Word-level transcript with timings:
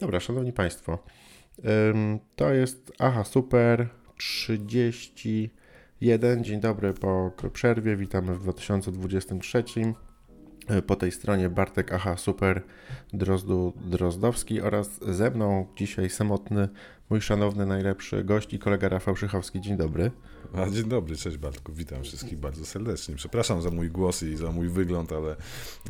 Dobra, 0.00 0.20
szanowni 0.20 0.52
państwo. 0.52 0.98
To 2.36 2.52
jest 2.52 2.92
Aha 2.98 3.24
Super 3.24 3.88
31. 4.16 6.44
Dzień 6.44 6.60
dobry 6.60 6.94
po 6.94 7.32
przerwie. 7.52 7.96
Witamy 7.96 8.34
w 8.34 8.42
2023. 8.42 9.64
Po 10.86 10.96
tej 10.96 11.12
stronie 11.12 11.48
Bartek 11.48 11.92
Aha 11.92 12.16
Super 12.16 12.62
Drozdu 13.12 13.72
Drozdowski 13.76 14.60
oraz 14.60 15.04
ze 15.04 15.30
mną 15.30 15.66
dzisiaj 15.76 16.10
samotny 16.10 16.68
mój 17.10 17.20
szanowny, 17.20 17.66
najlepszy 17.66 18.24
gość 18.24 18.54
i 18.54 18.58
kolega 18.58 18.88
Rafał 18.88 19.16
Szychowski. 19.16 19.60
Dzień 19.60 19.76
dobry. 19.76 20.10
A, 20.54 20.70
dzień 20.70 20.84
dobry, 20.84 21.16
cześć 21.16 21.36
Bartku, 21.36 21.72
witam 21.72 22.02
wszystkich 22.02 22.38
bardzo 22.38 22.66
serdecznie. 22.66 23.14
Przepraszam 23.14 23.62
za 23.62 23.70
mój 23.70 23.90
głos 23.90 24.22
i 24.22 24.36
za 24.36 24.52
mój 24.52 24.68
wygląd, 24.68 25.12
ale, 25.12 25.36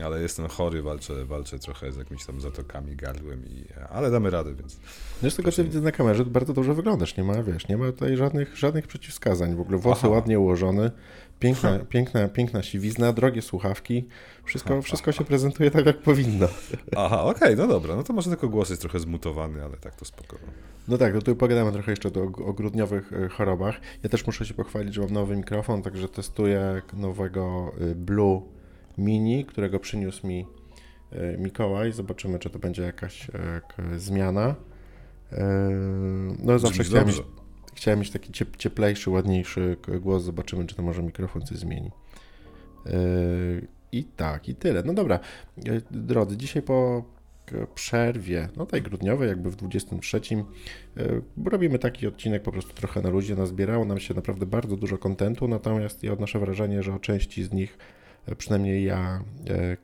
ale 0.05 0.23
jestem 0.23 0.48
chory, 0.48 0.83
walczę, 0.83 1.24
walczę 1.24 1.59
trochę 1.59 1.93
z 1.93 1.97
jakimiś 1.97 2.27
tam 2.27 2.41
zatokami, 2.41 2.97
gardłem, 2.97 3.45
i, 3.47 3.65
ale 3.91 4.10
damy 4.10 4.30
radę, 4.30 4.55
więc... 4.55 4.80
No 5.23 5.30
z 5.30 5.37
tego 5.37 5.52
co 5.52 5.65
widzę 5.65 5.80
na 5.80 5.93
kamerze, 5.93 6.24
bardzo 6.24 6.52
dobrze 6.52 6.74
wyglądasz, 6.74 7.16
nie 7.16 7.24
ma, 7.24 7.43
wiesz, 7.43 7.69
nie 7.69 7.77
ma 7.77 7.87
tutaj 7.87 8.16
żadnych, 8.16 8.57
żadnych 8.57 8.87
przeciwwskazań, 8.87 9.57
w 9.57 9.60
ogóle 9.60 9.79
włosy 9.79 10.01
Aha. 10.05 10.09
ładnie 10.09 10.38
ułożone, 10.38 10.91
piękna, 11.41 11.79
piękna, 11.79 12.29
piękna 12.29 12.62
siwizna, 12.62 13.12
drogie 13.12 13.43
słuchawki, 13.43 14.09
wszystko, 14.45 14.83
wszystko 14.83 15.12
się 15.12 15.25
prezentuje 15.25 15.71
tak, 15.71 15.87
jak 15.87 15.99
powinno. 15.99 16.49
Aha, 16.97 17.23
okej, 17.23 17.55
okay, 17.55 17.57
no 17.57 17.66
dobra, 17.66 17.97
no 17.97 18.03
to 18.03 18.13
może 18.13 18.30
tylko 18.30 18.49
głos 18.49 18.71
jest 18.71 18.83
trochę 18.83 19.01
zmutowany, 19.01 19.65
ale 19.65 19.77
tak 19.77 19.95
to 19.95 20.05
spokojnie. 20.05 20.47
No 20.89 20.99
tak, 20.99 21.15
no 21.15 21.23
tu 21.23 21.37
pogadamy 21.37 21.73
trochę 21.73 21.93
jeszcze 21.93 22.09
o, 22.09 22.23
o 22.23 22.53
grudniowych 22.53 23.13
e, 23.13 23.29
chorobach. 23.29 23.80
Ja 24.03 24.09
też 24.09 24.27
muszę 24.27 24.47
się 24.47 24.55
pochwalić, 24.55 24.95
że 24.95 25.01
mam 25.01 25.11
nowy 25.11 25.37
mikrofon, 25.37 25.83
także 25.83 26.09
testuję 26.09 26.83
nowego 26.93 27.73
e, 27.80 27.95
Blue 27.95 28.43
Mini, 28.99 29.45
którego 29.45 29.80
przyniósł 29.80 30.27
mi 30.27 30.47
e, 31.13 31.38
Mikołaj. 31.38 31.93
Zobaczymy, 31.93 32.38
czy 32.38 32.51
to 32.51 32.59
będzie 32.59 32.83
jakaś 32.83 33.30
zmiana. 33.96 34.55
No 36.38 36.59
zawsze 36.59 36.85
chciałem 36.85 37.09
chciałem 37.81 37.99
mieć 37.99 38.11
taki 38.11 38.33
cieplejszy, 38.59 39.11
ładniejszy 39.11 39.77
głos. 40.01 40.23
Zobaczymy, 40.23 40.67
czy 40.67 40.75
to 40.77 40.83
może 40.83 41.03
mikrofon 41.03 41.43
coś 41.43 41.59
zmieni. 41.59 41.91
I 43.93 44.05
tak, 44.05 44.49
i 44.49 44.55
tyle. 44.55 44.83
No 44.83 44.95
dobra, 44.95 45.21
drodzy, 45.91 46.37
dzisiaj 46.37 46.63
po 46.63 47.05
przerwie, 47.75 48.49
no 48.57 48.67
tej 48.67 48.83
grudniowej, 48.83 49.29
jakby 49.29 49.51
w 49.51 49.57
23, 49.57 50.21
e, 50.37 50.43
robimy 51.45 51.79
taki 51.79 52.07
odcinek 52.07 52.43
po 52.43 52.53
prostu 52.53 52.75
trochę 52.75 53.01
na 53.01 53.11
ludzie. 53.11 53.35
Nazbierało 53.37 53.85
nam 53.85 54.01
się 54.01 54.15
naprawdę 54.15 54.47
bardzo 54.47 54.77
dużo 54.77 54.99
kontentu, 54.99 55.49
natomiast 55.49 56.03
ja 56.03 56.13
odnoszę 56.13 56.39
wrażenie, 56.39 56.83
że 56.83 56.95
o 56.95 56.99
części 56.99 57.45
z 57.45 57.53
nich 57.53 57.79
e, 58.27 58.37
przynajmniej 58.37 58.85
ja 58.85 59.25
e, 59.49 59.77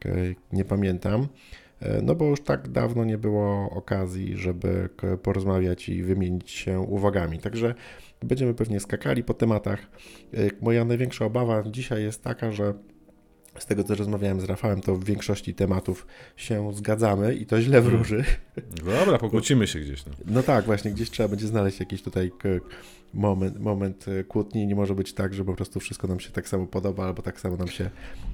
nie 0.53 0.65
pamiętam. 0.65 1.29
No 2.03 2.15
bo 2.15 2.25
już 2.25 2.41
tak 2.41 2.69
dawno 2.69 3.05
nie 3.05 3.19
było 3.19 3.71
okazji, 3.71 4.37
żeby 4.37 4.89
porozmawiać 5.23 5.89
i 5.89 6.03
wymienić 6.03 6.51
się 6.51 6.81
uwagami. 6.81 7.39
Także 7.39 7.75
będziemy 8.23 8.55
pewnie 8.55 8.81
skakali 8.81 9.25
po 9.25 9.35
tematach. 9.35 9.87
Moja 10.61 10.85
największa 10.85 11.25
obawa 11.25 11.63
dzisiaj 11.63 12.03
jest 12.03 12.23
taka, 12.23 12.53
że 12.53 12.75
z 13.59 13.67
tego 13.67 13.85
co 13.85 13.95
rozmawiałem 13.95 14.41
z 14.41 14.45
Rafałem, 14.45 14.81
to 14.81 14.95
w 14.95 15.05
większości 15.05 15.55
tematów 15.55 16.07
się 16.37 16.73
zgadzamy 16.73 17.35
i 17.35 17.47
to 17.47 17.61
źle 17.61 17.83
hmm. 17.83 17.99
wróży. 17.99 18.25
Dobra, 18.85 19.19
pokłócimy 19.29 19.67
się 19.67 19.81
gdzieś. 19.81 20.07
No. 20.07 20.13
no 20.27 20.43
tak, 20.43 20.65
właśnie 20.65 20.91
gdzieś 20.91 21.11
trzeba 21.11 21.29
będzie 21.29 21.47
znaleźć 21.47 21.81
jakiś 21.81 22.03
tutaj 22.03 22.31
moment, 23.15 23.61
moment 23.61 24.07
e, 24.09 24.25
kłótni. 24.25 24.67
Nie 24.67 24.75
może 24.75 24.95
być 24.95 25.13
tak, 25.13 25.35
że 25.35 25.45
po 25.45 25.55
prostu 25.55 25.81
wszystko 25.81 26.09
nam 26.09 26.21
się 26.21 26.31
tak 26.31 26.49
samo 26.49 26.67
podoba, 26.67 27.07
albo 27.07 27.23
tak 27.23 27.41
samo 27.41 27.57
nam 27.57 27.69
się 27.69 27.91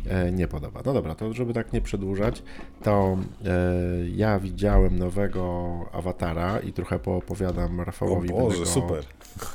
e, 0.06 0.33
nie 0.33 0.48
podoba. 0.48 0.83
No 0.87 0.92
dobra, 0.92 1.15
to 1.15 1.33
żeby 1.33 1.55
tak 1.55 1.73
nie 1.73 1.81
przedłużać, 1.81 2.42
to 2.83 3.19
e, 3.45 4.09
ja 4.09 4.41
widziałem 4.41 4.98
nowego 4.98 5.75
awatara 5.93 6.61
i 6.61 6.73
trochę 6.73 6.98
poopowiadam 6.98 7.81
Rafałowi. 7.81 8.33
O 8.33 8.33
Boże, 8.33 8.49
będę 8.49 8.65
go, 8.65 8.71
super. 8.71 9.05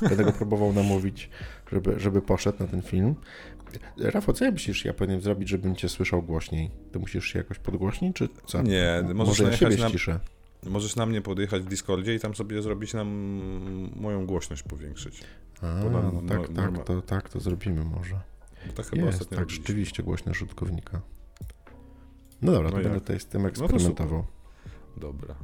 Będę 0.08 0.24
go 0.24 0.32
próbował 0.32 0.72
namówić, 0.72 1.30
żeby, 1.72 2.00
żeby 2.00 2.22
poszedł 2.22 2.58
na 2.60 2.66
ten 2.66 2.82
film. 2.82 3.14
Rafał, 3.98 4.34
co 4.34 4.44
ja 4.44 4.50
myślisz, 4.50 4.84
ja 4.84 4.94
powinienem 4.94 5.22
zrobić, 5.22 5.48
żebym 5.48 5.76
cię 5.76 5.88
słyszał 5.88 6.22
głośniej? 6.22 6.70
Ty 6.92 6.98
musisz 6.98 7.26
się 7.26 7.38
jakoś 7.38 7.58
podgłośnić, 7.58 8.16
czy 8.16 8.28
co? 8.46 8.62
Nie, 8.62 9.04
możesz 9.14 9.38
Może 9.38 9.44
ja 9.50 9.56
siebie 9.56 9.76
na, 9.76 9.88
ściszę. 9.88 10.20
Możesz 10.66 10.96
na 10.96 11.06
mnie 11.06 11.22
podjechać 11.22 11.62
w 11.62 11.68
Discordzie 11.68 12.14
i 12.14 12.20
tam 12.20 12.34
sobie 12.34 12.62
zrobić 12.62 12.94
nam 12.94 13.08
moją 13.96 14.26
głośność 14.26 14.62
powiększyć. 14.62 15.22
A, 15.62 15.66
no, 15.66 15.90
no 16.12 16.22
tak, 16.28 16.50
no, 16.50 16.62
tak, 16.62 16.84
to, 16.84 17.02
tak, 17.02 17.28
to 17.28 17.40
zrobimy 17.40 17.84
może. 17.84 18.20
Bo 18.66 18.72
tak 18.72 18.86
chyba 18.86 19.06
Jest, 19.06 19.30
tak, 19.30 19.50
rzeczywiście 19.50 20.02
głośność 20.02 20.42
użytkownika. 20.42 21.00
No 22.42 22.52
dobra, 22.52 22.68
no 22.68 22.70
to 22.70 22.76
jak? 22.76 22.84
będę 22.84 23.00
tutaj 23.00 23.20
z 23.20 23.26
tym 23.26 23.46
eksperymentował. 23.46 24.18
No 24.18 24.37
Dobra. 24.98 25.34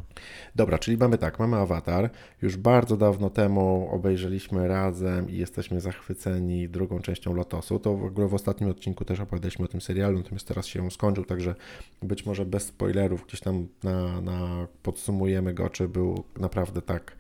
Dobra, 0.55 0.79
czyli 0.79 0.97
mamy 0.97 1.19
tak, 1.19 1.39
mamy 1.39 1.57
awatar. 1.57 2.11
Już 2.43 2.57
bardzo 2.57 2.97
dawno 2.97 3.31
temu 3.31 3.89
obejrzeliśmy 3.93 4.69
razem 4.69 5.31
i 5.31 5.37
jesteśmy 5.37 5.81
zachwyceni 5.81 6.69
drugą 6.69 7.01
częścią 7.01 7.35
Lotosu. 7.35 7.79
To 7.79 7.97
w 7.97 8.05
ogóle 8.05 8.29
w 8.29 8.35
ostatnim 8.35 8.71
odcinku 8.71 9.05
też 9.05 9.21
opowiadaliśmy 9.21 9.65
o 9.65 9.69
tym 9.69 9.81
serialu, 9.81 10.19
natomiast 10.19 10.49
teraz 10.49 10.67
się 10.67 10.91
skończył, 10.91 11.25
także 11.25 11.55
być 12.03 12.27
może 12.27 12.47
bez 12.47 12.63
spoilerów 12.63 13.27
gdzieś 13.27 13.41
tam 13.41 13.69
na, 13.83 14.21
na 14.21 14.67
podsumujemy 14.83 15.55
go, 15.55 15.71
czy 15.71 15.89
był 15.89 16.25
naprawdę 16.37 16.83
tak 16.83 17.17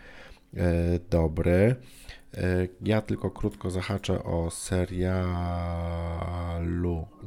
e, 0.57 0.99
dobry. 1.11 1.77
E, 2.35 2.69
ja 2.83 3.01
tylko 3.01 3.31
krótko 3.31 3.71
zahaczę 3.71 4.25
o 4.25 4.51
serialu, 4.51 5.17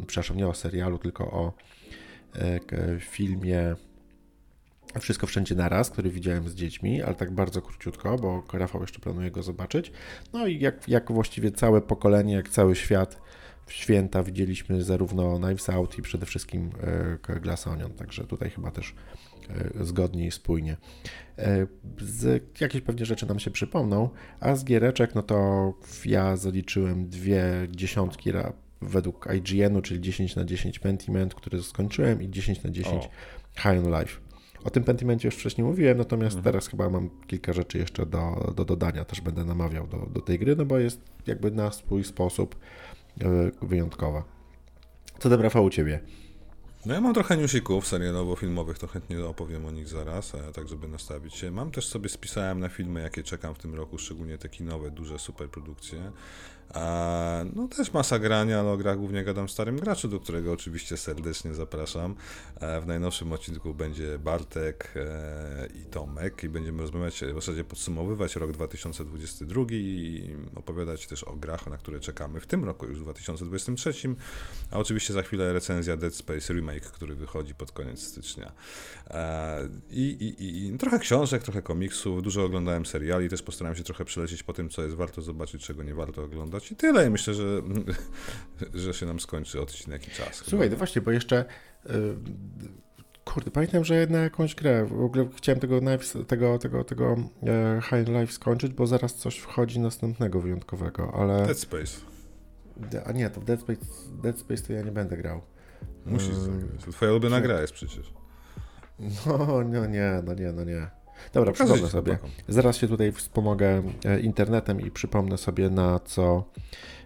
przepraszam, 0.07 0.37
nie 0.37 0.47
o 0.47 0.53
serialu, 0.53 0.97
tylko 0.97 1.31
o 1.31 1.53
e, 2.35 2.59
filmie 2.99 3.75
wszystko 4.99 5.27
wszędzie 5.27 5.55
naraz, 5.55 5.89
który 5.89 6.09
widziałem 6.09 6.49
z 6.49 6.55
dziećmi, 6.55 7.01
ale 7.01 7.15
tak 7.15 7.31
bardzo 7.31 7.61
króciutko, 7.61 8.15
bo 8.15 8.43
Rafał 8.53 8.81
jeszcze 8.81 8.99
planuje 8.99 9.31
go 9.31 9.43
zobaczyć. 9.43 9.91
No 10.33 10.47
i 10.47 10.59
jak, 10.59 10.87
jak 10.87 11.11
właściwie 11.11 11.51
całe 11.51 11.81
pokolenie, 11.81 12.33
jak 12.33 12.49
cały 12.49 12.75
świat 12.75 13.21
w 13.65 13.73
święta 13.73 14.23
widzieliśmy 14.23 14.83
zarówno 14.83 15.39
Knives 15.39 15.69
Out 15.69 15.97
i 15.97 16.01
przede 16.01 16.25
wszystkim 16.25 16.69
e, 17.27 17.39
Glass 17.39 17.67
Onion, 17.67 17.93
także 17.93 18.23
tutaj 18.23 18.49
chyba 18.49 18.71
też 18.71 18.95
e, 19.49 19.85
zgodnie 19.85 20.27
i 20.27 20.31
spójnie. 20.31 20.77
E, 21.37 21.67
z, 22.01 22.43
jakieś 22.61 22.81
pewnie 22.81 23.05
rzeczy 23.05 23.25
nam 23.25 23.39
się 23.39 23.51
przypomną, 23.51 24.09
a 24.39 24.55
z 24.55 24.65
giereczek, 24.65 25.15
no 25.15 25.21
to 25.21 25.73
ja 26.05 26.35
zaliczyłem 26.35 27.09
dwie 27.09 27.67
dziesiątki 27.69 28.31
według 28.81 29.27
IGN-u, 29.35 29.81
czyli 29.81 30.01
10 30.01 30.35
na 30.35 30.45
10 30.45 30.79
Pentiment, 30.79 31.35
który 31.35 31.63
skończyłem 31.63 32.21
i 32.21 32.29
10 32.29 32.63
na 32.63 32.69
10 32.69 33.05
o. 33.05 33.09
High 33.61 33.85
on 33.85 33.99
Life. 33.99 34.26
O 34.63 34.69
tym 34.69 34.83
Pentimencie 34.83 35.27
już 35.27 35.35
wcześniej 35.35 35.67
mówiłem, 35.67 35.97
natomiast 35.97 36.35
mhm. 36.35 36.43
teraz 36.43 36.67
chyba 36.67 36.89
mam 36.89 37.09
kilka 37.27 37.53
rzeczy 37.53 37.77
jeszcze 37.77 38.05
do, 38.05 38.53
do 38.55 38.65
dodania. 38.65 39.05
Też 39.05 39.21
będę 39.21 39.45
namawiał 39.45 39.87
do, 39.87 39.97
do 39.97 40.21
tej 40.21 40.39
gry, 40.39 40.55
no 40.55 40.65
bo 40.65 40.77
jest 40.77 41.01
jakby 41.27 41.51
na 41.51 41.71
swój 41.71 42.03
sposób 42.03 42.55
e, 43.21 43.51
wyjątkowa. 43.61 44.23
Co 45.19 45.29
dobra 45.29 45.61
u 45.61 45.69
Ciebie? 45.69 45.99
No 46.85 46.93
ja 46.93 47.01
mam 47.01 47.13
trochę 47.13 47.37
newsików 47.37 47.85
serialowo-filmowych, 47.85 48.77
to 48.77 48.87
chętnie 48.87 49.25
opowiem 49.25 49.65
o 49.65 49.71
nich 49.71 49.87
zaraz, 49.87 50.33
tak 50.53 50.67
żeby 50.67 50.87
nastawić 50.87 51.35
się. 51.35 51.51
Mam 51.51 51.71
też 51.71 51.87
sobie 51.87 52.09
spisałem 52.09 52.59
na 52.59 52.69
filmy, 52.69 53.01
jakie 53.01 53.23
czekam 53.23 53.55
w 53.55 53.57
tym 53.57 53.75
roku, 53.75 53.97
szczególnie 53.97 54.37
te 54.37 54.49
kinowe, 54.49 54.91
duże 54.91 55.19
superprodukcje. 55.19 56.11
No 57.55 57.67
też 57.67 57.93
masa 57.93 58.19
grania, 58.19 58.59
ale 58.59 58.69
o 58.69 58.77
grach 58.77 58.97
głównie 58.97 59.23
gadam 59.23 59.49
starym 59.49 59.79
graczu, 59.79 60.07
do 60.07 60.19
którego 60.19 60.53
oczywiście 60.53 60.97
serdecznie 60.97 61.53
zapraszam. 61.53 62.15
E, 62.59 62.81
w 62.81 62.87
najnowszym 62.87 63.31
odcinku 63.31 63.73
będzie 63.73 64.19
Bartek 64.19 64.93
e, 64.95 65.67
i 65.81 65.85
Tomek 65.85 66.43
i 66.43 66.49
będziemy 66.49 66.81
rozmawiać, 66.81 67.23
w 67.23 67.35
zasadzie 67.35 67.63
podsumowywać 67.63 68.35
rok 68.35 68.51
2022 68.51 69.61
i 69.69 70.35
opowiadać 70.55 71.07
też 71.07 71.23
o 71.23 71.35
grach, 71.35 71.67
na 71.67 71.77
które 71.77 71.99
czekamy 71.99 72.39
w 72.39 72.47
tym 72.47 72.65
roku, 72.65 72.85
już 72.85 72.99
w 72.99 73.03
2023, 73.03 73.93
a 74.71 74.77
oczywiście 74.77 75.13
za 75.13 75.21
chwilę 75.21 75.53
recenzja 75.53 75.97
Dead 75.97 76.15
Space 76.15 76.53
Remake, 76.53 76.85
który 76.85 77.15
wychodzi 77.15 77.55
pod 77.55 77.71
koniec 77.71 77.99
stycznia. 77.99 78.51
E, 79.07 79.69
I, 79.89 80.01
i, 80.01 80.67
i 80.67 80.77
trochę 80.77 80.99
książek, 80.99 81.43
trochę 81.43 81.61
komiksów, 81.61 82.23
dużo 82.23 82.43
oglądałem 82.43 82.85
seriali, 82.85 83.29
też 83.29 83.41
postarałem 83.41 83.77
się 83.77 83.83
trochę 83.83 84.05
przelecieć 84.05 84.43
po 84.43 84.53
tym, 84.53 84.69
co 84.69 84.83
jest 84.83 84.95
warto 84.95 85.21
zobaczyć, 85.21 85.65
czego 85.65 85.83
nie 85.83 85.95
warto 85.95 86.23
oglądać 86.23 86.56
oglądać 86.57 86.71
i 86.71 86.75
tyle. 86.75 87.07
I 87.07 87.09
myślę, 87.09 87.33
że, 87.33 87.61
że 88.83 88.93
się 88.93 89.05
nam 89.05 89.19
skończy 89.19 89.61
odcinek 89.61 90.07
i 90.07 90.11
czas. 90.11 90.35
Słuchaj, 90.35 90.69
no 90.69 90.77
właśnie, 90.77 91.01
bo 91.01 91.11
jeszcze 91.11 91.45
yy, 91.85 92.17
kurde, 93.25 93.51
pamiętam, 93.51 93.85
że 93.85 94.07
na 94.07 94.19
jakąś 94.19 94.55
grę, 94.55 94.85
w 94.85 95.01
ogóle 95.01 95.27
chciałem 95.35 95.59
tego, 95.59 95.79
tego, 96.27 96.57
tego, 96.59 96.83
tego 96.83 97.15
e, 97.47 97.81
High 97.81 98.07
Life 98.07 98.33
skończyć, 98.33 98.73
bo 98.73 98.87
zaraz 98.87 99.15
coś 99.15 99.37
wchodzi 99.37 99.79
następnego 99.79 100.41
wyjątkowego, 100.41 101.13
ale... 101.13 101.45
Dead 101.45 101.59
Space. 101.59 102.01
A 103.05 103.11
nie, 103.11 103.29
to 103.29 103.41
Dead 103.41 103.61
Space, 103.61 103.81
Dead 104.23 104.39
Space 104.39 104.63
to 104.63 104.73
ja 104.73 104.81
nie 104.81 104.91
będę 104.91 105.17
grał. 105.17 105.41
Musisz 106.05 106.29
yy, 106.29 106.35
zagrać. 106.35 106.81
Twoja 106.91 107.11
ulubiona 107.11 107.41
gra 107.41 107.61
jest 107.61 107.73
przecież. 107.73 108.13
No, 109.25 109.63
no 109.63 109.85
nie, 109.85 110.23
no 110.25 110.33
nie, 110.33 110.51
no 110.51 110.63
nie. 110.63 110.87
Dobra, 111.33 111.51
przypomnę 111.51 111.87
sobie. 111.87 112.17
Zaraz 112.47 112.77
się 112.77 112.87
tutaj 112.87 113.11
wspomogę 113.11 113.81
e, 114.05 114.19
internetem 114.19 114.81
i 114.81 114.91
przypomnę 114.91 115.37
sobie 115.37 115.69
na 115.69 115.99
co. 115.99 116.43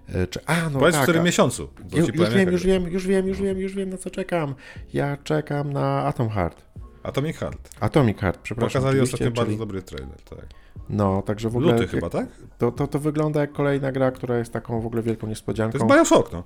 E, 0.10 0.28
czy, 0.28 0.40
a, 0.46 0.70
no 0.70 0.80
Powiedz 0.80 0.94
tak. 0.96 1.02
w 1.02 1.06
którym 1.06 1.24
miesiącu. 1.24 1.70
Ju, 1.94 2.06
już 2.14 2.30
wiem, 2.30 2.52
już 2.52 2.66
wiem, 2.66 2.88
już 2.88 3.08
wiem, 3.08 3.28
już 3.28 3.42
wiem, 3.42 3.60
już 3.60 3.76
wiem, 3.76 3.90
na 3.90 3.98
co 3.98 4.10
czekam. 4.10 4.56
Ja 4.94 5.18
czekam 5.18 5.74
na 5.74 6.04
Atom 6.04 6.30
Heart. 6.30 6.62
Atomic 7.04 7.38
Heart. 7.38 7.70
Atomic 7.80 8.18
Heart, 8.20 8.40
przepraszam. 8.44 8.82
Pokazali 8.82 9.02
ostatnio 9.02 9.32
bardzo 9.32 9.46
czyli- 9.46 9.58
dobry 9.58 9.82
trailer, 9.82 10.22
tak. 10.22 10.46
No, 10.90 11.22
także 11.22 11.50
w 11.50 11.58
ogóle 11.58 11.74
Luty 11.74 11.88
chyba, 11.88 12.10
tak? 12.10 12.28
to, 12.58 12.72
to, 12.72 12.88
to 12.88 13.00
wygląda 13.00 13.42
jak 13.42 13.52
kolejna 13.52 13.92
gra, 13.92 14.12
która 14.12 14.38
jest 14.38 14.54
taką 14.54 14.82
w 14.82 14.86
ogóle 14.86 15.02
wielką 15.02 15.22
To 15.22 15.28
niespodzianką. 15.28 15.78
jest 15.78 15.92
Bioshock, 15.96 16.34
no. 16.34 16.44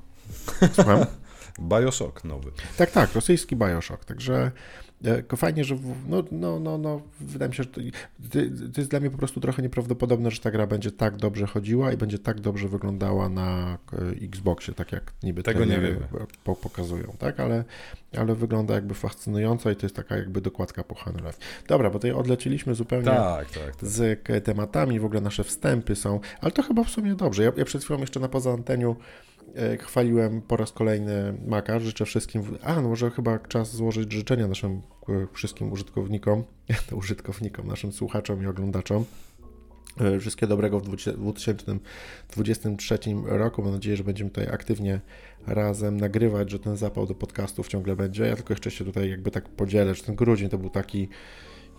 Słucham? 0.74 1.00
Bioshock 1.70 2.24
nowy. 2.24 2.52
Tak, 2.78 2.92
tak, 2.92 3.14
rosyjski 3.14 3.56
Bioshock, 3.56 4.06
także 4.06 4.52
e, 5.04 5.38
fajnie, 5.38 5.64
że 5.64 5.78
no, 6.08 6.24
no, 6.32 6.60
no, 6.60 6.78
no, 6.78 7.02
wydaje 7.20 7.50
mi 7.50 7.56
się, 7.56 7.64
że 7.64 7.70
to, 7.70 7.82
to, 8.74 8.82
jest 8.82 8.90
dla 8.90 9.00
mnie 9.00 9.10
po 9.10 9.18
prostu 9.18 9.40
trochę 9.40 9.62
nieprawdopodobne, 9.62 10.32
że 10.32 10.40
ta 10.40 10.52
gra 10.52 10.68
będzie 10.68 10.92
tak 10.92 11.18
dobrze 11.18 11.48
chodziła 11.48 11.94
i 11.94 11.98
będzie 11.98 12.20
tak 12.20 12.42
dobrze 12.42 12.68
wyglądała 12.68 13.30
na 13.30 13.78
e, 13.94 14.26
Xboxie, 14.26 14.74
tak 14.74 14.92
jak 14.92 15.14
niby 15.24 15.44
Tego 15.44 15.66
nie 15.66 15.80
wiemy. 15.80 16.08
po, 16.44 16.56
pokazują, 16.56 17.16
tak, 17.20 17.40
ale, 17.40 17.64
ale 18.18 18.36
wygląda 18.36 18.74
jakby 18.74 18.94
fascynująco 18.94 19.72
i 19.72 19.76
to 19.76 19.86
jest 19.86 19.96
taka 19.96 20.18
jakby 20.18 20.42
dokładka 20.42 20.84
po 20.84 20.96
Half-Life. 20.96 21.40
Dobra, 21.68 21.90
bo 21.90 22.00
tutaj 22.00 22.12
odleciliśmy 22.12 22.76
zupełnie 22.76 23.06
Tak, 23.06 23.52
tak. 23.52 23.76
tak. 23.76 23.90
z 23.90 24.28
tematami, 24.44 25.00
w 25.00 25.06
ogóle 25.06 25.22
nasze 25.22 25.44
wstępy 25.44 25.96
są, 25.96 26.20
ale 26.42 26.52
to 26.52 26.64
chyba 26.64 26.84
w 26.84 26.90
sumie 26.90 27.16
dobrze. 27.16 27.44
Ja, 27.44 27.52
ja 27.58 27.66
przed 27.66 27.84
chwilą 27.84 28.00
jeszcze 28.00 28.20
na 28.20 28.28
poza 28.28 28.52
anteniu 28.52 28.96
chwaliłem 29.80 30.42
po 30.42 30.58
raz 30.58 30.72
kolejny 30.72 31.38
Maka. 31.48 31.80
Życzę 31.80 32.06
wszystkim. 32.06 32.44
A, 32.64 32.82
no 32.82 32.90
może 32.90 33.12
chyba 33.12 33.40
czas 33.40 33.76
złożyć 33.76 34.14
życzenia 34.14 34.48
naszym 34.48 34.82
e, 35.10 35.28
wszystkim 35.34 35.72
użytkownikom, 35.72 36.44
użytkownikom, 37.02 37.68
naszym 37.68 37.92
słuchaczom 37.92 38.44
i 38.44 38.48
oglądaczom. 38.48 39.06
E, 40.02 40.20
Wszystkiego 40.20 40.50
dobrego 40.50 40.80
w 40.80 40.84
20- 40.84 41.80
2023 42.30 42.98
roku. 43.26 43.62
Mam 43.62 43.72
nadzieję, 43.72 43.98
że 43.98 44.04
będziemy 44.04 44.30
tutaj 44.30 44.48
aktywnie 44.48 45.02
razem 45.48 46.00
nagrywać, 46.00 46.52
że 46.52 46.60
ten 46.60 46.78
zapał 46.78 47.08
do 47.08 47.16
podcastów 47.16 47.68
ciągle 47.68 47.96
będzie. 47.96 48.24
Ja 48.24 48.36
tylko 48.36 48.54
jeszcze 48.54 48.72
się 48.72 48.86
tutaj 48.86 49.10
jakby 49.10 49.32
tak 49.32 49.50
podzielę, 49.50 49.96
że 49.96 50.04
ten 50.04 50.16
grudzień 50.16 50.50
to 50.50 50.58
był 50.58 50.70
taki 50.70 51.10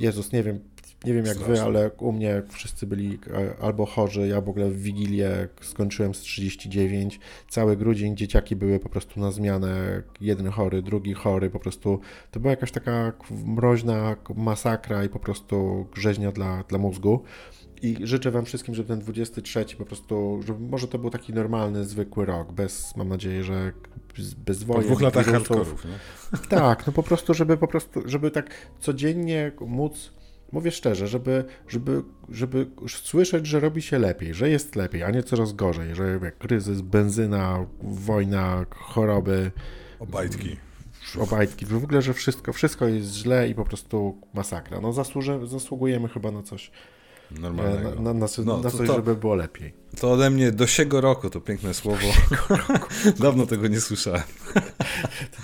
Jezus, 0.00 0.32
nie 0.32 0.42
wiem, 0.42 0.60
nie 1.06 1.14
wiem 1.14 1.26
jak 1.26 1.38
wy, 1.38 1.62
ale 1.62 1.90
u 1.90 2.12
mnie 2.12 2.42
wszyscy 2.48 2.86
byli 2.86 3.18
e, 3.34 3.62
albo 3.62 3.86
chorzy, 3.86 4.28
ja 4.28 4.40
w 4.40 4.48
ogóle 4.48 4.70
w 4.70 4.82
Wigilię 4.82 5.48
skończyłem 5.60 6.14
z 6.14 6.20
39, 6.20 7.20
cały 7.48 7.76
grudzień 7.76 8.16
dzieciaki 8.16 8.56
były 8.56 8.78
po 8.78 8.88
prostu 8.88 9.20
na 9.20 9.30
zmianę, 9.30 10.02
jeden 10.20 10.50
chory, 10.50 10.82
drugi 10.82 11.14
chory, 11.14 11.50
po 11.50 11.58
prostu 11.58 12.00
to 12.30 12.40
była 12.40 12.50
jakaś 12.50 12.72
taka 12.72 13.12
mroźna 13.44 14.16
masakra 14.34 15.04
i 15.04 15.08
po 15.08 15.18
prostu 15.18 15.86
rzeźnia 15.96 16.32
dla, 16.32 16.64
dla 16.68 16.78
mózgu. 16.78 17.22
I 17.82 17.96
życzę 18.02 18.30
Wam 18.30 18.44
wszystkim, 18.44 18.74
żeby 18.74 18.88
ten 18.88 18.98
23 18.98 19.64
po 19.78 19.84
prostu, 19.84 20.40
żeby 20.46 20.60
może 20.60 20.88
to 20.88 20.98
był 20.98 21.10
taki 21.10 21.34
normalny, 21.34 21.84
zwykły 21.84 22.26
rok, 22.26 22.52
bez, 22.52 22.96
mam 22.96 23.08
nadzieję, 23.08 23.44
że 23.44 23.72
bez- 24.16 24.34
bez 24.34 24.64
Po 24.64 24.72
wojen, 24.72 24.86
dwóch 24.86 25.00
latach 25.00 25.26
hardkorów? 25.26 25.86
Tak, 26.48 26.86
no 26.86 26.92
po 26.92 27.02
prostu, 27.02 27.34
żeby 27.34 27.56
po 27.56 27.68
prostu, 27.68 28.02
żeby 28.04 28.30
tak 28.30 28.50
codziennie 28.80 29.52
móc, 29.60 30.12
mówię 30.56 30.70
szczerze, 30.70 31.08
żeby, 31.08 31.44
żeby, 31.68 32.02
żeby 32.28 32.66
słyszeć, 32.88 33.46
że 33.46 33.60
robi 33.60 33.82
się 33.82 33.98
lepiej, 33.98 34.34
że 34.34 34.50
jest 34.50 34.76
lepiej, 34.76 35.02
a 35.02 35.10
nie 35.10 35.22
coraz 35.22 35.52
gorzej, 35.52 35.94
że 35.94 36.18
jak 36.22 36.38
kryzys, 36.38 36.80
benzyna, 36.80 37.66
wojna, 37.82 38.66
choroby, 38.70 39.50
Obajtki. 39.98 40.56
obajtki, 41.20 41.66
w 41.66 41.84
ogóle, 41.84 42.02
że 42.02 42.14
wszystko, 42.14 42.52
wszystko 42.52 42.86
jest 42.88 43.14
źle 43.14 43.48
i 43.48 43.54
po 43.54 43.64
prostu 43.64 44.20
masakra. 44.34 44.80
No 44.80 44.92
zasłuży, 44.92 45.40
zasługujemy 45.46 46.08
chyba 46.08 46.30
na 46.30 46.42
coś, 46.42 46.70
Normalnego. 47.30 47.90
na, 47.90 48.00
na, 48.00 48.14
na, 48.14 48.26
No, 48.44 48.56
na 48.56 48.70
to- 48.70 48.78
coś, 48.78 48.86
to- 48.86 48.94
żeby 48.96 49.16
było 49.16 49.34
lepiej. 49.34 49.72
To 50.00 50.12
ode 50.12 50.30
mnie 50.30 50.52
do 50.52 50.66
siego 50.66 51.00
roku, 51.00 51.30
to 51.30 51.40
piękne 51.40 51.74
słowo. 51.74 52.06
Dawno 53.20 53.46
tego 53.46 53.68
nie 53.68 53.80
słyszałem. 53.80 54.22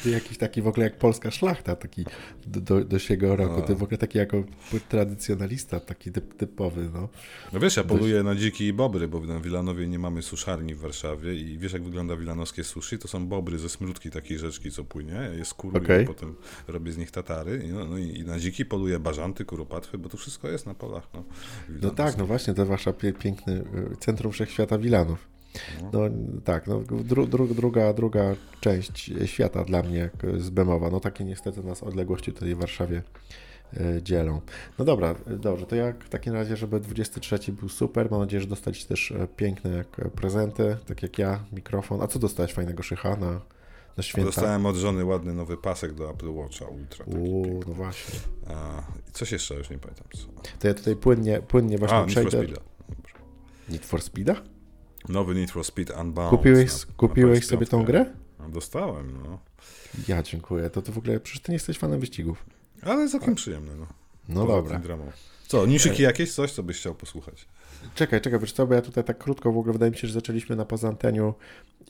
To 0.02 0.08
jakiś 0.08 0.38
taki 0.38 0.62
w 0.62 0.66
ogóle 0.68 0.84
jak 0.86 0.98
polska 0.98 1.30
szlachta, 1.30 1.76
taki 1.76 2.04
do, 2.46 2.60
do, 2.60 2.84
do 2.84 2.98
siego 2.98 3.36
roku, 3.36 3.54
No. 3.60 3.62
to 3.66 3.76
w 3.76 3.82
ogóle 3.82 3.98
taki 3.98 4.18
jako 4.18 4.44
tradycjonalista, 4.88 5.80
taki 5.80 6.12
typ, 6.12 6.34
typowy, 6.34 6.90
no. 6.94 7.08
No 7.52 7.60
wiesz, 7.60 7.76
ja 7.76 7.84
poluję 7.84 8.22
na 8.22 8.34
dziki 8.34 8.64
i 8.66 8.72
bobry, 8.72 9.08
bo 9.08 9.20
w 9.20 9.42
Wilanowie 9.42 9.88
nie 9.88 9.98
mamy 9.98 10.22
suszarni 10.22 10.74
w 10.74 10.80
Warszawie 10.80 11.34
i 11.34 11.58
wiesz 11.58 11.72
jak 11.72 11.82
wygląda 11.84 12.16
wilanowskie 12.16 12.64
sushi? 12.64 12.98
To 12.98 13.08
są 13.08 13.26
bobry 13.26 13.58
ze 13.58 13.68
smródki 13.68 14.10
takiej 14.10 14.38
rzeczki, 14.38 14.70
co 14.70 14.84
płynie, 14.84 15.12
ja 15.12 15.22
je 15.34 15.44
skuruję, 15.44 15.82
Okej. 15.84 16.06
potem 16.06 16.34
robię 16.68 16.92
z 16.92 16.96
nich 16.98 17.10
tatary 17.10 17.68
no, 17.72 17.84
no 17.84 17.98
i, 17.98 18.18
i 18.18 18.24
na 18.24 18.38
dziki 18.38 18.64
poluję 18.64 18.98
bażanty, 18.98 19.44
kuropatwy, 19.44 19.98
bo 19.98 20.08
to 20.08 20.16
wszystko 20.16 20.48
jest 20.48 20.66
na 20.66 20.74
polach. 20.74 21.08
No, 21.14 21.24
No 21.82 21.90
tak, 21.90 22.18
no 22.18 22.26
właśnie, 22.26 22.54
to 22.54 22.66
wasza 22.66 22.92
pie, 22.92 23.12
piękny 23.12 23.52
y, 23.92 23.96
centrum 24.00 24.32
wszechświata 24.32 24.78
Wilanów. 24.78 25.28
No 25.92 26.00
tak, 26.44 26.66
no, 26.66 26.80
dru, 26.80 27.26
dru, 27.26 27.46
druga, 27.54 27.92
druga 27.92 28.34
część 28.60 29.10
świata 29.24 29.64
dla 29.64 29.82
mnie 29.82 30.10
z 30.38 30.50
Bemowa. 30.50 30.90
No 30.90 31.00
takie 31.00 31.24
niestety 31.24 31.62
nas 31.62 31.82
odległości 31.82 32.32
tutaj 32.32 32.54
w 32.54 32.58
Warszawie 32.58 33.02
y, 33.74 34.02
dzielą. 34.02 34.40
No 34.78 34.84
dobra, 34.84 35.14
y, 35.30 35.38
dobrze, 35.38 35.66
to 35.66 35.76
jak 35.76 36.04
w 36.04 36.08
takim 36.08 36.32
razie, 36.34 36.56
żeby 36.56 36.80
23 36.80 37.38
był 37.52 37.68
super, 37.68 38.10
mam 38.10 38.20
nadzieję, 38.20 38.40
że 38.40 38.46
dostać 38.48 38.84
też 38.84 39.12
e, 39.12 39.26
piękne 39.36 39.84
k- 39.92 40.08
prezenty, 40.08 40.76
tak 40.86 41.02
jak 41.02 41.18
ja, 41.18 41.40
mikrofon. 41.52 42.02
A 42.02 42.06
co 42.06 42.18
dostałeś 42.18 42.52
fajnego 42.52 42.82
szycha 42.82 43.16
na, 43.16 43.40
na 43.96 44.02
święta? 44.02 44.26
Dostałem 44.26 44.66
od 44.66 44.76
żony 44.76 45.04
ładny 45.04 45.34
nowy 45.34 45.56
pasek 45.56 45.94
do 45.94 46.10
Apple 46.10 46.28
Watcha 46.34 46.64
Ultra. 46.64 47.04
Uuu, 47.04 47.60
no 47.68 47.74
właśnie. 47.74 48.20
A, 48.48 48.82
coś 49.12 49.32
jeszcze, 49.32 49.54
już 49.54 49.70
nie 49.70 49.78
pamiętam 49.78 50.06
co. 50.16 50.42
To 50.58 50.68
ja 50.68 50.74
tutaj 50.74 50.96
płynnie, 50.96 51.40
płynnie 51.42 51.78
właśnie 51.78 51.96
A, 51.96 52.00
Need 52.06 52.14
for 52.14 52.26
przejdę. 52.28 52.46
Speed'a. 52.54 52.60
Need 53.68 53.86
for 53.86 54.02
Speeda? 54.02 54.34
Nowy 55.08 55.34
Need 55.34 55.50
for 55.50 55.64
Speed 55.64 56.00
Unbound. 56.00 56.30
Kupiłeś, 56.30 56.72
na- 56.72 56.78
na 56.88 56.94
kupiłeś 56.96 57.38
PS5. 57.44 57.48
sobie 57.48 57.66
tą 57.66 57.84
grę? 57.84 58.06
Dostałem, 58.48 59.22
no. 59.22 59.38
Ja 60.08 60.22
dziękuję. 60.22 60.70
To 60.70 60.82
ty 60.82 60.92
w 60.92 60.98
ogóle, 60.98 61.20
przecież 61.20 61.42
ty 61.42 61.52
nie 61.52 61.56
jesteś 61.56 61.78
fanem 61.78 62.00
wyścigów. 62.00 62.46
Ale 62.82 63.08
całkiem 63.08 63.34
przyjemne, 63.34 63.76
no. 63.76 63.86
No 64.28 64.46
dobra. 64.46 64.80
Co, 65.46 65.66
newsiki 65.66 66.02
jakieś? 66.02 66.32
Coś, 66.34 66.52
co 66.52 66.62
byś 66.62 66.78
chciał 66.78 66.94
posłuchać? 66.94 67.46
Czekaj, 67.94 68.20
czekaj, 68.20 68.40
wiesz 68.40 68.52
co, 68.52 68.66
bo 68.66 68.74
ja 68.74 68.82
tutaj 68.82 69.04
tak 69.04 69.18
krótko 69.18 69.52
w 69.52 69.58
ogóle 69.58 69.72
wydaje 69.72 69.92
mi 69.92 69.98
się, 69.98 70.08
że 70.08 70.14
zaczęliśmy 70.14 70.56
na 70.56 70.64
poza 70.64 70.88
anteniu. 70.88 71.34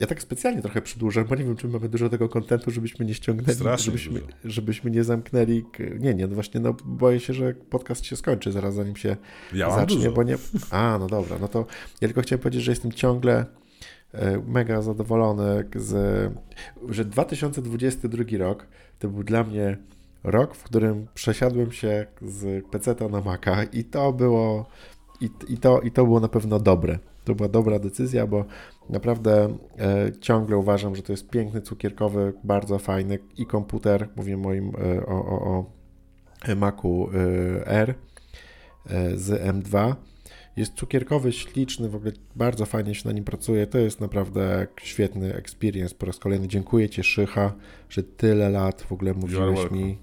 Ja 0.00 0.06
tak 0.06 0.22
specjalnie 0.22 0.62
trochę 0.62 0.82
przedłużę, 0.82 1.24
bo 1.24 1.34
nie 1.34 1.44
wiem, 1.44 1.56
czy 1.56 1.68
mamy 1.68 1.88
dużo 1.88 2.08
tego 2.08 2.28
kontentu, 2.28 2.70
żebyśmy 2.70 3.04
nie 3.06 3.14
ściągnęli, 3.14 3.56
Strasznie 3.58 3.84
żebyśmy, 3.84 4.20
dużo. 4.20 4.32
żebyśmy 4.44 4.90
nie 4.90 5.04
zamknęli. 5.04 5.64
Nie, 5.98 6.14
nie, 6.14 6.26
no 6.26 6.34
właśnie, 6.34 6.60
no 6.60 6.74
boję 6.84 7.20
się, 7.20 7.34
że 7.34 7.54
podcast 7.54 8.04
się 8.04 8.16
skończy 8.16 8.52
zaraz, 8.52 8.74
zanim 8.74 8.96
się 8.96 9.16
Ja 9.52 9.70
zacznie, 9.70 9.96
dużo. 9.96 10.12
bo 10.12 10.22
nie... 10.22 10.36
A, 10.70 10.96
no 11.00 11.06
dobra, 11.06 11.38
no 11.40 11.48
to 11.48 11.66
ja 12.00 12.08
tylko 12.08 12.20
chciałem 12.22 12.40
powiedzieć, 12.42 12.62
że 12.62 12.72
jestem 12.72 12.92
ciągle 12.92 13.46
e, 14.12 14.38
mega 14.46 14.82
zadowolony 14.82 15.64
z... 15.76 16.32
że 16.88 17.04
2022 17.04 18.24
rok 18.38 18.66
to 18.98 19.08
był 19.08 19.24
dla 19.24 19.44
mnie 19.44 19.78
rok, 20.24 20.54
w 20.54 20.62
którym 20.62 21.06
przesiadłem 21.14 21.72
się 21.72 22.06
z 22.22 22.66
PC 22.66 22.94
na 23.10 23.20
Maca 23.20 23.64
i 23.64 23.84
to 23.84 24.12
było 24.12 24.66
i, 25.20 25.30
i, 25.48 25.58
to, 25.58 25.80
i 25.80 25.90
to 25.90 26.04
było 26.04 26.20
na 26.20 26.28
pewno 26.28 26.58
dobre. 26.58 26.98
To 27.24 27.34
była 27.34 27.48
dobra 27.48 27.78
decyzja, 27.78 28.26
bo 28.26 28.44
naprawdę 28.90 29.56
e, 29.78 30.12
ciągle 30.20 30.56
uważam, 30.56 30.96
że 30.96 31.02
to 31.02 31.12
jest 31.12 31.30
piękny, 31.30 31.60
cukierkowy, 31.60 32.32
bardzo 32.44 32.78
fajny 32.78 33.18
i 33.36 33.46
komputer, 33.46 34.08
mówię 34.16 34.36
moim 34.36 34.68
e, 34.68 35.06
o, 35.06 35.14
o, 35.14 35.66
o 36.48 36.56
Macu 36.56 37.08
e, 37.14 37.66
R 37.66 37.94
e, 38.86 39.16
z 39.16 39.42
M2. 39.42 39.94
Jest 40.56 40.74
cukierkowy, 40.74 41.32
śliczny, 41.32 41.88
w 41.88 41.94
ogóle 41.94 42.12
bardzo 42.36 42.66
fajnie 42.66 42.94
się 42.94 43.08
na 43.08 43.14
nim 43.14 43.24
pracuje. 43.24 43.66
To 43.66 43.78
jest 43.78 44.00
naprawdę 44.00 44.66
świetny 44.82 45.34
experience. 45.34 45.94
Po 45.94 46.06
raz 46.06 46.18
kolejny 46.18 46.48
dziękuję 46.48 46.88
Ci, 46.88 47.02
Szycha, 47.02 47.52
że 47.88 48.02
tyle 48.02 48.50
lat 48.50 48.82
w 48.82 48.92
ogóle 48.92 49.14
mówiłeś 49.14 49.70
mi, 49.70 49.98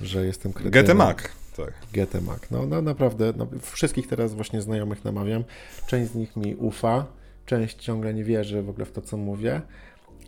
że 0.00 0.26
jestem 0.26 0.52
kretynem. 0.52 0.84
GT 0.84 0.94
Mac. 0.94 1.16
Tak. 1.56 2.50
No, 2.50 2.66
no 2.66 2.82
naprawdę, 2.82 3.32
no, 3.36 3.46
wszystkich 3.60 4.06
teraz 4.06 4.34
właśnie 4.34 4.62
znajomych 4.62 5.04
namawiam. 5.04 5.44
Część 5.86 6.12
z 6.12 6.14
nich 6.14 6.36
mi 6.36 6.54
ufa, 6.54 7.06
część 7.46 7.76
ciągle 7.76 8.14
nie 8.14 8.24
wierzy 8.24 8.62
w 8.62 8.68
ogóle 8.68 8.86
w 8.86 8.92
to, 8.92 9.02
co 9.02 9.16
mówię, 9.16 9.60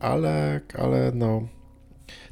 ale, 0.01 0.61
ale 0.75 1.13
no, 1.15 1.49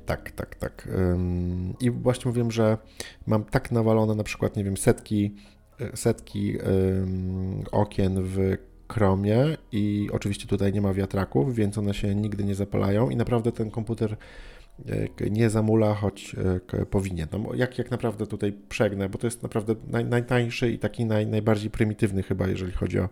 tak, 0.07 0.30
tak, 0.30 0.54
tak. 0.54 0.88
Ym, 0.99 1.75
I 1.80 1.90
właśnie 1.90 2.28
mówiłem, 2.28 2.50
że 2.50 2.78
mam 3.26 3.45
tak 3.45 3.71
nawalone 3.71 4.14
na 4.14 4.25
przykład, 4.25 4.57
nie 4.57 4.64
wiem, 4.64 4.76
setki, 4.76 5.35
e, 5.80 5.97
setki 5.97 6.59
ym, 6.61 7.64
okien 7.73 8.23
w 8.23 8.57
Chromie 8.92 9.57
i 9.73 10.09
oczywiście 10.12 10.47
tutaj 10.47 10.73
nie 10.73 10.80
ma 10.80 10.95
wiatraków, 10.95 11.54
więc 11.54 11.78
one 11.78 11.95
się 11.95 12.14
nigdy 12.14 12.45
nie 12.45 12.54
zapalają 12.54 13.11
i 13.11 13.16
naprawdę 13.16 13.52
ten 13.52 13.71
komputer 13.71 14.16
nie 15.30 15.50
zamula, 15.50 15.94
choć 15.94 16.37
e, 16.73 16.87
powinien. 16.87 17.28
No, 17.32 17.54
jak, 17.54 17.78
jak 17.78 17.90
naprawdę 17.90 18.26
tutaj 18.26 18.52
przegnę, 18.68 19.08
bo 19.08 19.18
to 19.18 19.26
jest 19.26 19.42
naprawdę 19.42 19.75
naj, 19.87 20.04
najtańszy 20.04 20.70
i 20.70 20.78
taki 20.78 21.04
naj, 21.04 21.26
najbardziej 21.26 21.70
prymitywny 21.70 22.23
chyba, 22.23 22.49
jeżeli 22.49 22.73
chodzi 22.73 22.99
o 22.99 23.08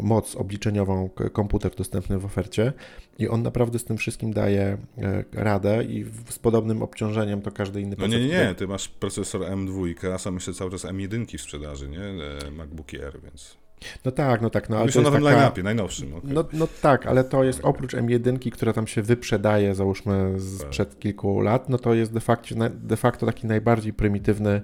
moc 0.00 0.36
obliczeniową 0.36 1.10
komputer 1.32 1.74
dostępny 1.74 2.18
w 2.18 2.24
ofercie 2.24 2.72
i 3.18 3.28
on 3.28 3.42
naprawdę 3.42 3.78
z 3.78 3.84
tym 3.84 3.96
wszystkim 3.96 4.32
daje 4.32 4.78
e, 4.98 5.24
radę 5.32 5.84
i 5.84 6.04
z 6.28 6.38
podobnym 6.38 6.82
obciążeniem 6.82 7.42
to 7.42 7.50
każdy 7.50 7.80
inny 7.80 7.96
No 7.98 8.06
nie, 8.06 8.20
nie, 8.20 8.28
nie, 8.28 8.54
ty 8.54 8.66
masz 8.66 8.88
procesor 8.88 9.40
M2, 9.40 10.12
a 10.14 10.18
są 10.18 10.34
jeszcze 10.34 10.54
cały 10.54 10.70
czas 10.70 10.84
M1 10.84 11.38
w 11.38 11.40
sprzedaży, 11.40 11.88
nie? 11.88 12.02
E, 12.46 12.50
MacBooki 12.50 13.00
R, 13.00 13.20
więc 13.22 13.59
No 14.04 14.10
tak, 14.10 14.40
no 14.42 14.50
tak. 14.50 14.68
No, 14.68 14.76
ale 14.76 14.84
Mówisz 14.84 14.94
to 14.94 15.00
o 15.00 15.02
jest 15.02 15.12
nowym 15.12 15.24
taka... 15.24 15.36
line-upie, 15.36 15.62
najnowszym. 15.62 16.14
Okay. 16.14 16.32
No, 16.32 16.44
no 16.52 16.68
tak, 16.82 17.06
ale 17.06 17.24
to 17.24 17.44
jest 17.44 17.60
oprócz 17.62 17.94
M1, 17.94 18.50
która 18.50 18.72
tam 18.72 18.86
się 18.86 19.02
wyprzedaje, 19.02 19.74
załóżmy, 19.74 20.36
sprzed 20.40 20.90
tak. 20.90 20.98
kilku 20.98 21.40
lat, 21.40 21.68
no 21.68 21.78
to 21.78 21.94
jest 21.94 22.12
de 22.12 22.20
facto, 22.20 22.54
de 22.70 22.96
facto 22.96 23.26
taki 23.26 23.46
najbardziej 23.46 23.92
prymitywny 23.92 24.62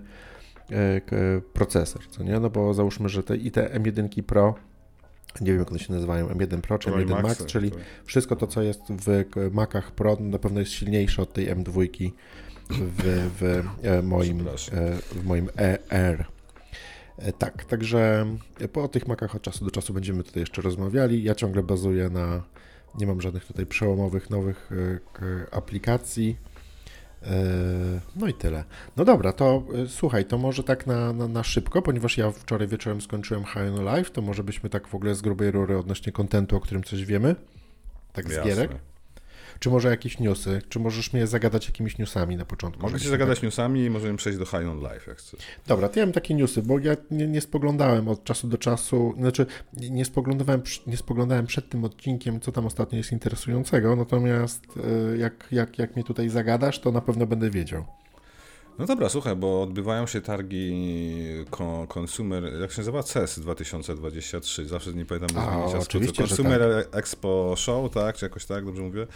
e, 0.70 1.00
procesor, 1.52 2.02
co 2.10 2.22
nie? 2.22 2.40
No 2.40 2.50
bo 2.50 2.74
załóżmy, 2.74 3.08
że 3.08 3.22
te, 3.22 3.36
i 3.36 3.50
te 3.50 3.80
M1 3.80 4.22
Pro 4.22 4.54
nie 5.40 5.46
wiem 5.46 5.58
jak 5.58 5.70
one 5.70 5.78
się 5.78 5.92
nazywają, 5.92 6.28
M1 6.28 6.60
Pro 6.60 6.78
czy 6.78 6.90
M1 6.90 7.10
Max, 7.10 7.22
Max 7.22 7.44
czyli 7.44 7.70
to... 7.70 7.78
wszystko 8.04 8.36
to, 8.36 8.46
co 8.46 8.62
jest 8.62 8.80
w 8.88 9.24
Macach 9.52 9.92
Pro, 9.92 10.16
na 10.20 10.38
pewno 10.38 10.60
jest 10.60 10.72
silniejsze 10.72 11.22
od 11.22 11.32
tej 11.32 11.54
M2 11.56 11.88
w, 12.70 13.30
w, 13.38 13.62
e, 13.82 14.02
moim, 14.02 14.48
e, 14.48 14.52
w 15.14 15.24
moim 15.24 15.48
ER. 15.56 16.24
Tak, 17.38 17.64
także 17.64 18.26
po 18.72 18.88
tych 18.88 19.08
Macach 19.08 19.34
od 19.34 19.42
czasu 19.42 19.64
do 19.64 19.70
czasu 19.70 19.94
będziemy 19.94 20.22
tutaj 20.22 20.40
jeszcze 20.40 20.62
rozmawiali. 20.62 21.22
Ja 21.22 21.34
ciągle 21.34 21.62
bazuję 21.62 22.10
na, 22.10 22.42
nie 22.98 23.06
mam 23.06 23.20
żadnych 23.20 23.44
tutaj 23.44 23.66
przełomowych 23.66 24.30
nowych 24.30 24.70
aplikacji. 25.50 26.36
No 28.16 28.26
i 28.26 28.34
tyle. 28.34 28.64
No 28.96 29.04
dobra, 29.04 29.32
to 29.32 29.62
słuchaj, 29.86 30.24
to 30.24 30.38
może 30.38 30.62
tak 30.62 30.86
na, 30.86 31.12
na, 31.12 31.28
na 31.28 31.44
szybko, 31.44 31.82
ponieważ 31.82 32.18
ja 32.18 32.30
wczoraj 32.30 32.68
wieczorem 32.68 33.00
skończyłem 33.00 33.44
High 33.44 33.78
on 33.78 33.84
Live, 33.84 34.10
to 34.10 34.22
może 34.22 34.44
byśmy 34.44 34.70
tak 34.70 34.88
w 34.88 34.94
ogóle 34.94 35.14
z 35.14 35.22
grubej 35.22 35.50
rury 35.50 35.78
odnośnie 35.78 36.12
kontentu, 36.12 36.56
o 36.56 36.60
którym 36.60 36.84
coś 36.84 37.04
wiemy. 37.04 37.36
Tak 38.12 38.28
z 38.28 38.30
Jasne. 38.30 38.50
gierek. 38.50 38.70
Czy 39.60 39.70
może 39.70 39.88
jakieś 39.88 40.18
newsy? 40.18 40.62
Czy 40.68 40.80
możesz 40.80 41.12
mnie 41.12 41.26
zagadać 41.26 41.66
jakimiś 41.66 41.98
newsami 41.98 42.36
na 42.36 42.44
początku? 42.44 42.82
Mogę 42.82 43.00
cię 43.00 43.08
zagadać 43.08 43.38
tak... 43.38 43.42
newsami 43.42 43.84
i 43.84 43.90
możemy 43.90 44.16
przejść 44.16 44.38
do 44.38 44.44
High 44.44 44.68
on 44.70 44.80
Live, 44.80 45.06
jak 45.06 45.16
chcesz. 45.16 45.40
Dobra, 45.66 45.88
to 45.88 46.00
ja 46.00 46.06
mam 46.06 46.12
takie 46.12 46.34
newsy, 46.34 46.62
bo 46.62 46.78
ja 46.78 46.96
nie, 47.10 47.26
nie 47.26 47.40
spoglądałem 47.40 48.08
od 48.08 48.24
czasu 48.24 48.48
do 48.48 48.58
czasu, 48.58 49.14
znaczy 49.18 49.46
nie 49.72 50.04
spoglądałem, 50.04 50.62
nie 50.86 50.96
spoglądałem 50.96 51.46
przed 51.46 51.68
tym 51.68 51.84
odcinkiem, 51.84 52.40
co 52.40 52.52
tam 52.52 52.66
ostatnio 52.66 52.98
jest 52.98 53.12
interesującego, 53.12 53.96
natomiast 53.96 54.64
e, 55.12 55.16
jak, 55.16 55.48
jak, 55.52 55.78
jak 55.78 55.96
mnie 55.96 56.04
tutaj 56.04 56.28
zagadasz, 56.28 56.80
to 56.80 56.92
na 56.92 57.00
pewno 57.00 57.26
będę 57.26 57.50
wiedział. 57.50 57.84
No 58.78 58.86
dobra, 58.86 59.08
słuchaj, 59.08 59.36
bo 59.36 59.62
odbywają 59.62 60.06
się 60.06 60.20
targi 60.20 60.74
Consumer, 61.94 62.60
jak 62.60 62.72
się 62.72 62.78
nazywa? 62.78 63.02
CES 63.02 63.38
2023, 63.38 64.66
zawsze 64.66 64.92
nie 64.92 65.04
pamiętam 65.04 65.36
nazwiska. 65.36 65.78
Oczywiście, 65.78 66.22
Consumer 66.22 66.84
tak. 66.84 66.96
Expo 66.96 67.54
Show, 67.56 67.92
tak? 67.92 68.16
Czy 68.16 68.24
jakoś 68.24 68.46
tak, 68.46 68.64
dobrze 68.64 68.82
mówię? 68.82 69.06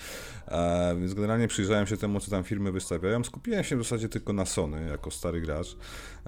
E, 0.49 0.97
więc 1.00 1.14
generalnie 1.14 1.49
przyjrzałem 1.49 1.87
się 1.87 1.97
temu, 1.97 2.21
co 2.21 2.31
tam 2.31 2.45
firmy 2.45 2.73
wystawiają. 2.73 3.25
Skupiłem 3.25 3.64
się 3.64 3.76
w 3.76 3.83
zasadzie 3.83 4.09
tylko 4.09 4.33
na 4.33 4.47
Sony, 4.47 4.88
jako 4.88 5.11
stary 5.11 5.40
gracz. 5.40 5.76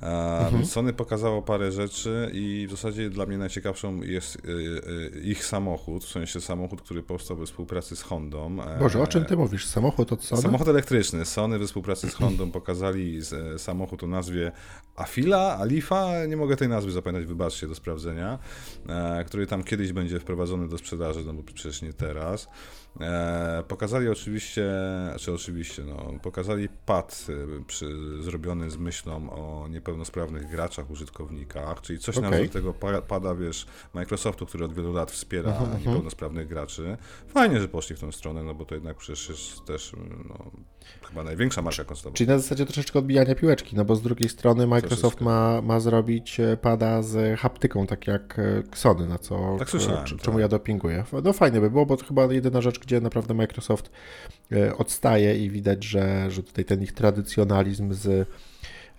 E, 0.03 0.39
mhm. 0.39 0.67
Sony 0.67 0.93
pokazało 0.93 1.43
parę 1.43 1.73
rzeczy 1.73 2.31
i 2.33 2.67
w 2.69 2.71
zasadzie 2.71 3.11
dla 3.11 3.27
mnie 3.27 3.39
najciekawszą 3.39 4.03
jest 4.03 4.37
e, 4.37 5.19
e, 5.19 5.21
ich 5.21 5.45
samochód, 5.45 6.05
w 6.05 6.09
sensie 6.09 6.41
samochód, 6.41 6.83
który 6.83 7.03
powstał 7.03 7.37
we 7.37 7.47
współpracy 7.47 7.97
z 7.97 8.03
Hondą. 8.03 8.63
E, 8.63 8.79
Boże, 8.79 9.03
o 9.03 9.07
czym 9.07 9.25
ty 9.25 9.37
mówisz? 9.37 9.67
Samochód 9.67 10.13
od 10.13 10.25
Sony? 10.25 10.43
Samochód 10.43 10.69
elektryczny. 10.69 11.25
Sony 11.25 11.59
we 11.59 11.67
współpracy 11.67 12.11
z 12.11 12.15
Hondą 12.15 12.51
pokazali 12.51 13.22
E, 13.33 13.59
samochód 13.59 14.03
o 14.03 14.07
nazwie 14.07 14.53
Afila, 14.97 15.59
Alifa, 15.61 16.27
nie 16.27 16.37
mogę 16.37 16.57
tej 16.57 16.69
nazwy 16.69 16.93
zapamiętać, 16.93 17.29
wybaczcie, 17.29 17.69
do 17.69 17.75
sprawdzenia, 17.75 18.39
e, 18.89 19.25
który 19.25 19.47
tam 19.47 19.65
kiedyś 19.65 19.93
będzie 19.93 20.21
wprowadzony 20.21 20.69
do 20.69 20.79
sprzedaży, 20.79 21.25
no 21.25 21.33
bo 21.33 21.43
przecież 21.43 21.83
nie 21.83 21.93
teraz. 21.93 22.49
E, 23.01 23.65
pokazali 23.69 24.09
oczywiście, 24.09 24.73
czy 25.19 25.33
oczywiście, 25.33 25.85
no, 25.85 26.13
pokazali 26.23 26.69
pad 26.87 27.27
przy, 27.67 27.87
zrobiony 28.23 28.71
z 28.71 28.77
myślą 28.77 29.31
o 29.31 29.69
niepełnosprawnych 29.69 30.51
graczach, 30.51 30.91
użytkownikach, 30.91 31.81
czyli 31.81 31.99
coś 31.99 32.19
okay. 32.19 32.43
na 32.43 32.49
tego 32.49 32.75
pada, 33.09 33.35
wiesz, 33.35 33.67
Microsoftu, 33.95 34.47
który 34.47 34.65
od 34.65 34.75
wielu 34.75 34.93
lat 34.93 35.11
wspiera 35.11 35.51
uh 35.51 35.59
-huh. 35.59 35.79
niepełnosprawnych 35.79 36.49
graczy. 36.49 36.97
Fajnie, 37.29 37.61
że 37.61 37.69
poszli 37.69 37.97
w 37.97 38.01
tą 38.01 38.13
stronę, 38.13 38.45
no 38.45 38.55
bo 38.55 38.65
to 38.65 38.75
jednak 38.75 38.97
przecież 38.97 39.29
jest 39.29 39.65
też 39.65 39.93
no, 40.29 40.51
chyba 41.09 41.25
największa 41.25 41.63
marka 41.63 41.85
konsolowa. 41.85 42.17
Czyli 42.17 42.29
na 42.29 42.39
zasadzie 42.39 42.67
troszeczkę 42.67 42.99
odbijania 42.99 43.35
piłeczki, 43.35 43.77
no 43.77 43.85
bo 43.85 43.97
z 43.97 44.03
drugiej 44.03 44.29
strony 44.29 44.67
Microsoft 44.67 45.21
ma, 45.21 45.63
ma 45.63 45.81
zrobić 45.81 46.41
e, 46.41 46.57
pada 46.57 47.03
z 47.03 47.41
haptyką, 47.41 47.87
tak 47.87 48.07
jak 48.07 48.39
e, 48.39 48.63
Sony, 48.75 49.09
na 49.09 49.19
co 49.19 49.57
tak 49.59 49.71
słyszałem, 49.71 50.05
czemu 50.05 50.19
tak. 50.23 50.41
ja 50.41 50.49
dopinguję. 50.49 51.05
No 51.25 51.33
fajnie 51.33 51.61
by 51.61 51.71
było, 51.71 51.87
bo 51.87 51.97
to 51.97 52.05
chyba 52.05 52.25
jedyna 52.25 52.61
rzecz, 52.61 52.79
gdzie 52.83 53.01
naprawdę 53.01 53.35
Microsoft 53.35 53.91
e, 54.53 54.77
odstaje 54.77 55.45
i 55.45 55.51
widać, 55.51 55.85
że, 55.85 56.31
że 56.31 56.43
tutaj 56.43 56.65
ten 56.65 56.83
ich 56.83 56.93
tradycjonalizm 56.93 57.93
z 57.93 58.29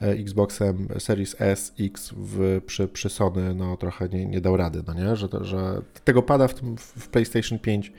Xboxem 0.01 0.87
Series 0.99 1.35
S, 1.39 1.73
X 1.79 2.13
w, 2.17 2.61
przy, 2.65 2.87
przy 2.87 3.09
Sony 3.09 3.53
no 3.55 3.77
trochę 3.77 4.09
nie, 4.09 4.25
nie 4.25 4.41
dał 4.41 4.57
rady, 4.57 4.83
no 4.87 4.93
nie? 4.93 5.15
Że, 5.15 5.27
że 5.41 5.81
tego 6.03 6.23
pada 6.23 6.47
w, 6.47 6.53
tym, 6.53 6.77
w 6.77 7.07
PlayStation 7.09 7.59
5 7.59 7.91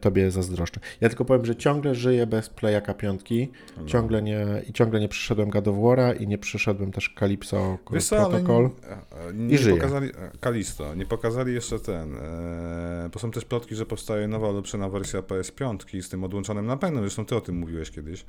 tobie 0.00 0.30
zazdroszczę. 0.30 0.80
Ja 1.00 1.08
tylko 1.08 1.24
powiem, 1.24 1.46
że 1.46 1.56
ciągle 1.56 1.94
żyję 1.94 2.26
bez 2.26 2.48
Playaka 2.48 2.94
piątki, 2.94 3.48
no. 3.76 3.86
ciągle 3.86 4.22
nie, 4.22 4.46
i 4.68 4.72
ciągle 4.72 5.00
nie 5.00 5.08
przyszedłem 5.08 5.50
God 5.50 5.68
of 5.68 5.76
War'a 5.76 6.22
i 6.22 6.26
nie 6.26 6.38
przyszedłem 6.38 6.92
też 6.92 7.14
Calypso 7.18 7.78
Wiesz 7.92 8.08
Protocol. 8.08 8.70
nie, 9.34 9.46
nie, 9.46 9.64
nie 9.64 9.70
pokazali, 9.70 10.10
Kalisto, 10.40 10.94
nie 10.94 11.06
pokazali 11.06 11.54
jeszcze 11.54 11.78
ten, 11.78 12.14
e, 12.14 13.10
bo 13.12 13.18
są 13.18 13.30
też 13.30 13.44
plotki, 13.44 13.74
że 13.74 13.86
powstaje 13.86 14.28
nowa, 14.28 14.48
ulepszona 14.48 14.88
wersja 14.88 15.20
PS5 15.20 16.02
z 16.02 16.08
tym 16.08 16.24
odłączonym 16.24 16.66
napędem, 16.66 17.02
zresztą 17.02 17.24
ty 17.24 17.36
o 17.36 17.40
tym 17.40 17.56
mówiłeś 17.56 17.90
kiedyś 17.90 18.24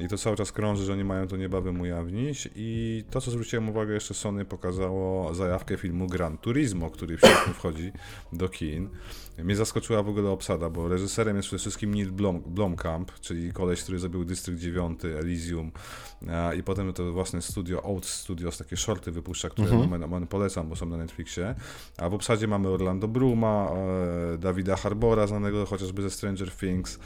i 0.00 0.08
to 0.08 0.18
cały 0.18 0.36
czas 0.36 0.52
krąży, 0.52 0.84
że 0.84 0.92
oni 0.92 1.04
mają 1.04 1.28
to 1.28 1.36
niebawem 1.36 1.80
ujawnić 1.80 2.48
i 2.56 3.04
to, 3.10 3.20
co 3.20 3.30
zwróciłem 3.30 3.68
uwagę, 3.68 3.94
jeszcze 3.94 4.14
Sony 4.14 4.44
pokazało 4.44 5.34
zajawkę 5.34 5.76
filmu 5.76 6.06
Gran 6.06 6.38
Turismo, 6.38 6.90
który 6.90 7.16
w 7.16 7.20
wchodzi 7.54 7.92
do 8.32 8.48
kin. 8.48 8.88
Mnie 9.44 9.56
zaskoczyła 9.56 10.02
w 10.02 10.08
ogóle 10.08 10.30
obsada, 10.30 10.70
bo 10.70 10.88
reżyserem 10.88 11.36
jest 11.36 11.48
przede 11.48 11.60
wszystkim 11.60 11.94
Neil 11.94 12.12
Blom, 12.12 12.40
Blomkamp, 12.46 13.12
czyli 13.20 13.52
koleś, 13.52 13.82
który 13.82 13.98
zrobił 13.98 14.24
Dystrykt 14.24 14.60
9, 14.60 15.04
Elysium 15.04 15.72
i 16.58 16.62
potem 16.62 16.92
to 16.92 17.12
własne 17.12 17.42
studio, 17.42 17.82
Oats 17.82 18.08
Studios, 18.08 18.58
takie 18.58 18.76
shorty 18.76 19.12
wypuszcza, 19.12 19.50
które 19.50 19.70
mhm. 19.70 20.26
polecam, 20.26 20.68
bo 20.68 20.76
są 20.76 20.86
na 20.86 20.96
Netflixie. 20.96 21.54
A 21.96 22.08
w 22.08 22.14
obsadzie 22.14 22.48
mamy 22.48 22.68
Orlando 22.68 23.08
Bruma, 23.08 23.70
e, 24.34 24.38
Davida 24.38 24.76
Harbora, 24.76 25.26
znanego 25.26 25.66
chociażby 25.66 26.02
ze 26.02 26.10
Stranger 26.10 26.50
Things, 26.50 26.98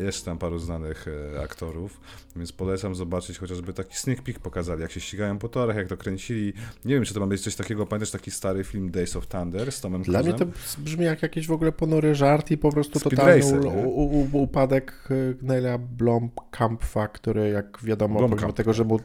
jest 0.00 0.24
tam 0.24 0.38
paru 0.38 0.58
znanych 0.58 1.06
e, 1.34 1.40
aktorów, 1.40 2.00
więc 2.36 2.52
polecam 2.52 2.94
zobaczyć 2.94 3.38
chociażby 3.38 3.72
taki 3.72 3.96
sneak 3.96 4.22
peek 4.22 4.38
pokazali, 4.38 4.82
jak 4.82 4.92
się 4.92 5.00
ścigają 5.00 5.38
po 5.38 5.48
torach, 5.48 5.76
jak 5.76 5.88
to 5.88 5.96
kręcili. 5.96 6.52
Nie 6.84 6.94
wiem, 6.94 7.04
czy 7.04 7.14
to 7.14 7.20
ma 7.20 7.26
być 7.26 7.40
coś 7.40 7.56
takiego, 7.56 7.86
pamiętasz 7.86 8.10
taki 8.10 8.30
stary 8.30 8.64
film 8.64 8.90
Days 8.90 9.16
of 9.16 9.26
Thunder 9.26 9.72
z 9.72 9.80
Tomem 9.80 10.02
Dla 10.02 10.22
mnie 10.22 10.34
to 10.34 10.46
brzmi 10.78 11.04
jak 11.04 11.22
jakiś 11.22 11.46
w 11.46 11.52
ogóle 11.52 11.72
ponury 11.72 12.14
żart 12.14 12.50
i 12.50 12.58
po 12.58 12.72
prostu 12.72 12.98
Speed 12.98 13.16
totalny 13.16 13.40
Racer, 13.40 13.66
u, 13.66 14.28
u, 14.32 14.42
upadek 14.42 15.08
Neila 15.42 15.78
Blomkampa, 15.78 17.08
który 17.08 17.48
jak 17.48 17.78
wiadomo, 17.82 18.18
Blomkamp. 18.18 18.40
pomimo 18.40 18.52
tego, 18.52 18.72
że 18.72 18.84
mu 18.84 19.00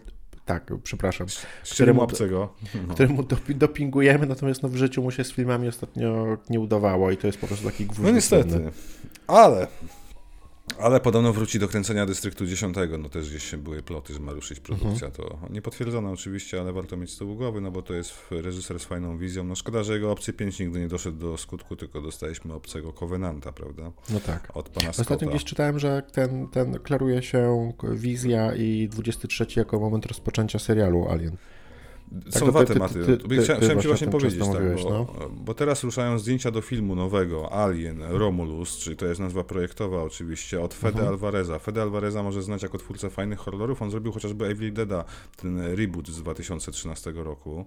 tak, 0.45 0.73
przepraszam. 0.83 1.27
Któremu, 1.71 2.01
obcego. 2.01 2.53
No. 2.87 2.87
któremu 2.93 3.23
dopingujemy, 3.49 4.25
natomiast 4.25 4.63
no, 4.63 4.69
w 4.69 4.75
życiu 4.75 5.03
mu 5.03 5.11
się 5.11 5.23
z 5.23 5.31
filmami 5.31 5.67
ostatnio 5.67 6.37
nie 6.49 6.59
udawało 6.59 7.11
i 7.11 7.17
to 7.17 7.27
jest 7.27 7.39
po 7.39 7.47
prostu 7.47 7.65
taki 7.65 7.85
gwóźdź. 7.85 8.03
No 8.03 8.11
niestety. 8.11 8.71
Ale 9.27 9.67
ale 10.79 10.99
podobno 10.99 11.33
wróci 11.33 11.59
do 11.59 11.67
kręcenia 11.67 12.05
Dystryktu 12.05 12.45
10, 12.45 12.75
no 12.99 13.09
też 13.09 13.29
gdzieś 13.29 13.55
były 13.55 13.83
ploty, 13.83 14.13
że 14.13 14.19
ma 14.19 14.31
ruszyć 14.31 14.59
produkcja, 14.59 15.07
mhm. 15.07 15.11
to 15.11 15.39
niepotwierdzone 15.49 16.11
oczywiście, 16.11 16.61
ale 16.61 16.73
warto 16.73 16.97
mieć 16.97 17.11
z 17.11 17.17
tyłu 17.17 17.35
głowy, 17.35 17.61
no 17.61 17.71
bo 17.71 17.81
to 17.81 17.93
jest 17.93 18.13
reżyser 18.31 18.79
z 18.79 18.85
fajną 18.85 19.17
wizją. 19.17 19.43
No 19.43 19.55
szkoda, 19.55 19.83
że 19.83 19.93
jego 19.93 20.11
Obcy 20.11 20.33
5 20.33 20.59
nigdy 20.59 20.79
nie 20.79 20.87
doszedł 20.87 21.17
do 21.17 21.37
skutku, 21.37 21.75
tylko 21.75 22.01
dostaliśmy 22.01 22.53
Obcego 22.53 22.93
Covenanta, 22.93 23.51
prawda? 23.51 23.91
No 24.09 24.19
tak. 24.19 24.51
Od 24.53 24.69
pana 24.69 24.89
Ostatnio 24.89 25.15
Scotta. 25.15 25.25
gdzieś 25.25 25.43
czytałem, 25.43 25.79
że 25.79 26.03
ten, 26.11 26.47
ten 26.47 26.79
klaruje 26.79 27.21
się 27.21 27.71
wizja 27.93 28.55
i 28.55 28.89
23 28.89 29.45
jako 29.55 29.79
moment 29.79 30.05
rozpoczęcia 30.05 30.59
serialu 30.59 31.07
Alien. 31.09 31.37
Tak, 32.11 32.33
Są 32.33 32.47
dwa 32.47 32.65
tematy. 32.65 33.05
Ty, 33.05 33.17
ty, 33.17 33.27
ty, 33.27 33.41
chciałem 33.41 33.81
ci 33.81 33.87
właśnie 33.87 34.07
powiedzieć, 34.07 34.39
tak, 34.39 34.83
bo, 34.83 34.89
no. 34.89 35.29
bo, 35.29 35.53
teraz 35.53 35.83
ruszają 35.83 36.19
zdjęcia 36.19 36.51
do 36.51 36.61
filmu 36.61 36.95
nowego 36.95 37.53
Alien 37.53 38.01
Romulus, 38.01 38.77
czyli 38.77 38.97
to 38.97 39.05
jest 39.05 39.19
nazwa 39.19 39.43
projektowa 39.43 40.03
oczywiście, 40.03 40.61
od 40.61 40.73
Fede 40.73 40.99
mhm. 40.99 41.07
Alvareza. 41.07 41.59
Fede 41.59 41.81
Alvareza 41.81 42.23
może 42.23 42.41
znać 42.41 42.63
jako 42.63 42.77
twórcę 42.77 43.09
fajnych 43.09 43.39
horrorów, 43.39 43.81
on 43.81 43.91
zrobił 43.91 44.11
chociażby 44.11 44.45
Evil 44.45 44.73
Deada, 44.73 45.03
ten 45.35 45.61
reboot 45.75 46.07
z 46.07 46.21
2013 46.21 47.11
roku. 47.15 47.65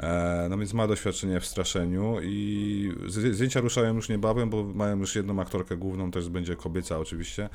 E, 0.00 0.46
no 0.50 0.58
więc 0.58 0.74
ma 0.74 0.86
doświadczenie 0.86 1.40
w 1.40 1.46
straszeniu 1.46 2.16
i 2.22 2.92
zdjęcia 3.08 3.60
ruszają 3.60 3.94
już 3.94 4.08
niebawem, 4.08 4.50
bo 4.50 4.64
mają 4.64 4.98
już 4.98 5.16
jedną 5.16 5.40
aktorkę 5.40 5.76
główną, 5.76 6.10
też 6.10 6.28
będzie 6.28 6.56
kobieca 6.56 6.98
oczywiście, 6.98 7.48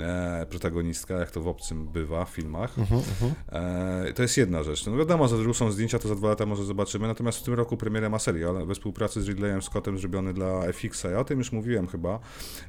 e, 0.00 0.46
protagonistka, 0.50 1.14
jak 1.14 1.30
to 1.30 1.40
w 1.40 1.48
obcym 1.48 1.88
bywa 1.88 2.24
w 2.24 2.30
filmach. 2.30 2.78
Mhm, 2.78 3.00
mhm. 3.00 3.32
e, 4.06 4.12
to 4.12 4.22
jest 4.22 4.36
jedna 4.36 4.62
rzecz. 4.62 4.86
No 4.86 4.96
wiadomo, 4.96 5.28
że 5.28 5.36
zdjęcia, 5.72 5.98
to 5.98 6.08
za 6.08 6.14
dwa 6.14 6.28
lata 6.28 6.46
może 6.46 6.64
zobaczymy. 6.64 7.06
Natomiast 7.06 7.38
w 7.38 7.42
tym 7.42 7.54
roku 7.54 7.76
premierę 7.76 8.10
ma 8.10 8.18
serial 8.18 8.66
we 8.66 8.74
współpracy 8.74 9.22
z 9.22 9.28
Ridleyem 9.28 9.62
Scottem 9.62 9.98
zrobiony 9.98 10.32
dla 10.34 10.62
FX-a. 10.72 11.08
Ja 11.10 11.18
o 11.18 11.24
tym 11.24 11.38
już 11.38 11.52
mówiłem 11.52 11.86
chyba. 11.86 12.20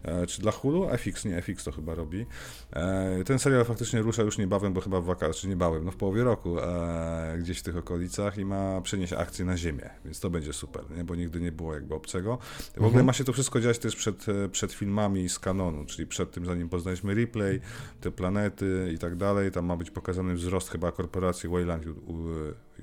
E, 0.04 0.28
czy 0.28 0.42
dla 0.42 0.52
Hulu? 0.52 0.90
FX, 0.98 1.26
nie, 1.26 1.42
FX 1.42 1.64
to 1.64 1.72
chyba 1.72 1.96
robi. 1.96 2.26
E, 2.74 3.24
ten 3.24 3.40
serial 3.40 3.66
faktycznie 3.66 4.02
rusza 4.02 4.24
już 4.24 4.38
niebawem, 4.38 4.74
bo 4.74 4.82
chyba 4.82 5.02
w 5.02 5.06
wakacje, 5.06 5.42
czy 5.42 5.48
niebawem, 5.48 5.86
no 5.86 5.92
w 5.92 5.96
połowie 5.96 6.24
roku, 6.24 6.60
e, 6.60 7.36
gdzieś 7.40 7.60
w 7.60 7.64
tych 7.64 7.78
okolicach 7.78 8.38
i 8.38 8.46
ma 8.46 8.82
przenieść 8.82 9.14
akcję 9.14 9.46
na 9.46 9.58
ziemię, 9.58 9.90
więc 10.06 10.20
to 10.20 10.30
będzie 10.30 10.54
super, 10.54 10.84
nie? 10.98 11.04
bo 11.04 11.16
nigdy 11.16 11.42
nie 11.42 11.52
było 11.52 11.74
jakby 11.74 11.96
obcego. 11.96 12.38
W 12.74 12.78
ogóle 12.78 12.88
Mhm. 12.88 13.06
ma 13.06 13.14
się 13.14 13.24
to 13.24 13.34
wszystko 13.34 13.60
dziać 13.62 13.80
też 13.80 13.96
przed, 13.96 14.30
e, 14.30 14.50
przed 14.50 14.74
filmami 14.74 15.30
z 15.30 15.40
kanonu, 15.40 15.86
czyli 15.86 16.08
przed 16.08 16.32
tym, 16.32 16.46
zanim 16.46 16.70
poznaliśmy 16.70 17.16
replay, 17.16 17.62
te 18.02 18.12
planety 18.12 18.92
i 18.94 18.98
tak 18.98 19.16
dalej. 19.16 19.52
Tam 19.52 19.66
ma 19.66 19.78
być 19.78 19.92
pokazany 19.92 20.34
wzrost 20.34 20.70
chyba 20.70 20.92
korporacji 20.92 21.50
Wayland, 21.50 21.84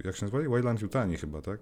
jak 0.04 0.16
się 0.16 0.24
nazwali? 0.24 0.48
Wayland 0.48 0.82
Yutani 0.82 1.16
chyba, 1.16 1.42
tak? 1.42 1.58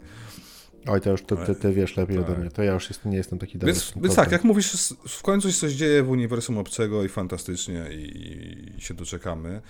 Oj, 0.87 1.01
to 1.01 1.11
już 1.11 1.23
ty 1.61 1.73
wiesz 1.73 1.97
lepiej 1.97 2.17
Tak. 2.17 2.29
ode 2.31 2.39
mnie. 2.41 2.51
To 2.51 2.63
ja 2.63 2.73
już 2.75 2.89
jest, 2.91 3.05
nie 3.05 3.17
jestem 3.17 3.39
taki 3.39 3.59
dobry. 3.59 3.73
Więc, 3.73 3.93
więc 3.97 4.15
tak, 4.15 4.33
jak 4.33 4.45
mówisz, 4.45 4.95
w 5.09 5.23
końcu 5.23 5.53
się 5.53 5.59
coś 5.59 5.73
dzieje 5.73 6.03
w 6.03 6.11
uniwersum 6.11 6.59
obcego 6.59 7.05
i 7.05 7.09
fantastycznie 7.09 7.87
i, 7.93 8.75
i 8.79 8.81
się 8.81 8.95
doczekamy. 8.95 9.61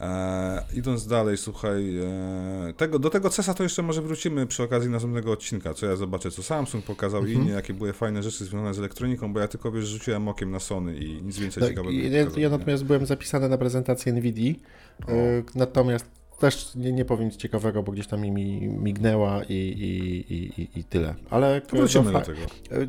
E, 0.00 0.64
idąc 0.74 1.06
dalej, 1.06 1.36
słuchaj, 1.36 1.98
e, 1.98 2.72
tego, 2.76 2.98
do 2.98 3.10
tego 3.10 3.30
CESa 3.30 3.54
to 3.54 3.62
jeszcze 3.62 3.82
może 3.82 4.02
wrócimy 4.02 4.46
przy 4.46 4.62
okazji 4.62 4.90
następnego 4.90 5.32
odcinka, 5.32 5.74
co 5.74 5.86
ja 5.86 5.96
zobaczę, 5.96 6.30
co 6.30 6.42
Samsung 6.42 6.84
pokazał 6.84 7.22
i 7.22 7.28
Mhm. 7.28 7.42
inni, 7.42 7.54
jakie 7.54 7.74
były 7.74 7.92
fajne 7.92 8.22
rzeczy 8.22 8.44
związane 8.44 8.74
z 8.74 8.78
elektroniką, 8.78 9.32
bo 9.32 9.40
ja 9.40 9.48
tylko 9.48 9.72
wiesz, 9.72 9.84
rzuciłem 9.84 10.28
okiem 10.28 10.50
na 10.50 10.60
Sony 10.60 10.96
i 10.96 11.22
nic 11.22 11.38
więcej 11.38 11.60
Tak, 11.60 11.70
ciekawego 11.70 11.90
i 11.92 12.10
nie 12.10 12.18
ja, 12.18 12.26
ja 12.36 12.48
natomiast 12.48 12.84
byłem 12.84 13.06
zapisany 13.06 13.48
na 13.48 13.58
prezentację 13.58 14.12
NVIDII, 14.12 14.60
y, 15.08 15.44
natomiast 15.54 16.06
też 16.38 16.74
nie, 16.74 16.92
nie 16.92 17.04
powiem 17.04 17.24
nic 17.24 17.36
ciekawego, 17.36 17.82
bo 17.82 17.92
gdzieś 17.92 18.06
tam 18.06 18.20
mi 18.20 18.30
mi 18.30 18.68
mignęła 18.68 19.42
i, 19.48 19.54
i, 19.54 20.34
i, 20.34 20.68
i, 20.80 20.84
tyle. 20.84 21.14
Ale 21.30 21.60
wrócimy 21.72 22.12
do 22.12 22.20
tego. 22.20 22.40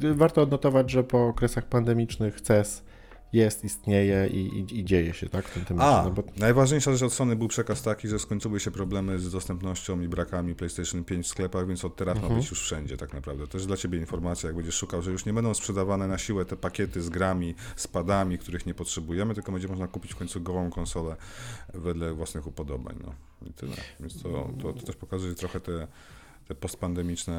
y, 0.08 0.13
warto 0.13 0.42
odnotować, 0.42 0.92
że 0.92 1.04
po 1.04 1.27
okresach 1.27 1.66
pandemicznych 1.66 2.42
CES 2.42 2.84
jest, 3.34 3.63
istnieje 3.63 4.27
i, 4.27 4.38
i, 4.38 4.79
i 4.79 4.86
dzieje 4.86 5.13
się 5.13 5.29
tak, 5.29 5.48
w 5.48 5.53
tym 5.53 5.65
temacie. 5.65 5.89
A, 6.00 6.03
No 6.03 6.12
bo, 6.12 6.24
najważniejsza 6.38 6.91
rzecz 6.91 7.01
od 7.01 7.13
Sony 7.13 7.36
był 7.36 7.48
przekaz 7.48 7.81
taki, 7.81 8.07
że 8.07 8.19
skończyły 8.19 8.60
się 8.60 8.72
problemy 8.72 9.19
z 9.19 9.31
dostępnością 9.31 10.01
i 10.01 10.07
brakami 10.07 10.55
PlayStation 10.55 11.03
5 11.03 11.25
w 11.25 11.29
sklepach, 11.29 11.67
więc 11.67 11.86
od 11.86 11.96
teraz 11.96 12.15
ma 12.15 12.22
Mhm. 12.22 12.41
być 12.41 12.50
już 12.50 12.62
wszędzie 12.62 12.98
tak 12.98 13.13
naprawdę. 13.13 13.48
To 13.48 13.57
jest 13.57 13.67
dla 13.67 13.77
Ciebie 13.77 14.00
informacja, 14.00 14.48
jak 14.48 14.55
będziesz 14.55 14.75
szukał, 14.75 15.01
że 15.01 15.12
już 15.12 15.25
nie 15.25 15.34
będą 15.34 15.53
sprzedawane 15.53 16.07
na 16.07 16.17
siłę 16.17 16.46
te 16.46 16.57
pakiety 16.57 17.01
z 17.01 17.10
grami, 17.10 17.55
z 17.75 17.88
padami, 17.88 18.38
których 18.38 18.65
nie 18.65 18.74
potrzebujemy, 18.74 19.34
tylko 19.34 19.51
będzie 19.51 19.67
można 19.67 19.88
kupić 19.88 20.13
w 20.13 20.15
końcu 20.15 20.41
gołą 20.41 20.69
konsolę 20.69 21.15
wedle 21.74 22.13
własnych 22.13 22.48
upodobań. 22.48 22.96
No 23.03 23.13
i 23.50 23.53
tyle. 23.53 23.75
Więc 24.00 24.22
to, 24.24 24.50
to, 24.62 24.74
to 24.74 24.86
też 24.86 24.96
pokazuje 24.96 25.36
trochę 25.36 25.60
te, 25.60 25.88
te 26.48 26.56
postpandemiczne, 26.56 27.34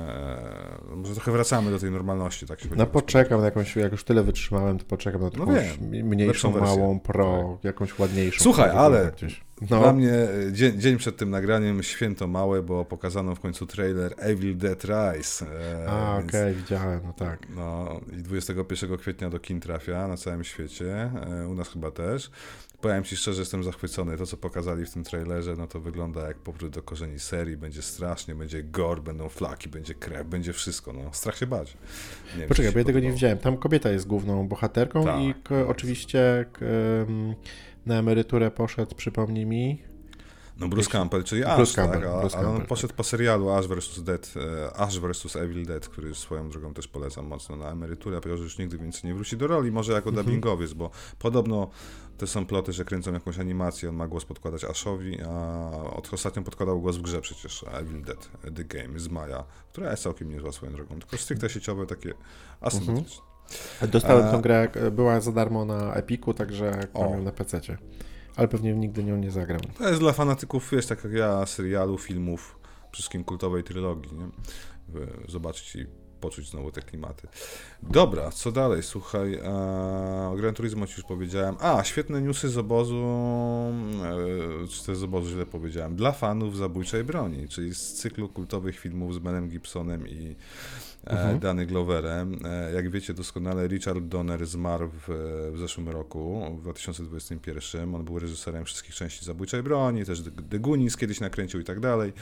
e, 0.93 0.97
może 0.97 1.15
trochę 1.15 1.33
wracamy 1.33 1.71
do 1.71 1.79
tej 1.79 1.91
normalności, 1.91 2.47
tak 2.47 2.61
się 2.61 2.69
no 2.77 2.87
poczekam 2.87 3.39
na 3.41 3.45
jakąś, 3.45 3.77
jak 3.77 3.93
już 3.93 4.05
tyle 4.05 4.23
wytrzymałem, 4.23 4.79
to 4.79 4.85
poczekam 4.85 5.23
na 5.23 5.31
No 5.37 5.53
jakąś 5.53 5.79
wiem, 5.79 6.07
mniejszą, 6.09 6.61
małą, 6.61 7.01
pro, 7.01 7.59
jakąś 7.63 7.99
ładniejszą. 7.99 8.43
Słuchaj, 8.45 8.71
ale 8.71 9.13
Gdzieś. 9.17 9.49
Dla 9.63 9.81
No, 9.81 9.93
mnie 9.93 10.13
e, 10.13 10.53
dzień, 10.53 10.81
dzień 10.81 10.97
przed 10.97 11.17
tym 11.17 11.31
nagraniem 11.31 11.83
święto 11.83 12.27
małe, 12.27 12.63
bo 12.63 12.85
pokazano 12.85 13.35
w 13.35 13.41
końcu 13.41 13.67
trailer 13.67 14.15
Evil 14.17 14.57
Dead 14.57 14.85
Rise. 14.85 15.47
e, 15.85 15.91
a 15.91 16.19
okej, 16.19 16.55
widziałem, 16.55 17.01
no 17.05 17.13
tak. 17.13 17.47
No 17.57 18.01
i 18.13 18.23
21 18.23 18.97
kwietnia 18.99 19.31
do 19.31 19.39
kin 19.39 19.61
trafia 19.61 20.09
na 20.09 20.17
całym 20.17 20.45
świecie, 20.45 21.11
e, 21.43 21.49
u 21.49 21.55
nas 21.55 21.69
chyba 21.69 21.91
też. 21.91 22.31
Powiem 22.81 23.05
Ci 23.05 23.17
szczerze, 23.17 23.43
jestem 23.43 23.65
zachwycony. 23.65 24.17
To, 24.17 24.27
co 24.27 24.37
pokazali 24.37 24.87
w 24.87 24.91
tym 24.91 25.05
trailerze, 25.05 25.55
no 25.57 25.67
to 25.67 25.81
wygląda 25.81 26.27
jak 26.29 26.37
powrót 26.39 26.73
do 26.73 26.83
korzeni 26.83 27.19
serii. 27.19 27.57
Będzie 27.57 27.83
strasznie, 27.83 28.35
będzie 28.35 28.63
gore, 28.63 29.01
będą 29.03 29.29
flaki, 29.29 29.69
będzie 29.69 29.95
krew, 29.95 30.27
będzie 30.27 30.53
wszystko. 30.53 30.93
No, 30.93 31.01
strach 31.13 31.37
się 31.39 31.47
bać. 31.47 31.77
Nie 32.39 32.47
Poczekaj, 32.47 32.73
bo 32.73 32.79
ja 32.79 32.85
tego 32.85 33.01
nie 33.01 33.13
widziałem. 33.13 33.39
Tam 33.39 33.57
kobieta 33.57 33.91
jest 33.91 34.07
główną 34.07 34.49
bohaterką 34.49 35.05
Tak. 35.05 35.21
i 35.21 35.35
k- 35.45 35.67
oczywiście 35.69 36.45
k- 36.53 36.67
em, 36.67 37.35
na 37.87 37.99
emeryturę 37.99 38.51
poszedł, 38.51 38.95
przypomnij 38.95 39.47
mi. 39.47 39.83
No 40.59 40.69
Bruce 40.69 40.91
Campbell, 40.91 41.25
czyli 41.25 41.45
Ash, 41.45 41.57
Bruce 41.57 41.75
tak? 41.75 41.91
Campbell, 41.91 42.11
A, 42.11 42.21
Bruce 42.21 42.39
ale 42.39 42.49
on 42.49 42.67
poszedł 42.67 42.95
po 42.95 43.05
serialu 43.05 43.51
Ash 43.51 43.67
vs. 43.67 44.03
Dead, 44.03 44.35
e, 44.37 44.77
Ash 44.81 44.99
vs. 45.01 45.37
Evil 45.37 45.67
Dead, 45.67 45.89
który 45.89 46.15
swoją 46.15 46.49
drogą 46.49 46.75
też 46.75 46.89
polecam 46.89 47.27
mocno 47.27 47.57
na 47.57 47.71
emeryturę, 47.71 48.21
powiedział, 48.21 48.39
że 48.39 48.45
już 48.45 48.59
nigdy 48.59 48.79
więcej 48.79 49.01
nie 49.11 49.15
wróci 49.15 49.37
do 49.37 49.47
roli, 49.47 49.73
może 49.73 49.93
jako 49.93 50.09
Mhm. 50.09 50.27
dubbingowiec, 50.27 50.73
bo 50.73 50.91
podobno 51.19 51.71
te 52.19 52.27
są 52.27 52.47
ploty, 52.47 52.73
że 52.73 52.85
kręcą 52.85 53.13
jakąś 53.13 53.39
animację, 53.39 53.89
on 53.89 53.95
ma 53.97 54.09
głos 54.09 54.25
podkładać 54.25 54.65
Ashowi, 54.65 55.19
a 55.23 55.71
od 55.97 56.15
ostatnio 56.15 56.43
podkładał 56.43 56.81
głos 56.81 56.97
w 56.97 57.03
grze 57.03 57.21
przecież 57.21 57.65
Evil 57.73 58.03
Dead, 58.03 58.31
The 58.57 58.65
Game 58.65 58.99
z 58.99 59.09
Maja, 59.09 59.45
która 59.73 59.91
jest 59.91 60.03
całkiem 60.03 60.31
niezła 60.31 60.53
swoją 60.53 60.73
drogą, 60.73 60.99
tylko 60.99 61.17
stricte 61.17 61.51
sieciowe, 61.51 61.87
takie 61.87 62.15
asymetryczne. 62.61 63.23
Dostałem 63.89 64.27
A- 64.27 64.31
tą 64.33 64.41
grę, 64.41 64.69
była 64.93 65.21
za 65.21 65.33
darmo 65.33 65.65
na 65.65 65.95
Epiku, 65.95 66.35
także 66.35 66.81
mam 66.95 67.11
ją 67.13 67.23
na 67.23 67.33
PC-cie. 67.33 67.79
Ale 68.39 68.49
pewnie 68.49 68.75
nigdy 68.75 69.05
nią 69.05 69.17
nie 69.17 69.31
zagram. 69.31 69.61
To 69.79 69.89
jest 69.89 70.01
dla 70.01 70.13
fanatyków, 70.13 70.71
wiesz, 70.73 70.87
tak 70.87 71.05
jak 71.05 71.13
ja, 71.13 71.47
serialu, 71.47 71.99
filmów, 71.99 72.59
wszystkim 72.93 73.25
kultowej 73.25 73.65
trylogii, 73.65 74.13
nie? 74.15 74.29
Zobaczyć 75.29 75.77
i 75.77 75.87
poczuć 76.21 76.51
znowu 76.51 76.73
te 76.73 76.83
klimaty. 76.83 77.29
Dobra, 77.83 78.31
co 78.31 78.53
dalej? 78.53 78.83
Słuchaj, 78.83 79.35
e, 79.35 80.29
o 80.33 80.35
Gran 80.37 80.55
Turismo 80.55 80.87
ci 80.87 80.95
już 80.97 81.05
powiedziałem. 81.05 81.57
A, 81.61 81.85
świetne 81.85 82.23
newsy 82.23 82.49
z 82.49 82.59
obozu, 82.59 83.05
e, 84.65 84.69
czy 84.69 84.87
też 84.87 84.99
z 84.99 85.03
obozu 85.03 85.31
źle 85.31 85.47
powiedziałem, 85.47 85.97
dla 85.97 86.13
fanów 86.13 86.57
Zabójczej 86.57 87.05
Broni, 87.05 87.49
czyli 87.49 87.75
z 87.75 87.93
cyklu 87.93 88.29
kultowych 88.29 88.79
filmów 88.79 89.15
z 89.15 89.19
Benem 89.19 89.49
Gibsonem 89.49 90.09
i 90.09 90.37
Mhm. 91.07 91.39
Danny 91.39 91.67
Gloverem. 91.67 92.39
E, 92.45 92.73
jak 92.73 92.91
wiecie 92.91 93.15
doskonale, 93.15 93.69
Richard 93.69 94.05
Donner 94.05 94.47
zmarł 94.47 94.89
w, 94.89 95.09
w 95.53 95.59
zeszłym 95.59 95.89
roku, 95.89 96.43
w 96.59 96.63
2021. 96.63 97.95
On 97.95 98.05
był 98.05 98.19
reżyserem 98.19 98.65
wszystkich 98.65 98.95
części 98.95 99.25
Zabójczej 99.25 99.63
Broni, 99.63 100.05
też 100.05 100.23
The- 100.51 100.59
Goonies 100.59 100.97
kiedyś 100.97 101.21
nakręcił 101.21 101.61
i 101.61 101.65
tak 101.65 101.81
dalej. 101.81 102.13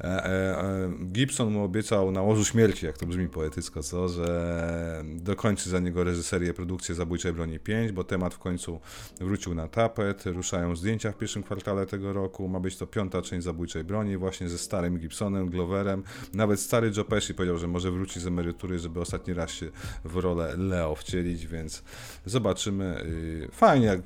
E, 0.00 0.04
e, 0.04 0.60
e, 0.60 0.90
Gibson 1.12 1.52
mu 1.52 1.64
obiecał 1.64 2.10
na 2.10 2.22
łożu 2.22 2.44
śmierci, 2.44 2.86
jak 2.86 2.98
to 2.98 3.06
brzmi 3.06 3.28
poetycko, 3.28 3.82
co, 3.82 4.08
że 4.08 5.04
dokończy 5.16 5.70
za 5.70 5.78
niego 5.78 6.04
reżyserię 6.04 6.54
produkcję 6.54 6.94
Zabójczej 6.94 7.32
Broni 7.32 7.58
5, 7.58 7.92
bo 7.92 8.04
temat 8.04 8.34
w 8.34 8.38
końcu 8.38 8.80
wrócił 9.20 9.54
na 9.54 9.68
tapet, 9.68 10.26
ruszają 10.26 10.76
zdjęcia 10.76 11.12
w 11.12 11.16
pierwszym 11.18 11.42
kwartale 11.42 11.86
tego 11.86 12.12
roku, 12.12 12.48
ma 12.48 12.60
być 12.60 12.76
to 12.76 12.86
piąta 12.86 13.22
część 13.22 13.44
Zabójczej 13.44 13.84
Broni, 13.84 14.16
właśnie 14.16 14.48
ze 14.48 14.58
starym 14.58 14.98
Gibsonem, 14.98 15.50
Gloverem, 15.50 16.02
nawet 16.34 16.60
stary 16.60 16.92
Joe 16.96 17.04
Pesci 17.04 17.34
powiedział, 17.34 17.58
że 17.58 17.66
może 17.68 17.90
wrócić 17.90 18.17
z 18.20 18.26
emerytury, 18.26 18.78
żeby 18.78 19.00
ostatni 19.00 19.34
raz 19.34 19.50
się 19.50 19.70
w 20.04 20.16
rolę 20.16 20.56
Leo 20.56 20.94
wcielić, 20.94 21.46
więc 21.46 21.82
zobaczymy. 22.26 23.06
Fajnie, 23.52 23.86
jak 23.86 24.00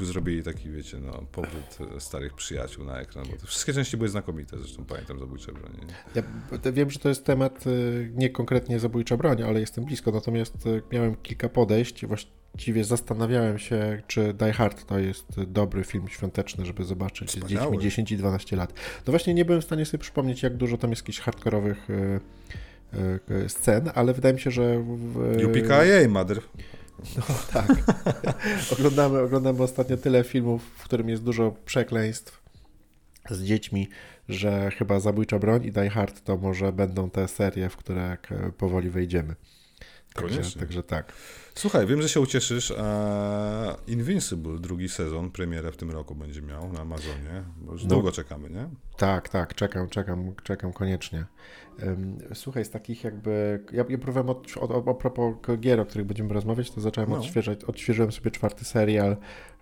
zrobili 0.00 0.42
taki, 0.42 0.70
wiecie, 0.70 0.98
no, 1.00 1.12
powrót 1.32 1.78
starych 1.98 2.34
przyjaciół 2.34 2.84
na 2.84 3.00
ekran, 3.00 3.24
bo 3.40 3.46
wszystkie 3.46 3.72
części 3.72 3.96
były 3.96 4.08
znakomite, 4.08 4.58
zresztą 4.58 4.84
pamiętam 4.84 5.18
Zabójcze 5.18 5.52
nie? 5.52 5.94
Ja 6.64 6.72
wiem, 6.72 6.90
że 6.90 6.98
to 6.98 7.08
jest 7.08 7.24
temat 7.24 7.66
y, 7.66 8.10
nie 8.14 8.30
konkretnie 8.30 8.80
zabójcza 8.80 9.16
broń, 9.16 9.42
ale 9.42 9.60
jestem 9.60 9.84
blisko, 9.84 10.10
natomiast 10.10 10.66
y, 10.66 10.82
miałem 10.92 11.16
kilka 11.16 11.48
podejść. 11.48 12.06
Właściwie 12.06 12.84
zastanawiałem 12.84 13.58
się, 13.58 14.02
czy 14.06 14.34
Die 14.34 14.52
Hard 14.52 14.86
to 14.86 14.98
jest 14.98 15.42
dobry 15.46 15.84
film 15.84 16.08
świąteczny, 16.08 16.66
żeby 16.66 16.84
zobaczyć 16.84 17.30
z 17.30 17.36
Wspaniały. 17.36 17.66
dziećmi 17.66 17.82
10 17.82 18.12
i 18.12 18.16
12 18.16 18.56
lat. 18.56 18.72
No 19.06 19.10
właśnie 19.10 19.34
nie 19.34 19.44
byłem 19.44 19.62
w 19.62 19.64
stanie 19.64 19.86
sobie 19.86 19.98
przypomnieć, 19.98 20.42
jak 20.42 20.56
dużo 20.56 20.78
tam 20.78 20.90
jest 20.90 21.02
jakichś 21.02 21.20
hardkorowych 21.20 21.90
y, 21.90 22.20
scen, 23.48 23.90
ale 23.94 24.14
wydaje 24.14 24.34
mi 24.34 24.40
się, 24.40 24.50
że... 24.50 24.78
W, 24.78 25.36
UPKA, 25.46 26.08
mother. 26.08 26.40
Tak. 27.52 27.66
oglądamy, 28.72 29.18
oglądamy 29.18 29.62
ostatnio 29.62 29.96
tyle 29.96 30.24
filmów, 30.24 30.62
w 30.78 30.84
którym 30.84 31.08
jest 31.08 31.22
dużo 31.22 31.54
przekleństw 31.64 32.42
z 33.30 33.42
dziećmi, 33.42 33.88
że 34.28 34.70
chyba 34.70 35.00
Zabójcza 35.00 35.38
Broń 35.38 35.64
i 35.64 35.72
Die 35.72 35.90
Hard 35.90 36.24
to 36.24 36.36
może 36.36 36.72
będą 36.72 37.10
te 37.10 37.28
serie, 37.28 37.68
w 37.68 37.76
które 37.76 38.16
e, 38.30 38.52
powoli 38.52 38.90
wejdziemy. 38.90 39.34
Także, 40.14 40.36
Koniecznie. 40.36 40.60
także 40.60 40.82
tak. 40.82 41.12
Słuchaj, 41.54 41.86
wiem, 41.86 42.02
że 42.02 42.08
się 42.08 42.20
ucieszysz. 42.20 42.70
A 42.78 43.76
Invincible, 43.86 44.58
drugi 44.58 44.88
sezon, 44.88 45.30
premierę 45.30 45.72
w 45.72 45.76
tym 45.76 45.90
roku 45.90 46.14
będzie 46.14 46.42
miał 46.42 46.72
na 46.72 46.80
Amazonie, 46.80 47.44
bo 47.56 47.72
już 47.72 47.82
No. 47.82 47.88
długo 47.88 48.12
czekamy, 48.12 48.50
nie? 48.50 48.68
Tak, 48.96 49.28
tak, 49.28 49.54
czekam, 49.54 49.88
czekam, 49.88 50.34
czekam 50.42 50.72
koniecznie. 50.72 51.24
Słuchaj, 52.34 52.64
z 52.64 52.70
takich 52.70 53.04
jakby. 53.04 53.64
Ja, 53.72 53.84
ja 53.88 53.98
próbowałem 53.98 54.28
od, 54.30 54.56
od, 54.60 54.88
a 54.88 54.94
propos 54.94 55.34
gier, 55.60 55.80
o 55.80 55.86
których 55.86 56.06
będziemy 56.06 56.34
rozmawiać, 56.34 56.70
to 56.70 56.80
zacząłem 56.80 57.10
No. 57.10 57.16
odświeżać. 57.16 57.64
Odświeżyłem 57.64 58.12
sobie 58.12 58.30
czwarty 58.30 58.64
serial 58.64 59.16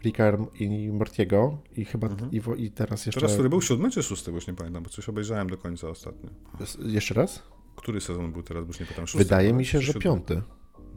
Ricka 0.04 0.36
i 0.60 0.90
Mortiego 0.92 1.58
i 1.76 1.84
chyba 1.84 2.06
Mhm. 2.06 2.30
i, 2.32 2.40
i 2.64 2.70
teraz 2.70 3.06
jeszcze. 3.06 3.20
Teraz, 3.20 3.34
który 3.34 3.48
był 3.48 3.62
siódmy 3.62 3.90
czy 3.90 4.02
szósty, 4.02 4.30
bo 4.30 4.34
już 4.36 4.46
nie 4.46 4.54
pamiętam, 4.54 4.82
bo 4.82 4.90
coś 4.90 5.08
obejrzałem 5.08 5.50
do 5.50 5.58
końca 5.58 5.88
ostatnio. 5.88 6.30
S- 6.60 6.78
Jeszcze 6.84 7.14
raz? 7.14 7.42
Który 7.76 8.00
sezon 8.00 8.32
był 8.32 8.42
teraz, 8.42 8.64
bo 8.64 8.68
już 8.68 8.80
nie 8.80 8.86
pamiętam, 8.86 9.06
szósty? 9.06 9.24
Wydaje 9.24 9.52
mi 9.52 9.64
się, 9.64 9.80
że 9.80 9.86
siódmy? 9.86 10.00
piąty. 10.00 10.42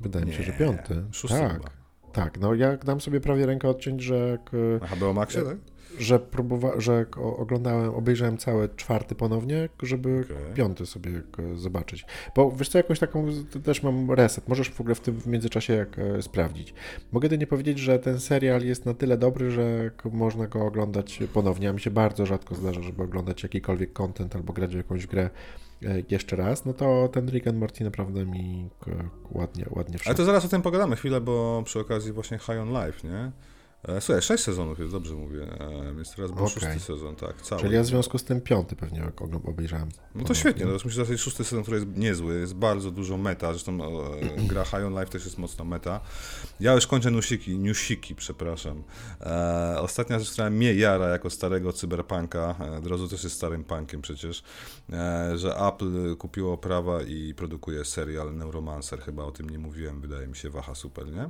Wydaje 0.01 0.25
mi 0.25 0.33
się, 0.33 0.43
że 0.43 0.53
piąty. 0.53 1.03
Szósty 1.11 1.37
tak, 1.37 1.53
chyba. 1.53 1.69
tak. 2.11 2.39
No 2.39 2.53
ja 2.53 2.77
dam 2.77 3.01
sobie 3.01 3.21
prawie 3.21 3.45
rękę 3.45 3.69
odciąć, 3.69 4.01
że. 4.01 4.37
Na 4.81 4.87
HBO 4.87 5.13
Maxie, 5.13 5.41
tak? 5.41 5.57
że, 5.99 6.19
próbowa- 6.19 6.79
że 6.79 7.05
oglądałem, 7.37 7.95
obejrzałem 7.95 8.37
cały 8.37 8.69
czwarty 8.75 9.15
ponownie, 9.15 9.69
żeby 9.83 10.25
okay. 10.25 10.53
piąty 10.53 10.85
sobie 10.85 11.21
zobaczyć. 11.55 12.05
Bo 12.35 12.51
wiesz 12.51 12.69
co, 12.69 12.77
jakąś 12.77 12.99
taką, 12.99 13.27
też 13.63 13.83
mam 13.83 14.11
reset, 14.11 14.47
możesz 14.47 14.69
w 14.69 14.81
ogóle 14.81 14.95
w 14.95 14.99
tym 14.99 15.21
w 15.21 15.27
międzyczasie 15.27 15.73
jak 15.73 15.99
e, 15.99 16.21
sprawdzić. 16.21 16.73
Mogę 17.11 17.37
nie 17.37 17.47
powiedzieć, 17.47 17.79
że 17.79 17.99
ten 17.99 18.19
serial 18.19 18.61
jest 18.61 18.85
na 18.85 18.93
tyle 18.93 19.17
dobry, 19.17 19.51
że 19.51 19.91
można 20.11 20.47
go 20.47 20.65
oglądać 20.65 21.19
ponownie, 21.33 21.69
a 21.69 21.73
mi 21.73 21.79
się 21.79 21.91
bardzo 21.91 22.25
rzadko 22.25 22.55
zdarza, 22.55 22.81
żeby 22.81 23.03
oglądać 23.03 23.43
jakikolwiek 23.43 23.93
content 23.93 24.35
albo 24.35 24.53
grać 24.53 24.73
w 24.73 24.77
jakąś 24.77 25.07
grę 25.07 25.23
e, 25.23 25.29
jeszcze 26.09 26.35
raz, 26.35 26.65
no 26.65 26.73
to 26.73 27.07
ten 27.07 27.29
Rick 27.29 27.47
and 27.47 27.57
Morty 27.57 27.83
naprawdę 27.83 28.25
mi 28.25 28.69
ładnie, 29.31 29.65
ładnie 29.69 29.97
wszedł. 29.97 30.09
Ale 30.09 30.17
to 30.17 30.25
zaraz 30.25 30.45
o 30.45 30.47
tym 30.47 30.61
pogadamy 30.61 30.95
chwilę, 30.95 31.21
bo 31.21 31.61
przy 31.65 31.79
okazji 31.79 32.11
właśnie 32.11 32.37
High 32.37 32.59
on 32.61 32.69
Life, 32.69 33.07
nie? 33.07 33.31
E, 33.87 34.01
słuchaj, 34.01 34.21
sześć 34.21 34.43
sezonów 34.43 34.79
jest, 34.79 34.91
dobrze 34.91 35.13
mówię, 35.13 35.41
e, 35.41 35.93
więc 35.95 36.15
teraz 36.15 36.31
był 36.31 36.45
okay. 36.45 36.53
szósty 36.53 36.79
sezon, 36.79 37.15
tak, 37.15 37.41
cały. 37.41 37.61
Czyli 37.61 37.75
ja 37.75 37.83
w 37.83 37.85
związku 37.85 38.17
z 38.17 38.23
tym 38.23 38.41
piąty 38.41 38.75
pewnie 38.75 39.03
obejrzałem. 39.45 39.89
No 40.15 40.23
to 40.23 40.33
świetnie, 40.33 40.65
myślę, 40.65 40.91
że 40.91 41.05
ten 41.05 41.17
szósty 41.17 41.43
sezon, 41.43 41.63
który 41.63 41.77
jest 41.77 41.97
niezły, 41.97 42.39
jest 42.39 42.53
bardzo 42.53 42.91
dużo 42.91 43.17
meta, 43.17 43.53
zresztą 43.53 43.71
e, 43.73 44.47
gra 44.49 44.65
High 44.65 44.85
on 44.85 44.93
Life 44.93 45.05
też 45.05 45.25
jest 45.25 45.37
mocno 45.37 45.65
meta. 45.65 46.01
Ja 46.59 46.73
już 46.73 46.87
kończę 46.87 47.11
newsiki, 47.11 47.59
newsiki, 47.59 48.15
przepraszam. 48.15 48.83
E, 49.21 49.75
ostatnia 49.79 50.19
rzecz, 50.19 50.31
która 50.31 50.49
mnie 50.49 50.73
jara 50.73 51.07
jako 51.07 51.29
starego 51.29 51.73
cyberpunka, 51.73 52.55
Drozu 52.83 53.07
też 53.07 53.23
jest 53.23 53.35
starym 53.35 53.63
punkiem 53.63 54.01
przecież, 54.01 54.43
e, 54.93 55.37
że 55.37 55.57
Apple 55.57 56.15
kupiło 56.15 56.57
prawa 56.57 57.01
i 57.01 57.33
produkuje 57.33 57.85
serial 57.85 58.35
Neuromancer, 58.35 59.01
chyba 59.01 59.23
o 59.23 59.31
tym 59.31 59.49
nie 59.49 59.59
mówiłem, 59.59 60.01
wydaje 60.01 60.27
mi 60.27 60.35
się, 60.35 60.49
waha 60.49 60.75
super, 60.75 61.07
nie? 61.11 61.29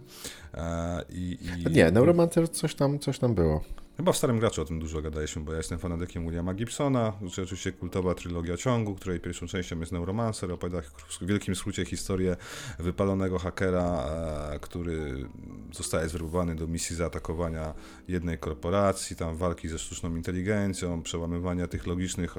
E, 0.54 1.06
i, 1.10 1.38
i... 1.68 1.72
Nie, 1.72 1.92
Neuromancer 1.92 2.45
coś 2.48 2.76
tam, 2.76 3.00
coś 3.00 3.20
tam 3.20 3.36
było. 3.36 3.62
Chyba 3.98 4.12
w 4.12 4.18
Starym 4.18 4.40
Graczu 4.40 4.62
o 4.62 4.66
tym 4.66 4.80
dużo 4.80 5.02
gadaliśmy, 5.02 5.42
bo 5.42 5.52
ja 5.52 5.58
jestem 5.58 5.80
fanatykiem 5.80 6.24
Williama 6.24 6.54
Gibsona, 6.54 7.14
znaczy 7.22 7.42
oczywiście 7.42 7.72
kultowa 7.72 8.14
trylogia 8.14 8.58
ciągu, 8.58 8.96
której 8.96 9.20
pierwszą 9.20 9.48
częścią 9.48 9.80
jest 9.80 9.92
Neuromancer, 9.92 10.52
opowiada 10.52 10.82
w 11.22 11.26
wielkim 11.26 11.56
skrócie 11.56 11.86
historię 11.86 12.36
wypalonego 12.80 13.40
hakera, 13.40 14.06
e, 14.54 14.60
który 14.60 15.30
zostaje 15.74 16.10
zwerbowany 16.10 16.56
do 16.56 16.68
misji 16.68 16.96
zaatakowania 16.96 17.74
jednej 18.08 18.38
korporacji, 18.38 19.16
tam 19.16 19.36
walki 19.36 19.70
ze 19.70 19.80
sztuczną 19.80 20.16
inteligencją, 20.16 21.04
przełamywania 21.04 21.68
tych 21.68 21.88
logicznych 21.88 22.38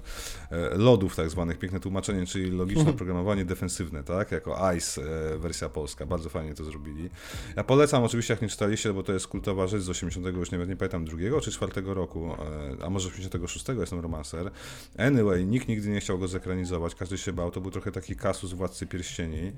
e, 0.51 0.77
lodów, 0.79 1.17
tak 1.17 1.31
zwanych, 1.31 1.59
piękne 1.59 1.81
tłumaczenie, 1.81 2.27
czyli 2.27 2.51
logiczne 2.51 2.93
programowanie 3.01 3.45
defensywne, 3.45 4.05
tak, 4.05 4.33
jako 4.33 4.73
ICE 4.75 5.03
e, 5.03 5.39
wersja 5.39 5.69
polska, 5.69 6.07
bardzo 6.07 6.29
fajnie 6.29 6.55
to 6.55 6.65
zrobili. 6.65 7.11
Ja 7.57 7.65
polecam 7.65 8.05
oczywiście, 8.05 8.35
jak 8.35 8.43
nie 8.43 8.49
czytaliście, 8.49 8.93
bo 8.93 9.03
to 9.03 9.13
jest 9.13 9.27
kultowa 9.27 9.67
rzecz 9.67 9.83
z 9.83 9.89
80, 9.89 10.27
już 10.27 10.51
nie, 10.51 10.59
nie 10.59 10.77
pamiętam 10.77 11.05
drugiego, 11.05 11.46
2004 11.51 11.95
roku, 11.95 12.33
e, 12.81 12.85
a 12.85 12.91
może 12.91 13.11
56 13.11 13.69
jestem 13.69 14.01
romancer. 14.01 14.51
Anyway, 14.99 15.47
nikt 15.47 15.69
nigdy 15.69 15.89
nie 15.89 16.01
chciał 16.01 16.19
go 16.19 16.29
zekranizować, 16.29 16.95
każdy 16.95 17.19
się 17.19 17.33
bał, 17.33 17.51
to 17.51 17.61
był 17.61 17.71
trochę 17.71 17.93
taki 17.93 18.17
kasus 18.17 18.53
Władcy 18.53 18.87
Pierścieni. 18.87 19.53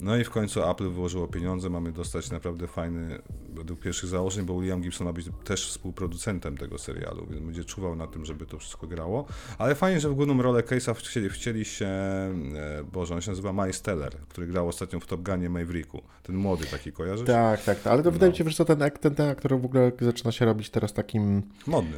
No 0.00 0.16
i 0.16 0.24
w 0.24 0.30
końcu 0.30 0.70
Apple 0.70 0.90
wyłożyło 0.90 1.28
pieniądze, 1.28 1.70
mamy 1.70 1.92
dostać 1.92 2.30
naprawdę 2.30 2.66
fajny, 2.66 3.18
według 3.54 3.80
pierwszych 3.80 4.08
założeń, 4.08 4.44
bo 4.44 4.60
William 4.60 4.80
Gibson 4.80 5.06
ma 5.06 5.12
być 5.12 5.26
też 5.44 5.68
współproducentem 5.68 6.56
tego 6.56 6.78
serialu, 6.78 7.26
więc 7.30 7.42
będzie 7.42 7.64
czuwał 7.64 7.96
na 7.96 8.06
tym, 8.06 8.24
żeby 8.24 8.46
to 8.46 8.58
wszystko 8.58 8.86
grało. 8.86 9.26
Ale 9.58 9.74
fajnie, 9.74 10.00
że 10.00 10.08
w 10.08 10.14
główną 10.14 10.42
rolę 10.42 10.62
Case'a 10.62 10.94
wcieli, 10.94 11.30
wcieli 11.30 11.64
się, 11.64 11.86
e, 11.86 12.84
Boże, 12.92 13.14
on 13.14 13.20
się 13.20 13.30
nazywa 13.30 13.52
Miles 13.52 13.82
Teller, 13.82 14.16
który 14.28 14.46
grał 14.46 14.68
ostatnio 14.68 15.00
w 15.00 15.06
Top 15.06 15.22
Gunie 15.22 15.50
Mavericku. 15.50 16.02
Ten 16.22 16.36
młody 16.36 16.66
taki, 16.66 16.92
kojarzysz? 16.92 17.26
Tak, 17.26 17.62
tak, 17.64 17.80
tak. 17.80 17.92
ale 17.92 18.02
to 18.02 18.08
no. 18.08 18.12
wydaje 18.12 18.32
mi 18.32 18.38
się, 18.38 18.50
że 18.50 18.64
ten, 18.64 18.78
ten, 19.00 19.14
ten 19.14 19.28
aktor 19.28 19.60
w 19.60 19.64
ogóle 19.64 19.92
zaczyna 20.00 20.32
się 20.32 20.44
robić 20.44 20.70
teraz 20.70 20.92
takim 20.92 21.31
Modny. 21.66 21.96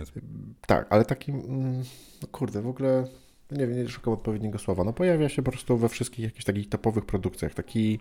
Tak, 0.67 0.87
ale 0.91 1.05
taki, 1.05 1.33
mm, 1.33 1.83
no 2.23 2.29
kurde, 2.33 2.63
w 2.63 2.69
ogóle, 2.69 3.05
no 3.51 3.57
nie 3.57 3.67
wiem, 3.67 3.77
nie 3.77 3.89
szukam 3.89 4.15
odpowiedniego 4.15 4.59
słowa. 4.59 4.85
No 4.85 4.93
pojawia 4.93 5.29
się 5.29 5.43
po 5.43 5.51
prostu 5.51 5.79
we 5.79 5.89
wszystkich 5.89 6.25
jakichś 6.25 6.45
takich 6.45 6.69
topowych 6.69 7.05
produkcjach, 7.05 7.55
taki... 7.55 8.01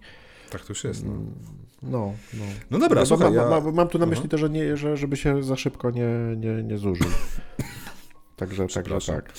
Tak 0.50 0.62
to 0.62 0.68
już 0.70 0.84
jest. 0.84 1.06
No, 1.06 1.12
mm, 1.12 1.34
no. 1.82 2.14
No, 2.34 2.46
no 2.72 2.80
dobra, 2.80 3.02
no, 3.02 3.06
słuchaj, 3.06 3.34
ja... 3.34 3.62
mam 3.74 3.88
tu 3.88 4.00
na 4.00 4.06
myśli 4.06 4.30
to, 4.30 4.38
że, 4.38 4.50
nie, 4.50 4.78
że 4.78 4.98
żeby 4.98 5.18
się 5.18 5.44
za 5.44 5.56
szybko 5.56 5.92
nie, 5.92 6.10
nie, 6.38 6.64
nie 6.64 6.78
zużył. 6.78 7.08
Także, 8.36 8.68
także 8.68 9.00
tak. 9.00 9.34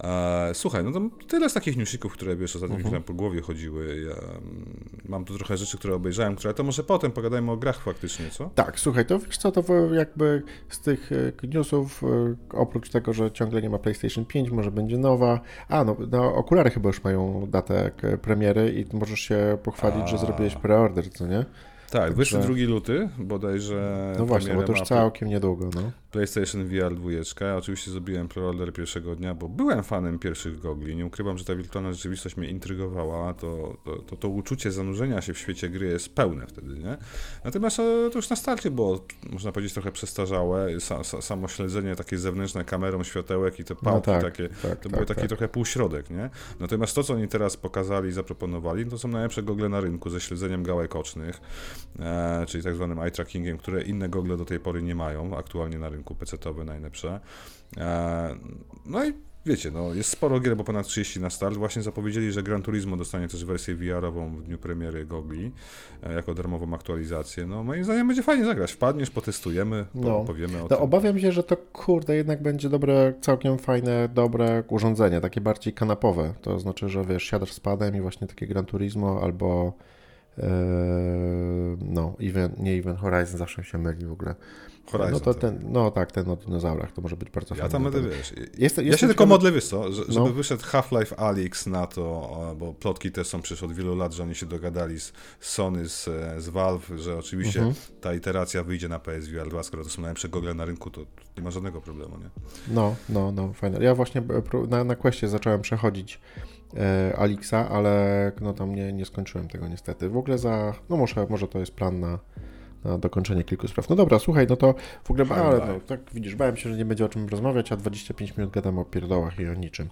E, 0.00 0.50
słuchaj, 0.54 0.84
no 0.84 0.92
to 0.92 1.00
tyle 1.26 1.50
z 1.50 1.54
takich 1.54 1.76
newsików, 1.76 2.12
które 2.12 2.36
wiesz, 2.36 2.56
ostatnio 2.56 2.76
uh-huh. 2.76 3.00
po 3.00 3.14
głowie 3.14 3.40
chodziły. 3.40 4.04
Ja, 4.08 4.14
mm, 4.14 4.90
mam 5.08 5.24
tu 5.24 5.38
trochę 5.38 5.56
rzeczy, 5.56 5.78
które 5.78 5.94
obejrzałem, 5.94 6.36
które 6.36 6.54
to 6.54 6.64
może 6.64 6.84
potem 6.84 7.12
pogadajmy 7.12 7.52
o 7.52 7.56
grach 7.56 7.82
faktycznie, 7.82 8.30
co? 8.30 8.50
Tak, 8.54 8.80
słuchaj, 8.80 9.06
to 9.06 9.18
wiesz 9.18 9.36
co, 9.36 9.52
to 9.52 9.64
jakby 9.94 10.42
z 10.68 10.80
tych 10.80 11.10
e, 11.12 11.46
newsów, 11.46 12.02
e, 12.04 12.06
oprócz 12.50 12.90
tego, 12.90 13.12
że 13.12 13.30
ciągle 13.30 13.62
nie 13.62 13.70
ma 13.70 13.78
PlayStation 13.78 14.24
5, 14.24 14.50
może 14.50 14.70
będzie 14.70 14.98
nowa. 14.98 15.40
A, 15.68 15.84
no, 15.84 15.96
no 16.10 16.34
okulary 16.34 16.70
chyba 16.70 16.88
już 16.88 17.04
mają 17.04 17.46
datę 17.50 17.90
premiery 18.22 18.72
i 18.72 18.96
możesz 18.96 19.20
się 19.20 19.58
pochwalić, 19.62 20.02
A. 20.02 20.06
że 20.06 20.18
zrobiłeś 20.18 20.54
preorder, 20.54 21.10
co 21.10 21.26
nie? 21.26 21.44
Tak, 21.92 22.12
22 22.12 22.54
luty 22.68 23.08
bodajże. 23.18 24.12
No 24.18 24.26
właśnie, 24.26 24.54
bo 24.54 24.62
to 24.62 24.72
już 24.72 24.82
całkiem 24.82 25.28
niedługo. 25.28 25.70
No. 25.74 25.92
PlayStation 26.10 26.64
VR 26.64 26.94
2. 26.94 27.56
Oczywiście 27.58 27.90
zrobiłem 27.90 28.28
preorder 28.28 28.72
pierwszego 28.72 29.16
dnia, 29.16 29.34
bo 29.34 29.48
byłem 29.48 29.82
fanem 29.82 30.18
pierwszych 30.18 30.58
gogli. 30.60 30.96
Nie 30.96 31.06
ukrywam, 31.06 31.38
że 31.38 31.44
ta 31.44 31.54
wirtualna 31.54 31.92
rzeczywistość 31.92 32.36
mnie 32.36 32.48
intrygowała. 32.48 33.34
To, 33.34 33.76
to, 33.84 33.96
to, 33.96 34.16
to 34.16 34.28
uczucie 34.28 34.72
zanurzenia 34.72 35.20
się 35.20 35.34
w 35.34 35.38
świecie 35.38 35.68
gry 35.68 35.86
jest 35.86 36.14
pełne 36.14 36.46
wtedy, 36.46 36.78
nie? 36.78 36.96
Natomiast 37.44 37.78
e, 37.78 38.10
to 38.10 38.18
już 38.18 38.30
na 38.30 38.36
starcie 38.36 38.70
było, 38.70 39.06
można 39.30 39.52
powiedzieć, 39.52 39.74
trochę 39.74 39.92
przestarzałe. 39.92 40.76
Sa, 40.76 41.04
sa, 41.04 41.22
samo 41.22 41.48
śledzenie 41.48 41.96
takie 41.96 42.18
zewnętrzne 42.18 42.64
kamerą, 42.64 43.02
światełek 43.04 43.60
i 43.60 43.64
te 43.64 43.74
pałki 43.74 44.10
no 44.10 44.20
tak, 44.20 44.22
takie, 44.22 44.48
tak, 44.48 44.80
to 44.80 44.88
tak, 44.88 44.98
był 44.98 45.06
taki 45.06 45.20
tak. 45.20 45.28
trochę 45.28 45.48
półśrodek, 45.48 46.10
nie? 46.10 46.30
Natomiast 46.60 46.94
to, 46.94 47.02
co 47.02 47.14
oni 47.14 47.28
teraz 47.28 47.56
pokazali 47.56 48.08
i 48.08 48.12
zaproponowali, 48.12 48.86
to 48.86 48.98
są 48.98 49.08
najlepsze 49.08 49.42
gogle 49.42 49.68
na 49.68 49.80
rynku 49.80 50.10
ze 50.10 50.20
śledzeniem 50.20 50.62
gałek 50.62 50.96
ocznych, 50.96 51.40
czyli 52.46 52.64
tak 52.64 52.74
zwanym 52.74 52.98
eye 52.98 53.10
trackingiem, 53.10 53.58
które 53.58 53.82
inne 53.82 54.08
gogle 54.08 54.36
do 54.36 54.44
tej 54.44 54.60
pory 54.60 54.82
nie 54.82 54.94
mają 54.94 55.36
aktualnie 55.36 55.78
na 55.78 55.88
rynku 55.88 56.14
PC-towe 56.14 56.64
najlepsze. 56.64 57.20
E, 57.76 58.36
no 58.86 59.04
i 59.04 59.12
wiecie, 59.46 59.70
no, 59.70 59.94
jest 59.94 60.10
sporo 60.10 60.40
gier, 60.40 60.56
bo 60.56 60.64
ponad 60.64 60.86
30 60.86 61.20
na 61.20 61.30
start. 61.30 61.56
Właśnie 61.56 61.82
zapowiedzieli, 61.82 62.32
że 62.32 62.42
Gran 62.42 62.62
Turismo 62.62 62.96
dostanie 62.96 63.28
też 63.28 63.44
wersję 63.44 63.74
VR-ową 63.74 64.36
w 64.36 64.42
dniu 64.42 64.58
premiery 64.58 65.06
Gogli 65.06 65.52
e, 66.02 66.12
jako 66.12 66.34
darmową 66.34 66.74
aktualizację. 66.74 67.46
No 67.46 67.64
moim 67.64 67.84
zdaniem 67.84 68.06
będzie 68.06 68.22
fajnie 68.22 68.44
zagrać. 68.44 68.72
Wpadniesz, 68.72 69.10
potestujemy, 69.10 69.86
no. 69.94 70.24
powiemy 70.24 70.58
o 70.58 70.62
no, 70.62 70.68
tym. 70.68 70.78
Obawiam 70.78 71.18
się, 71.18 71.32
że 71.32 71.42
to 71.42 71.56
kurde 71.56 72.16
jednak 72.16 72.42
będzie 72.42 72.68
dobre, 72.68 73.14
całkiem 73.20 73.58
fajne, 73.58 74.08
dobre 74.14 74.64
urządzenie, 74.68 75.20
takie 75.20 75.40
bardziej 75.40 75.72
kanapowe. 75.72 76.34
To 76.42 76.58
znaczy, 76.58 76.88
że 76.88 77.04
wiesz, 77.04 77.22
siadasz 77.24 77.52
z 77.52 77.60
padem 77.60 77.96
i 77.96 78.00
właśnie 78.00 78.26
takie 78.26 78.46
Gran 78.46 78.64
Turismo 78.64 79.20
albo 79.22 79.72
e, 79.78 80.01
no, 81.78 82.14
event, 82.20 82.58
nie 82.58 82.72
Event 82.72 82.98
Horizon, 82.98 83.38
zawsze 83.38 83.64
się 83.64 83.78
myli 83.78 84.06
w 84.06 84.12
ogóle. 84.12 84.34
Horizon, 84.86 85.12
no 85.12 85.20
to 85.20 85.34
ten, 85.34 85.60
no 85.64 85.90
tak, 85.90 86.12
ten 86.12 86.30
o 86.30 86.36
dinozaurach, 86.36 86.92
to 86.92 87.02
może 87.02 87.16
być 87.16 87.30
bardzo 87.30 87.54
fajne. 87.54 87.64
Ja 87.64 87.68
tam 87.68 87.82
będę, 87.82 88.02
wiesz, 88.02 88.34
jest, 88.58 88.78
ja 88.78 88.96
się 88.96 89.06
tylko 89.06 89.26
modlę, 89.26 89.52
wiesz 89.52 89.64
co, 89.64 89.92
że, 89.92 90.02
żeby 90.08 90.28
no. 90.28 90.32
wyszedł 90.32 90.62
Half-Life 90.62 91.16
Alyx 91.16 91.66
na 91.66 91.86
to, 91.86 92.54
bo 92.58 92.74
plotki 92.74 93.12
te 93.12 93.24
są 93.24 93.42
przecież 93.42 93.62
od 93.62 93.72
wielu 93.72 93.96
lat, 93.96 94.12
że 94.12 94.22
oni 94.22 94.34
się 94.34 94.46
dogadali 94.46 95.00
z 95.00 95.12
Sony, 95.40 95.88
z, 95.88 96.04
z 96.38 96.48
Valve, 96.48 96.90
że 96.96 97.18
oczywiście 97.18 97.60
mhm. 97.60 97.76
ta 98.00 98.14
iteracja 98.14 98.64
wyjdzie 98.64 98.88
na 98.88 98.98
PSVR 98.98 99.48
2, 99.48 99.62
skoro 99.62 99.84
to 99.84 99.90
są 99.90 100.02
najlepsze 100.02 100.28
gogle 100.28 100.54
na 100.54 100.64
rynku, 100.64 100.90
to 100.90 101.00
nie 101.36 101.42
ma 101.42 101.50
żadnego 101.50 101.80
problemu, 101.80 102.18
nie? 102.18 102.30
No, 102.74 102.94
no, 103.08 103.32
no, 103.32 103.52
fajne. 103.52 103.84
Ja 103.84 103.94
właśnie 103.94 104.22
na, 104.68 104.84
na 104.84 104.96
Questie 104.96 105.28
zacząłem 105.28 105.62
przechodzić 105.62 106.20
e, 106.40 106.61
Alixa, 107.18 107.68
ale 107.70 108.32
no 108.40 108.52
tam 108.52 108.74
nie, 108.74 108.92
nie 108.92 109.04
skończyłem 109.04 109.48
tego 109.48 109.68
niestety. 109.68 110.08
W 110.08 110.16
ogóle 110.16 110.38
za, 110.38 110.74
no 110.88 110.96
może, 110.96 111.26
może 111.30 111.48
to 111.48 111.58
jest 111.58 111.74
plan 111.74 112.00
na 112.00 112.18
na 112.84 112.98
dokończenie 112.98 113.44
kilku 113.44 113.68
spraw. 113.68 113.88
No 113.88 113.96
dobra, 113.96 114.18
słuchaj, 114.18 114.46
no 114.48 114.56
to 114.56 114.74
w 115.04 115.10
ogóle, 115.10 115.26
ale 115.30 115.58
no, 115.58 115.80
tak 115.86 116.00
widzisz, 116.14 116.34
bałem 116.34 116.56
się, 116.56 116.70
że 116.70 116.76
nie 116.76 116.84
będzie 116.84 117.04
o 117.04 117.08
czym 117.08 117.28
rozmawiać, 117.28 117.72
a 117.72 117.76
25 117.76 118.36
minut 118.36 118.52
gadam 118.52 118.78
o 118.78 118.84
pierdołach 118.84 119.40
i 119.40 119.48
o 119.48 119.54
niczym. 119.54 119.88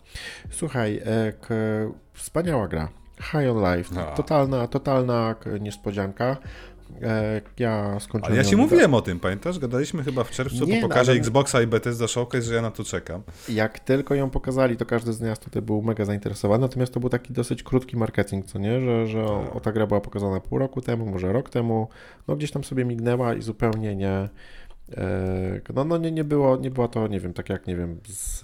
Słuchaj, 0.51 1.03
e, 1.07 1.33
wspaniała 2.13 2.69
gra. 2.69 2.89
High 3.21 3.51
on 3.51 3.77
Life. 3.77 3.95
No. 3.95 4.15
Totalna, 4.17 4.67
totalna 4.67 5.35
niespodzianka. 5.61 6.37
E, 7.03 7.41
ja 7.59 8.01
skończyłem. 8.01 8.25
Ale 8.25 8.37
ja 8.37 8.45
ci 8.45 8.57
mówiłem 8.57 8.95
o 8.95 9.03
tym, 9.03 9.21
pamiętasz? 9.21 9.59
Gadaliśmy 9.59 10.05
chyba 10.05 10.25
w 10.25 10.31
czerwcu 10.31 10.65
nie, 10.65 10.81
po 10.81 10.89
pokazie 10.89 11.11
ale... 11.11 11.21
Xboxa 11.21 11.63
i 11.63 11.67
Bethesda 11.67 12.09
Showcase, 12.09 12.43
że 12.43 12.55
ja 12.55 12.63
na 12.63 12.71
to 12.71 12.85
czekam. 12.85 13.23
Jak 13.49 13.79
tylko 13.79 14.15
ją 14.15 14.31
pokazali, 14.31 14.77
to 14.77 14.87
każdy 14.87 15.13
z 15.13 15.21
nas 15.21 15.39
tutaj 15.39 15.63
był 15.63 15.83
mega 15.83 16.05
zainteresowany, 16.05 16.63
natomiast 16.63 16.95
to 16.95 17.01
był 17.01 17.09
taki 17.09 17.33
dosyć 17.33 17.63
krótki 17.63 17.97
marketing, 17.97 18.47
co 18.47 18.59
nie? 18.59 18.81
Że, 18.81 19.07
że 19.07 19.25
tak. 19.25 19.57
o, 19.57 19.61
ta 19.61 19.73
gra 19.73 19.87
była 19.87 20.01
pokazana 20.01 20.41
pół 20.41 20.59
roku 20.59 20.81
temu, 20.81 21.07
może 21.07 21.33
rok 21.33 21.51
temu, 21.51 21.89
no 22.29 22.37
gdzieś 22.37 22.51
tam 22.51 22.65
sobie 22.65 22.85
mignęła 22.85 23.35
i 23.35 23.43
zupełnie 23.43 23.97
nie 23.97 24.29
E, 24.97 25.61
no, 25.75 25.85
no 25.85 25.99
nie, 25.99 26.13
nie, 26.13 26.25
było, 26.25 26.57
nie 26.57 26.71
było 26.71 26.89
to, 26.89 27.07
nie 27.09 27.21
wiem, 27.21 27.33
tak 27.33 27.49
jak, 27.49 27.67
nie 27.67 27.77
wiem, 27.77 28.01
z, 28.09 28.43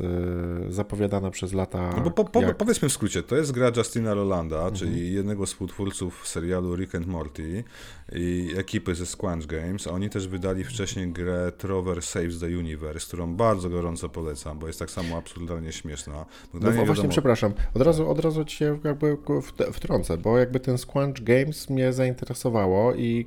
zapowiadana 0.74 1.30
przez 1.30 1.52
lata. 1.52 1.92
No 1.96 2.02
bo 2.02 2.10
po, 2.10 2.24
po, 2.24 2.42
jak... 2.42 2.56
powiedzmy 2.56 2.88
w 2.88 2.92
skrócie, 2.92 3.22
to 3.22 3.36
jest 3.36 3.52
gra 3.52 3.72
Justina 3.76 4.14
Rolanda, 4.14 4.56
mhm. 4.56 4.74
czyli 4.74 5.12
jednego 5.12 5.46
z 5.46 5.50
współtwórców 5.50 6.28
serialu 6.28 6.76
Rick 6.76 6.94
and 6.94 7.06
Morty 7.06 7.64
i 8.12 8.54
ekipy 8.56 8.94
ze 8.94 9.06
Squanch 9.06 9.46
Games. 9.46 9.86
Oni 9.86 10.10
też 10.10 10.28
wydali 10.28 10.64
wcześniej 10.64 11.12
grę 11.12 11.52
Trover 11.58 12.02
Saves 12.02 12.40
the 12.40 12.46
Universe, 12.46 13.06
którą 13.06 13.36
bardzo 13.36 13.70
gorąco 13.70 14.08
polecam, 14.08 14.58
bo 14.58 14.66
jest 14.66 14.78
tak 14.78 14.90
samo 14.90 15.16
absurdalnie 15.16 15.72
śmieszna. 15.72 16.12
No, 16.14 16.26
no 16.54 16.60
właśnie, 16.60 16.84
wiadomo... 16.84 17.08
przepraszam, 17.08 17.54
od 17.74 17.82
razu, 17.82 18.10
od 18.10 18.20
razu 18.20 18.44
ci 18.44 18.56
się 18.56 18.78
jakby 18.84 19.16
wtrącę, 19.72 20.18
bo 20.18 20.38
jakby 20.38 20.60
ten 20.60 20.78
Squanch 20.78 21.22
Games 21.22 21.70
mnie 21.70 21.92
zainteresowało 21.92 22.94
i 22.94 23.26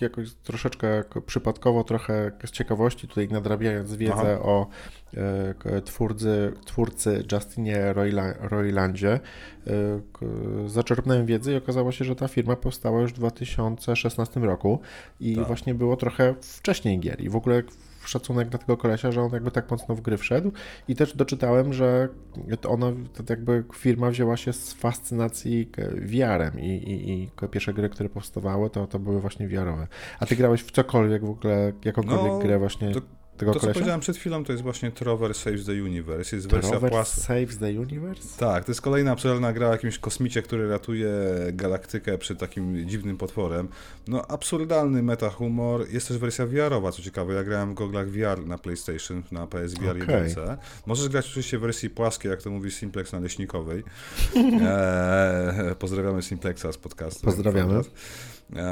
jakoś 0.00 0.34
troszeczkę 0.34 1.04
przypadkowo, 1.26 1.84
trochę 1.84 2.32
z 2.44 2.50
ciekawości, 2.50 3.08
tutaj 3.08 3.28
nadrabiając 3.28 3.94
wiedzę 3.94 4.14
Aha. 4.14 4.42
o 4.42 4.66
twórcy, 5.84 6.52
twórcy 6.64 7.24
Justinie 7.32 7.94
Roilandzie, 8.40 9.20
e, 9.66 9.70
zaczerpnąłem 10.66 11.26
wiedzę 11.26 11.52
i 11.52 11.56
okazało 11.56 11.92
się, 11.92 12.04
że 12.04 12.16
ta 12.16 12.28
firma 12.28 12.56
powstała 12.56 13.00
już 13.00 13.12
w 13.12 13.16
2016 13.16 14.40
roku 14.40 14.80
i 15.20 15.36
tak. 15.36 15.46
właśnie 15.46 15.74
było 15.74 15.96
trochę 15.96 16.34
wcześniej 16.40 17.00
gier 17.00 17.20
i 17.20 17.28
w 17.28 17.36
ogóle 17.36 17.62
szacunek 18.04 18.48
dla 18.48 18.58
tego 18.58 18.76
kolesia, 18.76 19.12
że 19.12 19.22
on 19.22 19.32
jakby 19.32 19.50
tak 19.50 19.70
mocno 19.70 19.94
w 19.94 20.00
gry 20.00 20.16
wszedł 20.16 20.52
i 20.88 20.94
też 20.94 21.16
doczytałem, 21.16 21.72
że 21.72 22.08
ona, 22.68 22.92
to 23.14 23.22
jakby 23.30 23.64
firma 23.74 24.10
wzięła 24.10 24.36
się 24.36 24.52
z 24.52 24.72
fascynacji 24.72 25.70
VR-em 25.94 26.60
i, 26.60 26.68
i, 26.68 27.12
i 27.12 27.30
pierwsze 27.50 27.74
gry, 27.74 27.88
które 27.88 28.08
powstawały, 28.08 28.70
to, 28.70 28.86
to 28.86 28.98
były 28.98 29.20
właśnie 29.20 29.48
VR-owe. 29.48 29.86
A 30.20 30.26
ty 30.26 30.36
grałeś 30.36 30.62
w 30.62 30.70
cokolwiek 30.70 31.24
w 31.24 31.30
ogóle, 31.30 31.72
jakąkolwiek 31.84 32.32
no, 32.32 32.38
grę 32.38 32.58
właśnie? 32.58 32.94
To 32.94 33.00
tego 33.40 33.52
to, 33.52 33.60
kolesia? 33.60 33.74
co 33.74 33.80
powiedziałem 33.80 34.00
przed 34.00 34.16
chwilą, 34.16 34.44
to 34.44 34.52
jest 34.52 34.62
właśnie 34.62 34.90
Trover 34.90 35.34
Saves 35.34 35.64
the 35.66 35.72
Universe. 35.72 36.36
Jest 36.36 36.48
wersja 36.48 36.70
Trover 36.70 36.90
płas... 36.90 37.20
Saves 37.20 37.58
the 37.58 37.70
Universe? 37.70 38.38
Tak, 38.38 38.64
to 38.64 38.70
jest 38.70 38.80
kolejna 38.80 39.12
absurdalna 39.12 39.52
gra 39.52 39.68
o 39.68 39.72
jakimś 39.72 39.98
kosmicie, 39.98 40.42
który 40.42 40.68
ratuje 40.68 41.10
galaktykę 41.52 42.18
przed 42.18 42.38
takim 42.38 42.88
dziwnym 42.88 43.16
potworem. 43.16 43.68
No, 44.08 44.26
absurdalny 44.26 45.02
meta-humor. 45.02 45.90
Jest 45.90 46.08
też 46.08 46.18
wersja 46.18 46.46
VR-owa, 46.46 46.92
co 46.92 47.02
ciekawe. 47.02 47.34
Ja 47.34 47.44
grałem 47.44 47.70
w 47.70 47.74
goglach 47.74 48.08
VR 48.08 48.46
na 48.46 48.58
PlayStation, 48.58 49.22
na 49.32 49.46
PSVR 49.46 50.02
okay. 50.02 50.28
1. 50.28 50.56
Możesz 50.86 51.08
grać 51.08 51.26
oczywiście 51.26 51.58
w 51.58 51.60
wersji 51.60 51.90
płaskiej, 51.90 52.30
jak 52.30 52.42
to 52.42 52.50
mówi 52.50 52.70
Simplex 52.70 53.12
na 53.12 53.20
Leśnikowej. 53.20 53.84
eee, 54.36 55.74
pozdrawiamy 55.78 56.22
Simplexa 56.22 56.72
z 56.72 56.76
podcastu. 56.76 57.26
Pozdrawiamy 57.26 57.80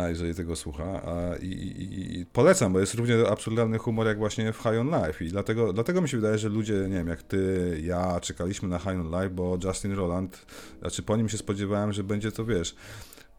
jeżeli 0.09 0.35
tego 0.35 0.57
słucha. 0.57 1.01
I, 1.41 1.47
i, 1.47 2.19
I, 2.21 2.27
polecam, 2.27 2.73
bo 2.73 2.81
jest 2.81 2.95
równie 2.95 3.29
absurdalny 3.29 3.79
humor 3.79 4.07
jak 4.07 4.19
właśnie 4.19 4.53
w 4.53 4.57
High 4.57 4.81
on 4.81 4.87
Life 4.87 5.25
i 5.25 5.29
dlatego, 5.29 5.73
dlatego 5.73 6.03
mi 6.03 6.09
się 6.09 6.17
wydaje, 6.17 6.39
że 6.39 6.49
ludzie, 6.49 6.75
nie 6.75 6.97
wiem, 6.97 7.09
jak 7.09 7.23
ty, 7.23 7.81
ja 7.85 8.21
czekaliśmy 8.21 8.69
na 8.69 8.79
High 8.79 8.89
on 8.89 9.07
Life, 9.07 9.31
bo 9.31 9.59
Justin 9.65 9.93
Roland, 9.93 10.47
znaczy 10.81 11.03
po 11.03 11.17
nim 11.17 11.29
się 11.29 11.39
spodziewałem, 11.39 11.93
że 11.93 12.05
będzie 12.05 12.33
to, 12.33 12.45
wiesz, 12.45 12.75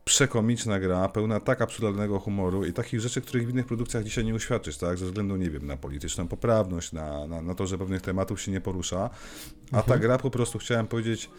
przekomiczna 0.05 0.79
gra, 0.79 1.09
pełna 1.09 1.39
tak 1.39 1.61
absurdalnego 1.61 2.19
humoru 2.19 2.65
i 2.65 2.73
takich 2.73 2.99
rzeczy, 2.99 3.21
których 3.21 3.47
w 3.47 3.49
innych 3.49 3.65
produkcjach 3.65 4.03
dzisiaj 4.03 4.25
nie 4.25 4.35
uświadczysz, 4.35 4.77
tak, 4.77 4.97
ze 4.97 5.05
względu, 5.05 5.35
nie 5.35 5.49
wiem, 5.49 5.67
na 5.67 5.77
polityczną 5.77 6.27
poprawność, 6.27 6.91
na, 6.91 7.27
na, 7.27 7.41
na 7.41 7.55
to, 7.55 7.67
że 7.67 7.77
pewnych 7.77 8.01
tematów 8.01 8.41
się 8.41 8.51
nie 8.51 8.61
porusza, 8.61 9.09
a 9.71 9.75
ta 9.75 9.81
mhm. 9.81 10.01
gra 10.01 10.17
po 10.17 10.31
prostu, 10.31 10.59
chciałem 10.59 10.87
powiedzieć, 10.87 11.29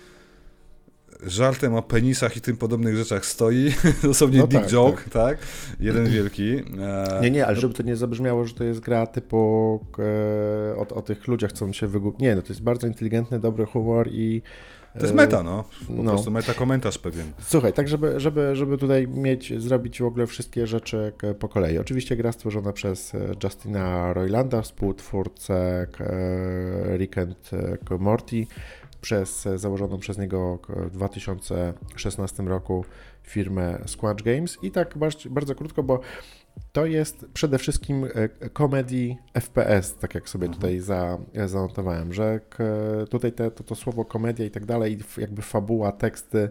żartem 1.22 1.74
o 1.74 1.82
penisach 1.82 2.36
i 2.36 2.40
tym 2.40 2.56
podobnych 2.56 2.96
rzeczach 2.96 3.26
stoi. 3.26 3.72
Dosłownie 4.02 4.38
no 4.38 4.46
dick 4.46 4.62
tak, 4.62 4.72
joke, 4.72 5.02
tak. 5.02 5.12
tak. 5.12 5.38
Jeden 5.80 6.08
wielki. 6.14 6.56
E, 6.80 7.20
nie, 7.22 7.30
nie, 7.30 7.46
ale 7.46 7.56
żeby 7.56 7.74
to 7.74 7.82
nie 7.82 7.96
zabrzmiało, 7.96 8.44
że 8.44 8.54
to 8.54 8.64
jest 8.64 8.80
gra 8.80 9.06
typu 9.06 9.80
e, 9.98 10.76
o, 10.76 10.86
o 10.94 11.02
tych 11.02 11.28
ludziach, 11.28 11.52
co 11.52 11.64
on 11.64 11.72
się 11.72 11.86
wygubił. 11.86 12.20
Nie, 12.20 12.36
no 12.36 12.42
to 12.42 12.48
jest 12.48 12.62
bardzo 12.62 12.86
inteligentny, 12.86 13.38
dobry 13.38 13.66
humor 13.66 14.08
i 14.12 14.42
to 14.94 15.00
jest 15.00 15.14
meta, 15.14 15.42
no. 15.42 15.64
Po 15.86 16.02
no. 16.02 16.12
prostu 16.12 16.30
meta 16.30 16.54
komentarz 16.54 16.98
pewien. 16.98 17.32
Słuchaj, 17.38 17.72
tak 17.72 17.88
żeby, 17.88 18.20
żeby, 18.20 18.56
żeby 18.56 18.78
tutaj 18.78 19.08
mieć, 19.08 19.62
zrobić 19.62 20.00
w 20.00 20.04
ogóle 20.04 20.26
wszystkie 20.26 20.66
rzeczy 20.66 21.12
po 21.38 21.48
kolei. 21.48 21.78
Oczywiście 21.78 22.16
gra 22.16 22.32
stworzona 22.32 22.72
przez 22.72 23.14
e, 23.14 23.18
Justina 23.44 24.12
Roylanda, 24.12 24.62
współtwórcę 24.62 25.86
Rick 26.96 27.18
and 27.18 27.50
Morty, 27.98 28.46
przez 29.00 29.48
założoną 29.56 29.98
przez 29.98 30.18
niego 30.18 30.58
w 30.68 30.90
2016 30.90 32.42
roku 32.42 32.84
firmę 33.22 33.78
Squatch 33.86 34.24
Games. 34.24 34.58
I 34.62 34.70
tak 34.70 34.98
bardzo, 34.98 35.30
bardzo 35.30 35.54
krótko, 35.54 35.82
bo 35.82 36.00
to 36.72 36.86
jest 36.86 37.26
przede 37.32 37.58
wszystkim 37.58 38.06
komedii 38.52 39.16
e, 39.34 39.40
FPS, 39.40 39.96
tak 39.96 40.14
jak 40.14 40.28
sobie 40.28 40.46
mhm. 40.46 40.62
tutaj 40.62 40.80
za, 40.80 41.18
zanotowałem, 41.46 42.12
że 42.12 42.40
tutaj 43.10 43.32
te, 43.32 43.50
to, 43.50 43.64
to 43.64 43.74
słowo 43.74 44.04
komedia 44.04 44.46
i 44.46 44.50
tak 44.50 44.66
dalej, 44.66 44.98
jakby 45.18 45.42
fabuła, 45.42 45.92
teksty 45.92 46.48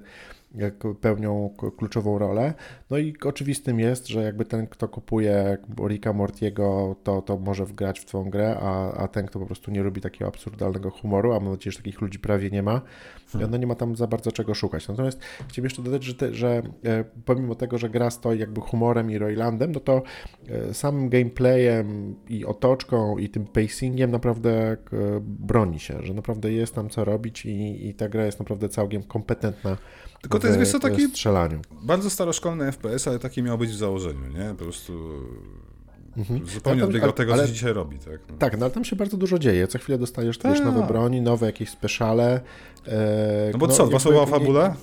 pełnią 1.01 1.53
kluczową 1.77 2.19
rolę. 2.19 2.53
No 2.89 2.97
i 2.97 3.15
oczywistym 3.25 3.79
jest, 3.79 4.07
że 4.07 4.23
jakby 4.23 4.45
ten, 4.45 4.67
kto 4.67 4.87
kupuje 4.87 5.57
Ricka 5.87 6.13
Mortiego, 6.13 6.95
to, 7.03 7.21
to 7.21 7.37
może 7.37 7.65
wgrać 7.65 7.99
w 7.99 8.05
tą 8.05 8.29
grę, 8.29 8.57
a, 8.61 8.93
a 8.93 9.07
ten, 9.07 9.25
kto 9.25 9.39
po 9.39 9.45
prostu 9.45 9.71
nie 9.71 9.83
lubi 9.83 10.01
takiego 10.01 10.27
absurdalnego 10.27 10.91
humoru, 10.91 11.33
a 11.33 11.39
mam 11.39 11.51
nadzieję, 11.51 11.71
że 11.71 11.77
takich 11.77 12.01
ludzi 12.01 12.19
prawie 12.19 12.49
nie 12.49 12.63
ma, 12.63 12.81
hmm. 13.31 13.51
no 13.51 13.57
nie 13.57 13.67
ma 13.67 13.75
tam 13.75 13.95
za 13.95 14.07
bardzo 14.07 14.31
czego 14.31 14.53
szukać. 14.53 14.87
Natomiast 14.87 15.19
chciałem 15.47 15.65
jeszcze 15.65 15.81
dodać, 15.81 16.03
że, 16.03 16.13
te, 16.13 16.33
że 16.33 16.61
e, 16.85 17.03
pomimo 17.25 17.55
tego, 17.55 17.77
że 17.77 17.89
gra 17.89 18.09
stoi 18.09 18.39
jakby 18.39 18.61
humorem 18.61 19.11
i 19.11 19.17
Roylandem, 19.17 19.71
no 19.71 19.79
to 19.79 20.01
e, 20.47 20.73
samym 20.73 21.09
gameplayem 21.09 22.15
i 22.29 22.45
otoczką 22.45 23.17
i 23.17 23.29
tym 23.29 23.45
pacingiem 23.45 24.11
naprawdę 24.11 24.51
e, 24.71 24.77
broni 25.21 25.79
się, 25.79 26.03
że 26.03 26.13
naprawdę 26.13 26.51
jest 26.51 26.75
tam 26.75 26.89
co 26.89 27.05
robić 27.05 27.45
i, 27.45 27.87
i 27.87 27.93
ta 27.93 28.09
gra 28.09 28.25
jest 28.25 28.39
naprawdę 28.39 28.69
całkiem 28.69 29.03
kompetentna 29.03 29.77
tylko 30.21 30.39
to 30.39 30.47
jest, 30.47 30.59
wiesz 30.59 30.71
co, 30.71 30.79
taki 30.79 31.07
strzelaniu. 31.07 31.61
bardzo 31.81 32.09
staroszkolny 32.09 32.71
FPS, 32.71 33.07
ale 33.07 33.19
taki 33.19 33.43
miał 33.43 33.57
być 33.57 33.69
w 33.69 33.75
założeniu, 33.75 34.27
nie? 34.27 34.49
Po 34.49 34.63
prostu 34.63 34.93
mhm. 36.17 36.47
zupełnie 36.47 36.83
od 36.83 36.91
tego, 36.91 37.11
tego, 37.11 37.37
co 37.37 37.47
dzisiaj 37.47 37.73
robi, 37.73 37.99
tak? 37.99 38.19
No. 38.29 38.37
Tak, 38.37 38.57
no 38.57 38.65
ale 38.65 38.73
tam 38.73 38.85
się 38.85 38.95
bardzo 38.95 39.17
dużo 39.17 39.39
dzieje. 39.39 39.67
Co 39.67 39.79
chwilę 39.79 39.97
dostajesz 39.97 40.37
też 40.37 40.61
nowe 40.61 40.79
tak. 40.79 40.87
broni, 40.87 41.21
nowe 41.21 41.45
jakieś 41.45 41.69
speciale. 41.69 42.41
E, 42.87 43.49
no 43.51 43.57
bo 43.57 43.67
no, 43.67 43.73
co, 43.73 43.87
dwa 43.87 43.99
słowa 43.99 44.21
o 44.21 44.25
fabule? 44.25 44.73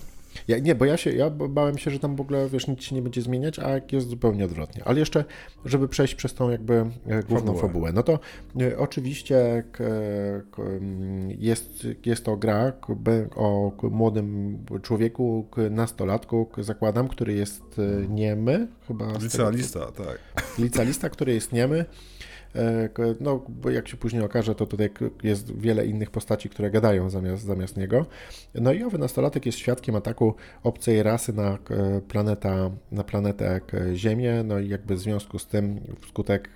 Ja, 0.48 0.58
nie, 0.58 0.74
bo 0.74 0.84
ja 0.84 0.96
się, 0.96 1.12
ja 1.12 1.30
bałem 1.30 1.78
się, 1.78 1.90
że 1.90 1.98
tam 1.98 2.16
w 2.16 2.20
ogóle, 2.20 2.48
wiesz, 2.48 2.66
nic 2.66 2.82
się 2.82 2.94
nie 2.94 3.02
będzie 3.02 3.22
zmieniać, 3.22 3.58
a 3.58 3.70
jest 3.92 4.08
zupełnie 4.08 4.44
odwrotnie. 4.44 4.82
Ale 4.84 4.98
jeszcze, 4.98 5.24
żeby 5.64 5.88
przejść 5.88 6.14
przez 6.14 6.34
tą 6.34 6.50
jakby 6.50 6.74
e, 7.06 7.22
główną 7.22 7.54
fabułę, 7.54 7.60
fabułę 7.60 7.92
no 7.92 8.02
to 8.02 8.18
e, 8.60 8.78
oczywiście 8.78 9.64
k, 9.72 9.84
k, 10.50 10.62
jest, 11.38 11.86
jest 12.06 12.24
to 12.24 12.36
gra 12.36 12.72
k, 12.72 12.94
o 13.36 13.72
młodym 13.82 14.58
człowieku, 14.82 15.46
nastolatku, 15.70 16.48
zakładam, 16.58 17.08
który 17.08 17.32
jest 17.32 17.62
e, 17.78 18.08
niemy, 18.08 18.68
chyba. 18.88 19.12
Licealista, 19.18 19.92
tak. 19.92 20.18
Licealista, 20.58 21.10
który 21.10 21.34
jest 21.34 21.52
niemy 21.52 21.76
E, 21.78 22.15
no, 23.20 23.44
bo 23.48 23.70
jak 23.70 23.88
się 23.88 23.96
później 23.96 24.22
okaże, 24.22 24.54
to 24.54 24.66
tutaj 24.66 24.90
jest 25.22 25.58
wiele 25.58 25.86
innych 25.86 26.10
postaci, 26.10 26.48
które 26.48 26.70
gadają 26.70 27.10
zamiast, 27.10 27.44
zamiast 27.44 27.76
niego. 27.76 28.06
No 28.54 28.72
i 28.72 28.82
owy 28.82 28.98
nastolatek 28.98 29.46
jest 29.46 29.58
świadkiem 29.58 29.96
ataku 29.96 30.34
obcej 30.62 31.02
rasy 31.02 31.32
na, 31.32 31.58
e, 31.70 32.00
planeta, 32.08 32.70
na 32.92 33.04
planetę 33.04 33.60
Ziemię, 33.94 34.42
no 34.44 34.58
i 34.58 34.68
jakby 34.68 34.94
w 34.94 35.00
związku 35.00 35.38
z 35.38 35.46
tym, 35.46 35.80
wskutek 36.00 36.50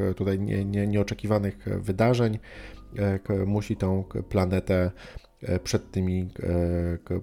e, 0.00 0.14
tutaj 0.14 0.40
nie, 0.40 0.64
nie, 0.64 0.86
nieoczekiwanych 0.86 1.66
wydarzeń, 1.80 2.38
musi 3.46 3.76
tą 3.76 4.04
planetę 4.28 4.90
przed, 5.64 5.90
tymi, 5.90 6.28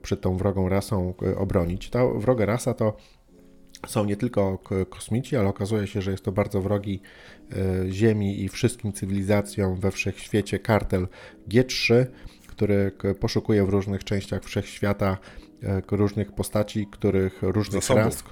przed 0.01 0.21
tą 0.21 0.37
wrogą 0.37 0.69
rasą 0.69 1.13
obronić. 1.37 1.89
Ta 1.89 2.07
wroga 2.07 2.45
rasa 2.45 2.73
to 2.73 2.97
są 3.87 4.05
nie 4.05 4.15
tylko 4.15 4.59
kosmici, 4.89 5.35
ale 5.35 5.49
okazuje 5.49 5.87
się, 5.87 6.01
że 6.01 6.11
jest 6.11 6.23
to 6.23 6.31
bardzo 6.31 6.61
wrogi 6.61 7.01
e, 7.01 7.38
Ziemi 7.91 8.43
i 8.43 8.49
wszystkim 8.49 8.93
cywilizacjom 8.93 9.79
we 9.79 9.91
wszechświecie 9.91 10.59
kartel 10.59 11.07
G3, 11.49 12.05
który 12.47 12.91
poszukuje 13.19 13.65
w 13.65 13.69
różnych 13.69 14.03
częściach 14.03 14.43
wszechświata 14.43 15.17
e, 15.63 15.81
różnych 15.91 16.31
postaci, 16.31 16.87
których 16.91 17.41
różnych 17.41 17.81
zasobów. 17.81 18.03
ras, 18.03 18.23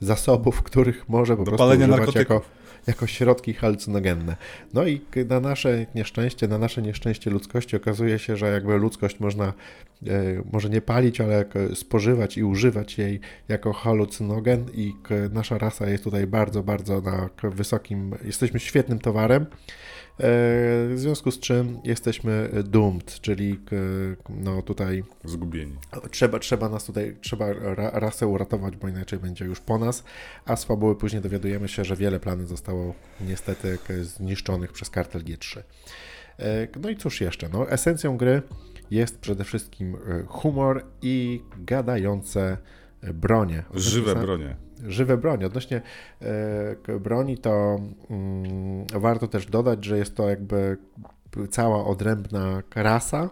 zasobów, 0.00 0.62
których 0.62 1.08
może 1.08 1.36
po 1.36 1.44
Do 1.44 1.52
prostu 1.52 1.78
używać 1.78 2.14
jako 2.14 2.42
jako 2.86 3.06
środki 3.06 3.54
halucynogenne. 3.54 4.36
No 4.74 4.86
i 4.86 5.00
na 5.28 5.40
nasze 5.40 5.86
nieszczęście, 5.94 6.48
na 6.48 6.58
nasze 6.58 6.82
nieszczęście 6.82 7.30
ludzkości 7.30 7.76
okazuje 7.76 8.18
się, 8.18 8.36
że 8.36 8.46
jakby 8.52 8.76
ludzkość 8.76 9.20
można 9.20 9.44
e, 9.46 9.52
może 10.52 10.68
nie 10.68 10.80
palić, 10.80 11.20
ale 11.20 11.44
spożywać 11.74 12.38
i 12.38 12.44
używać 12.44 12.98
jej 12.98 13.20
jako 13.48 13.72
halucynogen 13.72 14.66
i 14.74 14.94
nasza 15.32 15.58
rasa 15.58 15.88
jest 15.88 16.04
tutaj 16.04 16.26
bardzo, 16.26 16.62
bardzo 16.62 17.00
na 17.00 17.28
wysokim, 17.42 18.14
jesteśmy 18.24 18.60
świetnym 18.60 18.98
towarem 18.98 19.46
w 20.18 20.94
związku 20.96 21.30
z 21.30 21.38
czym 21.38 21.80
jesteśmy 21.84 22.50
doomed, 22.64 23.20
czyli 23.20 23.60
no 24.28 24.62
tutaj... 24.62 25.04
Zgubieni. 25.24 25.76
Trzeba, 26.10 26.38
trzeba 26.38 26.68
nas 26.68 26.84
tutaj, 26.84 27.16
trzeba 27.20 27.46
rasę 27.76 28.26
uratować, 28.26 28.76
bo 28.76 28.88
inaczej 28.88 29.18
będzie 29.18 29.44
już 29.44 29.60
po 29.60 29.78
nas, 29.78 30.04
a 30.44 30.56
z 30.56 30.64
fabuły 30.64 30.96
później 30.96 31.22
dowiadujemy 31.22 31.68
się, 31.68 31.84
że 31.84 31.96
wiele 31.96 32.20
planów 32.20 32.48
zostało 32.48 32.94
niestety 33.20 33.78
zniszczonych 34.02 34.72
przez 34.72 34.90
kartel 34.90 35.22
G3. 35.24 35.62
No 36.82 36.90
i 36.90 36.96
cóż 36.96 37.20
jeszcze, 37.20 37.48
no 37.48 37.70
esencją 37.70 38.16
gry 38.16 38.42
jest 38.90 39.18
przede 39.18 39.44
wszystkim 39.44 39.96
humor 40.26 40.84
i 41.02 41.42
gadające 41.58 42.56
bronie. 43.14 43.64
Żywe 43.74 44.14
bronie. 44.16 44.56
Żywe 44.86 45.16
bronie. 45.16 45.46
Odnośnie 45.46 45.82
e, 46.86 46.98
broni, 47.00 47.38
to 47.38 47.80
mm, 48.10 48.86
warto 48.94 49.28
też 49.28 49.46
dodać, 49.46 49.84
że 49.84 49.98
jest 49.98 50.16
to 50.16 50.28
jakby 50.28 50.76
cała 51.50 51.84
odrębna 51.84 52.62
rasa 52.74 53.30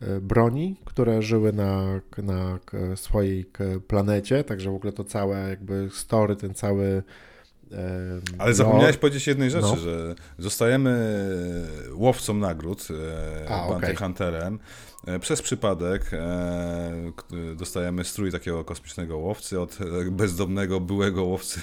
e, 0.00 0.20
broni, 0.20 0.76
które 0.84 1.22
żyły 1.22 1.52
na, 1.52 2.00
na 2.18 2.58
swojej 2.96 3.50
planecie, 3.88 4.44
także 4.44 4.70
w 4.70 4.74
ogóle 4.74 4.92
to 4.92 5.04
całe 5.04 5.48
jakby 5.48 5.88
story, 5.92 6.36
ten 6.36 6.54
cały 6.54 7.02
ale 8.38 8.54
zapomniałeś 8.54 8.96
no, 8.96 9.00
powiedzieć 9.00 9.26
jednej 9.26 9.50
rzeczy, 9.50 9.66
no. 9.66 9.76
że 9.76 10.14
zostajemy 10.38 11.20
łowcą 11.94 12.34
nagród, 12.34 12.88
e, 12.90 13.48
A, 13.48 13.68
Bounty 13.68 13.86
okay. 13.86 13.96
Hunterem, 13.96 14.58
E, 14.58 14.87
przez 15.20 15.42
przypadek 15.42 16.10
e, 16.12 17.12
dostajemy 17.56 18.04
strój 18.04 18.32
takiego 18.32 18.64
kosmicznego 18.64 19.18
łowcy 19.18 19.60
od 19.60 19.78
e, 19.80 20.10
bezdomnego 20.10 20.80
byłego 20.80 21.24
łowcy, 21.24 21.60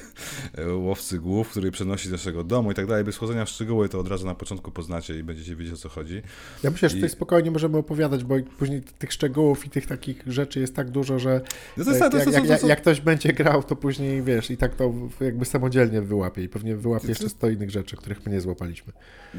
łowcy 0.88 1.20
głów, 1.20 1.50
który 1.50 1.72
przenosi 1.72 2.10
do 2.10 2.12
naszego 2.12 2.44
domu 2.44 2.72
i 2.72 2.76
tak 2.76 2.88
dalej. 2.88 3.04
Bez 3.04 3.16
wchodzenia 3.16 3.46
w 3.46 3.50
szczegóły 3.50 3.90
to 3.90 4.00
od 4.00 4.08
razu 4.08 4.26
na 4.26 4.36
początku 4.36 4.72
poznacie 4.72 5.20
i 5.20 5.24
będziecie 5.24 5.56
wiedzieć 5.56 5.74
o 5.74 5.78
co 5.78 5.90
chodzi. 5.90 6.22
Ja 6.64 6.72
myślę, 6.72 6.90
że 6.90 6.96
I... 6.96 7.00
tutaj 7.00 7.10
spokojnie 7.10 7.52
możemy 7.52 7.78
opowiadać, 7.78 8.24
bo 8.24 8.36
później 8.58 8.82
tych 8.82 9.14
szczegółów 9.14 9.66
i 9.66 9.70
tych 9.70 9.86
takich 9.88 10.24
rzeczy 10.28 10.60
jest 10.60 10.76
tak 10.76 10.90
dużo, 10.90 11.20
że 11.20 11.42
no 11.78 11.84
to 11.84 11.90
jest, 11.90 12.02
jak, 12.02 12.12
to, 12.12 12.18
to, 12.20 12.32
to, 12.32 12.32
jak, 12.32 12.64
jak, 12.64 12.82
ktoś 12.82 13.02
będzie 13.02 13.34
grał, 13.34 13.64
to 13.64 13.76
później 13.76 14.24
wiesz 14.24 14.52
i 14.52 14.58
tak 14.58 14.76
to 14.76 14.94
jakby 15.22 15.46
samodzielnie 15.46 16.02
wyłapie 16.02 16.44
i 16.44 16.50
pewnie 16.50 16.76
wyłapie 16.76 17.08
jeszcze 17.08 17.30
100 17.30 17.50
innych 17.50 17.72
rzeczy, 17.72 17.98
których 17.98 18.26
my 18.26 18.32
nie 18.32 18.42
złapaliśmy. 18.42 18.94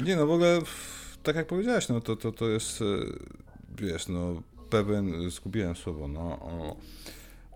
Nie 0.05 0.17
no, 0.17 0.27
w 0.27 0.31
ogóle 0.31 0.59
tak 1.23 1.37
jak 1.37 1.47
powiedziałeś, 1.47 1.89
no 1.89 2.01
to, 2.01 2.17
to, 2.17 2.33
to 2.33 2.49
jest 2.49 2.83
wiesz, 3.81 4.09
no 4.09 4.43
pewien, 4.71 5.31
zgubiłem 5.31 5.77
słowo, 5.77 6.09
no, 6.09 6.21
o, 6.21 6.77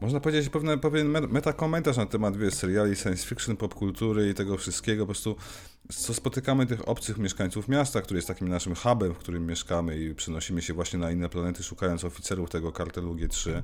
można 0.01 0.21
powiedzieć 0.21 0.49
pewne, 0.49 0.79
pewien 0.79 1.09
metakomentarz 1.09 1.97
na 1.97 2.07
temat, 2.07 2.37
wiesz, 2.37 2.55
seriali 2.55 2.97
science 2.97 3.27
fiction, 3.27 3.57
popkultury 3.57 4.31
i 4.31 4.35
tego 4.35 4.57
wszystkiego, 4.57 5.03
po 5.03 5.07
prostu 5.07 5.37
co 5.97 6.15
spotykamy 6.15 6.67
tych 6.67 6.89
obcych 6.89 7.19
mieszkańców 7.19 7.69
miasta, 7.69 8.03
który 8.03 8.19
jest 8.19 8.29
takim 8.29 8.49
naszym 8.49 8.75
hubem, 8.75 9.15
w 9.15 9.19
którym 9.19 9.47
mieszkamy 9.47 9.99
i 9.99 10.15
przenosimy 10.15 10.63
się 10.63 10.75
właśnie 10.75 10.99
na 10.99 11.11
inne 11.11 11.29
planety, 11.29 11.63
szukając 11.63 12.05
oficerów 12.05 12.51
tego 12.51 12.73
kartelu 12.73 13.15
G3, 13.15 13.63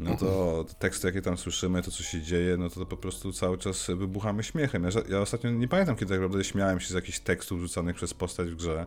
no 0.00 0.16
to 0.16 0.64
teksty, 0.78 1.06
jakie 1.06 1.22
tam 1.22 1.36
słyszymy, 1.36 1.82
to 1.82 1.90
co 1.90 2.02
się 2.02 2.22
dzieje, 2.22 2.56
no 2.56 2.70
to, 2.70 2.86
po 2.86 2.96
prostu 2.96 3.32
cały 3.32 3.58
czas 3.58 3.86
wybuchamy 3.96 4.42
śmiechem. 4.42 4.84
Ja, 4.84 4.90
ja 5.08 5.20
ostatnio 5.20 5.50
nie 5.50 5.68
pamiętam, 5.68 5.96
kiedy 5.96 6.08
tak 6.08 6.20
naprawdę 6.20 6.44
śmiałem 6.44 6.80
się 6.80 6.88
z 6.88 6.94
jakichś 6.94 7.18
tekstów 7.18 7.60
rzucanych 7.60 7.96
przez 7.96 8.14
postać 8.14 8.50
w 8.50 8.56
grze. 8.56 8.86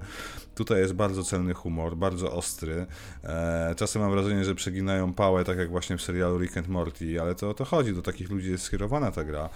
Tutaj 0.56 0.80
jest 0.80 0.93
bardzo 0.93 1.23
celny 1.23 1.54
humor, 1.54 1.97
bardzo 1.97 2.32
ostry. 2.32 2.86
E, 3.23 3.76
czasem 3.78 4.02
mam 4.02 4.12
wrażenie, 4.12 4.45
że 4.45 4.56
przeginają 4.56 5.13
pałę, 5.13 5.43
tak 5.43 5.58
jak 5.58 5.69
właśnie 5.69 5.97
w 5.97 6.02
serialu 6.02 6.39
Rick 6.39 6.58
and 6.58 6.67
Morty, 6.67 7.21
ale 7.21 7.36
to 7.36 7.50
o 7.50 7.54
to 7.54 7.65
chodzi, 7.65 7.93
do 7.93 8.02
takich 8.02 8.30
ludzi 8.30 8.52
jest 8.52 8.63
skierowana 8.63 9.12
ta 9.12 9.23
gra. 9.23 9.50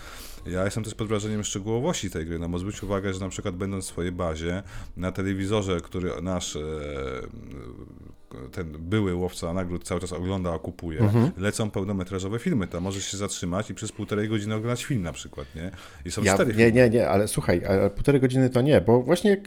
Ja 0.45 0.65
jestem 0.65 0.83
też 0.83 0.95
pod 0.95 1.07
wrażeniem 1.07 1.43
szczegółowości 1.43 2.09
tej 2.09 2.25
gry, 2.25 2.39
no 2.39 2.49
bo 2.49 2.59
zwróć 2.59 2.83
uwagę, 2.83 3.13
że 3.13 3.19
na 3.19 3.29
przykład 3.29 3.55
będąc 3.55 3.85
w 3.85 3.87
swojej 3.87 4.11
bazie, 4.11 4.63
na 4.97 5.11
telewizorze, 5.11 5.81
który 5.81 6.21
nasz 6.21 6.55
e, 6.55 6.59
ten 8.51 8.71
były 8.79 9.15
łowca 9.15 9.53
nagród 9.53 9.83
cały 9.83 10.01
czas 10.01 10.13
ogląda, 10.13 10.53
a 10.53 10.59
kupuje, 10.59 10.99
mhm. 10.99 11.31
lecą 11.37 11.71
pełnometrażowe 11.71 12.39
filmy. 12.39 12.67
Tam 12.67 12.83
możesz 12.83 13.05
się 13.11 13.17
zatrzymać 13.17 13.69
i 13.69 13.73
przez 13.73 13.91
półtorej 13.91 14.29
godziny 14.29 14.55
oglądać 14.55 14.85
film 14.85 15.03
na 15.03 15.13
przykład, 15.13 15.47
nie? 15.55 15.71
I 16.05 16.11
są 16.11 16.23
ja, 16.23 16.33
cztery 16.33 16.53
Nie, 16.53 16.71
nie, 16.71 16.89
nie, 16.89 17.09
ale 17.09 17.27
słuchaj, 17.27 17.65
ale 17.65 17.89
półtorej 17.89 18.21
godziny 18.21 18.49
to 18.49 18.61
nie, 18.61 18.81
bo 18.81 19.01
właśnie 19.01 19.37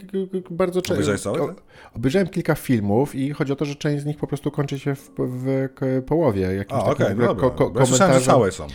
bardzo 0.49 0.81
często... 0.81 0.93
Obejrzałeś 0.93 1.21
całe? 1.21 1.53
Obejrzałem 1.93 2.27
kilka 2.27 2.55
filmów 2.55 3.15
i 3.15 3.31
chodzi 3.31 3.53
o 3.53 3.55
to, 3.55 3.65
że 3.65 3.75
część 3.75 4.03
z 4.03 4.05
nich 4.05 4.17
po 4.17 4.27
prostu 4.27 4.51
kończy 4.51 4.79
się 4.79 4.95
w, 4.95 5.09
w 5.17 5.67
połowie. 6.05 6.41
Jakimś 6.41 6.81
a, 6.81 6.85
okej, 6.85 7.05
okay, 7.05 7.15
dobra. 7.15 7.41
Ko 7.41 7.51
ko 7.51 7.71
komentarzem. 7.71 8.21
całe 8.21 8.51
są. 8.51 8.67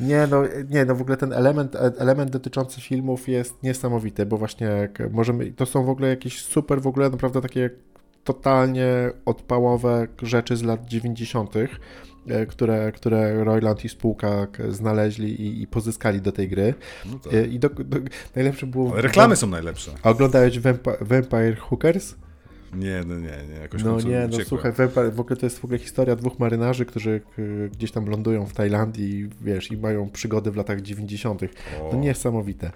Nie, 0.00 0.26
no, 0.30 0.42
nie, 0.70 0.84
no 0.84 0.94
w 0.94 1.00
ogóle 1.00 1.16
ten 1.16 1.32
element, 1.32 1.76
element 1.98 2.30
dotyczący 2.30 2.80
filmów 2.80 3.28
jest 3.28 3.62
niesamowity, 3.62 4.26
bo 4.26 4.36
właśnie 4.36 4.88
możemy, 5.10 5.52
to 5.52 5.66
są 5.66 5.84
w 5.84 5.88
ogóle 5.88 6.08
jakieś 6.08 6.42
super, 6.42 6.82
w 6.82 6.86
ogóle 6.86 7.10
naprawdę 7.10 7.40
takie 7.40 7.70
totalnie 8.26 8.86
odpałowe 9.24 10.06
rzeczy 10.22 10.56
z 10.56 10.62
lat 10.62 10.86
90., 10.86 11.54
e, 12.26 12.46
które, 12.46 12.92
które 12.92 13.44
Royland 13.44 13.84
i 13.84 13.88
spółka 13.88 14.46
znaleźli 14.68 15.42
i, 15.42 15.62
i 15.62 15.66
pozyskali 15.66 16.20
do 16.20 16.32
tej 16.32 16.48
gry. 16.48 16.74
No 17.06 17.18
tak. 17.18 17.34
E, 17.34 17.46
I 17.46 17.58
do, 17.58 17.68
do, 17.68 17.98
najlepsze 18.36 18.66
było... 18.66 18.92
Ale 18.92 19.02
reklamy 19.02 19.36
są 19.36 19.46
najlepsze. 19.46 19.90
Oglądałeś 20.02 20.58
Vampire 21.00 21.56
Hookers? 21.58 22.14
Nie, 22.74 23.02
no 23.06 23.14
nie, 23.14 23.38
nie, 23.48 23.60
jakoś 23.60 23.84
No 23.84 24.00
nie, 24.00 24.28
no 24.30 24.38
słuchaj, 24.44 24.72
w 25.12 25.20
ogóle 25.20 25.36
to 25.36 25.46
jest 25.46 25.58
w 25.58 25.64
ogóle 25.64 25.78
historia 25.78 26.16
dwóch 26.16 26.38
marynarzy, 26.38 26.86
którzy 26.86 27.20
gdzieś 27.72 27.92
tam 27.92 28.06
lądują 28.06 28.46
w 28.46 28.52
Tajlandii, 28.52 29.28
wiesz, 29.40 29.70
i 29.70 29.76
mają 29.76 30.10
przygody 30.10 30.50
w 30.50 30.56
latach 30.56 30.80
90. 30.80 31.42
O. 31.42 31.46
No 31.92 32.00
niesamowite. 32.00 32.70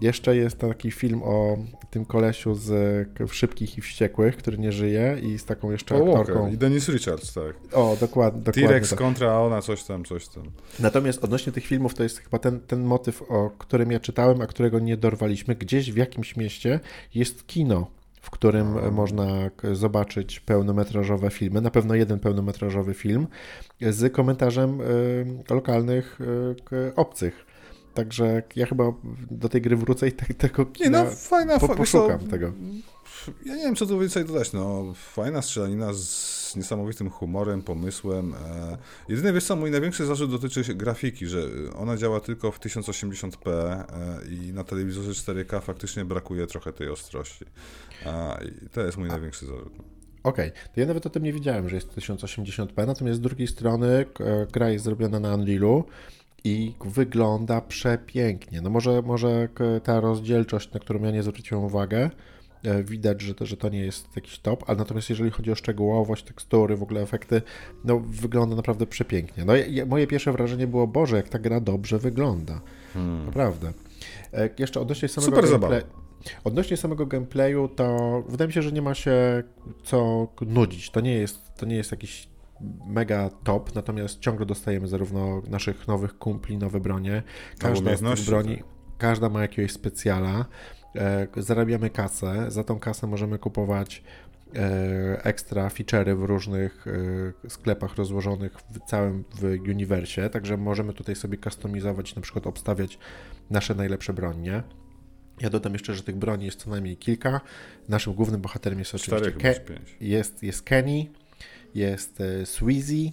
Jeszcze 0.00 0.36
jest 0.36 0.58
taki 0.58 0.90
film 0.90 1.22
o 1.22 1.58
tym 1.90 2.04
kolesiu 2.04 2.54
z 2.54 2.72
Szybkich 3.32 3.78
i 3.78 3.80
Wściekłych, 3.80 4.36
który 4.36 4.58
nie 4.58 4.72
żyje 4.72 5.18
i 5.22 5.38
z 5.38 5.44
taką 5.44 5.70
jeszcze 5.70 5.94
o, 5.94 5.98
aktorką. 5.98 6.34
Walker. 6.34 6.54
I 6.54 6.58
Dennis 6.58 6.88
Richards, 6.88 7.34
tak. 7.34 7.54
O, 7.72 7.96
dokładnie. 8.00 8.40
dokładnie 8.40 8.68
T-Rex 8.68 8.90
tak. 8.90 8.98
kontra 8.98 9.40
ona, 9.40 9.62
coś 9.62 9.84
tam, 9.84 10.04
coś 10.04 10.28
tam. 10.28 10.44
Natomiast 10.80 11.24
odnośnie 11.24 11.52
tych 11.52 11.66
filmów, 11.66 11.94
to 11.94 12.02
jest 12.02 12.18
chyba 12.18 12.38
ten, 12.38 12.60
ten 12.60 12.84
motyw, 12.84 13.22
o 13.22 13.50
którym 13.58 13.92
ja 13.92 14.00
czytałem, 14.00 14.40
a 14.40 14.46
którego 14.46 14.78
nie 14.78 14.96
dorwaliśmy. 14.96 15.54
Gdzieś 15.54 15.92
w 15.92 15.96
jakimś 15.96 16.36
mieście 16.36 16.80
jest 17.14 17.46
kino 17.46 18.01
w 18.22 18.30
którym 18.30 18.94
można 18.94 19.26
zobaczyć 19.72 20.40
pełnometrażowe 20.40 21.30
filmy, 21.30 21.60
na 21.60 21.70
pewno 21.70 21.94
jeden 21.94 22.18
pełnometrażowy 22.20 22.94
film 22.94 23.26
z 23.80 24.12
komentarzem 24.12 24.80
y, 24.80 25.24
lokalnych 25.50 26.18
y, 26.72 26.94
obcych. 26.96 27.46
Także 27.94 28.42
ja 28.56 28.66
chyba 28.66 28.92
do 29.30 29.48
tej 29.48 29.62
gry 29.62 29.76
wrócę 29.76 30.08
i 30.08 30.12
te, 30.12 30.34
tego 30.34 30.66
Nie, 30.80 30.90
no, 30.90 31.06
fajna, 31.06 31.58
po, 31.58 31.68
poszukam 31.68 32.18
tego. 32.18 32.52
Ja 33.46 33.56
nie 33.56 33.62
wiem, 33.62 33.76
co 33.76 33.86
tu 33.86 33.98
więcej 33.98 34.24
dodać. 34.24 34.52
No, 34.52 34.94
fajna 34.94 35.42
strzelanina 35.42 35.92
z 35.92 36.56
niesamowitym 36.56 37.10
humorem, 37.10 37.62
pomysłem. 37.62 38.34
E, 38.34 38.78
jedyne, 39.08 39.32
wiesz 39.32 39.44
co, 39.44 39.56
mój 39.56 39.70
największy 39.70 40.06
zarzut 40.06 40.30
dotyczy 40.30 40.74
grafiki, 40.74 41.26
że 41.26 41.42
ona 41.76 41.96
działa 41.96 42.20
tylko 42.20 42.52
w 42.52 42.60
1080p 42.60 43.50
e, 43.50 43.84
i 44.30 44.52
na 44.52 44.64
telewizorze 44.64 45.10
4K 45.10 45.62
faktycznie 45.62 46.04
brakuje 46.04 46.46
trochę 46.46 46.72
tej 46.72 46.88
ostrości. 46.88 47.44
I 48.64 48.68
to 48.68 48.80
jest 48.80 48.98
mój 48.98 49.08
A. 49.08 49.12
największy 49.12 49.46
zarzut. 49.46 49.72
Okej, 50.22 50.48
okay. 50.48 50.62
to 50.74 50.80
ja 50.80 50.86
nawet 50.86 51.06
o 51.06 51.10
tym 51.10 51.22
nie 51.22 51.32
wiedziałem, 51.32 51.68
że 51.68 51.76
jest 51.76 51.96
1080p, 51.96 52.86
natomiast 52.86 53.18
z 53.18 53.22
drugiej 53.22 53.48
strony 53.48 54.06
gra 54.52 54.70
jest 54.70 54.84
zrobiona 54.84 55.20
na 55.20 55.34
Unrealu 55.34 55.84
i 56.44 56.74
wygląda 56.84 57.60
przepięknie. 57.60 58.60
No 58.60 58.70
może, 58.70 59.02
może 59.02 59.48
ta 59.82 60.00
rozdzielczość, 60.00 60.72
na 60.72 60.80
którą 60.80 61.02
ja 61.02 61.10
nie 61.10 61.22
zwróciłem 61.22 61.64
uwagę, 61.64 61.98
e, 61.98 62.10
widać, 62.84 63.22
że 63.22 63.34
to, 63.34 63.46
że 63.46 63.56
to 63.56 63.68
nie 63.68 63.80
jest 63.80 64.16
jakiś 64.16 64.38
top, 64.38 64.64
ale 64.66 64.78
natomiast 64.78 65.10
jeżeli 65.10 65.30
chodzi 65.30 65.52
o 65.52 65.54
szczegółowość, 65.54 66.24
tekstury, 66.24 66.76
w 66.76 66.82
ogóle 66.82 67.00
efekty, 67.00 67.42
no 67.84 68.00
wygląda 68.00 68.56
naprawdę 68.56 68.86
przepięknie. 68.86 69.44
No 69.44 69.52
moje 69.86 70.06
pierwsze 70.06 70.32
wrażenie 70.32 70.66
było, 70.66 70.86
Boże, 70.86 71.16
jak 71.16 71.28
ta 71.28 71.38
gra 71.38 71.60
dobrze 71.60 71.98
wygląda. 71.98 72.60
Hmm. 72.94 73.26
Naprawdę. 73.26 73.72
E, 74.32 74.48
jeszcze 74.58 74.80
odnośnie 74.80 75.08
samego 75.08 75.36
Super 75.36 75.50
gameplay, 75.50 75.82
Odnośnie 76.44 76.76
samego 76.76 77.06
gameplayu, 77.06 77.68
to 77.68 78.22
wydaje 78.28 78.48
mi 78.48 78.52
się, 78.52 78.62
że 78.62 78.72
nie 78.72 78.82
ma 78.82 78.94
się 78.94 79.42
co 79.84 80.28
nudzić. 80.40 80.90
To 80.90 81.00
nie 81.00 81.14
jest, 81.14 81.54
to 81.56 81.66
nie 81.66 81.76
jest 81.76 81.90
jakiś 81.90 82.28
mega 82.86 83.30
top, 83.44 83.74
natomiast 83.74 84.20
ciągle 84.20 84.46
dostajemy 84.46 84.88
zarówno 84.88 85.42
naszych 85.48 85.88
nowych 85.88 86.18
kumpli, 86.18 86.58
nowe 86.58 86.80
bronie. 86.80 87.22
Każda 87.58 87.96
z 87.96 88.00
tych 88.00 88.26
broni, 88.26 88.56
tak. 88.56 88.66
każda 88.98 89.28
ma 89.28 89.42
jakiegoś 89.42 89.72
specjala. 89.72 90.44
E, 90.96 91.26
zarabiamy 91.36 91.90
kasę, 91.90 92.50
za 92.50 92.64
tą 92.64 92.78
kasę 92.78 93.06
możemy 93.06 93.38
kupować 93.38 94.02
e, 94.54 95.24
ekstra 95.24 95.68
feature'y 95.68 96.16
w 96.16 96.22
różnych 96.22 96.86
e, 97.44 97.50
sklepach 97.50 97.96
rozłożonych 97.96 98.52
w 98.70 98.78
całym 98.90 99.24
w 99.34 99.42
uniwersie, 99.68 100.30
także 100.30 100.56
możemy 100.56 100.92
tutaj 100.92 101.16
sobie 101.16 101.38
customizować, 101.38 102.14
na 102.14 102.22
przykład 102.22 102.46
obstawiać 102.46 102.98
nasze 103.50 103.74
najlepsze 103.74 104.12
bronie. 104.12 104.62
Ja 105.40 105.50
dodam 105.50 105.72
jeszcze, 105.72 105.94
że 105.94 106.02
tych 106.02 106.16
broni 106.16 106.44
jest 106.44 106.58
co 106.58 106.70
najmniej 106.70 106.96
kilka. 106.96 107.40
Naszym 107.88 108.14
głównym 108.14 108.40
bohaterem 108.40 108.78
jest 108.78 108.94
oczywiście 108.94 109.32
Ke 109.32 109.54
jest, 110.00 110.42
jest 110.42 110.62
Kenny, 110.62 111.06
jest 111.74 112.22
Sweezy. 112.44 113.10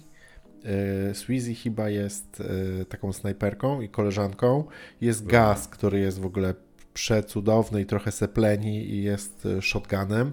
Sweezy 1.12 1.54
chyba 1.54 1.88
jest 1.88 2.42
taką 2.88 3.12
snajperką 3.12 3.80
i 3.80 3.88
koleżanką. 3.88 4.64
Jest 5.00 5.26
Gaz, 5.26 5.68
który 5.68 6.00
jest 6.00 6.20
w 6.20 6.26
ogóle 6.26 6.54
przecudowny 6.94 7.80
i 7.80 7.86
trochę 7.86 8.12
sepleni 8.12 8.90
i 8.90 9.02
jest 9.02 9.48
shotgunem. 9.60 10.32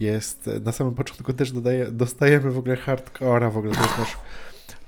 Jest, 0.00 0.50
na 0.64 0.72
samym 0.72 0.94
początku 0.94 1.32
też 1.32 1.52
dodaje, 1.52 1.90
dostajemy 1.90 2.50
w 2.50 2.58
ogóle 2.58 2.76
hardcora, 2.76 3.50
w 3.50 3.58
ogóle 3.58 3.74
to 3.74 3.82
jest 3.82 3.98
nasz 3.98 4.16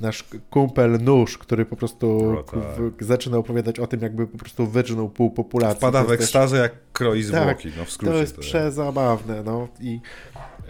nasz 0.01 0.25
kumpel 0.51 0.99
Nóż, 1.03 1.39
który 1.39 1.65
po 1.65 1.77
prostu 1.77 2.37
tak. 2.51 3.05
zaczyna 3.05 3.37
opowiadać 3.37 3.81
o 3.81 3.87
tym, 3.87 4.01
jakby 4.01 4.27
po 4.27 4.39
prostu 4.39 4.67
wydrzynął 4.67 5.09
pół 5.09 5.31
populacji. 5.31 5.79
Wpada 5.79 6.05
w 6.05 6.13
ekstazę, 6.13 6.57
też... 6.57 6.63
jak 6.63 6.93
kroi 6.93 7.23
zwłoki, 7.23 7.69
tak, 7.69 7.79
no 7.79 7.85
w 7.85 7.91
skrócie. 7.91 8.13
To 8.13 8.21
jest 8.21 8.37
to 8.37 8.41
przezabawne, 8.41 9.43
no 9.43 9.69
i 9.81 10.01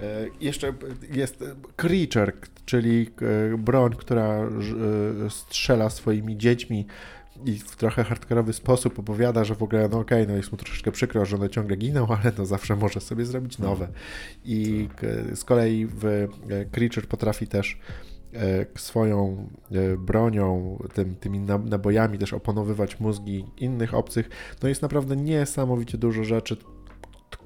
e, 0.03 0.27
jeszcze 0.41 0.73
jest 1.13 1.45
Creature, 1.77 2.33
czyli 2.65 3.11
e, 3.55 3.59
broń, 3.59 3.93
która 3.99 4.25
e, 4.25 4.51
strzela 5.31 5.91
swoimi 5.91 6.37
dziećmi 6.37 6.87
i 7.45 7.59
w 7.59 7.77
trochę 7.77 8.05
hardkorowy 8.05 8.53
sposób 8.53 8.99
opowiada, 8.99 9.45
że 9.45 9.55
w 9.55 9.63
ogóle, 9.63 9.89
no 9.89 9.99
okej, 9.99 10.23
okay, 10.23 10.33
no 10.33 10.37
jest 10.37 10.53
mu 10.53 10.59
troszeczkę 10.59 10.93
przykro, 10.93 11.25
że 11.25 11.37
one 11.37 11.51
ciągle 11.51 11.77
giną, 11.77 12.07
ale 12.23 12.33
no 12.39 12.47
zawsze 12.47 12.77
może 12.77 13.01
sobie 13.01 13.25
zrobić 13.25 13.59
nowe. 13.59 13.89
I 14.45 14.89
z 15.35 15.45
kolei 15.45 15.87
w 15.87 16.29
Creature 16.73 17.07
potrafi 17.07 17.47
też 17.47 17.79
E, 18.37 18.67
swoją 18.79 19.49
e, 19.73 19.97
bronią, 19.97 20.79
tym, 20.95 21.17
tymi 21.17 21.39
nabojami 21.65 22.19
też 22.19 22.33
oponowywać 22.33 23.01
mózgi 23.01 23.45
innych 23.59 23.95
obcych, 23.95 24.29
no 24.63 24.69
jest 24.69 24.83
naprawdę 24.83 25.17
niesamowicie 25.17 25.99
dużo 25.99 26.25
rzeczy. 26.25 26.57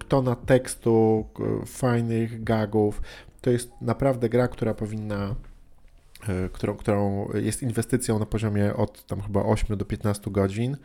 Tona 0.09 0.37
tekstu, 0.37 1.27
fajnych 1.67 2.45
gagów. 2.45 3.03
To 3.41 3.51
jest 3.51 3.71
naprawdę 3.81 4.29
gra, 4.29 4.49
która 4.49 4.75
powinna 4.75 5.17
e, 5.25 5.35
którą, 6.53 6.75
którą 6.75 7.29
jest 7.35 7.63
inwestycją 7.63 8.19
na 8.19 8.27
poziomie 8.27 8.75
od 8.75 9.07
tam 9.07 9.21
chyba 9.21 9.43
8 9.43 9.77
do 9.77 9.85
15 9.85 10.31
godzin 10.31 10.77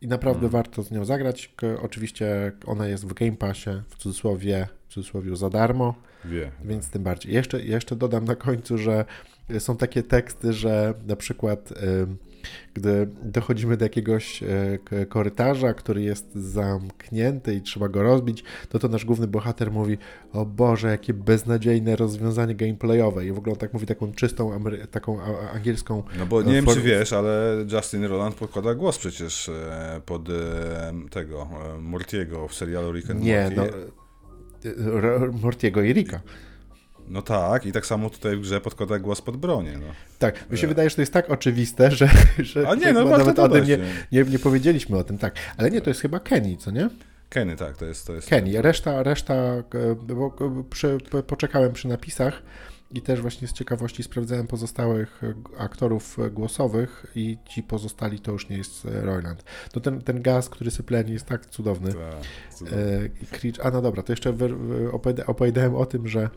i 0.00 0.08
naprawdę 0.08 0.40
hmm. 0.40 0.52
warto 0.52 0.82
z 0.82 0.90
nią 0.90 1.04
zagrać. 1.04 1.54
Oczywiście 1.82 2.52
ona 2.66 2.86
jest 2.86 3.06
w 3.06 3.14
Game 3.14 3.36
Passie, 3.36 3.70
w 3.88 3.96
cudzysłowie, 3.96 4.68
w 4.88 4.94
cudzysłowie 4.94 5.36
za 5.36 5.50
darmo, 5.50 5.94
Wie. 6.24 6.52
więc 6.64 6.90
tym 6.90 7.02
bardziej. 7.02 7.34
Jeszcze, 7.34 7.62
jeszcze 7.62 7.96
dodam 7.96 8.24
na 8.24 8.36
końcu, 8.36 8.78
że 8.78 9.04
są 9.58 9.76
takie 9.76 10.02
teksty, 10.02 10.52
że 10.52 10.94
na 11.06 11.16
przykład 11.16 11.72
gdy 12.74 13.08
dochodzimy 13.22 13.76
do 13.76 13.84
jakiegoś 13.84 14.42
e, 14.42 15.06
korytarza, 15.06 15.74
który 15.74 16.02
jest 16.02 16.34
zamknięty 16.34 17.54
i 17.54 17.62
trzeba 17.62 17.88
go 17.88 18.02
rozbić, 18.02 18.44
to 18.68 18.78
to 18.78 18.88
nasz 18.88 19.04
główny 19.04 19.26
bohater 19.26 19.72
mówi, 19.72 19.98
o 20.32 20.46
Boże, 20.46 20.88
jakie 20.88 21.14
beznadziejne 21.14 21.96
rozwiązanie 21.96 22.54
gameplayowe. 22.54 23.26
I 23.26 23.32
w 23.32 23.38
ogóle 23.38 23.52
on 23.52 23.58
tak 23.58 23.72
mówi 23.72 23.86
taką 23.86 24.12
czystą, 24.12 24.60
taką 24.90 25.20
angielską... 25.54 26.02
No 26.18 26.26
bo 26.26 26.42
nie 26.42 26.52
wiem, 26.52 26.66
czy 26.66 26.80
wiesz, 26.80 27.12
ale 27.12 27.64
Justin 27.72 28.04
Roland 28.04 28.34
podkłada 28.34 28.74
głos 28.74 28.98
przecież 28.98 29.48
e, 29.48 30.00
pod 30.06 30.28
e, 30.28 30.32
tego 31.10 31.48
Mortiego 31.80 32.48
w 32.48 32.54
serialu 32.54 32.92
Rick 32.92 33.10
and 33.10 33.20
Morty. 33.20 33.30
Nie, 33.30 33.50
no... 33.56 33.64
Mortiego 35.42 35.82
i 35.82 35.92
Ricka. 35.92 36.20
No 37.10 37.22
tak, 37.22 37.66
i 37.66 37.72
tak 37.72 37.86
samo 37.86 38.10
tutaj 38.10 38.36
w 38.36 38.40
grze 38.40 38.60
podkłada 38.60 38.98
głos 38.98 39.20
pod 39.20 39.36
bronię. 39.36 39.72
No. 39.80 39.86
Tak, 40.18 40.50
mi 40.50 40.58
się 40.58 40.66
wydaje, 40.66 40.90
że 40.90 40.96
to 40.96 41.02
jest 41.02 41.12
tak 41.12 41.30
oczywiste, 41.30 41.90
że, 41.90 42.08
że 42.38 42.68
A 42.68 42.74
nie, 42.74 42.92
no, 42.92 43.04
nawet 43.04 43.38
o 43.38 43.48
tym 43.48 43.64
nie, 43.64 43.78
nie, 44.12 44.24
nie, 44.24 44.38
powiedzieliśmy 44.38 44.98
o 44.98 45.04
tym, 45.04 45.18
tak. 45.18 45.34
Ale 45.56 45.70
nie, 45.70 45.80
to 45.80 45.90
jest 45.90 46.00
chyba 46.00 46.20
Kenny, 46.20 46.56
co 46.56 46.70
nie? 46.70 46.90
Kenny, 47.28 47.56
tak, 47.56 47.76
to 47.76 47.84
jest. 47.84 48.06
To 48.06 48.12
jest 48.14 48.28
Kenny. 48.28 48.62
Reszta, 48.62 49.02
reszta 49.02 49.34
bo 50.02 50.34
przy, 50.70 50.98
poczekałem 51.26 51.72
przy 51.72 51.88
napisach 51.88 52.42
i 52.94 53.00
też 53.02 53.20
właśnie 53.20 53.48
z 53.48 53.52
ciekawości 53.52 54.02
sprawdzałem 54.02 54.46
pozostałych 54.46 55.20
aktorów 55.58 56.16
głosowych 56.32 57.06
i 57.14 57.38
ci 57.48 57.62
pozostali 57.62 58.20
to 58.20 58.32
już 58.32 58.48
nie 58.48 58.56
jest 58.56 58.84
Royland. 58.84 59.44
To 59.72 59.80
ten, 59.80 60.00
ten 60.00 60.22
gaz, 60.22 60.48
który 60.48 60.70
sypleni 60.70 61.12
jest 61.12 61.26
tak 61.26 61.46
cudowny. 61.46 61.92
Tak, 61.92 62.00
cudowny. 62.54 63.10
E, 63.60 63.64
a 63.66 63.70
no 63.70 63.82
dobra, 63.82 64.02
to 64.02 64.12
jeszcze 64.12 64.34
opowiadałem 65.26 65.74
o 65.74 65.86
tym, 65.86 66.08
że 66.08 66.30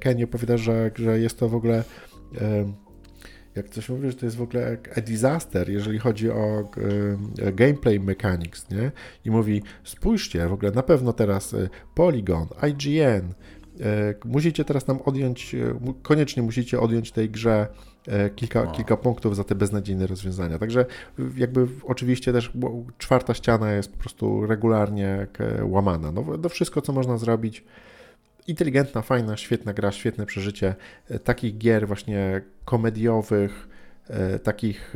Kenny 0.00 0.24
opowiada, 0.24 0.56
że, 0.56 0.90
że 0.94 1.20
jest 1.20 1.38
to 1.38 1.48
w 1.48 1.54
ogóle 1.54 1.84
e, 2.40 2.72
jak 3.54 3.68
coś 3.68 3.88
mówi, 3.88 4.10
że 4.10 4.16
to 4.16 4.26
jest 4.26 4.36
w 4.36 4.42
ogóle 4.42 4.76
a 4.96 5.00
disaster, 5.00 5.70
jeżeli 5.70 5.98
chodzi 5.98 6.30
o 6.30 6.70
e, 7.38 7.52
gameplay 7.52 8.00
mechanics, 8.00 8.70
nie? 8.70 8.92
I 9.24 9.30
mówi, 9.30 9.62
spójrzcie, 9.84 10.48
w 10.48 10.52
ogóle 10.52 10.70
na 10.70 10.82
pewno 10.82 11.12
teraz 11.12 11.54
Polygon, 11.94 12.46
IGN, 12.68 13.34
E, 13.55 13.55
musicie 14.24 14.64
teraz 14.64 14.86
nam 14.86 14.98
odjąć, 15.04 15.54
e, 15.54 15.78
koniecznie 16.02 16.42
musicie 16.42 16.80
odjąć 16.80 17.12
tej 17.12 17.30
grze 17.30 17.66
e, 18.06 18.30
kilka, 18.30 18.66
kilka 18.66 18.96
punktów 18.96 19.36
za 19.36 19.44
te 19.44 19.54
beznadziejne 19.54 20.06
rozwiązania. 20.06 20.58
Także 20.58 20.86
jakby 21.36 21.66
oczywiście 21.84 22.32
też 22.32 22.52
czwarta 22.98 23.34
ściana 23.34 23.72
jest 23.72 23.92
po 23.92 23.98
prostu 23.98 24.46
regularnie 24.46 25.26
łamana. 25.62 26.12
No, 26.12 26.24
no 26.42 26.48
wszystko, 26.48 26.82
co 26.82 26.92
można 26.92 27.18
zrobić, 27.18 27.64
inteligentna, 28.46 29.02
fajna, 29.02 29.36
świetna 29.36 29.72
gra, 29.72 29.92
świetne 29.92 30.26
przeżycie. 30.26 30.74
Takich 31.24 31.58
gier 31.58 31.86
właśnie 31.86 32.42
komediowych, 32.64 33.68
takich 34.42 34.94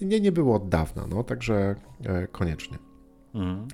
nie, 0.00 0.20
nie 0.20 0.32
było 0.32 0.56
od 0.56 0.68
dawna, 0.68 1.06
no 1.06 1.24
także 1.24 1.74
koniecznie. 2.32 2.78
Mhm. 3.34 3.68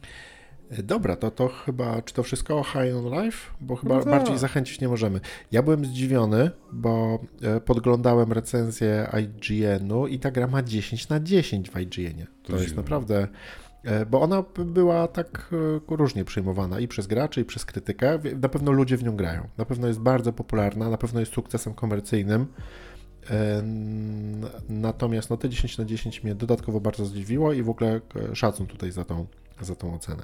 Dobra, 0.71 1.17
to, 1.17 1.31
to 1.31 1.49
chyba, 1.49 2.03
czy 2.03 2.15
to 2.15 2.23
wszystko 2.23 2.59
o 2.59 2.65
High 2.65 2.97
on 2.97 3.25
Life? 3.25 3.39
Bo 3.61 3.77
chyba 3.77 3.95
no 3.95 4.01
tak. 4.01 4.11
bardziej 4.11 4.39
zachęcić 4.39 4.81
nie 4.81 4.89
możemy. 4.89 5.21
Ja 5.53 5.63
byłem 5.63 5.85
zdziwiony, 5.85 6.51
bo 6.73 7.19
e, 7.43 7.61
podglądałem 7.61 8.33
recenzję 8.33 9.11
IGN-u 9.21 10.07
i 10.07 10.19
ta 10.19 10.31
gra 10.31 10.47
ma 10.47 10.63
10 10.63 11.09
na 11.09 11.21
10 11.21 11.71
w 11.71 11.81
IGN-ie. 11.81 12.27
To, 12.43 12.53
to 12.53 12.59
jest 12.63 12.77
naprawdę, 12.77 13.29
e, 13.85 14.07
bo 14.07 14.21
ona 14.21 14.45
była 14.65 15.09
tak 15.09 15.51
e, 15.89 15.97
różnie 15.97 16.25
przyjmowana 16.25 16.81
i 16.81 16.89
przez 16.89 17.07
graczy, 17.07 17.41
i 17.41 17.45
przez 17.45 17.65
krytykę. 17.65 18.19
Na 18.43 18.49
pewno 18.49 18.73
ludzie 18.73 18.97
w 18.97 19.05
nią 19.05 19.17
grają. 19.17 19.49
Na 19.59 19.65
pewno 19.65 19.89
jest 19.89 20.01
bardzo 20.01 20.33
popularna, 20.33 20.91
na 20.91 20.99
pewno 20.99 21.21
jest 21.21 21.33
sukcesem 21.33 21.75
komercyjnym. 21.75 22.47
Natomiast 24.69 25.31
no, 25.31 25.37
te 25.37 25.49
10 25.49 25.79
na 25.79 25.85
10 25.85 26.25
mnie 26.25 26.35
dodatkowo 26.35 26.81
bardzo 26.81 27.07
zdziwiło 27.07 27.53
i 27.53 27.63
w 27.63 27.71
ogóle 27.71 28.01
szacun 28.35 28.67
tutaj 28.67 28.91
za 28.91 29.05
tą, 29.05 29.27
za 29.61 29.75
tą 29.75 29.95
ocenę. 29.95 30.23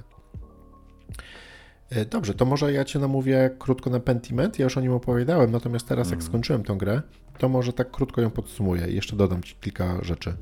E, 1.90 2.04
dobrze, 2.04 2.34
to 2.34 2.44
może 2.44 2.72
ja 2.72 2.84
Cię 2.84 2.98
namówię 2.98 3.50
krótko 3.58 3.90
na 3.90 4.00
Pentiment, 4.00 4.58
ja 4.58 4.64
już 4.64 4.76
o 4.76 4.80
nim 4.80 4.92
opowiadałem, 4.92 5.50
natomiast 5.50 5.88
teraz 5.88 6.06
jak 6.06 6.14
mhm. 6.14 6.30
skończyłem 6.30 6.62
tę 6.62 6.76
grę, 6.76 7.02
to 7.38 7.48
może 7.48 7.72
tak 7.72 7.90
krótko 7.90 8.20
ją 8.20 8.30
podsumuję 8.30 8.88
i 8.88 8.94
jeszcze 8.94 9.16
dodam 9.16 9.42
Ci 9.42 9.54
kilka 9.60 10.04
rzeczy. 10.04 10.36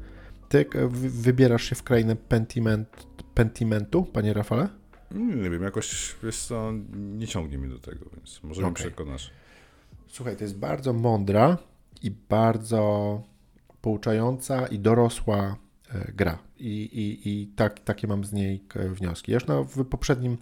Ty 0.48 0.66
wybierasz 0.94 1.64
się 1.64 1.74
w 1.74 1.82
krainę 1.82 2.16
Pentiment, 2.16 3.06
Pentimentu, 3.34 4.04
Panie 4.04 4.32
Rafale? 4.32 4.68
Nie 5.10 5.50
wiem, 5.50 5.62
jakoś, 5.62 6.16
wiesz 6.22 6.38
co, 6.38 6.72
nie 6.92 7.26
ciągnie 7.26 7.58
mnie 7.58 7.68
do 7.68 7.78
tego, 7.78 8.06
więc 8.16 8.40
może 8.42 8.60
okay. 8.60 8.70
mi 8.70 8.74
przekonasz. 8.74 9.30
Słuchaj, 10.08 10.36
to 10.36 10.44
jest 10.44 10.58
bardzo 10.58 10.92
mądra 10.92 11.58
i 12.02 12.10
bardzo 12.10 13.22
pouczająca 13.80 14.66
i 14.66 14.78
dorosła 14.78 15.38
e, 15.38 15.56
gra. 16.14 16.38
I, 16.59 16.68
i, 16.82 17.28
i 17.28 17.47
tak, 17.47 17.80
takie 17.80 18.07
mam 18.07 18.24
z 18.24 18.32
niej 18.32 18.62
e, 18.74 18.88
wnioski. 18.88 19.32
Ja 19.32 19.36
już 19.36 19.47
na, 19.47 19.62
w 19.62 19.84
poprzednim 19.84 20.36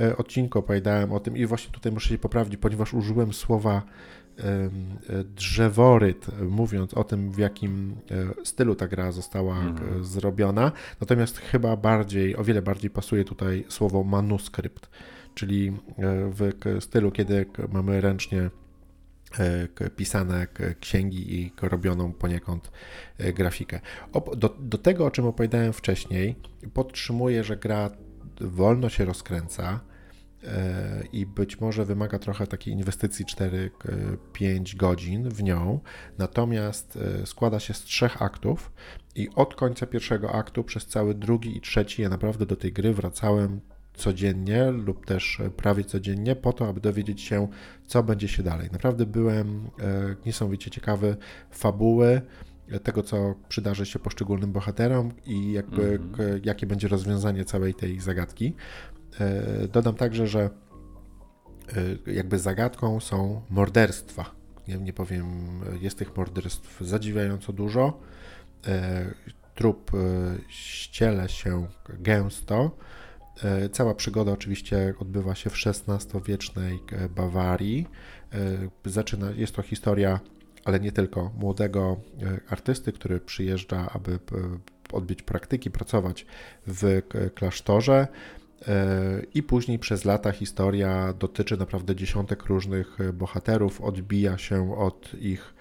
E, 0.00 0.16
odcinku 0.16 0.58
opowiadałem 0.58 1.12
o 1.12 1.20
tym 1.20 1.36
i 1.36 1.46
właśnie 1.46 1.72
tutaj 1.72 1.92
muszę 1.92 2.08
się 2.08 2.18
poprawić, 2.18 2.56
ponieważ 2.56 2.94
użyłem 2.94 3.32
słowa 3.32 3.82
e, 4.38 4.70
drzeworyt, 5.24 6.26
mówiąc 6.42 6.94
o 6.94 7.04
tym, 7.04 7.32
w 7.32 7.38
jakim 7.38 7.96
e, 8.40 8.44
stylu 8.44 8.74
ta 8.74 8.88
gra 8.88 9.12
została 9.12 9.58
mhm. 9.58 10.04
zrobiona. 10.04 10.72
Natomiast 11.00 11.38
chyba 11.38 11.76
bardziej, 11.76 12.36
o 12.36 12.44
wiele 12.44 12.62
bardziej 12.62 12.90
pasuje 12.90 13.24
tutaj 13.24 13.64
słowo 13.68 14.04
manuskrypt, 14.04 14.90
czyli 15.34 15.72
w 16.30 16.52
stylu, 16.80 17.10
kiedy 17.10 17.46
mamy 17.72 18.00
ręcznie 18.00 18.50
pisane 19.96 20.46
księgi 20.80 21.34
i 21.34 21.52
robioną 21.62 22.12
poniekąd 22.12 22.70
grafikę. 23.18 23.80
Do, 24.36 24.56
do 24.60 24.78
tego, 24.78 25.06
o 25.06 25.10
czym 25.10 25.26
opowiadałem 25.26 25.72
wcześniej, 25.72 26.36
podtrzymuję, 26.74 27.44
że 27.44 27.56
gra 27.56 27.90
wolno 28.40 28.88
się 28.88 29.04
rozkręca, 29.04 29.80
E, 30.44 31.02
i 31.12 31.26
być 31.26 31.60
może 31.60 31.84
wymaga 31.84 32.18
trochę 32.18 32.46
takiej 32.46 32.74
inwestycji 32.74 33.24
4-5 33.24 34.76
godzin 34.76 35.28
w 35.28 35.42
nią, 35.42 35.80
natomiast 36.18 36.98
e, 37.22 37.26
składa 37.26 37.60
się 37.60 37.74
z 37.74 37.80
trzech 37.80 38.22
aktów 38.22 38.72
i 39.14 39.28
od 39.34 39.54
końca 39.54 39.86
pierwszego 39.86 40.32
aktu 40.32 40.64
przez 40.64 40.86
cały 40.86 41.14
drugi 41.14 41.56
i 41.56 41.60
trzeci 41.60 42.02
ja 42.02 42.08
naprawdę 42.08 42.46
do 42.46 42.56
tej 42.56 42.72
gry 42.72 42.94
wracałem 42.94 43.60
codziennie 43.98 44.70
lub 44.70 45.06
też 45.06 45.42
prawie 45.56 45.84
codziennie 45.84 46.36
po 46.36 46.52
to, 46.52 46.68
aby 46.68 46.80
dowiedzieć 46.80 47.20
się, 47.20 47.48
co 47.86 48.02
będzie 48.02 48.28
się 48.28 48.42
dalej. 48.42 48.68
Naprawdę 48.72 49.06
byłem 49.06 49.70
e, 49.80 50.16
niesamowicie 50.26 50.70
ciekawy 50.70 51.16
fabuły, 51.50 52.20
tego, 52.82 53.02
co 53.02 53.34
przydarzy 53.48 53.86
się 53.86 53.98
poszczególnym 53.98 54.52
bohaterom 54.52 55.12
i 55.26 55.52
jakby, 55.52 55.82
mm 55.82 56.12
-hmm. 56.12 56.40
jakie 56.46 56.66
będzie 56.66 56.88
rozwiązanie 56.88 57.44
całej 57.44 57.74
tej 57.74 58.00
zagadki. 58.00 58.54
E, 59.20 59.68
dodam 59.68 59.94
także, 59.94 60.26
że 60.26 60.50
e, 62.06 62.12
jakby 62.12 62.38
zagadką 62.38 63.00
są 63.00 63.42
morderstwa. 63.50 64.30
Nie, 64.68 64.76
nie 64.76 64.92
powiem, 64.92 65.26
jest 65.80 65.98
tych 65.98 66.16
morderstw 66.16 66.80
zadziwiająco 66.80 67.52
dużo. 67.52 68.00
E, 68.66 69.14
trup 69.54 69.90
ściele 70.48 71.28
się 71.28 71.66
gęsto. 71.88 72.76
Cała 73.72 73.94
przygoda 73.94 74.32
oczywiście 74.32 74.94
odbywa 74.98 75.34
się 75.34 75.50
w 75.50 75.54
XVI-wiecznej 75.66 76.80
Bawarii. 77.16 77.86
Zaczyna, 78.84 79.30
jest 79.30 79.54
to 79.54 79.62
historia, 79.62 80.20
ale 80.64 80.80
nie 80.80 80.92
tylko, 80.92 81.30
młodego 81.38 81.96
artysty, 82.48 82.92
który 82.92 83.20
przyjeżdża, 83.20 83.90
aby 83.92 84.18
odbyć 84.92 85.22
praktyki, 85.22 85.70
pracować 85.70 86.26
w 86.66 87.02
klasztorze. 87.34 88.08
E, 88.68 89.22
I 89.34 89.42
później 89.42 89.78
przez 89.78 90.04
lata 90.04 90.32
historia 90.32 91.12
dotyczy 91.12 91.56
naprawdę 91.56 91.96
dziesiątek 91.96 92.44
różnych 92.44 92.98
bohaterów, 93.12 93.80
odbija 93.80 94.38
się 94.38 94.78
od 94.78 95.14
ich 95.14 95.54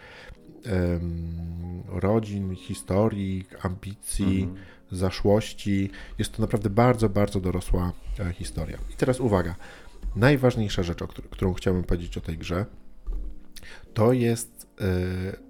rodzin, 1.88 2.56
historii, 2.56 3.46
ambicji, 3.62 4.42
mhm. 4.42 4.64
Zaszłości. 4.92 5.92
Jest 6.20 6.34
to 6.34 6.42
naprawdę 6.42 6.70
bardzo, 6.70 7.10
bardzo 7.10 7.40
dorosła 7.40 7.92
e, 8.20 8.34
historia. 8.34 8.78
I 8.94 8.98
teraz 8.98 9.20
uwaga. 9.20 9.56
Najważniejsza 10.16 10.84
rzecz, 10.84 11.02
o 11.02 11.08
którą 11.08 11.54
chciałbym 11.54 11.84
powiedzieć 11.84 12.18
o 12.18 12.22
tej 12.22 12.38
grze, 12.38 12.66
to 13.94 14.14
jest 14.14 14.68
e, 14.82 15.48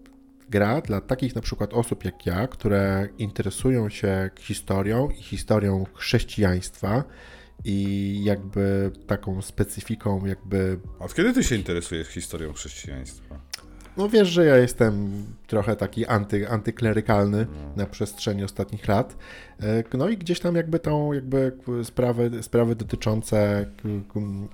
gra 0.50 0.82
dla 0.82 1.02
takich 1.02 1.36
na 1.36 1.42
przykład 1.42 1.74
osób 1.74 2.06
jak 2.06 2.26
ja, 2.26 2.48
które 2.48 3.08
interesują 3.18 3.90
się 3.90 4.30
historią 4.40 5.10
i 5.10 5.22
historią 5.22 5.86
chrześcijaństwa 5.94 7.04
i 7.66 8.20
jakby 8.24 8.92
taką 9.08 9.42
specyfiką 9.42 10.26
jakby... 10.26 10.80
Od 11.00 11.16
kiedy 11.16 11.34
ty 11.34 11.44
się 11.44 11.56
interesujesz 11.56 12.08
historią 12.08 12.54
chrześcijaństwa? 12.54 13.40
No 13.98 14.10
wiesz, 14.10 14.28
że 14.28 14.46
ja 14.46 14.58
jestem 14.58 15.26
trochę 15.48 15.76
taki 15.76 16.06
anty, 16.06 16.50
antyklerykalny 16.50 17.48
na 17.76 17.86
przestrzeni 17.86 18.44
ostatnich 18.44 18.88
lat. 18.88 19.18
E, 19.62 19.98
no 19.98 20.10
i 20.10 20.18
gdzieś 20.18 20.40
tam 20.40 20.56
jakby 20.56 20.80
tą 20.80 21.14
jakby 21.14 21.52
sprawy, 21.84 22.32
sprawy 22.42 22.76
dotyczące 22.76 23.66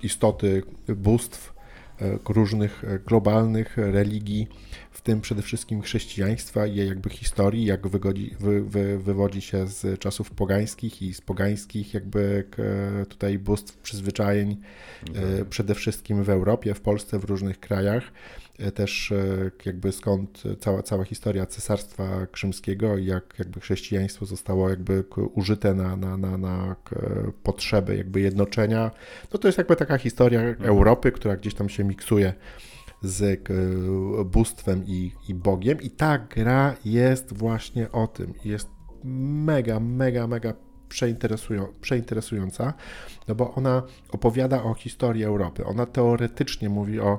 istoty 0.02 0.62
bóstw 0.88 1.54
e, 2.00 2.18
różnych 2.28 2.84
e, 2.84 2.98
globalnych 2.98 3.76
religii 3.76 4.48
w 4.90 5.00
tym 5.00 5.20
przede 5.20 5.42
wszystkim 5.42 5.82
chrześcijaństwa 5.82 6.66
i 6.66 6.74
jej 6.74 6.88
jakby 6.88 7.10
historii, 7.10 7.64
jak 7.64 7.88
wygodzi, 7.88 8.36
wy, 8.40 8.62
wy, 8.62 8.98
wywodzi 8.98 9.40
się 9.40 9.66
z 9.66 10.00
czasów 10.00 10.30
pogańskich 10.30 11.02
i 11.02 11.14
z 11.14 11.20
pogańskich 11.20 11.94
jakby 11.94 12.44
tutaj 13.08 13.38
bóstw, 13.38 13.76
przyzwyczajeń, 13.78 14.56
okay. 15.10 15.44
przede 15.50 15.74
wszystkim 15.74 16.24
w 16.24 16.30
Europie, 16.30 16.74
w 16.74 16.80
Polsce, 16.80 17.18
w 17.18 17.24
różnych 17.24 17.60
krajach. 17.60 18.12
E, 18.58 18.72
też 18.72 19.12
e, 19.12 19.50
jakby 19.66 19.92
skąd 19.92 20.42
cała, 20.60 20.82
cała 20.82 21.04
historia 21.04 21.46
Cesarstwa 21.46 22.26
Krzymskiego 22.26 22.98
i 22.98 23.06
jak 23.06 23.34
jakby 23.38 23.60
chrześcijaństwo 23.60 24.26
zostało 24.26 24.70
jakby 24.70 25.04
użyte 25.34 25.74
na, 25.74 25.96
na, 25.96 26.16
na, 26.16 26.38
na 26.38 26.76
potrzeby 27.42 27.96
jakby 27.96 28.20
jednoczenia. 28.20 28.90
No 29.32 29.38
to 29.38 29.48
jest 29.48 29.58
jakby 29.58 29.76
taka 29.76 29.98
historia 29.98 30.40
mhm. 30.40 30.68
Europy, 30.68 31.12
która 31.12 31.36
gdzieś 31.36 31.54
tam 31.54 31.68
się 31.68 31.84
miksuje 31.84 32.32
z 33.02 33.40
bóstwem 34.26 34.84
i, 34.86 35.12
i 35.28 35.34
Bogiem. 35.34 35.82
I 35.82 35.90
ta 35.90 36.18
gra 36.18 36.76
jest 36.84 37.32
właśnie 37.32 37.92
o 37.92 38.06
tym. 38.06 38.34
Jest 38.44 38.68
mega, 39.44 39.80
mega, 39.80 40.26
mega 40.26 40.54
przeinteresują, 40.88 41.66
przeinteresująca, 41.80 42.74
no 43.28 43.34
bo 43.34 43.54
ona 43.54 43.82
opowiada 44.10 44.62
o 44.62 44.74
historii 44.74 45.24
Europy. 45.24 45.64
Ona 45.64 45.86
teoretycznie 45.86 46.68
mówi 46.68 47.00
o 47.00 47.18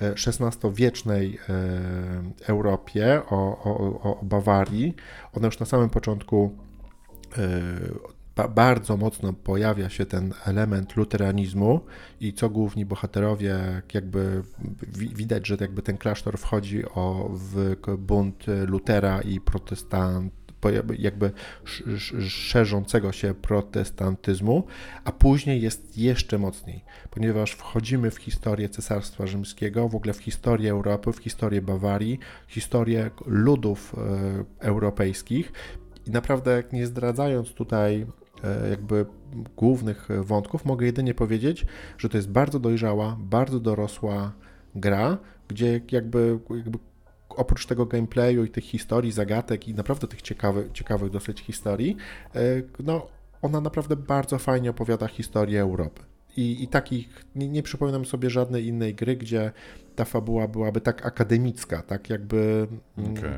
XVI-wiecznej 0.00 1.38
e, 1.48 2.48
Europie, 2.48 3.22
o, 3.30 3.36
o, 3.64 4.00
o 4.02 4.24
Bawarii. 4.24 4.94
Ona 5.32 5.46
już 5.46 5.58
na 5.58 5.66
samym 5.66 5.90
początku 5.90 6.58
e, 7.38 8.48
bardzo 8.48 8.96
mocno 8.96 9.32
pojawia 9.32 9.90
się 9.90 10.06
ten 10.06 10.34
element 10.46 10.96
luteranizmu 10.96 11.80
i 12.20 12.32
co 12.32 12.50
główni 12.50 12.84
bohaterowie, 12.84 13.82
jakby 13.94 14.42
widać, 14.92 15.46
że 15.46 15.56
jakby 15.60 15.82
ten 15.82 15.98
klasztor 15.98 16.38
wchodzi 16.38 16.84
o, 16.84 17.30
w 17.32 17.76
bunt 17.98 18.46
Lutera 18.66 19.20
i 19.20 19.40
protestant, 19.40 20.32
jakby 20.98 21.30
szerzącego 22.28 23.12
się 23.12 23.34
protestantyzmu, 23.34 24.64
a 25.04 25.12
później 25.12 25.62
jest 25.62 25.98
jeszcze 25.98 26.38
mocniej, 26.38 26.84
ponieważ 27.10 27.52
wchodzimy 27.52 28.10
w 28.10 28.16
historię 28.16 28.68
Cesarstwa 28.68 29.26
Rzymskiego, 29.26 29.88
w 29.88 29.94
ogóle 29.94 30.12
w 30.12 30.18
historię 30.18 30.70
Europy, 30.70 31.12
w 31.12 31.18
historię 31.18 31.62
Bawarii, 31.62 32.18
historię 32.48 33.10
ludów 33.26 33.94
e, 33.98 34.44
europejskich. 34.66 35.52
I 36.06 36.10
naprawdę 36.10 36.62
nie 36.72 36.86
zdradzając 36.86 37.52
tutaj 37.52 38.06
e, 38.44 38.70
jakby 38.70 39.06
głównych 39.56 40.08
wątków, 40.20 40.64
mogę 40.64 40.86
jedynie 40.86 41.14
powiedzieć, 41.14 41.66
że 41.98 42.08
to 42.08 42.16
jest 42.16 42.30
bardzo 42.30 42.58
dojrzała, 42.58 43.16
bardzo 43.20 43.60
dorosła 43.60 44.32
gra, 44.74 45.18
gdzie 45.48 45.80
jakby, 45.92 46.38
jakby 46.50 46.78
oprócz 47.36 47.66
tego 47.66 47.86
gameplayu 47.86 48.44
i 48.44 48.50
tych 48.50 48.64
historii, 48.64 49.12
zagadek 49.12 49.68
i 49.68 49.74
naprawdę 49.74 50.06
tych 50.06 50.22
ciekawych, 50.22 50.72
ciekawych 50.72 51.10
dosyć 51.10 51.40
historii, 51.40 51.96
e, 52.34 52.40
no 52.78 53.06
ona 53.42 53.60
naprawdę 53.60 53.96
bardzo 53.96 54.38
fajnie 54.38 54.70
opowiada 54.70 55.06
historię 55.06 55.60
Europy. 55.60 56.02
I, 56.36 56.64
i 56.64 56.68
takich, 56.68 57.24
nie, 57.34 57.48
nie 57.48 57.62
przypominam 57.62 58.04
sobie 58.04 58.30
żadnej 58.30 58.66
innej 58.66 58.94
gry, 58.94 59.16
gdzie 59.16 59.52
ta 59.96 60.04
fabuła 60.04 60.48
byłaby 60.48 60.80
tak 60.80 61.06
akademicka, 61.06 61.82
tak 61.82 62.10
jakby. 62.10 62.66
Mm, 62.98 63.12
okay. 63.12 63.32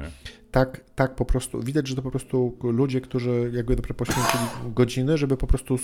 Tak, 0.50 0.80
tak 0.94 1.14
po 1.14 1.24
prostu. 1.24 1.60
Widać, 1.60 1.88
że 1.88 1.96
to 1.96 2.02
po 2.02 2.10
prostu 2.10 2.56
ludzie, 2.62 3.00
którzy 3.00 3.50
jakby 3.54 3.76
poświęcili 3.76 4.44
godziny, 4.74 5.18
żeby 5.18 5.36
po 5.36 5.46
prostu 5.46 5.78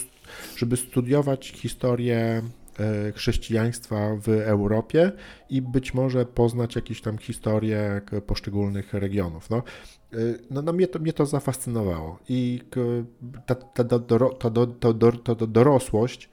żeby 0.56 0.76
studiować 0.76 1.48
historię 1.48 2.42
chrześcijaństwa 3.14 4.16
w 4.16 4.28
Europie 4.28 5.12
i 5.50 5.62
być 5.62 5.94
może 5.94 6.26
poznać 6.26 6.76
jakieś 6.76 7.00
tam 7.00 7.18
historie 7.18 8.00
poszczególnych 8.26 8.94
regionów. 8.94 9.50
No, 9.50 9.62
e, 10.12 10.16
no, 10.50 10.62
no 10.62 10.72
mnie, 10.72 10.88
to, 10.88 10.98
mnie 10.98 11.12
to 11.12 11.26
zafascynowało 11.26 12.18
i 12.28 12.60
ta, 13.46 13.54
ta, 13.54 13.84
ta, 13.84 13.98
ta, 13.98 14.50
ta, 15.24 15.34
ta 15.34 15.46
dorosłość 15.46 16.30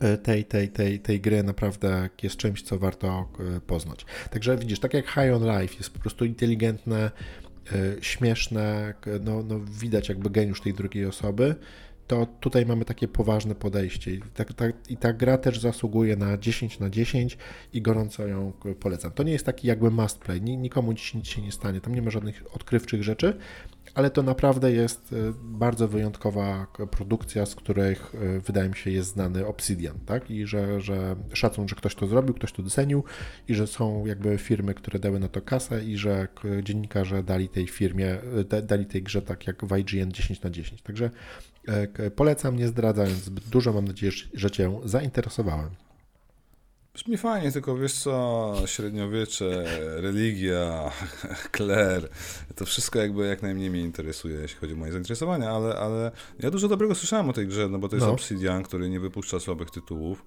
e, 0.00 0.18
tej, 0.18 0.44
tej, 0.44 0.68
tej, 0.68 1.00
tej 1.00 1.20
gry 1.20 1.42
naprawdę 1.42 2.08
jest 2.22 2.36
czymś, 2.36 2.62
co 2.62 2.78
warto 2.78 3.28
poznać. 3.66 4.06
Także 4.30 4.56
widzisz, 4.56 4.80
tak 4.80 4.94
jak 4.94 5.06
High 5.06 5.34
on 5.34 5.60
Life 5.60 5.74
jest 5.74 5.90
po 5.90 5.98
prostu 5.98 6.24
inteligentne, 6.24 7.10
śmieszne, 8.00 8.94
no, 9.24 9.42
no 9.42 9.60
widać 9.60 10.08
jakby 10.08 10.30
geniusz 10.30 10.60
tej 10.60 10.74
drugiej 10.74 11.06
osoby, 11.06 11.54
to 12.06 12.26
tutaj 12.40 12.66
mamy 12.66 12.84
takie 12.84 13.08
poważne 13.08 13.54
podejście. 13.54 14.10
I 14.10 14.20
ta, 14.34 14.44
ta, 14.44 14.64
I 14.88 14.96
ta, 14.96 15.12
gra 15.12 15.38
też 15.38 15.60
zasługuje 15.60 16.16
na 16.16 16.38
10 16.38 16.78
na 16.78 16.90
10 16.90 17.38
i 17.72 17.82
gorąco 17.82 18.26
ją 18.26 18.52
polecam. 18.80 19.12
To 19.12 19.22
nie 19.22 19.32
jest 19.32 19.46
taki 19.46 19.68
jakby 19.68 19.90
must 19.90 20.18
play, 20.18 20.42
nikomu 20.42 20.94
dziś 20.94 21.14
nic 21.14 21.26
się 21.26 21.42
nie 21.42 21.52
stanie, 21.52 21.80
tam 21.80 21.94
nie 21.94 22.02
ma 22.02 22.10
żadnych 22.10 22.54
odkrywczych 22.54 23.02
rzeczy, 23.02 23.38
ale 23.94 24.10
to 24.10 24.22
naprawdę 24.22 24.72
jest 24.72 25.12
e, 25.12 25.16
bardzo 25.42 25.88
wyjątkowa 25.88 26.66
produkcja, 26.90 27.46
z 27.46 27.54
których 27.54 28.14
e, 28.14 28.40
wydaje 28.40 28.68
mi 28.68 28.76
się 28.76 28.90
jest 28.90 29.08
znany 29.08 29.46
Obsidian, 29.46 29.98
tak? 30.06 30.30
I 30.30 30.46
że, 30.46 30.80
że 30.80 31.16
szacun, 31.32 31.68
że 31.68 31.76
ktoś 31.76 31.94
to 31.94 32.06
zrobił, 32.06 32.34
ktoś 32.34 32.52
to 32.52 32.62
docenił 32.62 33.04
i 33.48 33.54
że 33.54 33.66
są 33.66 34.06
jakby 34.06 34.38
firmy, 34.38 34.74
które 34.74 34.98
dały 34.98 35.20
na 35.20 35.28
to 35.28 35.40
kasę 35.40 35.84
i 35.84 35.96
że 35.96 36.28
dziennikarze 36.62 37.22
dali 37.22 37.48
tej 37.48 37.66
firmie, 37.66 38.18
e, 38.50 38.62
dali 38.62 38.86
tej 38.86 39.02
grze 39.02 39.22
tak 39.22 39.46
jak 39.46 39.64
w 39.64 39.76
IGN 39.76 40.12
10 40.12 40.42
na 40.42 40.50
10. 40.50 40.82
Także 40.82 41.10
polecam, 42.16 42.56
nie 42.56 42.68
zdradzając 42.68 43.18
zbyt 43.18 43.44
dużo, 43.44 43.72
mam 43.72 43.84
nadzieję, 43.84 44.12
że 44.34 44.50
Cię 44.50 44.80
zainteresowałem. 44.84 45.70
Brzmi 46.96 47.16
fajnie, 47.16 47.52
tylko 47.52 47.76
wiesz 47.76 47.92
co, 47.92 48.54
średniowiecze, 48.66 49.64
religia, 50.00 50.90
kler, 51.52 52.08
to 52.54 52.64
wszystko 52.64 52.98
jakby 52.98 53.26
jak 53.26 53.42
najmniej 53.42 53.70
mnie 53.70 53.80
interesuje, 53.80 54.38
jeśli 54.40 54.58
chodzi 54.60 54.72
o 54.72 54.76
moje 54.76 54.92
zainteresowania, 54.92 55.50
ale, 55.50 55.74
ale 55.76 56.10
ja 56.40 56.50
dużo 56.50 56.68
dobrego 56.68 56.94
słyszałem 56.94 57.28
o 57.28 57.32
tej 57.32 57.46
grze, 57.46 57.68
no 57.68 57.78
bo 57.78 57.88
to 57.88 57.96
jest 57.96 58.06
no. 58.06 58.12
Obsidian, 58.12 58.62
który 58.62 58.88
nie 58.90 59.00
wypuszcza 59.00 59.40
słabych 59.40 59.70
tytułów 59.70 60.24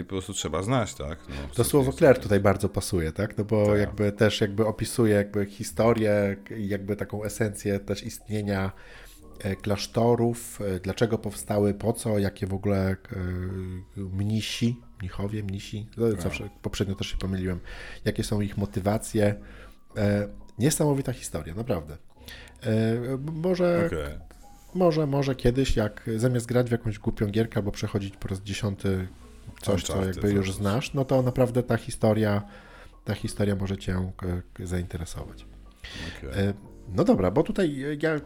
i 0.00 0.04
po 0.04 0.08
prostu 0.08 0.32
trzeba 0.32 0.62
znać, 0.62 0.94
tak? 0.94 1.18
No, 1.28 1.34
to 1.54 1.64
słowo 1.64 1.92
kler 1.92 2.18
tutaj 2.20 2.40
bardzo 2.40 2.68
pasuje, 2.68 3.12
tak? 3.12 3.38
No 3.38 3.44
bo 3.44 3.66
tak. 3.66 3.78
jakby 3.78 4.12
też 4.12 4.40
jakby 4.40 4.66
opisuje 4.66 5.14
jakby 5.14 5.46
historię 5.46 6.36
jakby 6.58 6.96
taką 6.96 7.24
esencję 7.24 7.80
też 7.80 8.02
istnienia 8.02 8.64
e, 8.66 9.03
klasztorów, 9.62 10.60
e, 10.60 10.80
dlaczego 10.80 11.18
powstały, 11.18 11.74
po 11.74 11.92
co, 11.92 12.18
jakie 12.18 12.46
w 12.46 12.54
ogóle 12.54 12.90
e, 12.90 12.96
mnisi 13.96 14.80
mnichowie, 15.04 15.42
mnisi, 15.42 15.86
no, 15.96 16.10
tak. 16.10 16.22
zawsze 16.22 16.48
poprzednio 16.62 16.94
też 16.94 17.06
się 17.06 17.16
pomyliłem, 17.16 17.60
jakie 18.04 18.24
są 18.24 18.40
ich 18.40 18.56
motywacje. 18.56 19.34
E, 19.96 20.28
niesamowita 20.58 21.12
historia, 21.12 21.54
naprawdę. 21.54 21.96
E, 22.62 22.96
może, 23.32 23.86
okay. 23.86 24.20
może, 24.74 25.06
może 25.06 25.34
kiedyś, 25.34 25.76
jak 25.76 26.10
zamiast 26.16 26.46
grać 26.46 26.68
w 26.68 26.72
jakąś 26.72 26.98
głupią 26.98 27.26
gierkę 27.26 27.56
albo 27.56 27.70
przechodzić 27.70 28.16
po 28.16 28.28
raz 28.28 28.40
dziesiąty 28.40 29.08
coś, 29.62 29.82
co 29.82 30.04
jakby 30.04 30.32
już 30.32 30.52
znasz, 30.52 30.94
no 30.94 31.04
to 31.04 31.22
naprawdę 31.22 31.62
ta 31.62 31.76
historia, 31.76 32.42
ta 33.04 33.14
historia 33.14 33.56
może 33.56 33.78
Cię 33.78 34.12
zainteresować. 34.58 35.46
Okay. 36.18 36.54
No 36.88 37.04
dobra, 37.04 37.30
bo 37.30 37.42
tutaj 37.42 37.84
ja 38.02 38.20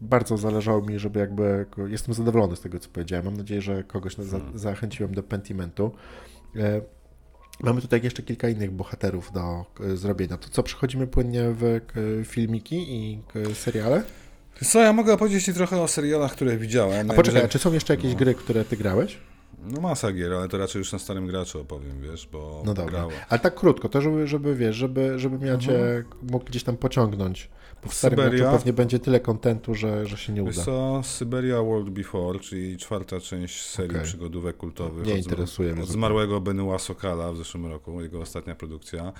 bardzo 0.00 0.36
zależało 0.36 0.82
mi, 0.82 0.98
żeby 0.98 1.20
jakby 1.20 1.66
jestem 1.88 2.14
zadowolony 2.14 2.56
z 2.56 2.60
tego, 2.60 2.78
co 2.78 2.88
powiedziałem. 2.88 3.24
Mam 3.24 3.36
nadzieję, 3.36 3.62
że 3.62 3.84
kogoś 3.84 4.14
za, 4.14 4.38
hmm. 4.38 4.58
zachęciłem 4.58 5.14
do 5.14 5.22
Pentimentu. 5.22 5.92
E, 6.56 6.80
mamy 7.60 7.80
tutaj 7.80 8.00
jeszcze 8.02 8.22
kilka 8.22 8.48
innych 8.48 8.70
bohaterów 8.70 9.32
do 9.32 9.64
zrobienia. 9.96 10.36
To 10.36 10.48
co, 10.48 10.62
przechodzimy 10.62 11.06
płynnie 11.06 11.42
w 11.44 11.80
filmiki 12.24 12.94
i 12.94 13.22
seriale? 13.54 14.02
Co, 14.64 14.80
ja 14.80 14.92
mogę 14.92 15.12
opowiedzieć 15.12 15.44
Ci 15.44 15.54
trochę 15.54 15.80
o 15.80 15.88
serialach, 15.88 16.32
które 16.32 16.56
widziałem. 16.56 17.10
A 17.10 17.14
poczekaj, 17.14 17.48
czy 17.48 17.58
są 17.58 17.72
jeszcze 17.72 17.94
jakieś 17.94 18.12
no. 18.12 18.18
gry, 18.18 18.34
które 18.34 18.64
Ty 18.64 18.76
grałeś? 18.76 19.18
No 19.62 19.80
masa 19.80 20.12
gier, 20.12 20.32
ale 20.32 20.48
to 20.48 20.58
raczej 20.58 20.78
już 20.78 20.92
na 20.92 20.98
starym 20.98 21.26
graczu 21.26 21.60
opowiem, 21.60 22.00
wiesz, 22.02 22.28
bo 22.32 22.62
No 22.66 22.74
dobra, 22.74 23.08
ale 23.28 23.40
tak 23.40 23.54
krótko, 23.54 23.88
to 23.88 24.00
żeby, 24.00 24.26
żeby 24.26 24.54
wiesz, 24.54 24.76
żeby, 24.76 25.18
żeby 25.18 25.46
ja 25.46 25.58
cię 25.58 25.96
mhm. 25.96 26.04
mógł 26.30 26.44
gdzieś 26.44 26.62
tam 26.64 26.76
pociągnąć. 26.76 27.50
Bo 27.84 27.88
w 27.88 27.94
starym 27.94 28.18
Syberia, 28.18 28.52
pewnie 28.52 28.72
będzie 28.72 28.98
tyle 28.98 29.20
kontentu, 29.20 29.74
że, 29.74 30.06
że 30.06 30.16
się 30.16 30.32
nie 30.32 30.42
uda. 30.42 30.64
co, 30.64 31.00
Syberia 31.04 31.62
World 31.62 31.90
Before, 31.90 32.38
czyli 32.38 32.76
czwarta 32.76 33.20
część 33.20 33.66
serii 33.66 33.90
okay. 33.90 34.04
przygodówek 34.04 34.56
kultowych. 34.56 35.06
Nie 35.06 35.12
od, 35.12 35.18
interesuje 35.18 35.72
mnie. 35.72 35.82
Od 35.82 35.88
zmarłego 35.88 36.40
Benoit 36.40 36.80
Sokala 36.80 37.32
w 37.32 37.36
zeszłym 37.36 37.66
roku, 37.66 38.02
jego 38.02 38.20
ostatnia 38.20 38.54
produkcja. 38.54 39.12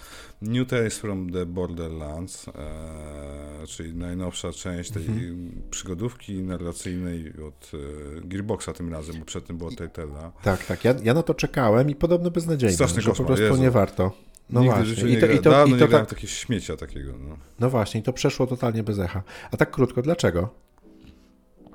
New 0.43 0.69
Tales 0.69 0.99
from 0.99 1.31
the 1.31 1.47
Borderlands, 1.47 2.49
e, 2.49 3.67
czyli 3.67 3.95
najnowsza 3.95 4.53
część 4.53 4.91
tej 4.91 5.07
mhm. 5.07 5.63
przygodówki 5.71 6.43
narracyjnej 6.43 7.33
od 7.49 7.73
e, 7.75 8.21
Gearboxa 8.21 8.73
tym 8.77 8.93
razem, 8.93 9.19
bo 9.19 9.25
przedtem 9.25 9.59
było 9.59 9.71
Telltale'a. 9.71 10.30
Tak, 10.43 10.65
tak. 10.65 10.85
Ja, 10.85 10.95
ja 11.03 11.15
na 11.15 11.23
to 11.23 11.35
czekałem 11.35 11.91
i 11.91 11.95
podobno 11.95 12.31
beznadziejnie, 12.31 12.75
Straszny 12.75 13.03
że 13.03 13.13
po 13.13 13.25
prostu 13.25 13.45
Jezu. 13.45 13.63
nie 13.63 13.71
warto. 13.71 14.13
No 14.51 14.61
Nigdy 14.61 14.77
właśnie. 14.77 15.11
I 15.11 15.21
to, 15.21 15.27
i 15.27 15.39
to, 15.39 15.51
Dawno 15.51 15.77
i 15.77 15.79
to, 15.79 15.87
nie 15.87 15.93
tak... 15.93 16.07
takie 16.07 16.27
śmiecia 16.27 16.77
takiego. 16.77 17.13
No. 17.29 17.37
no 17.61 17.71
właśnie, 17.71 18.01
i 18.01 18.03
to 18.03 18.13
przeszło 18.13 18.47
totalnie 18.47 18.83
bez 18.83 18.99
echa. 18.99 19.23
A 19.51 19.57
tak 19.57 19.71
krótko, 19.71 20.03
dlaczego? 20.03 20.55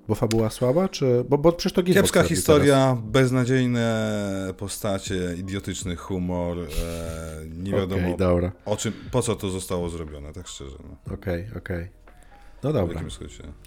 Bo 0.08 0.16
fabuła 0.16 0.50
słaba, 0.50 0.90
czy... 0.90 1.26
Bo, 1.30 1.38
bo 1.38 1.52
przecież 1.52 1.74
to 1.74 1.84
Gearbox 1.84 2.12
Kiepska 2.12 2.24
historia, 2.24 2.76
teraz. 2.76 3.12
beznadziejne 3.12 4.54
postacie, 4.58 5.36
idiotyczny 5.38 5.96
humor, 5.96 6.58
e, 6.58 6.66
nie 7.46 7.72
wiadomo 7.72 8.08
okay, 8.08 8.18
dobra. 8.18 8.52
o 8.66 8.78
czym, 8.78 8.94
po 9.12 9.22
co 9.22 9.36
to 9.36 9.50
zostało 9.50 9.90
zrobione, 9.90 10.34
tak 10.34 10.48
szczerze. 10.48 10.76
Okej, 10.76 10.94
no. 11.06 11.14
okej. 11.14 11.46
Okay, 11.48 11.58
okay. 11.58 12.05
No 12.66 12.74
dobra. 12.74 13.02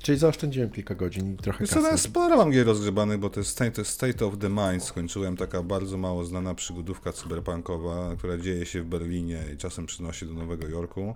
Czyli 0.02 0.18
zaoszczędziłem 0.18 0.70
kilka 0.70 0.94
godzin 0.94 1.34
i 1.34 1.36
trochę 1.36 1.64
Wiesz 1.64 1.70
kasy. 1.70 1.98
sporo 1.98 2.36
mam 2.36 2.50
gier 2.50 2.66
rozgrzebanych, 2.66 3.18
bo 3.18 3.30
to 3.30 3.40
jest 3.40 3.50
State, 3.50 3.84
State 3.84 4.26
of 4.26 4.38
the 4.38 4.48
Mind 4.48 4.84
skończyłem, 4.84 5.36
taka 5.36 5.62
bardzo 5.62 5.98
mało 5.98 6.24
znana 6.24 6.54
przygodówka 6.54 7.12
cyberpunkowa, 7.12 8.16
która 8.16 8.38
dzieje 8.38 8.66
się 8.66 8.82
w 8.82 8.86
Berlinie 8.86 9.44
i 9.54 9.56
czasem 9.56 9.86
przynosi 9.86 10.26
do 10.26 10.32
Nowego 10.32 10.68
Jorku. 10.68 11.14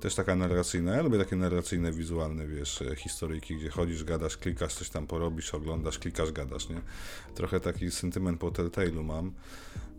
Też 0.00 0.14
taka 0.14 0.36
narracyjna. 0.36 0.96
Ja 0.96 1.02
lubię 1.02 1.18
takie 1.18 1.36
narracyjne, 1.36 1.92
wizualne, 1.92 2.46
wiesz, 2.46 2.82
historyjki, 2.96 3.56
gdzie 3.56 3.70
chodzisz, 3.70 4.04
gadasz, 4.04 4.36
klikasz, 4.36 4.74
coś 4.74 4.90
tam 4.90 5.06
porobisz, 5.06 5.54
oglądasz, 5.54 5.98
klikasz, 5.98 6.32
gadasz, 6.32 6.68
nie? 6.68 6.80
Trochę 7.34 7.60
taki 7.60 7.90
sentyment 7.90 8.40
po 8.40 8.50
Telltale'u 8.50 9.04
mam. 9.04 9.32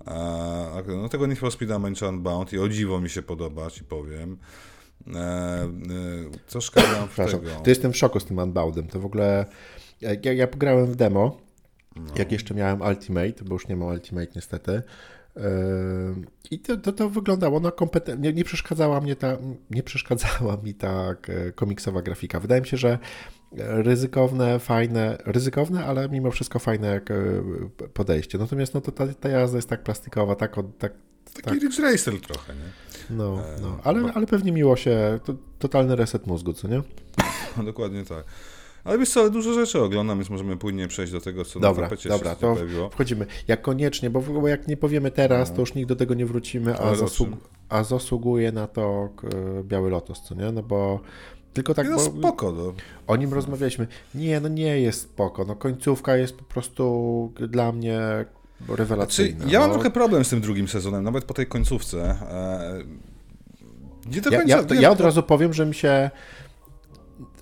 A, 0.05 0.81
no 0.88 1.09
tego 1.09 1.27
Need 1.27 1.39
for 1.39 1.51
Speed 1.51 1.77
Unbound 2.09 2.53
i 2.53 2.59
o 2.59 2.69
dziwo 2.69 3.01
mi 3.01 3.09
się 3.09 3.21
podoba, 3.21 3.69
ci 3.71 3.83
powiem. 3.83 4.38
E, 5.08 5.20
e, 5.20 5.68
co 6.47 6.62
szkoda 6.62 7.08
w 7.08 7.16
tego. 7.16 7.49
To 7.64 7.70
jestem 7.70 7.93
w 7.93 7.97
szoku 7.97 8.20
z 8.20 8.26
tym 8.26 8.38
Unboundem. 8.38 8.88
To 8.88 8.99
w 8.99 9.06
ogóle... 9.06 9.45
Ja, 10.01 10.34
ja 10.34 10.47
pograłem 10.47 10.86
w 10.86 10.95
demo, 10.95 11.38
no. 11.95 12.14
jak 12.18 12.32
jeszcze 12.32 12.53
miałem 12.53 12.82
Ultimate, 12.82 13.43
bo 13.45 13.53
już 13.53 13.68
nie 13.68 13.76
ma 13.76 13.86
Ultimate 13.86 14.32
niestety. 14.36 14.82
E, 15.38 15.41
I 16.51 16.60
to, 16.60 16.78
to, 16.78 16.93
to 16.93 17.10
wyglądało 17.10 17.60
na 17.60 17.72
kompetentnie. 17.72 18.30
Nie, 18.30 18.34
nie, 18.34 18.43
przeszkadzała 18.43 19.01
mnie 19.01 19.16
ta, 19.16 19.38
nie 19.70 19.84
przeszkadzała 19.84 20.58
mi 20.64 20.74
ta 20.74 21.16
komiksowa 21.56 22.01
grafika. 22.01 22.39
Wydaje 22.39 22.62
mi 22.62 22.68
się, 22.68 22.78
że 22.78 22.99
ryzykowne, 23.58 24.60
fajne, 24.60 25.18
ryzykowne, 25.26 25.86
ale 25.86 26.10
mimo 26.10 26.32
wszystko 26.32 26.60
fajne 26.60 27.01
podejście. 27.93 28.38
Natomiast 28.38 28.74
no 28.74 28.82
to 28.82 28.91
ta, 28.91 29.08
ta 29.08 29.30
jazda 29.30 29.58
jest 29.58 29.70
tak 29.70 29.84
plastikowa, 29.84 30.36
tak, 30.36 30.56
tak 30.80 30.93
Taki 31.34 31.49
tak. 31.49 31.61
Ridge 31.61 31.80
Racer 31.80 32.21
trochę, 32.21 32.53
nie? 32.53 32.86
No, 33.09 33.39
no. 33.61 33.80
Ale, 33.84 34.13
ale 34.13 34.26
pewnie 34.28 34.51
miło 34.51 34.76
się, 34.76 35.19
to, 35.26 35.34
totalny 35.59 35.95
reset 35.95 36.28
mózgu, 36.28 36.53
co 36.53 36.67
nie? 36.67 36.82
No, 37.57 37.63
dokładnie 37.71 38.05
tak. 38.05 38.23
Ale 38.84 38.97
wiesz 38.97 39.09
co, 39.09 39.30
dużo 39.30 39.53
rzeczy 39.53 39.82
oglądam, 39.82 40.17
więc 40.17 40.30
możemy 40.30 40.57
płynnie 40.57 40.88
przejść 40.88 41.11
do 41.11 41.21
tego, 41.21 41.45
co 41.45 41.59
dobra, 41.59 41.84
na 41.84 41.89
tapecie 41.89 42.09
dobra, 42.09 42.36
to 42.36 42.53
pojawiło. 42.53 42.89
wchodzimy. 42.89 43.26
Jak 43.47 43.61
koniecznie, 43.61 44.09
bo 44.09 44.47
jak 44.47 44.67
nie 44.67 44.78
powiemy 44.78 45.11
teraz, 45.11 45.49
no. 45.49 45.55
to 45.55 45.61
już 45.61 45.73
nigdy 45.73 45.95
do 45.95 45.99
tego 45.99 46.13
nie 46.13 46.26
wrócimy, 46.26 46.80
a, 46.80 46.95
zasług, 46.95 47.30
a 47.69 47.84
zasługuje 47.84 48.51
na 48.51 48.67
to 48.67 49.09
Biały 49.63 49.89
Lotos, 49.89 50.21
co 50.21 50.36
nie? 50.36 50.51
No 50.51 50.63
bo 50.63 50.99
tylko 51.53 51.73
tak. 51.73 51.89
No 51.89 51.99
spoko, 51.99 52.51
no. 52.51 52.73
O 53.07 53.15
nim 53.15 53.34
rozmawialiśmy. 53.34 53.88
Nie, 54.15 54.39
no 54.39 54.47
nie 54.47 54.82
jest 54.82 55.01
spoko. 55.01 55.45
No 55.45 55.55
końcówka 55.55 56.17
jest 56.17 56.38
po 56.38 56.43
prostu 56.43 57.34
dla 57.36 57.71
mnie 57.71 58.26
rewelacyjna. 58.68 59.38
Znaczy, 59.38 59.53
ja 59.53 59.60
mam 59.60 59.70
no. 59.70 59.74
trochę 59.74 59.91
problem 59.91 60.26
z 60.26 60.30
tym 60.30 60.41
drugim 60.41 60.68
sezonem, 60.68 61.03
nawet 61.03 61.26
po 61.26 61.34
tej 61.34 61.47
końcówce. 61.47 62.01
E, 62.03 62.84
nie 64.06 64.22
do 64.22 64.30
końca 64.30 64.47
ja, 64.47 64.64
ja, 64.70 64.82
ja 64.82 64.91
od 64.91 64.99
razu 64.99 65.24
powiem, 65.24 65.53
że 65.53 65.66
mi 65.66 65.76
się, 65.76 66.10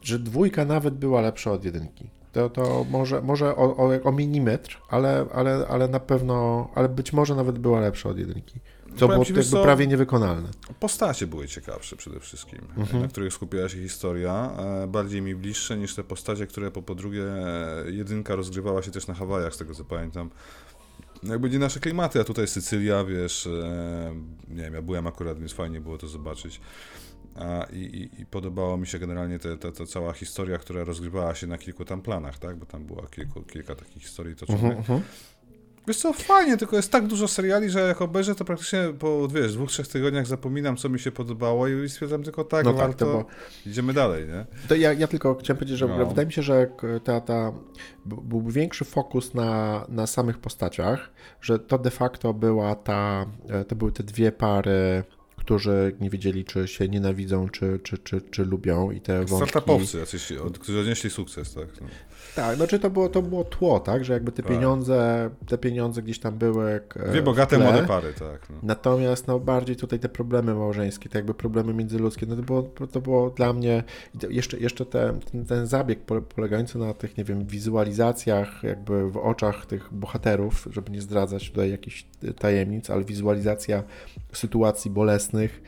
że 0.02 0.20
dwójka 0.20 0.66
nawet 0.66 0.94
była 0.94 1.22
lepsza 1.22 1.52
od 1.52 1.66
jedynki. 1.66 2.10
To, 2.32 2.50
to 2.50 2.86
może, 2.90 3.22
może 3.22 3.56
o, 3.56 3.78
o, 3.78 4.04
o 4.04 4.12
milimetr, 4.12 4.82
ale, 4.90 5.26
ale, 5.34 5.68
ale 5.70 5.88
na 5.88 6.00
pewno, 6.00 6.70
ale 6.76 6.90
być 6.90 7.14
może 7.14 7.36
nawet 7.36 7.60
była 7.60 7.80
lepsza 7.80 8.10
od 8.10 8.18
jedynki. 8.18 8.60
Co 8.96 9.08
było 9.08 9.24
jakby 9.24 9.44
co, 9.44 9.64
prawie 9.64 9.88
niewykonalne. 9.88 10.50
Postacie 10.80 11.28
były 11.28 11.48
ciekawsze 11.48 11.96
przede 11.96 12.20
wszystkim, 12.20 12.60
mhm. 12.78 13.02
na 13.02 13.08
których 13.08 13.34
skupiała 13.34 13.70
się 13.70 13.78
historia. 13.82 14.52
E, 14.84 14.88
bardziej 14.88 15.22
mi 15.22 15.36
bliższe 15.36 15.78
niż 15.78 15.96
te 15.96 16.04
postacie, 16.04 16.48
które 16.48 16.72
po, 16.72 16.82
po 16.82 16.96
drugie 16.96 17.24
jedynka 17.86 18.36
rozgrywała 18.36 18.82
się 18.82 18.92
też 18.92 19.08
na 19.08 19.14
Hawajach, 19.14 19.56
z 19.56 19.58
tego 19.58 19.74
co 19.74 19.86
pamiętam 19.86 20.30
jakby 21.30 21.50
nie 21.50 21.60
nasze 21.60 21.80
klimaty, 21.80 22.20
a 22.20 22.24
tutaj 22.24 22.48
Sycylia, 22.48 23.04
wiesz, 23.04 23.48
e, 23.48 24.16
nie 24.48 24.64
wiem, 24.64 24.74
ja 24.74 24.82
byłem 24.82 25.08
akurat, 25.08 25.40
więc 25.40 25.54
fajnie 25.54 25.82
było 25.82 25.98
to 25.98 26.08
zobaczyć. 26.08 26.62
A, 27.36 27.68
i, 27.72 27.78
i, 27.78 28.22
i, 28.22 28.26
podobało 28.26 28.78
mi 28.78 28.88
się 28.88 29.00
generalnie 29.00 29.40
ta 29.40 29.86
cała 29.86 30.14
historia, 30.14 30.58
która 30.58 30.84
rozgrywała 30.84 31.36
się 31.36 31.48
na 31.48 31.58
kilku 31.58 31.86
tam 31.86 32.02
planach, 32.02 32.40
tak? 32.40 32.58
Bo 32.58 32.66
tam 32.66 32.86
było 32.86 33.04
kilku, 33.04 33.42
kilka 33.42 33.76
takich 33.76 34.04
historii 34.04 34.36
toczonych. 34.36 34.80
Uh 34.80 34.86
-huh. 34.86 35.02
Wiesz 35.88 35.98
co, 35.98 36.14
fajnie, 36.14 36.58
tylko 36.58 36.76
jest 36.76 36.92
tak 36.92 37.08
dużo 37.08 37.28
seriali, 37.28 37.70
że 37.70 37.80
jak 37.80 38.02
obejrzę, 38.02 38.36
to 38.36 38.46
praktycznie 38.46 38.80
po, 39.00 39.28
wiesz, 39.28 39.54
dwóch, 39.54 39.70
trzech 39.70 39.88
tygodniach 39.88 40.28
zapominam, 40.28 40.78
co 40.78 40.90
mi 40.90 41.00
się 41.00 41.12
podobało 41.12 41.68
i 41.68 41.90
stwierdzam 41.90 42.24
tylko 42.24 42.44
tak, 42.44 42.66
no 42.66 42.74
warto, 42.74 43.06
tak, 43.06 43.14
bo... 43.14 43.26
idziemy 43.66 43.94
dalej, 43.94 44.28
nie? 44.28 44.46
To 44.68 44.76
ja, 44.76 44.94
ja 44.94 45.08
tylko 45.08 45.36
chciałem 45.36 45.58
powiedzieć, 45.58 45.78
że 45.78 45.88
no. 45.88 46.06
wydaje 46.06 46.26
mi 46.26 46.34
się, 46.34 46.42
że 46.42 46.68
ta, 47.04 47.22
ta, 47.22 47.54
byłby 48.06 48.52
większy 48.52 48.86
fokus 48.86 49.34
na, 49.34 49.86
na 49.90 50.08
samych 50.08 50.38
postaciach, 50.38 51.10
że 51.42 51.60
to 51.60 51.78
de 51.78 51.92
facto 51.92 52.34
była 52.34 52.76
ta, 52.76 53.26
e, 53.50 53.66
to 53.66 53.76
były 53.76 53.92
te 53.92 54.04
dwie 54.04 54.32
pary 54.32 55.04
którzy 55.36 55.96
nie 56.00 56.10
wiedzieli, 56.10 56.46
czy 56.46 56.68
się 56.68 56.88
nienawidzą, 56.88 57.50
czy, 57.50 57.80
czy, 57.84 57.98
czy, 57.98 58.22
czy 58.22 58.46
lubią 58.46 58.92
i 58.92 59.02
te 59.02 59.26
wątki... 59.26 59.50
Startupowcy, 59.50 59.98
jacyś, 59.98 60.34
którzy 60.60 60.80
odnieśli 60.80 61.10
sukces, 61.10 61.54
tak? 61.54 61.82
No. 61.82 61.88
Tak, 62.36 62.56
znaczy 62.56 62.80
to 62.80 62.90
było, 62.90 63.10
to 63.10 63.22
było 63.22 63.44
tło, 63.44 63.80
tak, 63.80 64.06
że 64.06 64.14
jakby 64.14 64.32
te 64.32 64.44
tak. 64.44 64.52
pieniądze, 64.52 65.30
te 65.48 65.58
pieniądze 65.58 66.02
gdzieś 66.02 66.20
tam 66.20 66.38
były. 66.38 66.82
E, 66.96 67.10
Dwie 67.10 67.22
bogate 67.22 67.58
młode 67.58 67.84
pary, 67.84 68.14
tak. 68.14 68.50
No. 68.50 68.56
Natomiast 68.64 69.28
no 69.28 69.40
bardziej 69.40 69.76
tutaj 69.76 70.00
te 70.00 70.10
problemy 70.10 70.56
małżeńskie, 70.56 71.10
te 71.10 71.18
jakby 71.18 71.34
problemy 71.34 71.74
międzyludzkie, 71.74 72.26
no 72.26 72.36
to 72.36 72.42
było, 72.42 72.64
to 72.92 73.02
było 73.02 73.30
dla 73.30 73.54
mnie 73.54 73.84
jeszcze, 74.30 74.60
jeszcze 74.60 74.86
te, 74.86 75.20
ten, 75.32 75.46
ten 75.46 75.68
zabieg 75.68 76.00
polegający 76.36 76.78
na 76.78 76.94
tych, 76.94 77.18
nie 77.18 77.24
wiem, 77.24 77.46
wizualizacjach 77.46 78.64
jakby 78.64 79.12
w 79.12 79.18
oczach 79.18 79.66
tych 79.66 79.94
bohaterów, 79.94 80.68
żeby 80.72 80.92
nie 80.92 81.02
zdradzać 81.02 81.50
tutaj 81.50 81.72
jakichś 81.72 82.06
tajemnic, 82.40 82.90
ale 82.90 83.04
wizualizacja 83.04 83.84
sytuacji 84.34 84.92
bolesnych 84.92 85.62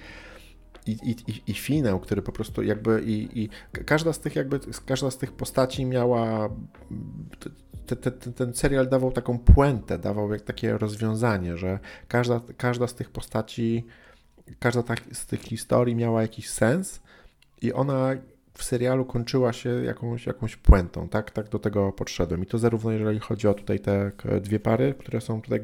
i, 0.85 0.91
i, 0.91 1.41
i 1.47 1.53
finał, 1.53 1.99
który 1.99 2.21
po 2.21 2.31
prostu 2.31 2.63
jakby 2.63 3.01
i, 3.05 3.43
i 3.43 3.49
każda 3.85 4.13
z 4.13 4.19
tych 4.19 4.35
jakby, 4.35 4.59
każda 4.85 5.11
z 5.11 5.17
tych 5.17 5.31
postaci 5.31 5.85
miała 5.85 6.49
te, 7.85 7.95
te, 7.95 8.11
ten 8.11 8.53
serial 8.53 8.89
dawał 8.89 9.11
taką 9.11 9.39
puentę, 9.39 9.99
dawał 9.99 10.31
jak 10.31 10.41
takie 10.41 10.77
rozwiązanie, 10.77 11.57
że 11.57 11.79
każda, 12.07 12.41
każda 12.57 12.87
z 12.87 12.95
tych 12.95 13.09
postaci, 13.09 13.85
każda 14.59 14.83
tak, 14.83 15.01
z 15.11 15.25
tych 15.25 15.41
historii 15.41 15.95
miała 15.95 16.21
jakiś 16.21 16.49
sens 16.49 17.01
i 17.61 17.73
ona 17.73 18.11
w 18.53 18.63
serialu 18.63 19.05
kończyła 19.05 19.53
się 19.53 19.69
jakąś, 19.69 20.25
jakąś 20.25 20.55
puentą, 20.55 21.09
tak? 21.09 21.31
Tak 21.31 21.49
do 21.49 21.59
tego 21.59 21.91
podszedłem. 21.91 22.43
I 22.43 22.45
to 22.45 22.57
zarówno 22.57 22.91
jeżeli 22.91 23.19
chodzi 23.19 23.47
o 23.47 23.53
tutaj 23.53 23.79
te 23.79 24.11
dwie 24.41 24.59
pary, 24.59 24.93
które 24.99 25.21
są 25.21 25.41
tutaj 25.41 25.59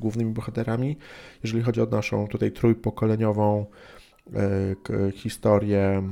głównymi 0.00 0.32
bohaterami, 0.32 0.98
jeżeli 1.42 1.62
chodzi 1.62 1.80
o 1.80 1.86
naszą 1.86 2.28
tutaj 2.28 2.52
trójpokoleniową 2.52 3.66
E, 4.34 5.12
historię 5.12 6.02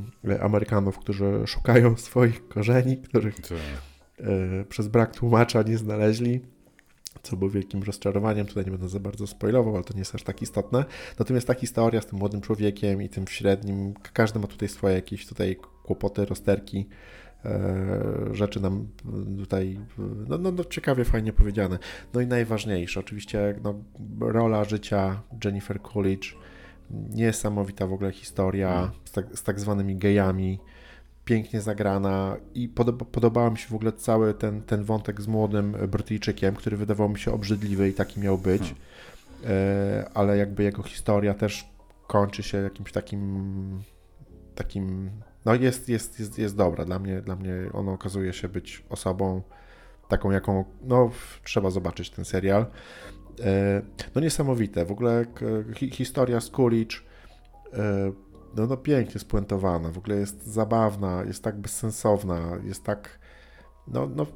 Amerykanów, 0.40 0.98
którzy 0.98 1.42
szukają 1.46 1.96
swoich 2.08 2.48
korzeni, 2.48 2.96
których 2.96 3.40
tak. 3.40 3.58
e, 4.20 4.64
przez 4.64 4.88
brak 4.88 5.14
tłumacza 5.14 5.62
nie 5.62 5.78
znaleźli. 5.78 6.40
co 7.22 7.36
było 7.36 7.50
wielkim 7.50 7.82
rozczarowaniem. 7.82 8.46
Tutaj 8.46 8.64
nie 8.64 8.70
będę 8.70 8.88
za 8.88 9.00
bardzo 9.00 9.26
spoilował, 9.26 9.74
ale 9.74 9.84
to 9.84 9.94
nie 9.94 9.98
jest 9.98 10.14
aż 10.14 10.22
tak 10.22 10.42
istotne. 10.42 10.84
Natomiast 11.18 11.46
ta 11.46 11.54
historia 11.54 12.00
z 12.00 12.06
tym 12.06 12.18
młodym 12.18 12.40
człowiekiem 12.40 13.02
i 13.02 13.08
tym 13.08 13.26
średnim, 13.26 13.94
każdy 14.12 14.38
ma 14.38 14.46
tutaj 14.46 14.68
swoje 14.68 14.94
jakieś 14.94 15.26
tutaj 15.26 15.56
kłopoty, 15.82 16.24
rozterki, 16.24 16.88
e, 17.44 18.30
rzeczy 18.32 18.60
nam 18.60 18.88
tutaj 19.38 19.78
no, 20.28 20.38
no, 20.38 20.52
no, 20.52 20.64
ciekawie, 20.64 21.04
fajnie 21.04 21.32
powiedziane. 21.32 21.78
No 22.14 22.20
i 22.20 22.26
najważniejsze, 22.26 23.00
oczywiście 23.00 23.60
no, 23.62 23.74
rola 24.20 24.64
życia 24.64 25.22
Jennifer 25.44 25.82
Coolidge, 25.82 26.34
niesamowita 26.90 27.86
w 27.86 27.92
ogóle 27.92 28.12
historia 28.12 28.90
z 29.04 29.12
tak, 29.12 29.26
z 29.34 29.42
tak 29.42 29.60
zwanymi 29.60 29.96
gejami, 29.96 30.58
pięknie 31.24 31.60
zagrana 31.60 32.36
i 32.54 32.68
podoba, 32.68 33.04
podobał 33.04 33.50
mi 33.50 33.58
się 33.58 33.68
w 33.68 33.74
ogóle 33.74 33.92
cały 33.92 34.34
ten, 34.34 34.62
ten 34.62 34.84
wątek 34.84 35.20
z 35.20 35.26
młodym 35.26 35.76
Brytyjczykiem, 35.88 36.54
który 36.54 36.76
wydawał 36.76 37.08
mi 37.08 37.18
się 37.18 37.32
obrzydliwy 37.32 37.88
i 37.88 37.94
taki 37.94 38.20
miał 38.20 38.38
być, 38.38 38.62
hmm. 38.62 38.76
e, 39.46 40.10
ale 40.14 40.36
jakby 40.36 40.62
jego 40.62 40.82
historia 40.82 41.34
też 41.34 41.68
kończy 42.06 42.42
się 42.42 42.58
jakimś 42.58 42.92
takim 42.92 43.82
takim, 44.54 45.10
no 45.44 45.54
jest, 45.54 45.88
jest, 45.88 46.20
jest, 46.20 46.38
jest 46.38 46.56
dobra. 46.56 46.84
Dla 46.84 46.98
mnie, 46.98 47.20
dla 47.20 47.36
mnie 47.36 47.52
ono 47.72 47.92
okazuje 47.92 48.32
się 48.32 48.48
być 48.48 48.84
osobą 48.88 49.42
taką, 50.08 50.30
jaką, 50.30 50.64
no 50.82 51.10
trzeba 51.44 51.70
zobaczyć 51.70 52.10
ten 52.10 52.24
serial. 52.24 52.66
E, 53.44 53.82
no 54.14 54.20
niesamowite, 54.20 54.84
w 54.84 54.92
ogóle 54.92 55.24
historia 55.92 56.40
z 56.40 56.50
Coolidge 56.50 57.02
e, 57.72 58.12
no, 58.56 58.66
no 58.66 58.76
pięknie 58.76 59.20
spuentowana, 59.20 59.90
w 59.90 59.98
ogóle 59.98 60.16
jest 60.16 60.46
zabawna, 60.46 61.24
jest 61.26 61.44
tak 61.44 61.58
bezsensowna, 61.58 62.58
jest 62.64 62.84
tak, 62.84 63.18
no, 63.88 64.08
no 64.16 64.26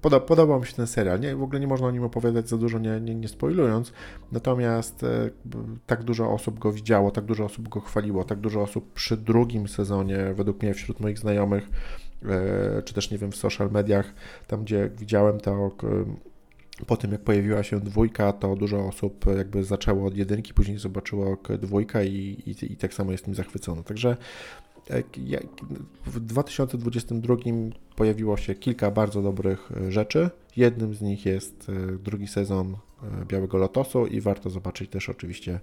poda, 0.00 0.20
podobał 0.20 0.60
mi 0.60 0.66
się 0.66 0.74
ten 0.74 0.86
serial. 0.86 1.20
Nie, 1.20 1.36
w 1.36 1.42
ogóle 1.42 1.60
nie 1.60 1.66
można 1.66 1.86
o 1.86 1.90
nim 1.90 2.04
opowiadać 2.04 2.48
za 2.48 2.56
dużo, 2.56 2.78
nie, 2.78 3.00
nie, 3.00 3.14
nie 3.14 3.28
spoilując. 3.28 3.92
Natomiast 4.32 5.02
e, 5.02 5.30
tak 5.86 6.02
dużo 6.02 6.30
osób 6.30 6.58
go 6.58 6.72
widziało, 6.72 7.10
tak 7.10 7.24
dużo 7.24 7.44
osób 7.44 7.68
go 7.68 7.80
chwaliło, 7.80 8.24
tak 8.24 8.38
dużo 8.38 8.62
osób 8.62 8.92
przy 8.92 9.16
drugim 9.16 9.68
sezonie, 9.68 10.34
według 10.34 10.62
mnie 10.62 10.74
wśród 10.74 11.00
moich 11.00 11.18
znajomych, 11.18 11.68
e, 12.24 12.82
czy 12.82 12.94
też 12.94 13.10
nie 13.10 13.18
wiem, 13.18 13.32
w 13.32 13.36
social 13.36 13.70
mediach, 13.70 14.14
tam 14.46 14.64
gdzie 14.64 14.90
widziałem 14.98 15.40
to 15.40 15.70
po 16.86 16.96
tym 16.96 17.12
jak 17.12 17.20
pojawiła 17.20 17.62
się 17.62 17.80
dwójka, 17.80 18.32
to 18.32 18.56
dużo 18.56 18.86
osób 18.88 19.24
jakby 19.36 19.64
zaczęło 19.64 20.06
od 20.06 20.16
jedynki, 20.16 20.54
później 20.54 20.78
zobaczyło 20.78 21.36
dwójka 21.58 22.02
i, 22.02 22.42
i, 22.46 22.72
i 22.72 22.76
tak 22.76 22.94
samo 22.94 23.12
jest 23.12 23.24
tym 23.24 23.34
zachwycone. 23.34 23.82
Także 23.82 24.16
e, 24.90 25.02
w 26.06 26.20
2022 26.20 27.36
pojawiło 27.96 28.36
się 28.36 28.54
kilka 28.54 28.90
bardzo 28.90 29.22
dobrych 29.22 29.72
e, 29.76 29.92
rzeczy. 29.92 30.30
Jednym 30.56 30.94
z 30.94 31.02
nich 31.02 31.26
jest 31.26 31.68
e, 31.68 31.98
drugi 31.98 32.26
sezon 32.26 32.76
Białego 33.26 33.58
Lotosu 33.58 34.06
i 34.06 34.20
warto 34.20 34.50
zobaczyć 34.50 34.90
też 34.90 35.08
oczywiście 35.08 35.60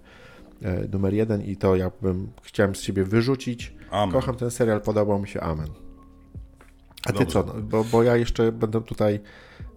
numer 0.92 1.14
jeden 1.14 1.42
i 1.42 1.56
to 1.56 1.76
ja 1.76 1.90
bym 2.02 2.28
chciałem 2.42 2.74
z 2.74 2.80
siebie 2.80 3.04
wyrzucić. 3.04 3.74
Amen. 3.90 4.12
Kocham 4.12 4.36
ten 4.36 4.50
serial, 4.50 4.80
podobał 4.80 5.18
mi 5.18 5.28
się 5.28 5.40
Amen. 5.40 5.68
A 7.06 7.12
ty 7.12 7.18
Dobrze. 7.18 7.32
co? 7.32 7.44
Bo, 7.44 7.84
bo 7.84 8.02
ja 8.02 8.16
jeszcze 8.16 8.52
będę 8.52 8.82
tutaj 8.82 9.20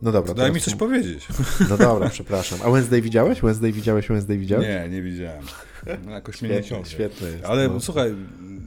no 0.01 0.11
dobra. 0.11 0.33
Daj 0.33 0.51
mi 0.51 0.61
coś 0.61 0.75
powiedzieć. 0.75 1.27
No 1.69 1.77
dobra, 1.77 2.09
przepraszam. 2.17 2.59
A 2.65 2.69
Wednesday 2.69 3.01
widziałeś? 3.01 3.41
Wednesday 3.41 3.71
widziałeś? 3.71 4.07
Wednesday 4.07 4.37
widziałeś? 4.37 4.67
Nie, 4.67 4.89
nie 4.89 5.01
widziałem. 5.01 5.43
No, 6.05 6.11
jakoś 6.11 6.41
mnie 6.41 6.51
nie 6.51 6.63
ciągnie. 6.63 6.91
Świetny 6.91 7.31
jest. 7.31 7.45
Ale 7.45 7.67
no. 7.67 7.79
słuchaj, 7.79 8.15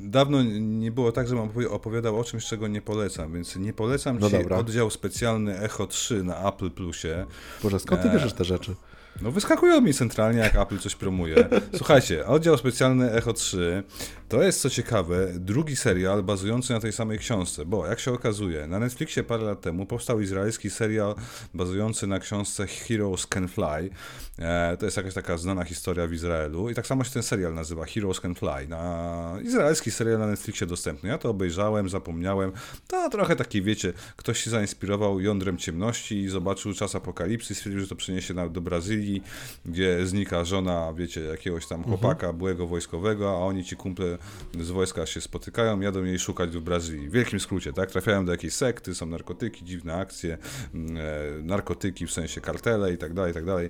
dawno 0.00 0.42
nie 0.60 0.92
było 0.92 1.12
tak, 1.12 1.28
żebym 1.28 1.48
opowiadał 1.70 2.20
o 2.20 2.24
czymś, 2.24 2.46
czego 2.46 2.68
nie 2.68 2.82
polecam, 2.82 3.32
więc 3.32 3.56
nie 3.56 3.72
polecam 3.72 4.18
no 4.18 4.30
ci 4.30 4.38
dobra. 4.38 4.56
oddział 4.56 4.90
specjalny 4.90 5.58
Echo 5.58 5.86
3 5.86 6.24
na 6.24 6.48
Apple 6.48 6.70
Plusie. 6.70 7.26
Boże, 7.62 7.80
skąd 7.80 8.02
ty 8.02 8.08
e, 8.08 8.12
bierzesz 8.12 8.32
te 8.32 8.44
rzeczy? 8.44 8.74
No 9.22 9.30
wyskakują 9.30 9.80
mi 9.80 9.94
centralnie, 9.94 10.40
jak 10.40 10.56
Apple 10.56 10.78
coś 10.78 10.94
promuje. 10.94 11.48
Słuchajcie, 11.76 12.26
oddział 12.26 12.58
specjalny 12.58 13.12
Echo 13.12 13.32
3 13.32 13.82
to 14.30 14.42
jest 14.42 14.60
co 14.60 14.70
ciekawe 14.70 15.26
drugi 15.34 15.76
serial 15.76 16.22
bazujący 16.22 16.72
na 16.72 16.80
tej 16.80 16.92
samej 16.92 17.18
książce, 17.18 17.66
bo 17.66 17.86
jak 17.86 18.00
się 18.00 18.12
okazuje, 18.12 18.66
na 18.66 18.78
Netflixie 18.78 19.24
parę 19.24 19.42
lat 19.42 19.60
temu 19.60 19.86
powstał 19.86 20.20
izraelski 20.20 20.70
serial 20.70 21.14
bazujący 21.54 22.06
na 22.06 22.18
książce 22.18 22.66
Heroes 22.66 23.26
Can 23.26 23.48
Fly. 23.48 23.90
E, 24.38 24.76
to 24.76 24.84
jest 24.84 24.96
jakaś 24.96 25.14
taka 25.14 25.36
znana 25.36 25.64
historia 25.64 26.06
w 26.06 26.12
Izraelu 26.12 26.70
i 26.70 26.74
tak 26.74 26.86
samo 26.86 27.04
się 27.04 27.10
ten 27.10 27.22
serial 27.22 27.54
nazywa 27.54 27.84
Heroes 27.84 28.20
Can 28.20 28.34
Fly. 28.34 28.68
Na 28.68 29.36
izraelski 29.42 29.90
serial 29.90 30.18
na 30.18 30.26
Netflixie 30.26 30.66
dostępny. 30.66 31.08
Ja 31.08 31.18
to 31.18 31.30
obejrzałem, 31.30 31.88
zapomniałem. 31.88 32.52
To 32.86 33.10
trochę 33.10 33.36
taki, 33.36 33.62
wiecie, 33.62 33.92
ktoś 34.16 34.38
się 34.44 34.50
zainspirował 34.50 35.20
jądrem 35.20 35.58
ciemności 35.58 36.20
i 36.20 36.28
zobaczył 36.28 36.74
czas 36.74 36.94
apokalipsy, 36.94 37.54
stwierdził, 37.54 37.80
że 37.80 37.88
to 37.88 37.96
przeniesie 37.96 38.50
do 38.50 38.60
Brazylii, 38.60 39.22
gdzie 39.64 40.06
znika 40.06 40.44
żona, 40.44 40.92
wiecie, 40.96 41.20
jakiegoś 41.20 41.66
tam 41.66 41.78
mhm. 41.80 41.98
chłopaka, 41.98 42.26
mhm. 42.26 42.38
byłego 42.38 42.66
wojskowego, 42.66 43.30
a 43.30 43.34
oni 43.34 43.64
ci 43.64 43.76
kumple 43.76 44.19
z 44.60 44.70
wojska 44.70 45.06
się 45.06 45.20
spotykają, 45.20 45.80
jadą 45.80 46.04
jej 46.04 46.18
szukać 46.18 46.50
w 46.50 46.60
Brazylii. 46.60 47.08
W 47.08 47.12
wielkim 47.12 47.40
skrócie, 47.40 47.72
tak? 47.72 47.90
Trafiają 47.90 48.24
do 48.24 48.32
jakiejś 48.32 48.54
sekty, 48.54 48.94
są 48.94 49.06
narkotyki, 49.06 49.64
dziwne 49.64 49.94
akcje, 49.94 50.38
mm, 50.74 50.96
e, 50.96 51.42
narkotyki 51.42 52.06
w 52.06 52.12
sensie 52.12 52.40
kartele 52.40 52.92
i 52.92 52.98
tak 52.98 53.14
dalej, 53.14 53.30
i 53.30 53.34
tak 53.34 53.44
dalej. 53.44 53.68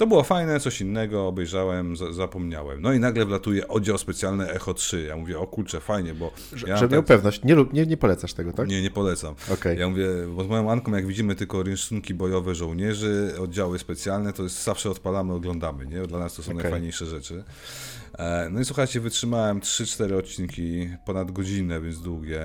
To 0.00 0.06
było 0.06 0.22
fajne, 0.22 0.60
coś 0.60 0.80
innego, 0.80 1.26
obejrzałem, 1.26 1.94
zapomniałem. 2.10 2.82
No 2.82 2.92
i 2.92 3.00
nagle 3.00 3.26
wlatuje 3.26 3.68
oddział 3.68 3.98
specjalny 3.98 4.50
Echo 4.50 4.74
3. 4.74 5.02
Ja 5.02 5.16
mówię, 5.16 5.38
o 5.38 5.46
kurczę, 5.46 5.80
fajnie, 5.80 6.14
bo... 6.14 6.32
Ja 6.66 6.76
Żeby 6.76 6.94
miał 6.94 7.02
tak... 7.02 7.08
pewność, 7.08 7.44
nie, 7.44 7.56
nie, 7.72 7.86
nie 7.86 7.96
polecasz 7.96 8.34
tego, 8.34 8.52
tak? 8.52 8.68
Nie, 8.68 8.82
nie 8.82 8.90
polecam. 8.90 9.34
Okay. 9.52 9.76
Ja 9.76 9.88
mówię, 9.88 10.06
bo 10.36 10.44
z 10.44 10.46
moją 10.46 10.70
Anką, 10.70 10.92
jak 10.92 11.06
widzimy 11.06 11.34
tylko 11.34 11.62
rysunki 11.62 12.14
bojowe 12.14 12.54
żołnierzy, 12.54 13.34
oddziały 13.40 13.78
specjalne, 13.78 14.32
to 14.32 14.42
jest 14.42 14.64
zawsze 14.64 14.90
odpalamy, 14.90 15.32
oglądamy, 15.32 15.86
nie? 15.86 16.02
Dla 16.02 16.18
nas 16.18 16.34
to 16.34 16.42
są 16.42 16.52
okay. 16.52 16.62
najfajniejsze 16.62 17.06
rzeczy. 17.06 17.44
E, 18.18 18.48
no 18.50 18.60
i 18.60 18.64
słuchajcie, 18.64 19.00
wytrzymałem 19.00 19.60
3-4 19.60 20.14
odcinki, 20.18 20.88
ponad 21.04 21.30
godzinę, 21.30 21.80
więc 21.80 22.02
długie. 22.02 22.42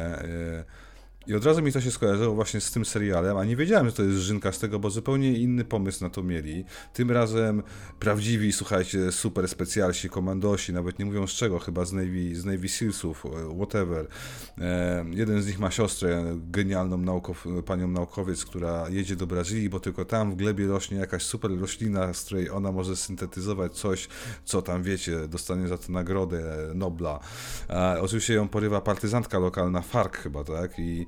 I 1.28 1.36
od 1.36 1.46
razu 1.46 1.62
mi 1.62 1.72
to 1.72 1.82
się 1.82 1.92
skojarzyło 1.92 2.36
właśnie 2.36 2.62
z 2.62 2.72
tym 2.72 2.86
serialem, 2.86 3.38
a 3.38 3.46
nie 3.46 3.56
wiedziałem, 3.56 3.86
że 3.86 3.94
to 3.94 4.04
jest 4.04 4.18
Żynka 4.18 4.52
z 4.52 4.60
tego, 4.60 4.80
bo 4.80 4.90
zupełnie 4.90 5.34
inny 5.34 5.66
pomysł 5.66 6.04
na 6.04 6.10
to 6.10 6.24
mieli. 6.24 6.66
Tym 6.94 7.12
razem 7.12 7.64
prawdziwi, 8.00 8.54
słuchajcie, 8.54 9.12
super 9.12 9.48
specjalsi, 9.48 10.10
komandosi, 10.10 10.74
nawet 10.74 11.00
nie 11.00 11.06
mówią 11.06 11.28
z 11.28 11.32
czego, 11.32 11.60
chyba 11.60 11.86
z 11.86 11.94
Navy, 11.94 12.36
z 12.36 12.46
Navy 12.46 12.70
Sealsów, 12.70 13.26
e, 13.26 13.56
whatever. 13.56 14.08
E, 14.58 15.06
jeden 15.10 15.42
z 15.42 15.48
nich 15.48 15.60
ma 15.60 15.72
siostrę, 15.72 16.24
genialną 16.36 16.98
naukow, 16.98 17.46
panią 17.66 17.88
naukowiec, 17.88 18.46
która 18.46 18.90
jedzie 18.90 19.16
do 19.16 19.28
Brazylii, 19.28 19.70
bo 19.70 19.80
tylko 19.80 20.06
tam 20.06 20.32
w 20.32 20.36
glebie 20.36 20.68
rośnie 20.68 20.98
jakaś 20.98 21.24
super 21.24 21.60
roślina, 21.60 22.14
z 22.14 22.24
której 22.26 22.50
ona 22.50 22.72
może 22.72 22.96
syntetyzować 22.96 23.74
coś, 23.74 24.08
co 24.46 24.62
tam, 24.62 24.84
wiecie, 24.84 25.28
dostanie 25.28 25.68
za 25.68 25.78
to 25.78 25.92
nagrodę 25.92 26.72
Nobla. 26.76 27.20
E, 27.70 28.02
oczywiście 28.02 28.34
ją 28.34 28.48
porywa 28.48 28.82
partyzantka 28.82 29.40
lokalna, 29.40 29.82
FARC 29.82 30.14
chyba, 30.14 30.44
tak? 30.44 30.80
I 30.80 31.08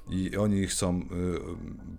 i 0.09 0.37
oni 0.37 0.67
chcą 0.67 0.99
y, 0.99 1.03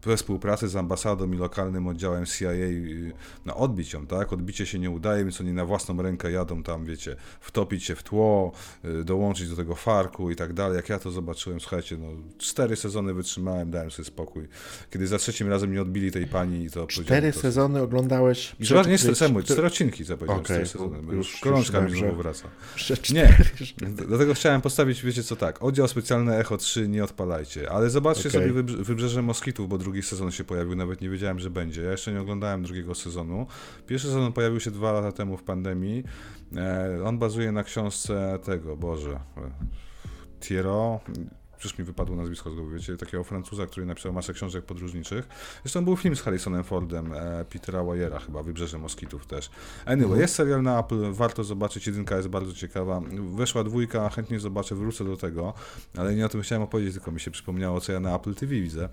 we 0.06 0.16
współpracy 0.16 0.68
z 0.68 0.76
ambasadą 0.76 1.32
i 1.32 1.36
lokalnym 1.36 1.86
oddziałem 1.86 2.26
CIA 2.26 2.50
y, 2.52 3.12
no, 3.46 3.56
odbić 3.56 3.92
ją, 3.92 4.06
tak? 4.06 4.32
Odbicie 4.32 4.66
się 4.66 4.78
nie 4.78 4.90
udaje, 4.90 5.24
więc 5.24 5.40
oni 5.40 5.52
na 5.52 5.64
własną 5.64 6.02
rękę 6.02 6.32
jadą 6.32 6.62
tam, 6.62 6.84
wiecie, 6.84 7.16
wtopić 7.40 7.84
się 7.84 7.94
w 7.94 8.02
tło, 8.02 8.52
y, 8.84 9.04
dołączyć 9.04 9.48
do 9.48 9.56
tego 9.56 9.74
farku 9.74 10.30
i 10.30 10.36
tak 10.36 10.52
dalej. 10.52 10.76
Jak 10.76 10.88
ja 10.88 10.98
to 10.98 11.10
zobaczyłem, 11.10 11.60
słuchajcie, 11.60 11.96
no 11.96 12.08
cztery 12.38 12.76
sezony 12.76 13.14
wytrzymałem, 13.14 13.70
dałem 13.70 13.90
sobie 13.90 14.06
spokój. 14.06 14.48
Kiedy 14.90 15.06
za 15.06 15.18
trzecim 15.18 15.48
razem 15.48 15.72
nie 15.72 15.82
odbili 15.82 16.12
tej 16.12 16.26
pani, 16.26 16.70
to 16.70 16.86
Cztery 16.86 17.32
sezony 17.32 17.82
oglądałeś? 17.82 18.56
Przepraszam, 18.60 18.92
nie 18.92 18.98
cztery, 18.98 19.42
cztery 19.44 19.66
odcinki, 19.66 20.04
co 20.04 20.16
powiedziałem, 20.16 20.40
okay. 20.42 20.56
cztery 20.56 20.66
sezony. 20.66 21.14
Już, 21.16 21.40
gorączka 21.42 21.80
mi 21.80 21.98
znowu 21.98 22.16
wraca. 22.16 22.48
Nie, 23.12 23.38
dlatego 24.08 24.34
chciałem 24.34 24.60
postawić, 24.60 25.02
wiecie 25.02 25.22
co, 25.22 25.36
tak, 25.36 25.62
oddział 25.62 25.88
specjalny 25.88 26.36
Echo 26.36 26.56
3 26.56 26.88
nie 26.88 27.04
odpalajcie, 27.04 27.70
ale 27.70 27.90
zobaczcie 27.90 28.01
okay. 28.10 28.32
sobie 28.32 28.62
Wybrzeże 28.62 29.22
Moskitów, 29.22 29.68
bo 29.68 29.78
drugi 29.78 30.02
sezon 30.02 30.30
się 30.30 30.44
pojawił, 30.44 30.76
nawet 30.76 31.00
nie 31.00 31.08
wiedziałem, 31.08 31.38
że 31.38 31.50
będzie. 31.50 31.82
Ja 31.82 31.90
jeszcze 31.90 32.12
nie 32.12 32.20
oglądałem 32.20 32.62
drugiego 32.62 32.94
sezonu. 32.94 33.46
Pierwszy 33.86 34.06
sezon 34.06 34.32
pojawił 34.32 34.60
się 34.60 34.70
dwa 34.70 34.92
lata 34.92 35.12
temu 35.12 35.36
w 35.36 35.42
pandemii. 35.42 36.04
E, 36.56 37.04
on 37.04 37.18
bazuje 37.18 37.52
na 37.52 37.64
książce 37.64 38.38
tego, 38.44 38.76
Boże, 38.76 39.20
Thiero, 40.40 41.00
przecież 41.62 41.78
mi 41.78 41.84
wypadło 41.84 42.16
nazwisko 42.16 42.50
z 42.50 42.54
głowy, 42.54 42.74
wiecie, 42.74 42.96
takiego 42.96 43.24
Francuza, 43.24 43.66
który 43.66 43.86
napisał 43.86 44.12
masę 44.12 44.32
książek 44.32 44.64
podróżniczych. 44.64 45.28
Zresztą 45.62 45.84
był 45.84 45.96
film 45.96 46.16
z 46.16 46.20
Harrisonem 46.20 46.64
Fordem, 46.64 47.12
e, 47.12 47.44
Petera 47.44 47.84
Wyera 47.84 48.18
chyba, 48.18 48.42
Wybrzeże 48.42 48.78
Moskitów 48.78 49.26
też. 49.26 49.50
Anyway, 49.84 50.04
mhm. 50.04 50.20
jest 50.20 50.34
serial 50.34 50.62
na 50.62 50.80
Apple, 50.80 51.12
warto 51.12 51.44
zobaczyć, 51.44 51.86
jedynka 51.86 52.16
jest 52.16 52.28
bardzo 52.28 52.52
ciekawa. 52.52 53.00
Weszła 53.34 53.64
dwójka, 53.64 54.08
chętnie 54.08 54.40
zobaczę, 54.40 54.74
wrócę 54.74 55.04
do 55.04 55.16
tego, 55.16 55.54
ale 55.96 56.14
nie 56.14 56.26
o 56.26 56.28
tym 56.28 56.42
chciałem 56.42 56.62
opowiedzieć, 56.62 56.94
tylko 56.94 57.12
mi 57.12 57.20
się 57.20 57.30
przypomniało, 57.30 57.80
co 57.80 57.92
ja 57.92 58.00
na 58.00 58.16
Apple 58.16 58.34
TV 58.34 58.52
widzę. 58.54 58.88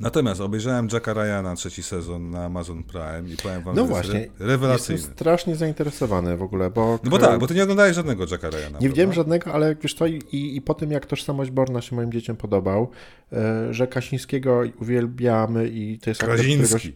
Natomiast 0.00 0.40
obejrzałem 0.40 0.88
Jacka 0.92 1.14
Ryana 1.14 1.54
trzeci 1.54 1.82
sezon 1.82 2.30
na 2.30 2.44
Amazon 2.44 2.82
Prime 2.82 3.30
i 3.34 3.36
powiem 3.36 3.62
wam, 3.62 3.76
no 3.76 3.82
że 3.82 3.88
właśnie, 3.88 4.20
jest 4.20 4.32
rewelacyjny. 4.38 4.98
Jestem 4.98 5.14
strasznie 5.14 5.56
zainteresowany 5.56 6.36
w 6.36 6.42
ogóle, 6.42 6.70
bo... 6.70 6.98
No 7.04 7.10
bo 7.10 7.18
tak, 7.18 7.40
bo 7.40 7.46
ty 7.46 7.54
nie 7.54 7.62
oglądałeś 7.62 7.96
żadnego 7.96 8.26
Jacka 8.30 8.50
Ryana. 8.50 8.66
Nie 8.66 8.70
prawda? 8.70 8.88
widziałem 8.88 9.12
żadnego, 9.12 9.52
ale 9.52 9.74
wiesz 9.74 9.94
co, 9.94 10.06
i, 10.06 10.22
i 10.32 10.60
po 10.60 10.74
tym 10.74 10.90
jak 10.90 11.06
Tożsamość 11.06 11.50
Borna 11.50 11.80
się 11.80 11.96
moim 11.96 12.12
dzieciom 12.12 12.36
podobał, 12.36 12.90
e, 13.32 13.74
że 13.74 13.86
Kasińskiego 13.86 14.62
uwielbiamy 14.80 15.68
i 15.68 15.98
to 15.98 16.10
jest 16.10 16.20
Kaziński. 16.20 16.92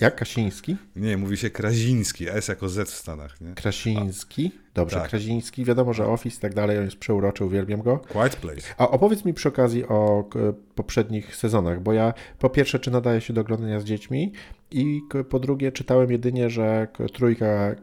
Jak 0.00 0.16
Kasiński? 0.16 0.76
Nie, 0.96 1.16
mówi 1.16 1.36
się 1.36 1.50
Kraziński, 1.50 2.28
S 2.28 2.48
jako 2.48 2.68
Z 2.68 2.90
w 2.90 2.94
Stanach, 2.94 3.40
nie? 3.40 3.54
Krasiński? 3.54 4.50
Dobrze, 4.74 4.96
Tak. 4.96 5.08
Kraziński, 5.08 5.64
wiadomo, 5.64 5.92
że 5.92 6.06
Office 6.06 6.36
i 6.38 6.40
tak 6.40 6.54
dalej, 6.54 6.78
on 6.78 6.84
jest 6.84 6.96
przeuroczy, 6.96 7.44
uwielbiam 7.44 7.82
go. 7.82 7.98
Quiet 7.98 8.36
Place. 8.36 8.62
A 8.78 8.88
opowiedz 8.90 9.24
mi 9.24 9.34
przy 9.34 9.48
okazji 9.48 9.84
o 9.88 10.28
poprzednich 10.74 11.36
sezonach, 11.36 11.82
bo 11.82 11.92
ja 11.92 12.14
po 12.38 12.50
pierwsze, 12.50 12.78
czy 12.78 12.90
nadaje 12.90 13.20
się 13.20 13.32
do 13.32 13.40
oglądania 13.40 13.80
z 13.80 13.84
dziećmi 13.84 14.32
i 14.70 15.02
po 15.30 15.38
drugie 15.38 15.72
czytałem 15.72 16.10
jedynie, 16.10 16.50
że 16.50 16.88
trójka 17.12 17.74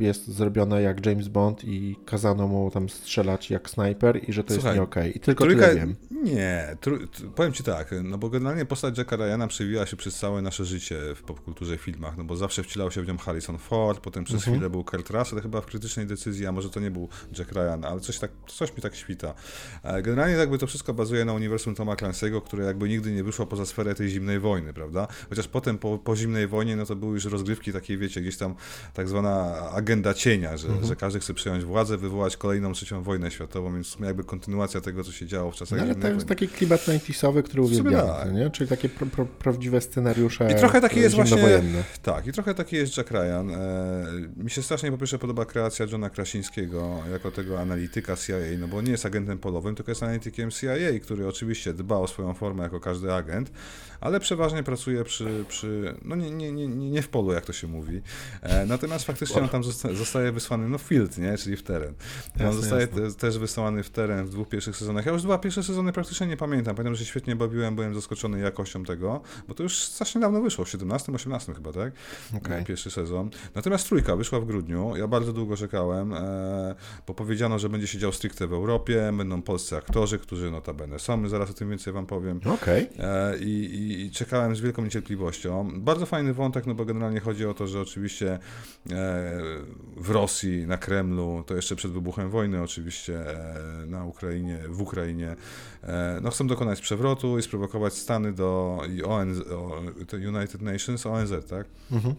jest 0.00 0.28
zrobiona 0.28 0.80
jak 0.80 1.06
James 1.06 1.28
Bond 1.28 1.64
i 1.64 1.96
kazano 2.06 2.48
mu 2.48 2.70
tam 2.70 2.88
strzelać 2.88 3.50
jak 3.50 3.70
snajper 3.70 4.28
i 4.28 4.32
że 4.32 4.44
to 4.44 4.54
Słuchaj, 4.54 4.70
jest 4.70 4.76
nie 4.76 4.82
okej. 4.82 5.16
I 5.16 5.20
tylko 5.20 5.44
Trójka, 5.44 5.62
tyle 5.68 5.74
wiem. 5.80 5.94
nie, 6.10 6.76
tru, 6.80 6.98
powiem 7.34 7.52
ci 7.52 7.62
tak, 7.62 7.94
no 8.04 8.18
bo 8.18 8.28
generalnie 8.28 8.64
postać 8.64 8.98
Jacka 8.98 9.16
Ryana 9.16 9.46
przewijała 9.46 9.86
się 9.86 9.96
przez 9.96 10.18
całe 10.18 10.42
nasze 10.42 10.64
życie 10.64 10.96
w 11.14 11.22
popkulturze 11.22 11.74
i 11.74 11.78
filmach, 11.78 12.16
no 12.16 12.24
bo 12.24 12.36
zawsze 12.36 12.62
wcielał 12.62 12.90
się 12.90 13.02
w 13.02 13.08
nią 13.08 13.18
Harrison 13.18 13.58
Ford, 13.58 14.00
potem 14.00 14.24
przez 14.24 14.36
Mhm. 14.36 14.54
chwilę 14.56 14.70
był 14.70 14.84
Kurt 14.84 15.10
Russell, 15.10 15.40
chyba 15.40 15.60
w 15.60 15.66
krytycznej 15.66 16.06
decyzji, 16.06 16.37
a 16.46 16.52
może 16.52 16.70
to 16.70 16.80
nie 16.80 16.90
był 16.90 17.08
Jack 17.38 17.52
Ryan, 17.52 17.84
ale 17.84 18.00
coś, 18.00 18.18
tak, 18.18 18.30
coś 18.46 18.76
mi 18.76 18.82
tak 18.82 18.96
świta. 18.96 19.34
E, 19.82 20.02
Generalnie 20.02 20.34
jakby 20.36 20.58
to 20.58 20.66
wszystko 20.66 20.94
bazuje 20.94 21.24
na 21.24 21.32
uniwersum 21.32 21.74
Toma 21.74 21.94
Clancy'ego, 21.94 22.42
które 22.42 22.64
jakby 22.64 22.88
nigdy 22.88 23.12
nie 23.12 23.24
wyszło 23.24 23.46
poza 23.46 23.66
sferę 23.66 23.94
tej 23.94 24.08
zimnej 24.08 24.40
wojny, 24.40 24.72
prawda? 24.72 25.08
Chociaż 25.28 25.48
potem 25.48 25.78
po, 25.78 25.98
po 25.98 26.16
zimnej 26.16 26.46
wojnie, 26.46 26.76
no 26.76 26.86
to 26.86 26.96
były 26.96 27.14
już 27.14 27.24
rozgrywki 27.24 27.72
takiej, 27.72 27.98
wiecie, 27.98 28.20
gdzieś 28.20 28.36
tam 28.36 28.54
tak 28.94 29.08
zwana 29.08 29.54
agenda 29.70 30.14
cienia, 30.14 30.56
że, 30.56 30.68
Mhm. 30.68 30.86
że 30.86 30.96
każdy 30.96 31.20
chce 31.20 31.34
przejąć 31.34 31.64
władzę, 31.64 31.96
wywołać 31.96 32.36
kolejną 32.36 32.72
trzecią 32.72 33.02
wojnę 33.02 33.30
światową, 33.30 33.74
więc 33.74 33.96
jakby 34.00 34.24
kontynuacja 34.24 34.80
tego, 34.80 35.04
co 35.04 35.12
się 35.12 35.26
działo 35.26 35.50
w 35.50 35.54
czasach 35.54 35.78
No, 35.78 35.84
ale 35.84 35.94
to 35.94 36.08
jest 36.08 36.26
taki 36.26 36.48
klimat 36.48 36.80
90sowy, 36.80 37.42
który 37.42 37.62
uwielbiamy, 37.62 38.08
tak. 38.08 38.32
nie? 38.32 38.50
czyli 38.50 38.68
takie 38.68 38.88
pro, 38.88 39.06
pro, 39.06 39.26
prawdziwe 39.26 39.80
scenariusze 39.80 40.52
I 40.52 40.54
trochę 40.54 40.80
taki 40.80 41.00
jest 41.00 41.14
właśnie-. 41.14 41.62
Tak, 42.02 42.26
i 42.26 42.32
trochę 42.32 42.54
taki 42.54 42.76
jest 42.76 42.96
Jack 42.96 43.10
Ryan. 43.10 43.50
E, 43.50 44.06
mi 44.36 44.50
się 44.50 44.62
strasznie 44.62 44.90
po 44.90 44.98
pierwsze 44.98 45.18
podoba 45.18 45.44
kreacja 45.44 45.86
Johna 45.92 46.10
Krasińskiego 46.28 47.02
jako 47.12 47.30
tego 47.30 47.60
analityka 47.60 48.16
CIA, 48.16 48.36
no 48.58 48.68
bo 48.68 48.82
nie 48.82 48.90
jest 48.90 49.06
agentem 49.06 49.38
polowym, 49.38 49.74
tylko 49.74 49.90
jest 49.90 50.02
analitykiem 50.02 50.50
CIA, 50.50 51.00
który 51.02 51.28
oczywiście 51.28 51.74
dba 51.74 51.96
o 51.96 52.06
swoją 52.06 52.34
formę 52.34 52.62
jako 52.62 52.80
każdy 52.80 53.12
agent, 53.14 53.50
ale 54.00 54.20
przeważnie 54.20 54.62
pracuje 54.62 55.04
przy, 55.04 55.44
przy 55.48 55.94
no 56.02 56.16
nie, 56.16 56.30
nie, 56.30 56.52
nie, 56.52 56.68
nie 56.68 57.02
w 57.02 57.08
polu, 57.08 57.32
jak 57.32 57.44
to 57.46 57.52
się 57.52 57.66
mówi. 57.66 58.02
E, 58.42 58.66
natomiast 58.66 59.04
faktycznie 59.04 59.42
on 59.42 59.48
tam 59.48 59.64
zosta, 59.64 59.94
zostaje 59.94 60.32
wysłany, 60.32 60.68
no 60.68 60.78
field, 60.78 61.18
nie, 61.18 61.38
czyli 61.38 61.56
w 61.56 61.62
teren. 61.62 61.94
I 62.36 62.40
on 62.40 62.46
Jasne, 62.46 62.60
zostaje 62.60 62.86
jasne. 62.86 63.10
te, 63.10 63.14
też 63.14 63.38
wysłany 63.38 63.82
w 63.82 63.90
teren 63.90 64.26
w 64.26 64.30
dwóch 64.30 64.48
pierwszych 64.48 64.76
sezonach. 64.76 65.06
Ja 65.06 65.12
już 65.12 65.22
dwa 65.22 65.38
pierwsze 65.38 65.62
sezony 65.62 65.92
praktycznie 65.92 66.26
nie 66.26 66.36
pamiętam. 66.36 66.76
Pamiętam, 66.76 66.94
że 66.94 67.04
się 67.04 67.10
świetnie 67.10 67.36
bawiłem, 67.36 67.74
byłem 67.74 67.94
zaskoczony 67.94 68.40
jakością 68.40 68.84
tego, 68.84 69.20
bo 69.48 69.54
to 69.54 69.62
już 69.62 69.78
strasznie 69.78 70.20
dawno 70.20 70.40
wyszło, 70.40 70.64
w 70.64 70.68
17, 70.68 71.12
18 71.12 71.54
chyba, 71.54 71.72
tak? 71.72 71.92
Okej. 72.36 72.64
Pierwszy 72.64 72.90
sezon. 72.90 73.30
Natomiast 73.54 73.88
trójka 73.88 74.16
wyszła 74.16 74.40
w 74.40 74.44
grudniu. 74.44 74.96
Ja 74.96 75.06
bardzo 75.06 75.32
długo 75.32 75.56
czekałem, 75.56 76.12
e, 76.12 76.74
bo 77.06 77.14
powiedziano, 77.14 77.58
że 77.58 77.68
będzie 77.68 77.86
się 77.86 77.98
dział 77.98 78.12
stricte 78.12 78.46
w 78.46 78.52
Europie, 78.52 79.12
będą 79.16 79.42
polscy 79.42 79.76
aktorzy, 79.76 80.18
którzy 80.18 80.50
notabene 80.50 80.98
są, 80.98 81.28
zaraz 81.28 81.50
o 81.50 81.54
tym 81.54 81.70
więcej 81.70 81.92
wam 81.92 82.06
powiem. 82.06 82.40
Okej. 82.44 82.88
E, 82.98 83.38
I, 83.38 83.64
i, 83.74 83.87
I 83.92 84.10
czekałem 84.10 84.56
z 84.56 84.60
wielką 84.60 84.84
niecierpliwością. 84.84 85.70
Bardzo 85.80 86.06
fajny 86.06 86.34
wątek, 86.34 86.66
no 86.66 86.74
bo 86.74 86.84
generalnie 86.84 87.20
chodzi 87.20 87.46
o 87.46 87.54
to, 87.54 87.66
że 87.66 87.80
oczywiście 87.80 88.32
e, 88.32 88.38
w 89.96 90.10
Rosji, 90.10 90.66
na 90.66 90.78
Kremlu, 90.78 91.44
to 91.46 91.54
jeszcze 91.54 91.76
przed 91.76 91.92
wybuchem 91.92 92.30
wojny 92.30 92.62
oczywiście 92.62 93.30
e, 93.30 93.86
na 93.86 94.04
Ukrainie, 94.04 94.58
w 94.68 94.82
Ukrainie, 94.82 95.36
e, 95.82 96.18
no 96.22 96.30
chcą 96.30 96.46
dokonać 96.46 96.80
przewrotu 96.80 97.38
i 97.38 97.42
sprowokować 97.42 97.94
Stany 97.94 98.32
do 98.32 98.80
i 98.96 99.02
ONZ, 99.02 99.38
United 100.12 100.62
Nations, 100.62 101.06
ONZ, 101.06 101.32
tak? 101.48 101.66
Mhm. 101.92 102.14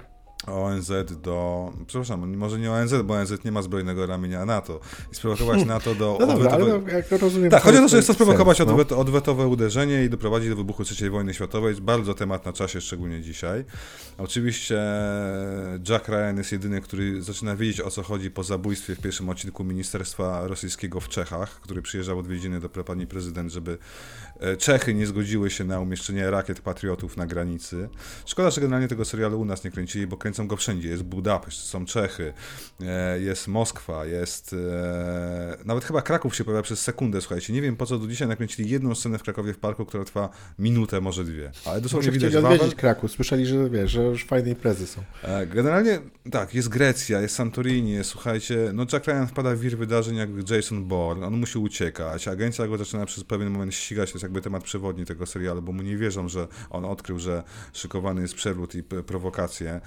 ONZ 0.47 0.91
do, 1.21 1.71
przepraszam, 1.87 2.35
może 2.37 2.59
nie 2.59 2.71
ONZ, 2.71 2.93
bo 3.03 3.13
ONZ 3.13 3.43
nie 3.45 3.51
ma 3.51 3.61
zbrojnego 3.61 4.05
ramienia 4.05 4.45
NATO 4.45 4.79
i 5.11 5.15
sprowokować 5.15 5.65
NATO 5.75 5.95
do 5.95 6.17
No 6.19 6.27
dobra, 6.27 6.51
ale 6.51 6.65
odwetowego- 6.65 6.87
no, 6.87 6.93
jak 6.93 7.11
rozumiem... 7.11 7.51
tak, 7.51 7.63
chodzi 7.63 7.77
o 7.77 7.81
to, 7.81 7.87
że 7.87 7.95
jest 7.97 8.07
chce 8.07 8.13
sprowokować 8.13 8.57
sens, 8.57 8.67
no. 8.67 8.73
odwet, 8.73 8.91
odwetowe 8.91 9.47
uderzenie 9.47 10.03
i 10.03 10.09
doprowadzić 10.09 10.49
do 10.49 10.55
wybuchu 10.55 10.83
III 11.01 11.09
wojny 11.09 11.33
światowej. 11.33 11.75
Bardzo 11.75 12.13
temat 12.13 12.45
na 12.45 12.53
czasie, 12.53 12.81
szczególnie 12.81 13.21
dzisiaj. 13.21 13.65
Oczywiście 14.17 14.79
Jack 15.89 16.07
Ryan 16.07 16.37
jest 16.37 16.51
jedyny, 16.51 16.81
który 16.81 17.21
zaczyna 17.21 17.55
wiedzieć 17.55 17.81
o 17.81 17.89
co 17.91 18.03
chodzi 18.03 18.31
po 18.31 18.43
zabójstwie 18.43 18.95
w 18.95 19.01
pierwszym 19.01 19.29
odcinku 19.29 19.63
Ministerstwa 19.63 20.47
Rosyjskiego 20.47 20.99
w 20.99 21.09
Czechach, 21.09 21.49
który 21.49 21.81
przyjeżdżał 21.81 22.19
odwiedziny 22.19 22.59
do 22.59 22.69
pani 22.69 23.07
prezydent, 23.07 23.51
żeby 23.51 23.77
Czechy 24.57 24.93
nie 24.93 25.07
zgodziły 25.07 25.49
się 25.49 25.63
na 25.63 25.79
umieszczenie 25.79 26.31
rakiet 26.31 26.61
patriotów 26.61 27.17
na 27.17 27.25
granicy. 27.25 27.89
Szkoda, 28.25 28.49
że 28.49 28.61
generalnie 28.61 28.87
tego 28.87 29.05
serialu 29.05 29.39
u 29.41 29.45
nas 29.45 29.63
nie 29.63 29.71
kręcili, 29.71 30.07
bo 30.07 30.17
kręcą 30.17 30.47
go 30.47 30.57
wszędzie. 30.57 30.89
Jest 30.89 31.03
Budapeszt, 31.03 31.59
są 31.59 31.85
Czechy, 31.85 32.33
e, 32.81 33.19
jest 33.19 33.47
Moskwa, 33.47 34.05
jest 34.05 34.53
e, 34.53 35.57
nawet 35.65 35.85
chyba 35.85 36.01
Kraków 36.01 36.35
się 36.35 36.43
pojawia 36.43 36.63
przez 36.63 36.81
sekundę, 36.81 37.21
słuchajcie. 37.21 37.53
Nie 37.53 37.61
wiem 37.61 37.75
po 37.75 37.85
co 37.85 37.99
do 37.99 38.07
dzisiaj 38.07 38.27
nakręcili 38.27 38.69
jedną 38.69 38.95
scenę 38.95 39.17
w 39.17 39.23
Krakowie 39.23 39.53
w 39.53 39.57
parku, 39.57 39.85
która 39.85 40.05
trwa 40.05 40.29
minutę, 40.59 41.01
może 41.01 41.23
dwie. 41.23 41.51
Ale 41.65 41.81
dosłownie 41.81 42.09
Może 42.09 42.19
widać 42.19 42.33
Wawel, 42.33 42.57
odwiedzić 42.57 42.75
Kraków, 42.79 43.11
słyszeli, 43.11 43.45
że 43.45 43.69
wiesz, 43.69 43.91
że 43.91 44.03
już 44.03 44.25
fajne 44.25 44.49
imprezy 44.49 44.87
są. 44.87 45.01
E, 45.23 45.47
Generalnie 45.47 45.99
tak, 46.31 46.53
jest 46.53 46.69
Grecja, 46.69 47.21
jest 47.21 47.35
Santorini, 47.35 47.91
jest, 47.91 48.09
słuchajcie, 48.09 48.71
no 48.73 48.85
Jack 48.93 49.07
Ryan 49.07 49.27
wpada 49.27 49.55
w 49.55 49.59
wir 49.59 49.77
wydarzeń 49.77 50.15
jak 50.15 50.29
Jason 50.49 50.85
Bourne, 50.85 51.27
on 51.27 51.37
musi 51.37 51.59
uciekać, 51.59 52.27
agencja 52.27 52.67
go 52.67 52.77
zaczyna 52.77 53.05
przez 53.05 53.23
pewien 53.23 53.49
moment 53.49 53.75
ścigać, 53.75 54.11
to 54.11 54.17
jest 54.17 54.28
jakby 54.29 54.41
temat 54.41 54.63
przewodni 54.63 55.05
tego 55.05 55.25
serialu, 55.25 55.61
bo 55.61 55.71
mu 55.71 55.81
nie 55.81 55.97
wierzą, 55.97 56.29
że 56.29 56.47
on 56.69 56.85
odkrył, 56.85 57.19
że 57.19 57.43
szykowany 57.73 58.21
jest 58.21 58.33
przewrót 58.35 58.75
i 58.75 58.83
prowokacje. 58.83 59.81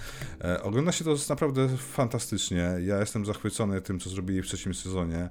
E, 0.45 0.63
Ogląda 0.63 0.93
się 0.93 1.05
to 1.05 1.15
naprawdę 1.29 1.69
fantastycznie, 1.79 2.71
ja 2.87 3.01
jestem 3.01 3.27
zachwycony 3.27 3.81
tym, 3.81 4.01
co 4.01 4.11
zrobili 4.11 4.43
w 4.43 4.47
trzecim 4.47 4.75
sezonie. 4.75 5.31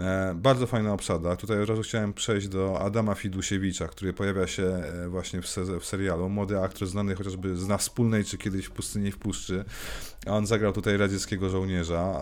E, 0.00 0.34
Bardzo 0.36 0.66
fajna 0.66 0.92
obsada, 0.92 1.36
tutaj 1.36 1.62
od 1.62 1.68
razu 1.68 1.82
chciałem 1.82 2.12
przejść 2.12 2.48
do 2.48 2.80
Adama 2.80 3.14
Fidusiewicza, 3.14 3.88
który 3.88 4.12
pojawia 4.12 4.46
się 4.46 4.62
e, 4.64 5.08
właśnie 5.08 5.42
w, 5.42 5.48
se- 5.48 5.80
w 5.80 5.84
serialu, 5.84 6.28
młody 6.28 6.60
aktor 6.60 6.88
znany 6.88 7.14
chociażby 7.14 7.56
z 7.56 7.68
Na 7.68 7.78
Wspólnej, 7.78 8.24
czy 8.24 8.38
kiedyś 8.38 8.66
w 8.66 8.70
Pustyni 8.70 9.12
w 9.12 9.18
Puszczy, 9.18 9.64
on 10.26 10.46
zagrał 10.46 10.72
tutaj 10.72 10.96
radzieckiego 10.96 11.48
żołnierza, 11.50 12.20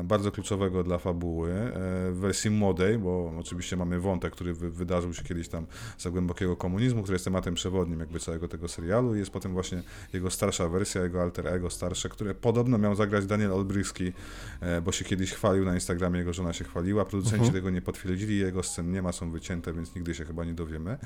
e, 0.00 0.04
bardzo 0.04 0.32
kluczowego 0.32 0.84
dla 0.84 0.98
fabuły, 0.98 1.50
e, 1.50 1.72
w 2.12 2.16
wersji 2.20 2.50
młodej, 2.50 2.98
bo 2.98 3.32
oczywiście 3.40 3.76
mamy 3.76 4.00
wątek, 4.00 4.32
który 4.32 4.54
wy, 4.54 4.70
wydarzył 4.70 5.14
się 5.14 5.22
kiedyś 5.22 5.48
tam 5.52 5.66
za 5.98 6.10
głębokiego 6.10 6.56
komunizmu, 6.56 7.02
który 7.02 7.14
jest 7.14 7.24
tematem 7.24 7.54
przewodnim 7.54 8.00
jakby 8.00 8.20
całego 8.20 8.48
tego 8.48 8.68
serialu. 8.68 9.14
Jest 9.14 9.30
potem 9.30 9.52
właśnie 9.52 9.82
jego 10.12 10.30
starsza 10.30 10.68
wersja, 10.68 11.02
jego 11.02 11.22
alter 11.22 11.46
ego 11.46 11.70
starsze, 11.70 12.08
które 12.08 12.34
podobno 12.34 12.78
miał 12.78 12.94
zagrać 12.94 13.26
Daniel 13.26 13.52
Olbrychski, 13.52 14.12
e, 14.60 14.80
bo 14.80 14.92
się 14.92 15.04
kiedyś 15.04 15.32
chwalił 15.32 15.64
na 15.64 15.74
Instagramie, 15.74 16.18
jego 16.18 16.32
żona 16.32 16.52
się 16.52 16.64
chwaliła. 16.64 17.04
Producenci 17.04 17.36
Mhm. 17.36 17.54
tego 17.54 17.70
nie 17.70 17.82
potwierdzili, 17.82 18.38
jego 18.38 18.62
scen 18.62 18.92
nie 18.92 19.02
ma, 19.02 19.12
są 19.12 19.30
wycięte, 19.30 19.72
więc 19.72 19.94
nigdy 19.94 20.14
się 20.14 20.24
chyba 20.24 20.44
nie 20.44 20.54
dowiemy, 20.54 20.98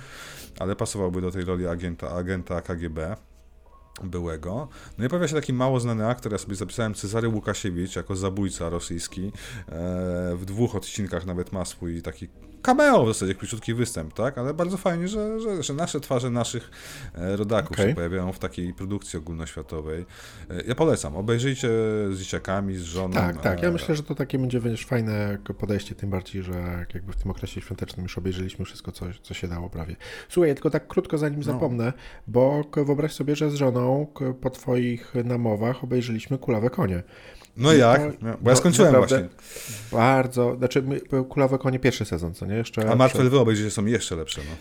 ale 0.59 0.77
pasowałby 0.77 1.21
do 1.21 1.31
tej 1.31 1.45
roli 1.45 1.67
agenta, 1.67 2.11
agenta 2.11 2.61
KGB 2.61 3.17
byłego. 4.05 4.69
No 4.99 5.05
i 5.05 5.09
pojawia 5.09 5.29
się 5.29 5.35
taki 5.35 5.53
mało 5.53 5.81
znany 5.81 6.07
aktor, 6.07 6.33
ja 6.33 6.39
sobie 6.39 6.55
zapisałem 6.55 6.95
Cezary 6.95 7.29
Łukasiewicz 7.29 7.97
jako 7.97 8.17
zabójca 8.17 8.69
rosyjski. 8.69 9.27
E, 9.27 9.33
w 10.37 10.45
dwóch 10.45 10.75
odcinkach 10.75 11.27
nawet 11.27 11.53
ma 11.53 11.65
swój 11.65 12.03
taki 12.03 12.29
cameo 12.67 13.05
w 13.05 13.09
zasadzie, 13.09 13.35
króciutki 13.35 13.75
występ, 13.75 14.15
tak? 14.15 14.39
Ale 14.39 14.55
bardzo 14.55 14.77
fajnie, 14.77 15.09
że, 15.09 15.41
że, 15.41 15.63
że 15.63 15.75
nasze 15.75 16.01
twarze 16.01 16.31
naszych 16.31 16.71
e, 17.15 17.37
rodaków 17.37 17.73
Okej. 17.73 17.89
się 17.89 17.95
pojawiają 17.95 18.33
w 18.33 18.39
takiej 18.39 18.75
produkcji 18.75 19.19
ogólnoświatowej. 19.19 20.07
E, 20.51 20.63
ja 20.67 20.75
polecam, 20.75 21.17
obejrzyjcie 21.17 21.69
z 22.13 22.19
dzieciakami, 22.19 22.77
z 22.77 22.83
żoną. 22.83 23.15
Tak, 23.15 23.41
tak. 23.41 23.63
Ja 23.63 23.69
e, 23.69 23.73
myślę, 23.73 23.97
że 23.97 24.03
to 24.03 24.15
takie 24.15 24.39
będzie 24.39 24.61
wiesz, 24.61 24.87
fajne 24.87 25.39
podejście, 25.59 25.95
tym 25.95 26.11
bardziej, 26.11 26.43
że 26.43 26.87
jakby 26.95 27.13
w 27.13 27.17
tym 27.17 27.31
okresie 27.31 27.61
świątecznym 27.61 28.05
już 28.05 28.19
obejrzeliśmy 28.19 28.65
wszystko, 28.65 28.93
co, 28.93 29.07
co 29.23 29.35
się 29.35 29.49
dało 29.49 29.71
prawie. 29.71 29.97
Słuchaj, 30.29 30.55
tylko 30.55 30.71
tak 30.71 30.89
krótko 30.89 31.19
zanim 31.19 31.39
No. 31.39 31.45
zapomnę, 31.45 31.93
bo 32.27 32.65
wyobraź 32.77 33.13
sobie, 33.15 33.37
że 33.37 33.51
z 33.51 33.55
żoną 33.55 34.07
po 34.41 34.51
twoich 34.51 35.15
namowach 35.25 35.85
obejrzeliśmy 35.85 36.39
Kulawe 36.39 36.71
Konie. 36.71 37.03
No 37.57 37.73
I 37.73 37.79
jak? 37.79 38.03
to- 38.03 38.19
Bo 38.21 38.29
ja 38.29 38.37
no, 38.43 38.57
skończyłem 38.57 38.93
naprawdę 38.93 39.19
właśnie. 39.19 39.99
Bardzo, 39.99 40.57
znaczy 40.59 40.85
Kulawe 41.29 41.59
Konie 41.59 41.79
pierwszy 41.79 42.05
sezon, 42.05 42.35
co 42.35 42.47
nie? 42.47 42.55
Jeszcze 42.55 42.91
A 42.91 42.97
Martwe 42.97 43.23
Lwy 43.25 43.39
obejrzycie 43.39 43.71
są 43.71 43.87
jeszcze 43.87 44.17
lepsze, 44.17 44.41
no. 44.51 44.57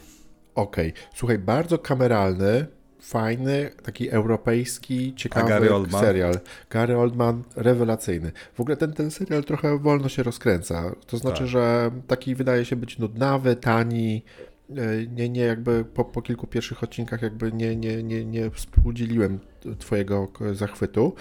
Okej, 0.55 0.93
słuchaj, 1.15 1.39
bardzo 1.39 1.79
kameralny, 1.79 2.65
fajny, 3.01 3.71
taki 3.83 4.09
europejski, 4.09 5.13
ciekawy 5.15 5.49
Gary 5.49 5.69
serial. 6.01 6.39
Gary 6.69 6.97
Oldman, 6.97 7.43
rewelacyjny. 7.55 8.31
W 8.53 8.59
ogóle 8.61 8.77
ten, 8.77 8.93
ten 8.93 9.11
serial 9.11 9.43
trochę 9.43 9.79
wolno 9.79 10.09
się 10.09 10.23
rozkręca. 10.23 10.95
To 11.07 11.17
znaczy, 11.17 11.39
Tak. 11.39 11.47
że 11.47 11.91
taki 12.07 12.35
wydaje 12.35 12.65
się 12.65 12.75
być 12.75 12.97
nudnawy, 12.99 13.55
tani. 13.55 14.23
e, 14.69 14.75
Nie, 15.15 15.29
nie 15.29 15.41
jakby 15.41 15.85
po, 15.85 16.05
po 16.05 16.21
kilku 16.21 16.47
pierwszych 16.47 16.83
odcinkach 16.83 17.21
jakby 17.21 17.51
nie, 17.51 17.75
nie, 17.75 18.03
nie, 18.03 18.25
nie 18.25 18.51
współdzieliłem 18.51 19.39
twojego 19.79 20.31
zachwytu. 20.53 21.13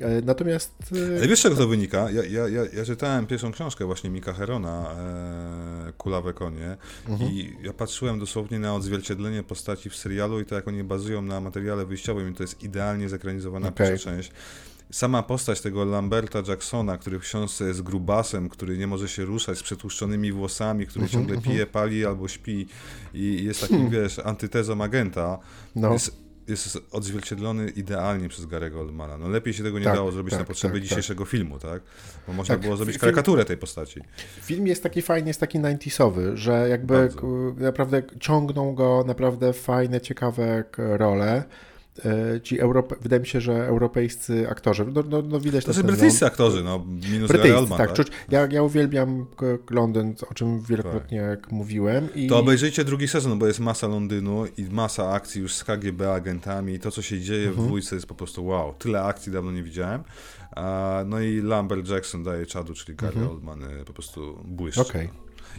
E, 0.00 0.22
Natomiast 0.22 0.74
e, 1.12 1.16
Ale 1.16 1.28
wiesz, 1.28 1.40
czego 1.40 1.56
to 1.56 1.68
wynika? 1.68 2.10
Ja, 2.10 2.24
ja, 2.24 2.48
ja, 2.48 2.62
ja 2.72 2.84
czytałem 2.84 3.26
pierwszą 3.26 3.52
książkę 3.52 3.84
właśnie 3.84 4.10
Mika 4.10 4.32
Herona, 4.32 4.96
Kulawe 5.98 6.34
Konie 6.34 6.76
mhm. 7.08 7.30
i 7.30 7.56
ja 7.62 7.72
patrzyłem 7.72 8.18
dosłownie 8.18 8.58
na 8.58 8.74
odzwierciedlenie 8.74 9.42
postaci 9.42 9.90
w 9.90 9.96
serialu 9.96 10.40
i 10.40 10.44
to 10.44 10.54
jak 10.54 10.68
oni 10.68 10.84
bazują 10.84 11.22
na 11.22 11.40
materiale 11.40 11.86
wyjściowym 11.86 12.32
i 12.32 12.34
to 12.34 12.42
jest 12.42 12.62
idealnie 12.62 13.08
zekranizowana 13.08 13.68
okay. 13.68 13.86
pierwsza 13.86 14.10
część 14.10 14.32
sama 14.90 15.22
postać 15.22 15.60
tego 15.60 15.84
Lamberta 15.84 16.42
Jacksona, 16.48 16.98
który 16.98 17.18
w 17.18 17.22
książce 17.22 17.64
jest 17.64 17.82
grubasem, 17.82 18.48
który 18.48 18.78
nie 18.78 18.86
może 18.86 19.08
się 19.08 19.24
ruszać 19.24 19.58
z 19.58 19.62
przetłuszczonymi 19.62 20.32
włosami, 20.32 20.86
który 20.86 21.04
uh 21.04 21.10
-huh, 21.10 21.14
ciągle 21.14 21.36
uh 21.36 21.42
-huh. 21.42 21.44
pije, 21.44 21.66
pali 21.66 22.06
albo 22.06 22.28
śpi 22.28 22.66
i 23.14 23.44
jest 23.44 23.60
takim, 23.60 23.90
wiesz, 24.00 24.18
antytezą 24.18 24.82
agenta, 24.82 25.38
no. 25.76 25.92
jest, 25.92 26.27
jest 26.48 26.78
odzwierciedlony 26.90 27.70
idealnie 27.70 28.28
przez 28.28 28.46
Garego 28.46 28.80
Oldmana. 28.80 29.18
No 29.18 29.28
lepiej 29.28 29.54
się 29.54 29.62
tego 29.62 29.78
nie 29.78 29.84
tak, 29.84 29.94
dało 29.94 30.12
zrobić 30.12 30.30
tak, 30.30 30.40
na 30.40 30.46
potrzeby 30.46 30.74
tak, 30.74 30.82
dzisiejszego 30.82 31.24
tak. 31.24 31.30
filmu, 31.30 31.58
tak? 31.58 31.82
Bo 32.26 32.32
można 32.32 32.54
tak, 32.54 32.62
było 32.62 32.76
zrobić 32.76 32.98
karykaturę 32.98 33.44
tej 33.44 33.56
postaci. 33.56 34.00
Film 34.42 34.66
jest 34.66 34.82
taki 34.82 35.02
fajny, 35.02 35.28
jest 35.28 35.40
taki 35.40 35.60
90sowy, 35.60 36.36
że 36.36 36.68
jakby 36.68 36.94
Bardzo. 36.94 37.26
naprawdę 37.56 38.02
ciągną 38.20 38.74
go 38.74 39.04
naprawdę 39.06 39.52
fajne, 39.52 40.00
ciekawe 40.00 40.64
role. 40.76 41.44
E, 42.04 42.40
ci 42.40 42.60
Europe... 42.60 42.96
wydaje 43.00 43.20
mi 43.20 43.26
się, 43.26 43.40
że 43.40 43.66
europejscy 43.66 44.48
aktorzy, 44.50 44.86
no, 44.94 45.02
no, 45.08 45.22
no 45.22 45.40
widać 45.40 45.64
to. 45.64 45.72
To 45.72 45.80
są 45.80 45.86
brytyjscy 45.86 46.26
aktorzy, 46.26 46.64
no, 46.64 46.84
minus 47.12 47.28
brytyjscy, 47.28 47.68
tak, 47.76 47.92
tak? 47.92 48.06
Ja, 48.28 48.48
ja 48.50 48.62
uwielbiam 48.62 49.26
Londyn, 49.70 50.14
o 50.30 50.34
czym 50.34 50.62
wielokrotnie 50.62 51.36
tak. 51.40 51.52
mówiłem. 51.52 52.08
I... 52.14 52.26
To 52.26 52.38
obejrzyjcie 52.38 52.84
drugi 52.84 53.08
sezon, 53.08 53.38
bo 53.38 53.46
jest 53.46 53.60
masa 53.60 53.86
Londynu 53.86 54.46
i 54.56 54.64
masa 54.70 55.10
akcji 55.10 55.40
już 55.40 55.54
z 55.54 55.64
KGB 55.64 56.12
agentami 56.12 56.74
i 56.74 56.78
to, 56.78 56.90
co 56.90 57.02
się 57.02 57.20
dzieje 57.20 57.48
mhm. 57.48 57.64
w 57.64 57.66
dwójce 57.66 57.94
jest 57.94 58.06
po 58.06 58.14
prostu 58.14 58.46
wow. 58.46 58.74
Tyle 58.78 59.02
akcji 59.02 59.32
dawno 59.32 59.52
nie 59.52 59.62
widziałem. 59.62 60.02
No 61.06 61.20
i 61.20 61.40
Lambert 61.40 61.88
Jackson 61.88 62.22
daje 62.22 62.46
czadu, 62.46 62.74
czyli 62.74 62.96
Gary 62.96 63.16
mhm. 63.16 63.30
Oldman 63.30 63.62
y, 63.62 63.84
po 63.84 63.92
prostu 63.92 64.38
błyszczy. 64.44 64.80
Okay. 64.80 65.08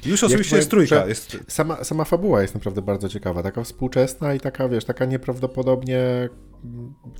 Już 0.06 0.24
oczywiście 0.24 0.56
jest 0.56 0.70
trójka. 0.70 1.06
Jest... 1.06 1.38
Sama, 1.48 1.84
sama 1.84 2.06
fabuła 2.06 2.42
jest 2.42 2.54
naprawdę 2.54 2.82
bardzo 2.82 3.10
ciekawa, 3.10 3.44
taka 3.44 3.64
współczesna 3.64 4.34
i 4.34 4.40
taka, 4.40 4.70
wiesz, 4.70 4.86
taka 4.86 5.06
nieprawdopodobnie 5.06 6.30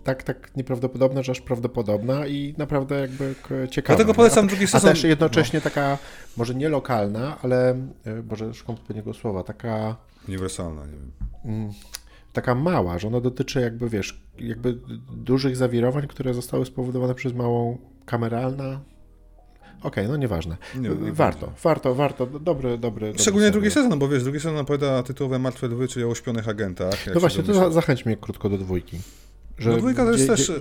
tak, 0.04 0.24
tak 0.24 0.56
nieprawdopodobna, 0.56 1.24
że 1.24 1.32
aż 1.32 1.42
prawdopodobna 1.42 2.28
i 2.28 2.56
naprawdę 2.58 3.00
jakby 3.00 3.36
ciekawa. 3.70 3.98
Dlatego 3.98 4.14
polecam 4.14 4.48
drugi 4.48 4.68
sezon. 4.68 4.90
A 4.90 4.94
też 4.94 5.04
jednocześnie 5.04 5.60
no. 5.60 5.64
taka, 5.64 5.98
może 6.38 6.56
nie 6.56 6.70
lokalna, 6.70 7.38
ale, 7.42 7.70
e, 8.06 8.24
może 8.30 8.54
szukam 8.54 8.76
odpowiedniego 8.76 9.14
słowa, 9.14 9.44
taka... 9.44 9.96
Uniwersalna, 10.28 10.86
nie 10.86 10.92
wiem. 10.92 11.12
Mm, 11.46 11.74
taka 12.34 12.56
mała, 12.56 13.00
że 13.00 13.08
ona 13.08 13.22
dotyczy 13.22 13.62
jakby, 13.62 13.90
wiesz, 13.90 14.22
jakby 14.40 14.78
dużych 15.18 15.56
zawirowań, 15.56 16.08
które 16.08 16.34
zostały 16.34 16.66
spowodowane 16.66 17.16
przez 17.16 17.34
małą 17.34 17.78
kameralna, 18.06 18.80
okay, 19.84 20.08
no 20.08 20.18
nieważne. 20.18 20.58
Nie, 20.76 20.90
nie 20.90 21.12
warto, 21.12 21.46
nie. 21.46 21.52
warto, 21.64 21.96
warto, 21.96 22.26
dobry, 22.26 22.78
dobry. 22.78 23.14
Szczególnie 23.18 23.48
dobry 23.48 23.62
drugi 23.62 23.72
sezon, 23.72 24.00
bo 24.00 24.08
wiesz, 24.08 24.24
drugi 24.24 24.40
sezon 24.40 24.58
opowiada 24.58 25.04
tytułowe 25.04 25.40
Martwe 25.40 25.70
Dwy, 25.70 25.88
czyli 25.88 26.06
o 26.06 26.08
uśpionych 26.08 26.50
agentach. 26.50 27.06
No 27.14 27.20
właśnie, 27.20 27.44
to 27.44 27.72
zachęć 27.72 28.06
mnie 28.06 28.18
krótko 28.18 28.50
do 28.50 28.58
dwójki. 28.58 28.98
Że 29.58 29.70
no 29.70 29.78
dwójka 29.78 30.06
to 30.06 30.12
jest 30.12 30.28
też... 30.28 30.52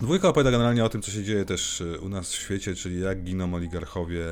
Dwójka 0.00 0.28
opowiada 0.28 0.50
generalnie 0.50 0.84
o 0.84 0.88
tym, 0.88 1.02
co 1.02 1.10
się 1.10 1.24
dzieje 1.24 1.44
też 1.44 1.80
e, 1.80 1.98
u 1.98 2.08
nas 2.08 2.32
w 2.32 2.34
świecie, 2.34 2.74
czyli 2.74 3.00
jak 3.00 3.22
giną 3.22 3.54
oligarchowie, 3.54 4.24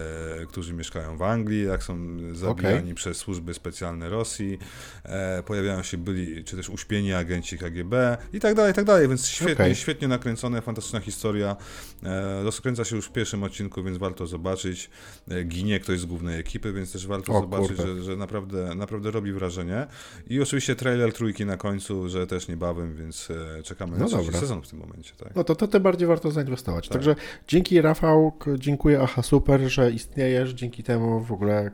którzy 0.48 0.72
mieszkają 0.72 1.16
w 1.16 1.22
Anglii, 1.22 1.64
jak 1.64 1.82
są 1.82 1.96
zabijani 2.32 2.82
okay. 2.82 2.94
przez 2.94 3.16
służby 3.16 3.54
specjalne 3.54 4.08
Rosji, 4.08 4.58
e, 5.04 5.42
pojawiają 5.42 5.82
się 5.82 5.98
byli, 5.98 6.44
czy 6.44 6.56
też 6.56 6.68
uśpieni 6.70 7.12
agenci 7.12 7.58
KGB 7.58 8.16
i 8.32 8.40
tak 8.40 8.54
dalej, 8.54 8.72
i 8.72 8.74
tak 8.74 8.84
dalej, 8.84 9.08
więc 9.08 9.26
świetnie, 9.26 9.52
okay. 9.52 9.74
świetnie 9.74 10.08
nakręcone, 10.08 10.62
fantastyczna 10.62 11.00
historia. 11.00 11.56
E, 12.02 12.42
rozkręca 12.42 12.84
się 12.84 12.96
już 12.96 13.06
w 13.06 13.12
pierwszym 13.12 13.42
odcinku, 13.42 13.82
więc 13.82 13.98
warto 13.98 14.26
zobaczyć. 14.26 14.90
E, 15.30 15.44
ginie 15.44 15.80
ktoś 15.80 16.00
z 16.00 16.04
głównej 16.04 16.40
ekipy, 16.40 16.72
więc 16.72 16.92
też 16.92 17.06
warto 17.06 17.32
o, 17.32 17.40
zobaczyć, 17.40 17.76
że, 17.76 18.02
że, 18.02 18.16
naprawdę, 18.16 18.74
naprawdę 18.74 19.10
robi 19.10 19.32
wrażenie. 19.32 19.86
I 20.26 20.40
oczywiście 20.40 20.76
trailer 20.76 21.12
trójki 21.12 21.46
na 21.46 21.56
końcu, 21.56 22.08
że 22.08 22.26
też 22.26 22.48
niebawem, 22.48 22.96
więc 22.96 23.28
e, 23.30 23.62
czekamy 23.62 23.92
no 23.98 23.98
na 23.98 24.06
trzeci 24.06 24.38
sezon 24.38 24.62
w 24.62 24.68
tym 24.68 24.78
momencie. 24.78 25.12
Tak? 25.16 25.34
No 25.34 25.44
to, 25.55 25.66
to 25.66 25.68
tym 25.68 25.82
bardziej 25.82 26.09
warto 26.09 26.30
zainwestować. 26.30 26.88
Tak. 26.88 26.92
Także 26.92 27.16
dzięki 27.48 27.80
Rafał, 27.80 28.32
dziękuję 28.59 29.00
Aha 29.03 29.22
Super, 29.22 29.61
że 29.61 29.90
istniejesz. 29.90 30.50
Dzięki 30.50 30.82
temu 30.82 31.20
w 31.20 31.32
ogóle 31.32 31.70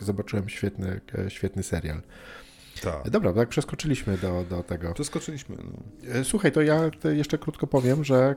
zobaczyłem 0.00 0.48
świetny, 0.48 1.00
świetny 1.28 1.62
serial. 1.62 2.02
Tak. 2.82 3.10
Dobra, 3.10 3.32
tak 3.32 3.48
przeskoczyliśmy 3.48 4.18
do, 4.18 4.44
do 4.50 4.62
tego. 4.62 4.94
Przeskoczyliśmy. 4.94 5.56
No. 5.56 6.12
E, 6.14 6.24
słuchaj, 6.24 6.52
to 6.52 6.62
ja 6.62 6.90
jeszcze 7.14 7.38
krótko 7.38 7.66
powiem, 7.66 8.04
że 8.04 8.34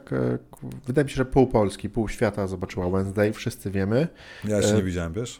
wydaje 0.87 1.05
mi 1.05 1.11
się, 1.11 1.15
że 1.15 1.25
pół 1.25 1.47
Polski, 1.47 1.89
pół 1.89 2.09
świata 2.09 2.47
zobaczyła 2.47 2.89
Wednesday, 2.89 3.33
wszyscy 3.33 3.71
wiemy. 3.71 4.07
Ja 4.43 4.57
jeszcze 4.57 4.75
nie 4.75 4.83
widziałem, 4.83 5.13
wiesz? 5.13 5.39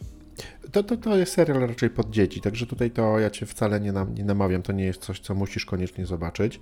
To, 0.71 0.83
to, 0.83 0.97
to 0.97 1.17
jest 1.17 1.33
serial 1.33 1.59
raczej 1.59 1.89
pod 1.89 2.09
dzieci, 2.09 2.41
także 2.41 2.65
tutaj 2.65 2.91
to 2.91 3.19
ja 3.19 3.29
cię 3.29 3.45
wcale 3.45 3.79
nie, 3.79 3.91
nam, 3.91 4.15
nie 4.15 4.23
namawiam, 4.23 4.61
to 4.61 4.73
nie 4.73 4.85
jest 4.85 5.01
coś, 5.01 5.19
co 5.19 5.35
musisz 5.35 5.65
koniecznie 5.65 6.05
zobaczyć. 6.05 6.59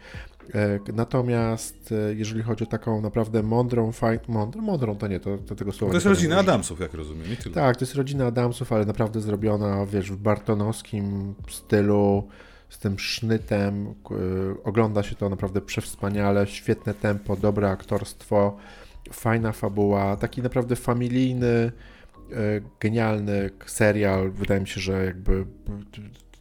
E, 0.53 0.80
natomiast 0.93 1.91
e, 1.91 2.13
jeżeli 2.13 2.43
chodzi 2.43 2.63
o 2.63 2.67
taką 2.67 3.01
naprawdę 3.01 3.43
mądrą, 3.43 3.91
fajną, 3.91 4.23
mądrą, 4.28 4.61
mądrą 4.61 4.95
to 4.95 5.07
nie, 5.07 5.19
to, 5.19 5.38
to 5.38 5.55
tego 5.55 5.71
słowa 5.71 5.91
To 5.91 5.97
jest 5.97 6.05
rodzina 6.05 6.38
Adamsów, 6.38 6.80
jak 6.80 6.93
rozumiem, 6.93 7.34
i 7.34 7.38
tyle. 7.38 7.55
Tak, 7.55 7.78
to 7.78 7.86
jest 7.86 7.95
rodzina 7.95 8.26
Adamsów, 8.26 8.73
ale 8.73 8.86
naprawdę 8.86 9.21
zrobiona, 9.21 9.86
wiesz, 9.86 10.11
w 10.11 10.17
bartonowskim 10.17 11.36
stylu, 11.49 12.28
z 12.69 12.80
tym 12.80 12.99
sznytem, 12.99 13.95
ogląda 14.63 15.03
się 15.03 15.15
to 15.15 15.30
naprawdę 15.30 15.61
przewspaniale, 15.61 16.47
świetne 16.47 16.93
tempo, 16.93 17.36
dobre 17.36 17.69
aktorstwo, 17.69 18.57
fajna 19.11 19.51
fabuła, 19.51 20.15
taki 20.15 20.41
naprawdę 20.41 20.76
familijny, 20.76 21.71
E, 21.71 21.94
genialny 22.80 23.49
serial. 23.65 24.32
Wydaje 24.32 24.61
mi 24.61 24.67
się, 24.67 24.82
że 24.82 25.05
jakby 25.05 25.45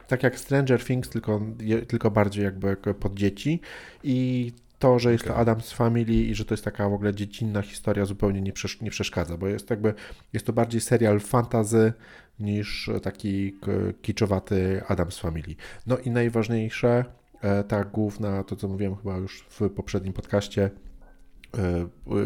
tak 0.07 0.23
jak 0.23 0.39
Stranger 0.39 0.83
Things, 0.83 1.09
tylko, 1.09 1.41
tylko 1.87 2.11
bardziej 2.11 2.43
jakby 2.43 2.75
pod 2.75 3.13
dzieci. 3.13 3.61
I 4.03 4.51
to, 4.79 4.99
że 4.99 5.11
jest 5.11 5.23
okay. 5.23 5.35
to 5.35 5.39
Adams 5.41 5.71
Family 5.71 6.13
i 6.13 6.35
że 6.35 6.45
to 6.45 6.53
jest 6.53 6.63
taka 6.63 6.89
w 6.89 6.93
ogóle 6.93 7.13
dziecinna 7.13 7.61
historia 7.61 8.05
zupełnie 8.05 8.41
nie, 8.41 8.53
przesz 8.53 8.81
nie 8.81 8.91
przeszkadza, 8.91 9.37
bo 9.37 9.47
jest 9.47 9.69
jakby, 9.69 9.93
jest 10.33 10.45
to 10.45 10.53
bardziej 10.53 10.81
serial 10.81 11.19
fantazy 11.19 11.93
niż 12.39 12.89
taki 13.03 13.55
kiczowaty 14.01 14.81
Adams 14.87 15.19
Family. 15.19 15.55
No 15.87 15.97
i 15.97 16.09
najważniejsze, 16.09 17.05
e, 17.41 17.63
ta 17.63 17.83
główna, 17.83 18.43
to 18.43 18.55
co 18.55 18.67
mówiłem 18.67 18.95
chyba 18.95 19.17
już 19.17 19.45
w 19.49 19.69
poprzednim 19.69 20.13
podcaście, 20.13 20.69
E, 20.84 20.84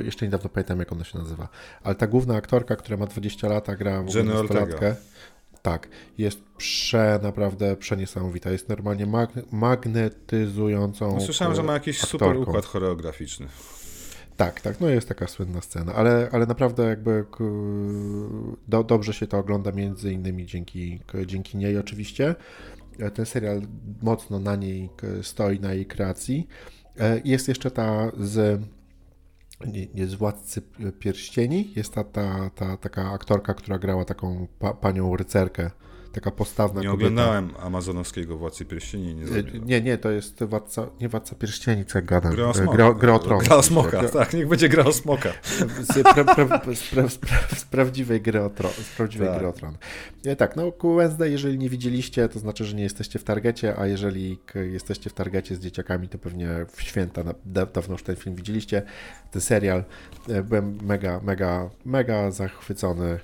jeszcze 0.03 0.25
niedawno 0.25 0.49
pamiętam, 0.49 0.79
jak 0.79 0.91
ona 0.91 1.03
się 1.03 1.17
nazywa. 1.17 1.49
Ale 1.83 1.95
ta 1.95 2.07
główna 2.07 2.35
aktorka, 2.35 2.75
która 2.75 2.97
ma 2.97 3.05
20 3.05 3.47
lat, 3.47 3.69
a 3.69 3.75
gra 3.75 4.03
w 4.03 4.15
nastolatkę. 4.25 4.95
Tak, 5.61 5.89
jest 6.17 6.39
prze, 6.57 7.19
naprawdę 7.23 7.75
przeniesamowita. 7.75 8.51
Jest 8.51 8.69
normalnie 8.69 9.05
mag 9.05 9.29
magnetyzującą. 9.51 11.13
No, 11.13 11.21
słyszałem, 11.21 11.55
że 11.55 11.63
ma 11.63 11.73
jakiś 11.73 12.03
aktorką. 12.03 12.27
super 12.27 12.37
układ 12.49 12.65
choreograficzny. 12.65 13.47
Tak, 14.37 14.61
tak, 14.61 14.81
no 14.81 14.89
jest 14.89 15.07
taka 15.07 15.27
słynna 15.27 15.61
scena, 15.61 15.93
ale, 15.93 16.29
ale 16.31 16.45
naprawdę 16.45 16.83
jakby 16.83 17.25
do, 18.67 18.83
dobrze 18.83 19.13
się 19.13 19.27
to 19.27 19.37
ogląda 19.37 19.71
między 19.71 20.13
innymi 20.13 20.45
dzięki, 20.45 20.99
dzięki 21.25 21.57
niej 21.57 21.77
oczywiście. 21.77 22.35
E, 22.99 23.11
ten 23.11 23.25
serial 23.25 23.61
mocno 24.01 24.39
na 24.39 24.55
niej 24.55 24.89
stoi, 25.21 25.59
na 25.59 25.73
jej 25.73 25.85
kreacji. 25.85 26.47
E, 26.99 27.21
jest 27.25 27.47
jeszcze 27.47 27.71
ta 27.71 28.11
z 28.19 28.61
nie, 29.65 29.87
nie 29.93 30.07
z 30.07 30.15
Władcy 30.15 30.61
Pierścieni, 30.99 31.73
jest 31.75 31.93
ta, 31.93 32.03
ta, 32.03 32.49
ta 32.49 32.77
taka 32.77 33.11
aktorka, 33.11 33.53
która 33.53 33.79
grała 33.79 34.05
taką 34.05 34.47
pa, 34.59 34.73
panią 34.73 35.15
rycerkę 35.15 35.71
taka 36.11 36.31
postawna 36.31 36.81
Nie 36.81 36.87
kobieta. 36.87 37.11
oglądałem 37.11 37.51
amazonowskiego 37.59 38.37
Władcy 38.37 38.65
Pierścieni. 38.65 39.15
Nie, 39.15 39.59
nie, 39.65 39.81
nie, 39.81 39.97
to 39.97 40.11
jest 40.11 40.43
Władca, 40.43 40.87
nie 41.01 41.09
Władca 41.09 41.35
Pierścieni, 41.35 41.85
co 41.85 42.01
gadam. 42.01 42.35
Gra 42.35 42.47
o 42.47 42.53
smoka. 42.53 42.77
Gra, 42.77 42.93
gra 42.93 43.13
o 43.13 43.19
tron. 43.19 43.39
Gra 43.39 43.55
o 43.55 43.63
smoka, 43.63 43.99
gra, 43.99 44.09
tak, 44.09 44.33
niech 44.33 44.47
będzie 44.47 44.69
gra 44.69 44.83
o 44.83 44.93
smoka. 44.93 45.29
Z, 45.81 46.03
pra, 46.03 46.23
pra, 46.35 46.59
pra, 46.59 47.07
z 47.57 47.65
prawdziwej 47.65 48.21
gry 48.21 48.41
o 48.41 48.49
tron. 48.49 48.71
Z 48.71 48.95
prawdziwej 48.95 49.27
tak. 49.27 49.37
gry 49.37 49.47
o 49.47 49.53
tron. 49.53 49.77
Nie, 50.25 50.35
tak, 50.35 50.55
no 50.55 50.71
Wednesday, 50.97 51.31
jeżeli 51.31 51.57
nie 51.57 51.69
widzieliście, 51.69 52.29
to 52.29 52.39
znaczy, 52.39 52.65
że 52.65 52.75
nie 52.75 52.83
jesteście 52.83 53.19
w 53.19 53.23
targecie, 53.23 53.79
a 53.79 53.87
jeżeli 53.87 54.39
jesteście 54.71 55.09
w 55.09 55.13
targecie 55.13 55.55
z 55.55 55.59
dzieciakami, 55.59 56.09
to 56.09 56.17
pewnie 56.17 56.49
w 56.75 56.81
święta 56.81 57.23
dawno 57.45 57.93
już 57.93 58.03
ten 58.03 58.15
film 58.15 58.35
widzieliście, 58.35 58.81
ten 59.31 59.41
serial. 59.41 59.83
E, 60.29 60.43
byłem 60.43 60.77
mega, 60.81 61.19
mega, 61.23 61.69
mega 61.85 62.31
zachwycony 62.31 62.99
E, 62.99 63.19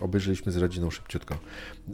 obejrzeliśmy 0.00 0.52
z 0.52 0.56
rodziną 0.56 0.90
szybciutko. 0.90 1.34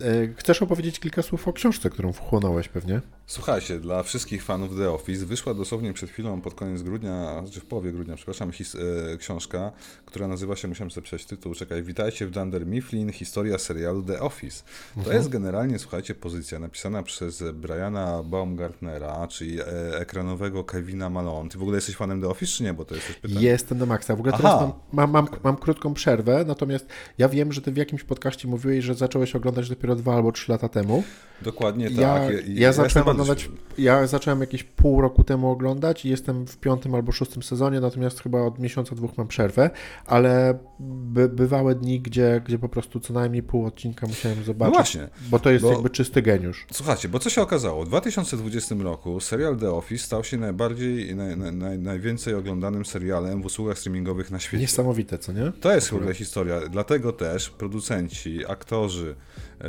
E, 0.02 0.34
chcesz 0.36 0.62
opowiedzieć 0.62 1.00
kilka 1.00 1.22
słów 1.22 1.48
o 1.48 1.52
książce, 1.52 1.90
którą 1.90 2.12
wchłonąłeś 2.12 2.68
pewnie? 2.68 3.00
Słuchajcie, 3.26 3.80
dla 3.80 4.02
wszystkich 4.02 4.44
fanów 4.44 4.76
The 4.76 4.90
Office 4.90 5.26
wyszła 5.26 5.54
dosłownie 5.54 5.92
przed 5.92 6.10
chwilą, 6.10 6.40
pod 6.40 6.54
koniec 6.54 6.82
grudnia, 6.82 7.42
czy 7.52 7.60
w 7.60 7.64
połowie 7.64 7.92
grudnia, 7.92 8.16
przepraszam, 8.16 8.52
his, 8.52 8.74
e, 8.74 9.16
książka, 9.16 9.72
która 10.04 10.28
nazywa 10.28 10.56
się, 10.56 10.68
musiałem 10.68 10.90
sobie 10.90 11.04
przeczytać 11.04 11.26
tytuł, 11.26 11.54
czekaj, 11.54 11.82
Witajcie 11.82 12.26
w 12.26 12.30
Dunder 12.30 12.66
Mifflin, 12.66 13.12
historia 13.12 13.58
serialu 13.58 14.02
The 14.02 14.20
Office. 14.20 14.64
To 14.94 15.00
mhm. 15.00 15.16
jest 15.16 15.28
generalnie, 15.28 15.78
słuchajcie, 15.78 16.14
pozycja 16.14 16.58
napisana 16.58 17.02
przez 17.02 17.44
Briana 17.52 18.22
Baumgartnera, 18.22 19.26
czyli 19.28 19.60
e, 19.60 19.64
ekranowego 19.98 20.64
Kevina 20.64 21.10
Malone. 21.10 21.48
Ty 21.50 21.58
w 21.58 21.62
ogóle 21.62 21.76
jesteś 21.76 21.96
fanem 21.96 22.20
The 22.20 22.28
Office, 22.28 22.52
czy 22.52 22.62
nie? 22.62 22.74
Bo 22.74 22.84
to 22.84 22.94
jest 22.94 23.06
też 23.06 23.16
pytanie. 23.16 23.46
Jestem 23.46 23.78
do 23.78 23.86
maksa. 23.86 24.16
W 24.16 24.20
ogóle 24.20 24.34
Aha. 24.34 24.42
teraz 24.42 24.60
mam, 24.60 24.72
mam, 24.92 25.10
mam, 25.10 25.40
mam 25.44 25.56
krótką 25.56 25.94
przerwę, 25.94 26.44
natomiast 26.46 26.86
Ja 27.18 27.28
wiem, 27.28 27.52
że 27.52 27.60
ty 27.60 27.72
w 27.72 27.76
jakimś 27.76 28.04
podcaście 28.04 28.48
mówiłeś, 28.48 28.84
że 28.84 28.94
zacząłeś 28.94 29.36
oglądać 29.36 29.68
dopiero 29.68 29.85
dwa 29.94 30.14
albo 30.14 30.32
trzy 30.32 30.52
lata 30.52 30.68
temu. 30.68 31.02
Dokładnie 31.42 31.90
tak. 31.90 31.98
Ja, 31.98 32.22
ja, 32.32 32.40
ja 32.46 32.72
zacząłem 32.72 33.08
oglądać, 33.08 33.50
ja 33.78 34.06
zacząłem 34.06 34.40
jakieś 34.40 34.64
pół 34.64 35.00
roku 35.00 35.24
temu 35.24 35.50
oglądać 35.50 36.04
i 36.04 36.08
jestem 36.08 36.46
w 36.46 36.56
piątym 36.56 36.94
albo 36.94 37.12
szóstym 37.12 37.42
sezonie, 37.42 37.80
natomiast 37.80 38.22
chyba 38.22 38.42
od 38.42 38.58
miesiąca, 38.58 38.94
dwóch 38.94 39.18
mam 39.18 39.28
przerwę, 39.28 39.70
ale 40.06 40.58
by, 40.80 41.28
bywały 41.28 41.74
dni, 41.74 42.00
gdzie, 42.00 42.42
gdzie 42.46 42.58
po 42.58 42.68
prostu 42.68 43.00
co 43.00 43.12
najmniej 43.12 43.42
pół 43.42 43.66
odcinka 43.66 44.06
musiałem 44.06 44.44
zobaczyć. 44.44 44.74
No 44.74 44.78
właśnie. 44.78 45.08
Bo 45.30 45.38
to 45.38 45.50
jest 45.50 45.62
bo, 45.62 45.72
jakby 45.72 45.90
czysty 45.90 46.22
geniusz. 46.22 46.66
Słuchajcie, 46.72 47.08
bo 47.08 47.18
co 47.18 47.30
się 47.30 47.42
okazało? 47.42 47.84
W 47.84 47.88
2020 47.88 48.74
roku 48.74 49.20
serial 49.20 49.56
The 49.56 49.70
Office 49.70 50.04
stał 50.04 50.24
się 50.24 50.36
najbardziej, 50.36 51.16
naj, 51.16 51.36
naj, 51.36 51.78
najwięcej 51.78 52.34
oglądanym 52.34 52.84
serialem 52.84 53.42
w 53.42 53.46
usługach 53.46 53.78
streamingowych 53.78 54.30
na 54.30 54.38
świecie. 54.38 54.60
Niesamowite, 54.60 55.18
co 55.18 55.32
nie? 55.32 55.52
To 55.60 55.74
jest 55.74 55.88
w 55.88 55.94
ogóle 55.94 56.14
historia. 56.14 56.60
Dlatego 56.68 57.12
też 57.12 57.50
producenci, 57.50 58.46
aktorzy, 58.46 59.14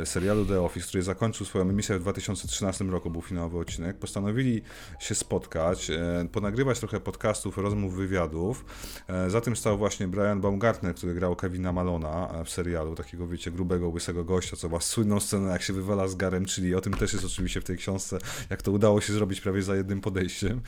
serialu 0.04 0.46
The 0.46 0.60
Office, 0.60 0.88
który 0.88 1.02
zakończył 1.02 1.46
swoją 1.46 1.70
emisję 1.70 1.98
w 1.98 2.00
2013 2.00 2.84
roku, 2.84 3.10
był 3.10 3.22
finałowy 3.22 3.58
odcinek, 3.58 3.98
postanowili 3.98 4.62
się 4.98 5.14
spotkać, 5.14 5.90
e, 5.90 6.28
ponagrywać 6.32 6.78
trochę 6.78 7.00
podcastów, 7.00 7.58
rozmów, 7.58 7.94
wywiadów. 7.94 8.64
E, 9.08 9.30
za 9.30 9.40
tym 9.40 9.56
stał 9.56 9.78
właśnie 9.78 10.08
Brian 10.08 10.40
Baumgartner, 10.40 10.94
który 10.94 11.14
grał 11.14 11.36
Kevina 11.36 11.72
Malona 11.72 12.44
w 12.44 12.50
serialu, 12.50 12.94
takiego 12.94 13.26
wiecie, 13.26 13.50
grubego, 13.50 13.88
łysego 13.88 14.24
gościa, 14.24 14.56
co 14.56 14.68
ma 14.68 14.80
słynną 14.80 15.20
scenę, 15.20 15.52
jak 15.52 15.62
się 15.62 15.72
wywala 15.72 16.08
z 16.08 16.14
garem, 16.14 16.44
czyli 16.44 16.74
o 16.74 16.80
tym 16.80 16.92
też 16.92 17.12
jest 17.12 17.24
oczywiście 17.24 17.60
w 17.60 17.64
tej 17.64 17.76
książce, 17.76 18.18
jak 18.50 18.62
to 18.62 18.72
udało 18.72 19.00
się 19.00 19.12
zrobić 19.12 19.40
prawie 19.40 19.62
za 19.62 19.76
jednym 19.76 20.00
podejściem. 20.00 20.60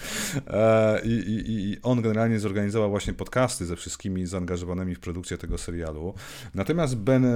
I, 1.04 1.08
i, 1.08 1.70
i 1.70 1.76
on 1.82 2.02
generalnie 2.02 2.40
zorganizował 2.40 2.90
właśnie 2.90 3.12
podcasty 3.12 3.66
ze 3.66 3.76
wszystkimi 3.76 4.26
zaangażowanymi 4.26 4.94
w 4.94 5.00
produkcję 5.00 5.38
tego 5.38 5.58
serialu. 5.58 6.14
Natomiast 6.54 6.96
Ben, 6.96 7.26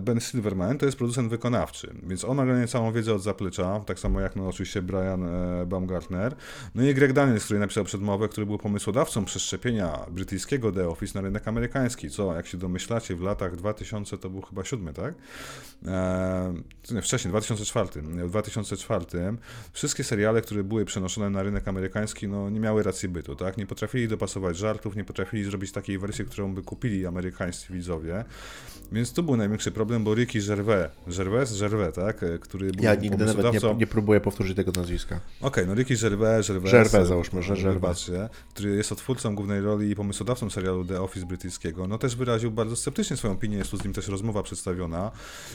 ben 0.00 0.20
Silverman 0.20 0.78
to 0.78 0.86
jest 0.86 0.97
producent 0.98 1.30
wykonawczy, 1.30 1.94
więc 2.02 2.24
on 2.24 2.36
ma 2.36 2.66
całą 2.66 2.92
wiedzę 2.92 3.14
od 3.14 3.22
zaplecza, 3.22 3.80
tak 3.80 3.98
samo 3.98 4.20
jak 4.20 4.36
no, 4.36 4.48
oczywiście 4.48 4.82
Brian 4.82 5.24
e, 5.24 5.66
Baumgartner. 5.66 6.36
No 6.74 6.82
i 6.82 6.94
Greg 6.94 7.12
Daniels, 7.12 7.44
który 7.44 7.60
napisał 7.60 7.84
przedmowę, 7.84 8.28
który 8.28 8.46
był 8.46 8.58
pomysłodawcą 8.58 9.24
przeszczepienia 9.24 9.98
brytyjskiego 10.10 10.72
The 10.72 10.88
Office 10.88 11.18
na 11.18 11.20
rynek 11.20 11.48
amerykański, 11.48 12.10
co 12.10 12.34
jak 12.34 12.46
się 12.46 12.58
domyślacie 12.58 13.16
w 13.16 13.22
latach 13.22 13.56
2000 13.56 14.18
to 14.18 14.30
był 14.30 14.42
chyba 14.42 14.64
siódmy, 14.64 14.92
tak? 14.92 15.14
E, 15.86 16.54
nie, 16.90 17.02
wcześniej, 17.02 17.30
2004. 17.32 17.88
W 18.02 18.28
2004 18.28 19.06
wszystkie 19.72 20.04
seriale, 20.04 20.42
które 20.42 20.64
były 20.64 20.84
przenoszone 20.84 21.30
na 21.30 21.42
rynek 21.42 21.68
amerykański, 21.68 22.28
no 22.28 22.50
nie 22.50 22.60
miały 22.60 22.82
racji 22.82 23.08
bytu, 23.08 23.36
tak? 23.36 23.56
Nie 23.56 23.66
potrafili 23.66 24.08
dopasować 24.08 24.56
żartów, 24.56 24.96
nie 24.96 25.04
potrafili 25.04 25.44
zrobić 25.44 25.72
takiej 25.72 25.98
wersji, 25.98 26.24
którą 26.24 26.54
by 26.54 26.62
kupili 26.62 27.06
amerykańscy 27.06 27.72
widzowie. 27.72 28.24
Więc 28.92 29.12
tu 29.12 29.22
był 29.22 29.36
największy 29.36 29.72
problem, 29.72 30.04
bo 30.04 30.14
Ricky 30.14 30.40
Gervais, 30.40 30.90
Gervais, 31.06 31.60
Gervais, 31.60 31.94
tak? 31.94 32.22
E, 32.22 32.38
który 32.38 32.70
był 32.70 32.84
Ja 32.84 32.94
nigdy 32.94 33.24
nawet 33.24 33.52
nie, 33.52 33.74
nie 33.74 33.86
próbuję 33.86 34.20
powtórzyć 34.20 34.56
tego 34.56 34.72
nazwiska. 34.72 35.16
Okej, 35.16 35.48
okay, 35.48 35.66
no 35.66 35.74
Ricky 35.74 35.96
Gervais, 35.96 36.48
Gervais, 36.48 36.72
Gervais 36.72 37.08
załóżmy, 37.08 37.42
że 37.42 37.54
Gervais. 37.54 38.10
który 38.54 38.76
jest 38.76 38.92
odtwórcą 38.92 39.34
głównej 39.34 39.60
roli 39.60 39.90
i 39.90 39.94
pomysłodawcą 39.94 40.50
serialu 40.50 40.84
The 40.84 41.02
Office 41.02 41.26
brytyjskiego, 41.26 41.86
no 41.86 41.98
też 41.98 42.16
wyraził 42.16 42.50
bardzo 42.50 42.76
sceptycznie 42.76 43.16
swoją 43.16 43.34
opinię, 43.34 43.56
jest 43.56 43.70
tu 43.70 43.76
z 43.76 43.84
nim 43.84 43.92
też 43.92 44.08
rozmowa 44.08 44.42
przedstawiona 44.42 45.10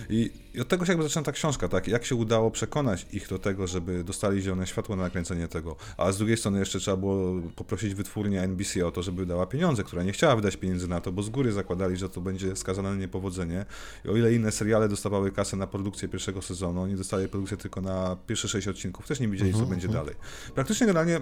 i, 0.09 0.31
i 0.53 0.61
od 0.61 0.67
tego 0.67 0.85
się 0.85 0.91
jakby 0.91 1.03
zaczyna 1.03 1.23
ta 1.23 1.31
książka, 1.31 1.67
tak? 1.67 1.87
Jak 1.87 2.05
się 2.05 2.15
udało 2.15 2.51
przekonać 2.51 3.05
ich 3.13 3.27
do 3.27 3.39
tego, 3.39 3.67
żeby 3.67 4.03
dostali 4.03 4.41
zielone 4.41 4.67
światło 4.67 4.95
na 4.95 5.03
nakręcenie 5.03 5.47
tego, 5.47 5.75
a 5.97 6.11
z 6.11 6.17
drugiej 6.17 6.37
strony 6.37 6.59
jeszcze 6.59 6.79
trzeba 6.79 6.97
było 6.97 7.41
poprosić 7.55 7.95
wytwórnię 7.95 8.41
NBC 8.41 8.87
o 8.87 8.91
to, 8.91 9.03
żeby 9.03 9.25
dała 9.25 9.45
pieniądze, 9.45 9.83
która 9.83 10.03
nie 10.03 10.11
chciała 10.11 10.35
wydać 10.35 10.57
pieniędzy 10.57 10.87
na 10.87 11.01
to, 11.01 11.11
bo 11.11 11.23
z 11.23 11.29
góry 11.29 11.51
zakładali, 11.51 11.97
że 11.97 12.09
to 12.09 12.21
będzie 12.21 12.55
skazane 12.55 12.89
na 12.89 12.95
niepowodzenie 13.23 13.65
i 14.05 14.09
o 14.09 14.17
ile 14.17 14.33
inne 14.33 14.51
seriale 14.51 14.89
dostawały 14.89 15.31
kasę 15.31 15.57
na 15.57 15.67
produkcję 15.67 16.07
pierwszego 16.07 16.41
sezonu, 16.41 16.81
oni 16.81 16.95
dostali 16.95 17.27
produkcję 17.27 17.57
tylko 17.57 17.81
na 17.81 18.17
pierwsze 18.27 18.47
sześć 18.47 18.67
odcinków, 18.67 19.07
też 19.07 19.19
nie 19.19 19.27
widzieli, 19.27 19.51
co 19.51 19.57
mhm, 19.57 19.69
będzie 19.69 19.87
mhm. 19.87 20.05
dalej. 20.05 20.19
Praktycznie 20.55 20.87
generalnie 20.87 21.21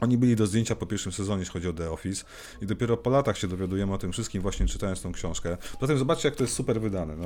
oni 0.00 0.18
byli 0.18 0.36
do 0.36 0.46
zdjęcia 0.46 0.76
po 0.76 0.86
pierwszym 0.86 1.12
sezonie, 1.12 1.40
jeśli 1.40 1.52
chodzi 1.52 1.68
o 1.68 1.72
The 1.72 1.90
Office 1.90 2.24
i 2.62 2.66
dopiero 2.66 2.96
po 2.96 3.10
latach 3.10 3.38
się 3.38 3.48
dowiadujemy 3.48 3.92
o 3.92 3.98
tym 3.98 4.12
wszystkim 4.12 4.42
właśnie 4.42 4.66
czytając 4.66 5.02
tą 5.02 5.12
książkę. 5.12 5.56
Zatem 5.80 5.98
zobaczcie, 5.98 6.28
jak 6.28 6.36
to 6.36 6.44
jest 6.44 6.54
super 6.54 6.80
wydane. 6.80 7.16
No, 7.16 7.24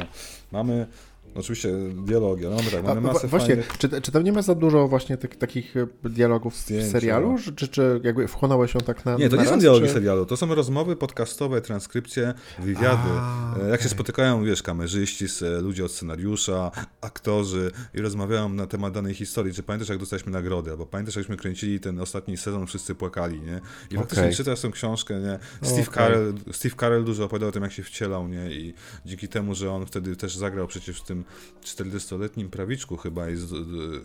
mamy 0.52 0.86
Oczywiście 1.34 1.68
dialogi, 2.06 2.46
ale 2.46 2.56
mamy 2.56 2.70
tak, 2.70 2.84
mamy 2.84 3.00
masę 3.00 3.28
Właśnie, 3.28 3.48
fajnych... 3.48 3.78
czy, 3.78 4.00
czy 4.00 4.12
tam 4.12 4.24
nie 4.24 4.32
ma 4.32 4.42
za 4.42 4.54
dużo 4.54 4.88
właśnie 4.88 5.16
tych, 5.16 5.36
takich 5.36 5.76
e, 5.76 5.86
dialogów 6.04 6.56
Zdjęcia. 6.56 6.88
w 6.88 6.90
serialu? 6.90 7.36
Czy, 7.56 7.68
czy 7.68 8.00
jakby 8.04 8.28
wchłonąłeś 8.28 8.72
się 8.72 8.78
tak 8.78 9.04
na 9.04 9.16
Nie, 9.16 9.28
to 9.28 9.36
na 9.36 9.42
nie 9.42 9.48
raz, 9.48 9.54
są 9.54 9.60
dialogi 9.60 9.86
czy... 9.86 9.92
serialu, 9.92 10.26
to 10.26 10.36
są 10.36 10.54
rozmowy 10.54 10.96
podcastowe, 10.96 11.60
transkrypcje, 11.60 12.34
wywiady. 12.58 13.08
A, 13.10 13.54
jak 13.58 13.66
okay. 13.66 13.82
się 13.82 13.88
spotykają, 13.88 14.44
wiesz, 14.44 14.62
kamerzyści, 14.62 15.24
ludzie 15.60 15.84
od 15.84 15.92
scenariusza, 15.92 16.70
aktorzy 17.00 17.70
i 17.94 18.00
rozmawiają 18.00 18.48
na 18.48 18.66
temat 18.66 18.94
danej 18.94 19.14
historii. 19.14 19.54
Czy 19.54 19.62
pamiętasz, 19.62 19.88
jak 19.88 19.98
dostaliśmy 19.98 20.32
nagrodę? 20.32 20.70
Albo 20.70 20.86
pamiętasz, 20.86 21.16
jakśmy 21.16 21.36
kręcili 21.36 21.80
ten 21.80 22.00
ostatni 22.00 22.36
sezon, 22.36 22.66
wszyscy 22.66 22.94
płakali, 22.94 23.40
nie? 23.40 23.60
I 23.90 23.96
faktycznie 23.96 24.24
okay. 24.24 24.34
czytasz 24.34 24.60
tą 24.60 24.70
książkę, 24.70 25.20
nie? 25.20 25.38
Steve, 25.62 25.88
okay. 25.88 25.94
Carell, 25.94 26.34
Steve 26.52 26.74
Carell 26.76 27.04
dużo 27.04 27.24
opowiadał 27.24 27.48
o 27.48 27.52
tym, 27.52 27.62
jak 27.62 27.72
się 27.72 27.82
wcielał, 27.82 28.28
nie? 28.28 28.50
I 28.50 28.74
dzięki 29.06 29.28
temu, 29.28 29.54
że 29.54 29.72
on 29.72 29.86
wtedy 29.86 30.16
też 30.16 30.36
zagrał 30.36 30.66
przecież 30.66 31.00
w 31.00 31.04
tym 31.04 31.13
40-letnim 31.62 32.50
prawiczku 32.50 32.96
chyba 32.96 33.30
i, 33.30 33.36
z, 33.36 33.52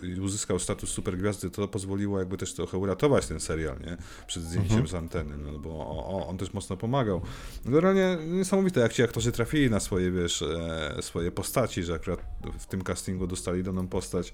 i, 0.04 0.22
uzyskał 0.22 0.60
status 0.60 0.90
supergwiazdy, 0.90 1.50
to 1.50 1.68
pozwoliło 1.68 2.20
jakby 2.20 2.38
też 2.38 2.54
trochę 2.54 2.78
uratować 2.78 3.28
ten 3.28 3.40
serial, 3.40 3.80
nie? 3.80 3.98
Przed 4.28 4.44
zdjęciem 4.44 4.72
mhm. 4.72 4.88
z 4.88 4.94
anteny, 4.94 5.38
no 5.38 5.60
bo 5.60 5.70
o, 5.70 6.28
on 6.28 6.38
też 6.38 6.54
mocno 6.54 6.78
pomagał. 6.78 7.22
Generalnie 7.66 8.18
niesamowite, 8.28 8.80
jak 8.80 8.94
ci 8.94 9.04
aktorzy 9.04 9.32
trafili 9.32 9.70
na 9.70 9.80
swoje, 9.80 10.12
wiesz, 10.12 10.42
e, 10.42 11.02
swoje 11.02 11.32
postaci, 11.32 11.84
że 11.84 11.94
akurat 11.94 12.20
w 12.60 12.66
tym 12.66 12.82
castingu 12.82 13.28
dostali 13.28 13.64
daną 13.64 13.88
postać 13.88 14.34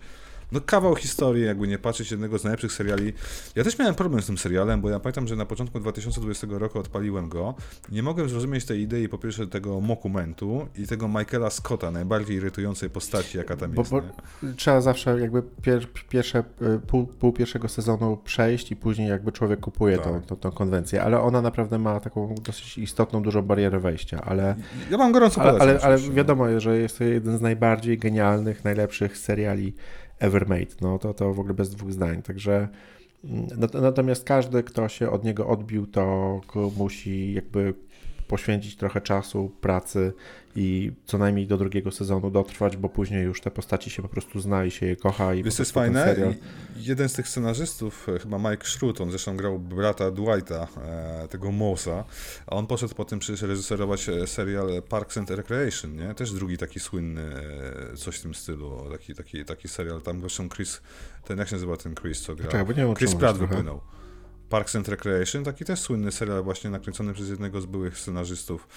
no 0.52 0.62
kawał 0.62 0.96
historii, 0.96 1.46
jakby 1.46 1.68
nie 1.68 1.78
patrzeć, 1.78 2.12
jednego 2.12 2.40
z 2.40 2.44
najlepszych 2.44 2.72
seriali. 2.72 3.14
Ja 3.56 3.64
też 3.64 3.80
miałem 3.80 3.96
problem 3.96 4.22
z 4.22 4.26
tym 4.26 4.38
serialem, 4.38 4.82
bo 4.82 4.90
ja 4.90 5.00
pamiętam, 5.00 5.28
że 5.28 5.36
na 5.36 5.46
początku 5.46 5.80
2020 5.80 6.48
roku 6.50 6.80
odpaliłem 6.80 7.30
go. 7.30 7.54
Nie 7.92 8.04
mogłem 8.04 8.30
zrozumieć 8.30 8.66
tej 8.66 8.82
idei, 8.82 9.10
po 9.10 9.18
pierwsze 9.18 9.48
tego 9.48 9.82
mokumentu 9.82 10.68
i 10.76 10.88
tego 10.88 11.08
Michaela 11.08 11.50
Scotta, 11.50 11.92
najbardziej 11.92 12.38
irytującej 12.38 12.90
postaci, 12.90 13.38
jaka 13.38 13.56
tam 13.56 13.76
jest. 13.76 13.92
Bo, 13.92 14.02
trzeba 14.56 14.82
zawsze 14.82 15.20
jakby 15.20 15.44
pier, 15.62 15.88
pierwsze, 16.10 16.44
y, 16.62 16.80
pół, 16.88 17.08
pół, 17.08 17.34
pierwszego 17.34 17.68
sezonu 17.70 18.18
przejść 18.18 18.72
i 18.72 18.76
później 18.76 19.10
jakby 19.10 19.32
człowiek 19.32 19.60
kupuje 19.60 19.98
tak. 19.98 20.06
tą, 20.06 20.22
tą, 20.22 20.36
tą, 20.36 20.52
konwencję, 20.52 21.04
ale 21.04 21.22
ona 21.22 21.42
naprawdę 21.42 21.80
ma 21.80 22.00
taką 22.00 22.36
dosyć 22.42 22.78
istotną, 22.78 23.22
dużą 23.22 23.42
barierę 23.42 23.80
wejścia, 23.80 24.22
ale... 24.22 24.56
Ja 24.92 24.98
mam 24.98 25.12
gorąco 25.12 25.42
ale, 25.42 25.60
ale, 25.60 25.80
ale 25.82 25.98
wiadomo, 25.98 26.60
że 26.60 26.78
jest 26.78 26.98
to 26.98 27.04
jeden 27.04 27.38
z 27.38 27.42
najbardziej 27.42 27.98
genialnych, 27.98 28.64
najlepszych 28.64 29.18
seriali 29.18 29.74
ever 30.20 30.48
made. 30.48 30.68
No 30.82 31.00
to, 31.00 31.14
to 31.14 31.34
w 31.34 31.40
ogóle 31.40 31.54
bez 31.54 31.70
dwóch 31.70 31.92
zdań. 31.92 32.22
Także 32.22 32.68
mm, 33.24 33.48
natomiast 33.82 34.24
każdy, 34.24 34.64
kto 34.64 34.88
się 34.90 35.10
od 35.10 35.24
niego 35.24 35.48
odbił, 35.48 35.88
to 35.88 36.42
musi 36.78 37.34
jakby 37.34 37.74
poświęcić 38.28 38.78
trochę 38.78 39.02
czasu, 39.02 39.52
pracy 39.62 40.14
i 40.56 40.92
co 41.06 41.18
najmniej 41.18 41.48
do 41.48 41.58
drugiego 41.58 41.92
sezonu 41.92 42.32
dotrwać, 42.32 42.78
bo 42.78 42.90
później 42.90 43.24
już 43.24 43.42
te 43.42 43.52
postaci 43.52 43.90
się 43.90 44.02
po 44.02 44.08
prostu 44.08 44.40
zna 44.40 44.66
i 44.66 44.72
się 44.72 44.86
je 44.86 44.96
kocha. 44.96 45.34
I 45.34 45.44
Wiesz, 45.44 45.60
jest 45.60 45.72
fajne? 45.72 46.04
Serial... 46.04 46.34
Jeden 46.78 47.10
z 47.10 47.14
tych 47.14 47.28
scenarzystów, 47.28 48.10
e, 48.10 48.20
chyba 48.20 48.38
Mike 48.38 48.66
Schrute, 48.68 49.04
on 49.04 49.10
zresztą 49.10 49.38
grał 49.38 49.60
brata 49.60 50.12
Dwighta, 50.12 50.68
e, 50.84 51.28
tego 51.28 51.52
Mosa, 51.52 52.04
a 52.48 52.56
on 52.56 52.68
poszedł 52.68 52.96
potem 52.96 53.20
przecież 53.20 53.42
reżyserować 53.42 54.10
e, 54.10 54.28
serial 54.28 54.84
Parks 54.90 55.18
and 55.18 55.30
Recreation, 55.30 55.96
nie? 55.96 56.14
Też 56.14 56.32
drugi 56.32 56.58
taki 56.58 56.80
słynny, 56.80 57.32
coś 57.96 58.18
w 58.18 58.22
tym 58.22 58.36
stylu, 58.36 58.90
taki, 58.92 59.16
taki, 59.16 59.46
taki 59.46 59.68
serial, 59.68 60.02
tam 60.02 60.22
zresztą 60.22 60.50
Chris, 60.50 60.82
ten 61.26 61.38
jak 61.38 61.48
się 61.48 61.56
nazywa 61.56 61.78
ten 61.78 61.96
Chris, 61.96 62.22
co 62.22 62.36
gra? 62.36 62.46
Czekaj, 62.46 62.66
bo 62.66 62.74
nie 62.74 62.96
Chris 62.96 63.16
Pratt 63.16 63.38
wypłynął. 63.38 63.82
Parks 64.50 64.76
and 64.76 64.88
Recreation, 64.88 65.44
taki 65.44 65.66
też 65.66 65.80
słynny 65.80 66.12
serial 66.12 66.44
właśnie 66.44 66.70
nakręcony 66.70 67.14
przez 67.14 67.30
jednego 67.30 67.62
z 67.62 67.66
byłych 67.66 67.98
scenarzystów 67.98 68.68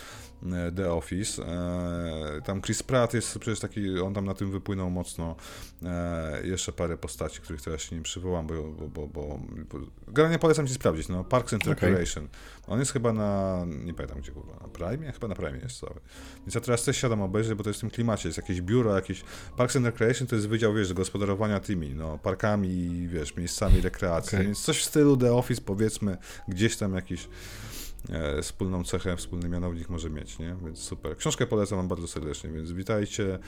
The 0.77 0.93
Office. 0.93 1.43
E, 1.43 2.43
tam 2.45 2.63
Chris 2.63 2.83
Pratt 2.83 3.15
jest 3.15 3.39
przecież 3.39 3.61
taki, 3.61 4.01
on 4.01 4.15
tam 4.15 4.25
na 4.25 4.35
tym 4.35 4.51
wypłynął 4.51 4.91
mocno. 4.91 5.37
E, 5.83 6.47
jeszcze 6.47 6.73
parę 6.73 6.97
postaci, 6.97 7.41
których 7.41 7.63
teraz 7.63 7.81
się 7.81 7.97
nie 7.97 8.03
przywołam, 8.03 8.47
bo, 8.47 8.55
bo, 8.55 8.89
bo, 8.89 9.09
bo, 9.09 10.39
polecam 10.41 10.67
ci 10.67 10.75
sprawdzić, 10.75 11.09
no 11.09 11.25
Parks 11.25 11.53
and 11.53 11.67
Recreation. 11.67 12.25
Okay. 12.25 12.75
On 12.75 12.79
jest 12.79 12.93
chyba 12.93 13.13
na, 13.13 13.65
nie 13.85 13.95
pamiętam 13.95 14.21
gdzie 14.21 14.33
kurwa, 14.33 14.53
na 14.53 14.69
Prime? 14.69 15.13
Chyba 15.13 15.29
na 15.29 15.35
Prime 15.35 15.59
jest 15.59 15.81
cały. 15.81 16.01
Więc 16.41 16.55
ja 16.55 16.61
teraz 16.61 16.85
też 16.85 16.97
siadam 16.97 17.23
obejrzeć, 17.23 17.55
bo 17.55 17.65
to 17.65 17.71
jest 17.71 17.79
w 17.79 17.81
tym 17.81 17.91
klimacie, 17.91 18.29
jest 18.29 18.39
jakieś 18.39 18.61
biuro, 18.61 18.95
jakieś... 18.95 19.25
Parks 19.57 19.77
and 19.77 19.87
Recreation 19.87 20.27
to 20.27 20.37
jest 20.37 20.49
wydział, 20.49 20.75
wiesz, 20.75 20.93
gospodarowania 20.95 21.61
tymi, 21.61 21.95
no, 21.95 22.19
parkami, 22.19 23.09
wiesz, 23.09 23.37
miejscami 23.37 23.81
rekreacji, 23.81 24.37
okay. 24.37 24.45
więc 24.45 24.63
coś 24.63 24.79
w 24.79 24.85
stylu 24.85 25.17
The 25.17 25.35
Office 25.35 25.61
powiedzmy, 25.61 26.17
gdzieś 26.49 26.77
tam 26.77 26.95
jakiś 26.95 27.25
e, 27.25 27.29
wspólną 28.43 28.85
cechę, 28.85 29.17
wspólny 29.17 29.49
mianownik 29.49 29.89
może 29.89 30.11
mieć, 30.11 30.39
nie? 30.39 30.57
Więc 30.65 30.79
super. 30.79 31.17
Książkę 31.17 31.47
polecam 31.47 31.79
wam 31.79 31.89
bardzo 31.89 32.09
serdecznie, 32.09 32.51
więc 32.51 32.73
witajcie 32.73 33.35
e, 33.35 33.39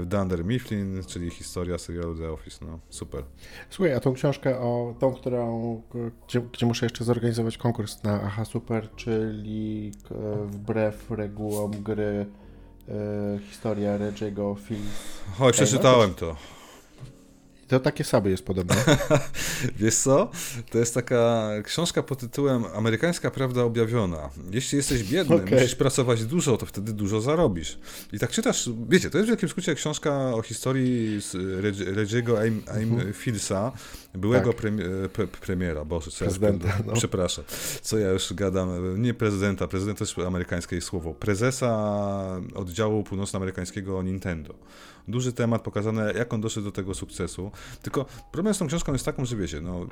w 0.00 0.06
Dunder 0.06 0.44
Mifflin, 0.44 1.02
czyli 1.06 1.30
historia 1.30 1.78
serialu 1.78 2.18
The 2.18 2.32
Office, 2.32 2.64
no 2.64 2.78
super. 2.90 3.24
Słuchaj, 3.70 3.94
a 3.94 4.00
tą 4.00 4.14
książkę 4.14 4.58
o 4.60 4.94
tą, 4.98 5.14
którą, 5.14 5.82
gdzie, 6.26 6.40
gdzie 6.40 6.66
muszę 6.66 6.86
jeszcze 6.86 7.04
zorganizować 7.04 7.58
konkurs 7.58 8.02
na 8.02 8.22
Aha 8.22 8.44
Super, 8.44 8.88
czyli 8.96 9.92
e, 10.10 10.46
wbrew 10.46 11.10
regułom 11.10 11.70
gry 11.70 12.26
e, 12.88 13.38
historia 13.50 13.98
Reggie'ego 13.98 14.58
Fils. 14.58 15.20
Oj, 15.40 15.52
przeczytałem 15.52 16.14
to. 16.14 16.36
To 17.74 17.80
takie 17.80 18.04
same 18.04 18.30
jest 18.30 18.44
podobne. 18.44 18.76
Wiesz 19.80 19.94
co? 19.94 20.30
To 20.70 20.78
jest 20.78 20.94
taka 20.94 21.50
książka 21.64 22.02
pod 22.02 22.18
tytułem 22.18 22.64
Amerykańska 22.74 23.30
Prawda 23.30 23.62
Objawiona. 23.62 24.30
Jeśli 24.50 24.76
jesteś 24.76 25.02
biedny, 25.02 25.36
okay. 25.36 25.50
musisz 25.50 25.74
pracować 25.74 26.24
dużo, 26.24 26.56
to 26.56 26.66
wtedy 26.66 26.92
dużo 26.92 27.20
zarobisz. 27.20 27.78
I 28.12 28.18
tak 28.18 28.30
czytasz, 28.30 28.70
wiecie, 28.88 29.10
to 29.10 29.18
jest 29.18 29.28
w 29.28 29.30
wielkim 29.30 29.48
skrócie 29.48 29.74
książka 29.74 30.34
o 30.34 30.42
historii 30.42 31.20
Reggie'ego 31.94 32.38
Aim, 32.38 32.62
Aim 32.74 32.92
mhm. 32.92 33.12
Fillsa, 33.12 33.72
byłego 34.14 34.52
tak. 34.52 34.56
premi 34.56 34.82
pre 35.12 35.26
premiera, 35.26 35.84
boże, 35.84 36.10
co 36.10 36.24
prezydenta, 36.24 36.68
ja 36.68 36.78
no. 36.86 36.92
przepraszam, 36.92 37.44
co 37.82 37.98
ja 37.98 38.10
już 38.10 38.32
gadam, 38.32 39.02
nie 39.02 39.14
prezydenta, 39.14 39.68
prezydent 39.68 39.98
to 39.98 40.04
jest 40.04 40.18
amerykańskie 40.18 40.80
słowo, 40.80 41.14
prezesa 41.14 42.40
oddziału 42.54 43.04
północnoamerykańskiego 43.04 44.02
Nintendo 44.02 44.54
duży 45.08 45.32
temat, 45.32 45.62
pokazane 45.62 46.12
jak 46.12 46.34
on 46.34 46.40
doszedł 46.40 46.66
do 46.66 46.72
tego 46.72 46.94
sukcesu. 46.94 47.50
Tylko 47.82 48.06
problem 48.32 48.54
z 48.54 48.58
tą 48.58 48.66
książką 48.66 48.92
jest 48.92 49.04
taką, 49.04 49.24
że 49.24 49.36
wiecie, 49.36 49.60
no, 49.60 49.86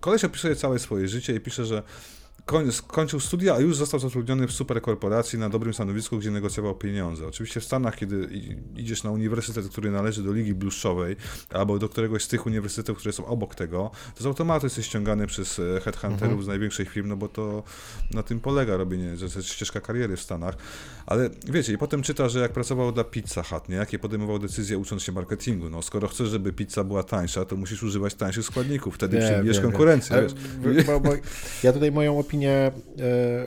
koleś 0.00 0.24
opisuje 0.24 0.56
całe 0.56 0.78
swoje 0.78 1.08
życie 1.08 1.34
i 1.34 1.40
pisze, 1.40 1.64
że 1.64 1.82
skończył 2.70 3.20
studia, 3.20 3.54
a 3.54 3.60
już 3.60 3.76
został 3.76 4.00
zatrudniony 4.00 4.46
w 4.46 4.52
superkorporacji 4.52 5.38
na 5.38 5.48
dobrym 5.48 5.74
stanowisku, 5.74 6.18
gdzie 6.18 6.30
negocjował 6.30 6.74
pieniądze. 6.74 7.26
Oczywiście 7.26 7.60
w 7.60 7.64
Stanach, 7.64 7.96
kiedy 7.96 8.28
idziesz 8.76 9.04
na 9.04 9.10
uniwersytet, 9.10 9.68
który 9.68 9.90
należy 9.90 10.22
do 10.22 10.32
Ligi 10.32 10.54
Bluszczowej, 10.54 11.16
albo 11.50 11.78
do 11.78 11.88
któregoś 11.88 12.24
z 12.24 12.28
tych 12.28 12.46
uniwersytetów, 12.46 12.98
które 12.98 13.12
są 13.12 13.26
obok 13.26 13.54
tego, 13.54 13.90
to 14.14 14.22
z 14.22 14.26
automatu 14.26 14.66
jesteś 14.66 14.86
ściągany 14.86 15.26
przez 15.26 15.58
e, 15.58 15.80
headhunterów 15.80 16.22
mhm. 16.22 16.42
z 16.42 16.46
największych 16.46 16.90
firm, 16.90 17.08
no 17.08 17.16
bo 17.16 17.28
to 17.28 17.62
na 18.10 18.22
tym 18.22 18.40
polega 18.40 18.76
robienie, 18.76 19.16
że 19.16 19.30
to 19.30 19.38
jest 19.38 19.48
ścieżka 19.48 19.80
kariery 19.80 20.16
w 20.16 20.22
Stanach. 20.22 20.56
Ale 21.06 21.30
wiecie, 21.46 21.72
i 21.72 21.78
potem 21.78 22.02
czyta, 22.02 22.28
że 22.28 22.40
jak 22.40 22.52
pracował 22.52 22.92
dla 22.92 23.04
Pizza 23.04 23.42
Hut, 23.42 23.68
nie? 23.68 23.76
jakie 23.76 23.98
podejmował 23.98 24.38
decyzje 24.38 24.78
ucząc 24.78 25.02
się 25.02 25.12
marketingu. 25.12 25.70
No 25.70 25.82
skoro 25.82 26.08
chcesz, 26.08 26.28
żeby 26.28 26.52
pizza 26.52 26.84
była 26.84 27.02
tańsza, 27.02 27.44
to 27.44 27.56
musisz 27.56 27.82
używać 27.82 28.14
tańszych 28.14 28.44
składników, 28.44 28.94
wtedy 28.94 29.18
przybijesz 29.18 29.60
konkurencję. 29.60 30.26
Bo, 30.86 31.00
bo 31.00 31.10
ja 31.62 31.72
tutaj 31.72 31.92
moją 31.92 32.18
opinię 32.18 32.33
opinię, 32.34 32.70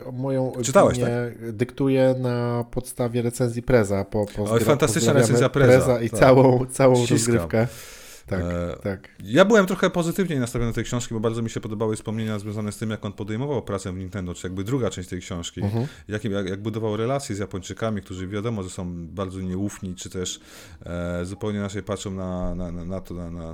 e, 0.06 0.12
moją 0.12 0.52
Czytałeś, 0.62 0.98
opinię 0.98 1.32
tak? 1.40 1.52
dyktuję 1.52 2.14
na 2.18 2.64
podstawie 2.70 3.22
recenzji 3.22 3.62
Preza. 3.62 4.04
Po, 4.04 4.26
po 4.36 4.50
Oj, 4.50 4.60
fantastyczna 4.60 5.12
recenzja 5.12 5.48
Preza. 5.48 5.72
Preza 5.72 6.00
I 6.00 6.10
tak. 6.10 6.20
całą, 6.20 6.66
całą 6.66 7.06
rozgrywkę. 7.06 7.66
Tak, 8.28 8.40
e, 8.40 8.76
tak. 8.82 9.08
Ja 9.24 9.44
byłem 9.44 9.66
trochę 9.66 9.90
pozytywniej 9.90 10.40
nastawiony 10.40 10.70
do 10.70 10.74
tej 10.74 10.84
książki, 10.84 11.14
bo 11.14 11.20
bardzo 11.20 11.42
mi 11.42 11.50
się 11.50 11.60
podobały 11.60 11.96
wspomnienia 11.96 12.38
związane 12.38 12.72
z 12.72 12.76
tym, 12.76 12.90
jak 12.90 13.04
on 13.04 13.12
podejmował 13.12 13.62
pracę 13.62 13.92
w 13.92 13.96
Nintendo, 13.96 14.34
czy 14.34 14.46
jakby 14.46 14.64
druga 14.64 14.90
część 14.90 15.08
tej 15.08 15.20
książki, 15.20 15.60
uh-huh. 15.60 15.86
jak, 16.08 16.24
jak, 16.24 16.48
jak, 16.48 16.62
budował 16.62 16.96
relacje 16.96 17.36
z 17.36 17.38
Japończykami, 17.38 18.02
którzy 18.02 18.28
wiadomo, 18.28 18.62
że 18.62 18.70
są 18.70 19.06
bardzo 19.06 19.40
nieufni, 19.40 19.94
czy 19.94 20.10
też 20.10 20.40
e, 20.86 21.24
zupełnie 21.24 21.58
inaczej 21.58 21.82
patrzą 21.82 22.10
na, 22.10 22.54
na, 22.54 22.72
na, 22.72 22.84
na 22.84 23.00
to, 23.00 23.14
na, 23.14 23.52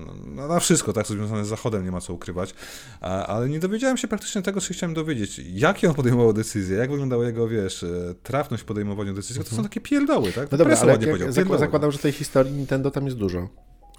na, 0.48 0.60
wszystko, 0.60 0.92
tak, 0.92 1.06
co 1.06 1.14
związane 1.14 1.44
z 1.44 1.48
Zachodem, 1.48 1.84
nie 1.84 1.90
ma 1.90 2.00
co 2.00 2.12
ukrywać. 2.12 2.54
A, 3.00 3.26
ale 3.26 3.48
nie 3.48 3.58
dowiedziałem 3.58 3.96
się 3.96 4.08
praktycznie 4.08 4.42
tego, 4.42 4.60
co 4.60 4.74
chciałem 4.74 4.94
dowiedzieć. 4.94 5.40
Jakie 5.52 5.88
on 5.88 5.94
podejmował 5.94 6.32
decyzje, 6.32 6.76
jak 6.76 6.90
wyglądała 6.90 7.26
jego, 7.26 7.48
wiesz, 7.48 7.82
e, 7.82 8.14
trafność 8.22 8.62
w 8.62 8.66
podejmowaniu 8.66 9.14
decyzji, 9.14 9.42
to 9.44 9.50
są 9.50 9.56
mhm. 9.56 9.68
takie 9.68 9.80
pierdoły, 9.80 10.32
tak? 10.32 10.52
No 10.52 10.58
dobra, 10.58 10.76
ale 10.76 10.92
jak, 10.92 11.32
zakładam, 11.58 11.92
że 11.92 11.98
tej 11.98 12.12
historii 12.12 12.52
Nintendo 12.52 12.90
tam 12.90 13.04
jest 13.04 13.16
dużo. 13.16 13.48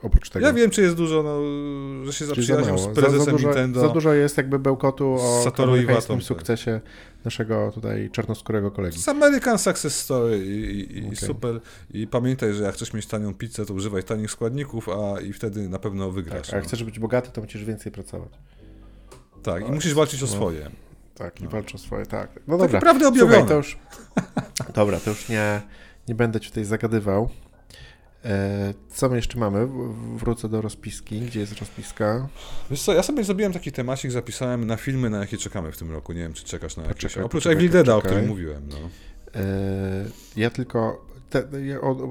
Oprócz 0.05 0.29
tego. 0.29 0.45
Ja 0.45 0.53
wiem, 0.53 0.69
czy 0.69 0.81
jest 0.81 0.95
dużo, 0.95 1.23
no, 1.23 1.41
że 2.05 2.13
się 2.13 2.25
zaprzyjaźnił 2.25 2.77
z 2.77 2.87
prezesem 2.87 3.19
za, 3.19 3.25
za 3.25 3.31
dużo, 3.31 3.47
Nintendo. 3.47 3.79
Za 3.79 3.89
dużo 3.89 4.13
jest 4.13 4.37
jakby 4.37 4.59
bełkotu 4.59 5.13
o 5.13 5.41
Satoru 5.43 5.73
tak. 5.87 6.21
sukcesie 6.21 6.81
naszego 7.25 7.71
tutaj 7.73 8.09
czarnoskórego 8.11 8.71
kolegi. 8.71 9.01
Z 9.01 9.09
American 9.09 9.57
Success 9.57 9.99
Story 9.99 10.45
i, 10.45 10.97
i, 10.97 11.05
okay. 11.05 11.15
super. 11.15 11.59
I 11.93 12.07
pamiętaj, 12.07 12.53
że 12.53 12.63
jak 12.63 12.75
chcesz 12.75 12.93
mieć 12.93 13.07
tanią 13.07 13.33
pizzę, 13.33 13.65
to 13.65 13.73
używaj 13.73 14.03
tanich 14.03 14.31
składników, 14.31 14.89
a 14.89 15.21
i 15.21 15.33
wtedy 15.33 15.69
na 15.69 15.79
pewno 15.79 16.11
wygrasz. 16.11 16.47
Tak, 16.47 16.53
a 16.53 16.55
jak 16.55 16.65
no. 16.65 16.67
chcesz 16.67 16.83
być 16.83 16.99
bogaty, 16.99 17.31
to 17.31 17.41
musisz 17.41 17.65
więcej 17.65 17.91
pracować. 17.91 18.29
Tak, 19.43 19.69
i 19.69 19.71
musisz 19.71 19.93
walczyć 19.93 20.23
o 20.23 20.25
no. 20.25 20.31
swoje. 20.31 20.69
Tak, 21.15 21.41
i 21.41 21.43
no. 21.43 21.49
walczyć 21.49 21.75
o 21.75 21.77
swoje, 21.77 22.05
tak. 22.05 22.39
No 22.47 22.57
dobra. 22.57 22.79
Prawdę 22.79 23.07
objawione. 23.07 23.45
to 23.47 23.55
już... 23.55 23.77
Dobra, 24.75 24.99
to 24.99 25.09
już 25.09 25.29
nie, 25.29 25.61
nie 26.07 26.15
będę 26.15 26.39
ci 26.39 26.49
tutaj 26.49 26.65
zagadywał. 26.65 27.29
E, 28.25 28.73
co 28.89 29.09
my 29.09 29.15
jeszcze 29.15 29.39
mamy? 29.39 29.67
Wrócę 30.15 30.49
do 30.49 30.61
rozpiski. 30.61 31.21
Gdzie 31.21 31.39
jest 31.39 31.59
rozpiska? 31.59 32.27
Wiesz 32.71 32.81
co, 32.81 32.93
ja 32.93 33.03
sobie 33.03 33.23
zrobiłem 33.23 33.53
taki 33.53 33.71
temacik, 33.71 34.11
zapisałem 34.11 34.67
na 34.67 34.77
filmy, 34.77 35.09
na 35.09 35.17
jakie 35.17 35.37
czekamy 35.37 35.71
w 35.71 35.77
tym 35.77 35.91
roku. 35.91 36.13
Nie 36.13 36.21
wiem, 36.21 36.33
czy 36.33 36.45
czekasz 36.45 36.77
na 36.77 36.83
jakieś. 36.83 37.17
Oprócz 37.17 37.45
Evil 37.47 37.69
Deada, 37.69 37.95
o 37.95 38.01
którym 38.01 38.27
mówiłem. 38.27 38.67
No. 38.69 38.77
E, 39.35 39.41
ja 40.37 40.49
tylko 40.49 41.05
te, 41.29 41.43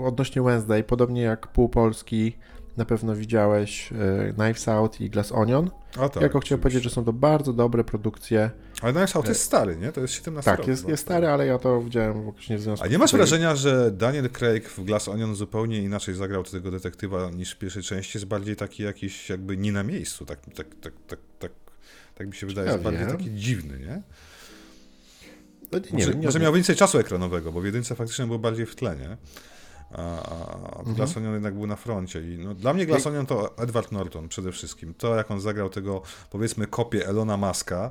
odnośnie 0.04 0.42
Wednesday, 0.42 0.84
podobnie 0.84 1.22
jak 1.22 1.46
pół 1.46 1.68
Polski, 1.68 2.36
na 2.76 2.84
pewno 2.84 3.14
widziałeś 3.14 3.92
e, 3.92 4.32
Knives 4.32 4.68
Out 4.68 5.00
i 5.00 5.10
Glass 5.10 5.32
Onion. 5.32 5.70
A 5.98 6.08
tak, 6.08 6.22
Jako 6.22 6.40
chciałem 6.40 6.60
powiedzieć, 6.60 6.84
że 6.84 6.90
są 6.90 7.04
to 7.04 7.12
bardzo 7.12 7.52
dobre 7.52 7.84
produkcje. 7.84 8.50
Ale 8.82 8.92
Knives 8.92 9.16
Out 9.16 9.28
jest 9.28 9.40
e, 9.40 9.44
stary, 9.44 9.76
nie? 9.76 9.92
To 9.92 10.00
jest 10.00 10.14
17 10.14 10.50
Tak, 10.50 10.66
jest, 10.66 10.88
jest 10.88 11.02
stary, 11.02 11.28
ale 11.28 11.46
ja 11.46 11.58
to 11.58 11.82
widziałem 11.82 12.22
właśnie 12.22 12.58
w 12.58 12.60
związku 12.60 12.84
A 12.84 12.88
nie 12.88 12.98
masz 12.98 13.12
wrażenia, 13.12 13.56
że 13.56 13.90
Daniel 13.90 14.30
Craig 14.30 14.68
w 14.68 14.84
Glass 14.84 15.08
Onion 15.08 15.34
zupełnie 15.34 15.82
inaczej 15.82 16.14
zagrał 16.14 16.44
tego 16.44 16.70
detektywa 16.70 17.30
niż 17.30 17.52
w 17.52 17.58
pierwszej 17.58 17.82
części? 17.82 18.18
Jest 18.18 18.26
bardziej 18.26 18.56
taki 18.56 18.82
jakiś 18.82 19.30
jakby 19.30 19.56
nie 19.56 19.72
na 19.72 19.82
miejscu. 19.82 20.26
Tak, 20.26 20.38
tak, 20.54 20.66
tak, 20.80 20.92
tak, 21.06 21.18
tak, 21.38 21.52
tak 22.14 22.26
mi 22.26 22.34
się 22.34 22.46
wydaje, 22.46 22.70
jest 22.70 22.82
bardziej 22.82 23.06
taki 23.06 23.30
dziwny, 23.30 23.78
nie? 23.78 24.02
No, 25.72 25.78
nie, 25.78 25.84
może, 25.92 26.14
nie, 26.14 26.26
może 26.26 26.38
miał 26.38 26.52
więcej 26.52 26.76
czasu 26.76 26.98
ekranowego, 26.98 27.52
bo 27.52 27.60
w 27.60 27.64
jedynce 27.64 27.94
faktycznie 27.94 28.26
był 28.26 28.38
bardziej 28.38 28.66
w 28.66 28.76
tle, 28.76 28.96
nie? 28.96 29.16
A, 29.94 30.22
a 30.76 30.82
mhm. 30.86 31.34
Jednak 31.34 31.54
był 31.54 31.66
na 31.66 31.76
froncie. 31.76 32.34
I 32.34 32.38
no, 32.38 32.54
dla 32.54 32.74
mnie 32.74 32.86
Glassonion 32.86 33.26
to 33.26 33.58
Edward 33.58 33.92
Norton 33.92 34.28
przede 34.28 34.52
wszystkim. 34.52 34.94
To, 34.94 35.16
jak 35.16 35.30
on 35.30 35.40
zagrał 35.40 35.70
tego, 35.70 36.02
powiedzmy, 36.30 36.66
kopię 36.66 37.06
Elona 37.06 37.36
Muska 37.36 37.90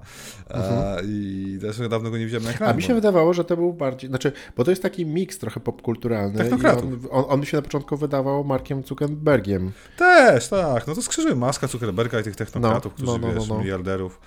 mhm. 0.49 1.05
i 1.09 1.57
też 1.61 1.89
dawno 1.89 2.11
go 2.11 2.17
nie 2.17 2.25
widziałem 2.25 2.43
na 2.43 2.51
ekranie. 2.51 2.73
A 2.73 2.75
mi 2.75 2.83
się 2.83 2.93
wydawało, 2.93 3.33
że 3.33 3.45
to 3.45 3.57
był 3.57 3.73
bardziej, 3.73 4.09
znaczy, 4.09 4.31
bo 4.57 4.63
to 4.63 4.71
jest 4.71 4.81
taki 4.81 5.05
miks 5.05 5.37
trochę 5.37 5.59
popkulturalny. 5.59 6.51
On, 6.53 6.99
on, 7.11 7.25
on 7.27 7.39
mi 7.39 7.45
się 7.45 7.57
na 7.57 7.61
początku 7.61 7.97
wydawał 7.97 8.43
Markiem 8.43 8.83
Zuckerbergiem. 8.83 9.71
Też, 9.97 10.47
tak. 10.47 10.87
No 10.87 10.95
to 10.95 11.01
skrzyżyłem 11.01 11.37
Maska, 11.37 11.67
Zuckerberga 11.67 12.19
i 12.19 12.23
tych 12.23 12.35
technokratów, 12.35 12.93
no, 12.99 13.05
no, 13.05 13.13
którzy, 13.13 13.33
no, 13.33 13.39
wiesz, 13.39 13.49
no, 13.49 13.55
no. 13.55 13.61
miliarderów. 13.61 14.19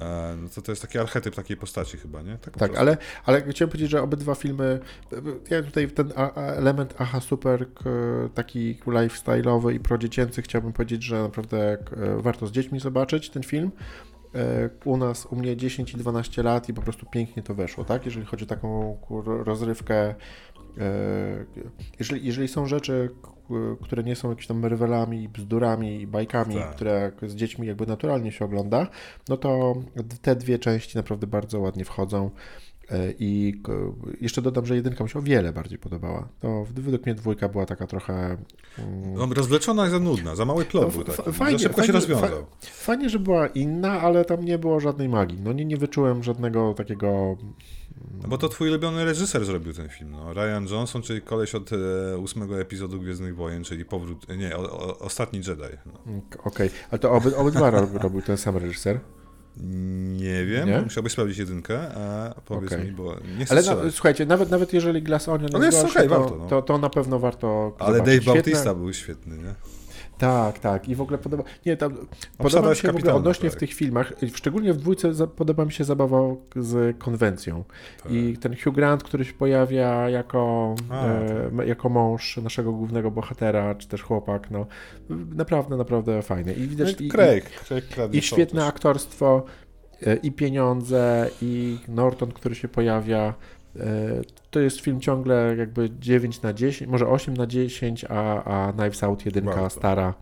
E, 0.00 0.36
no 0.42 0.48
to, 0.48 0.62
to 0.62 0.72
jest 0.72 0.82
taki 0.82 0.98
archetyp 0.98 1.34
takiej 1.34 1.56
postaci 1.56 1.98
chyba, 1.98 2.22
nie? 2.22 2.38
Tak, 2.38 2.56
tak 2.56 2.76
ale, 2.76 2.96
ale 3.24 3.42
chciałem 3.50 3.70
powiedzieć, 3.70 3.90
że 3.90 4.02
obydwa 4.02 4.34
filmy, 4.34 4.80
ja 5.50 5.62
tutaj 5.62 5.90
ten 5.90 6.12
element 6.34 6.94
aha 6.98 7.17
super 7.20 7.66
taki 8.34 8.74
lifestyle'owy 8.86 9.74
i 9.74 9.80
prodziecięcy. 9.80 10.42
Chciałbym 10.42 10.72
powiedzieć, 10.72 11.02
że 11.02 11.22
naprawdę 11.22 11.72
e, 11.72 11.78
warto 12.22 12.46
z 12.46 12.52
dziećmi 12.52 12.80
zobaczyć 12.80 13.30
ten 13.30 13.42
film. 13.42 13.70
E, 14.34 14.70
u 14.84 14.96
nas, 14.96 15.26
u 15.26 15.36
mnie 15.36 15.56
10 15.56 15.94
i 15.94 15.96
12 15.96 16.42
lat 16.42 16.68
i 16.68 16.74
po 16.74 16.82
prostu 16.82 17.06
pięknie 17.06 17.42
to 17.42 17.54
weszło, 17.54 17.84
tak? 17.84 18.04
Jeżeli 18.06 18.26
chodzi 18.26 18.44
o 18.44 18.46
taką 18.46 18.98
rozrywkę, 19.44 20.08
e, 20.08 20.14
jeżeli, 21.98 22.26
jeżeli 22.26 22.48
są 22.48 22.66
rzeczy, 22.66 23.10
które 23.82 24.02
nie 24.02 24.16
są 24.16 24.28
jakimiś 24.28 24.46
tam 24.46 24.64
rywelami, 24.64 25.28
bzdurami 25.28 26.00
i 26.00 26.06
bajkami, 26.06 26.54
tak. 26.54 26.74
które 26.74 27.12
z 27.22 27.34
dziećmi 27.34 27.66
jakby 27.66 27.86
naturalnie 27.86 28.32
się 28.32 28.44
ogląda, 28.44 28.86
no 29.28 29.36
to 29.36 29.74
te 30.22 30.36
dwie 30.36 30.58
części 30.58 30.96
naprawdę 30.96 31.26
bardzo 31.26 31.60
ładnie 31.60 31.84
wchodzą. 31.84 32.30
E, 32.90 33.12
I 33.18 33.62
jeszcze 34.20 34.42
dodam, 34.42 34.66
że 34.66 34.76
jedynka 34.76 35.04
mi 35.04 35.10
się 35.10 35.18
o 35.18 35.22
wiele 35.22 35.52
bardziej 35.52 35.78
podobała. 35.78 36.28
To 36.40 36.66
według 36.70 37.06
mnie 37.06 37.14
dwójka 37.14 37.48
była 37.48 37.66
taka 37.66 37.86
trochę. 37.86 38.36
No, 39.14 39.26
rozwleczona 39.34 39.86
i 39.86 39.90
za 39.90 39.98
nudna, 39.98 40.36
za 40.36 40.44
mały 40.44 40.64
plot 40.64 40.84
no, 40.84 40.90
był 40.90 41.04
taki. 41.04 41.32
Fajnie, 41.32 41.58
szybko 41.58 41.76
fajnie, 41.76 41.86
się 41.86 41.92
rozwiązał. 41.92 42.46
Fajnie, 42.60 43.10
że 43.10 43.18
była 43.18 43.46
inna, 43.46 44.00
ale 44.00 44.24
tam 44.24 44.44
nie 44.44 44.58
było 44.58 44.80
żadnej 44.80 45.08
magii. 45.08 45.40
No 45.40 45.52
nie, 45.52 45.64
nie 45.64 45.76
wyczułem 45.76 46.22
żadnego 46.22 46.74
takiego. 46.74 47.36
No 48.22 48.28
bo 48.28 48.38
to 48.38 48.48
twój 48.48 48.68
ulubiony 48.68 49.04
reżyser 49.04 49.44
zrobił 49.44 49.72
ten 49.72 49.88
film. 49.88 50.10
No. 50.10 50.34
Ryan 50.34 50.66
Johnson, 50.70 51.02
czyli 51.02 51.22
koleś 51.22 51.54
od 51.54 51.70
e, 51.72 52.18
ósmego 52.18 52.60
epizodu 52.60 53.00
Gwiezdnych 53.00 53.36
Wojen, 53.36 53.64
czyli 53.64 53.84
powrót. 53.84 54.26
Nie, 54.38 54.56
o, 54.56 54.60
o, 54.60 54.98
ostatni 54.98 55.38
Jedi. 55.38 55.76
No. 55.86 55.92
Okej, 56.38 56.42
okay. 56.44 56.70
ale 56.90 56.98
to 56.98 57.12
oby, 57.12 57.36
obydwa 57.36 57.70
robił 57.70 58.22
ten 58.22 58.36
sam 58.36 58.56
reżyser. 58.56 59.00
Nie 59.60 60.44
wiem, 60.44 60.68
nie? 60.68 60.80
musiałbyś 60.80 61.12
sprawdzić 61.12 61.38
jedynkę, 61.38 61.80
a 61.94 62.34
powiedz 62.44 62.72
okay. 62.72 62.84
mi, 62.84 62.92
bo 62.92 63.16
nie 63.38 63.44
chcę 63.44 63.54
Ale 63.54 63.62
na, 63.62 63.90
słuchajcie, 63.90 64.26
nawet, 64.26 64.50
nawet 64.50 64.72
jeżeli 64.72 65.02
Glass 65.02 65.28
Onion 65.28 65.50
jest, 65.52 65.64
jest 65.64 65.82
gorszy, 65.82 65.98
okay, 65.98 66.08
to, 66.08 66.20
warto, 66.20 66.36
no. 66.36 66.46
to, 66.46 66.62
to, 66.62 66.78
na 66.78 66.90
pewno 66.90 67.18
warto 67.18 67.76
Ale 67.78 67.98
zobaczyć. 67.98 68.24
Dave 68.24 68.34
Bautista 68.34 68.74
był 68.74 68.92
świetny, 68.92 69.38
nie? 69.38 69.54
Tak, 70.18 70.58
tak. 70.58 70.88
I 70.88 70.94
w 70.94 71.00
ogóle 71.00 71.18
podoba. 71.18 71.42
Nie, 71.66 71.76
tam, 71.76 71.96
podoba 72.38 72.70
mi 72.70 72.76
się 72.76 72.92
w 72.92 72.96
ogóle 72.96 73.14
odnośnie 73.14 73.50
w 73.50 73.56
tych 73.56 73.74
filmach, 73.74 74.12
szczególnie 74.34 74.72
w 74.72 74.76
dwójce 74.76 75.26
podoba 75.26 75.64
mi 75.64 75.72
się 75.72 75.84
zabawa 75.84 76.18
z 76.56 76.98
konwencją. 76.98 77.64
Tak. 78.02 78.12
I 78.12 78.36
ten 78.36 78.56
Hugh 78.64 78.74
Grant, 78.74 79.02
który 79.02 79.24
się 79.24 79.32
pojawia 79.32 80.08
jako, 80.08 80.74
A, 80.90 81.06
e, 81.06 81.50
tak. 81.56 81.66
jako 81.66 81.88
mąż 81.88 82.36
naszego 82.36 82.72
głównego 82.72 83.10
bohatera, 83.10 83.74
czy 83.74 83.88
też 83.88 84.02
chłopak, 84.02 84.50
no 84.50 84.66
naprawdę, 85.34 85.76
naprawdę 85.76 86.22
fajne. 86.22 86.52
I 86.52 86.68
widać. 86.68 87.00
No 87.00 87.06
i, 87.06 87.08
Craig, 87.08 87.50
i, 88.12 88.16
i 88.18 88.22
świetne 88.22 88.66
aktorstwo, 88.66 89.44
e, 90.06 90.16
i 90.16 90.32
pieniądze, 90.32 91.30
i 91.42 91.78
Norton, 91.88 92.32
który 92.32 92.54
się 92.54 92.68
pojawia. 92.68 93.34
E, 93.76 94.20
to 94.50 94.60
jest 94.60 94.80
film 94.80 95.00
ciągle 95.00 95.54
jakby 95.58 95.90
9 95.98 96.42
na 96.42 96.52
10, 96.52 96.90
może 96.90 97.08
8 97.08 97.36
na 97.36 97.46
10, 97.46 98.04
a, 98.08 98.44
a 98.44 98.72
Knives 98.72 99.02
Out 99.02 99.26
1 99.26 99.48
wow, 99.48 99.70
stara 99.70 100.14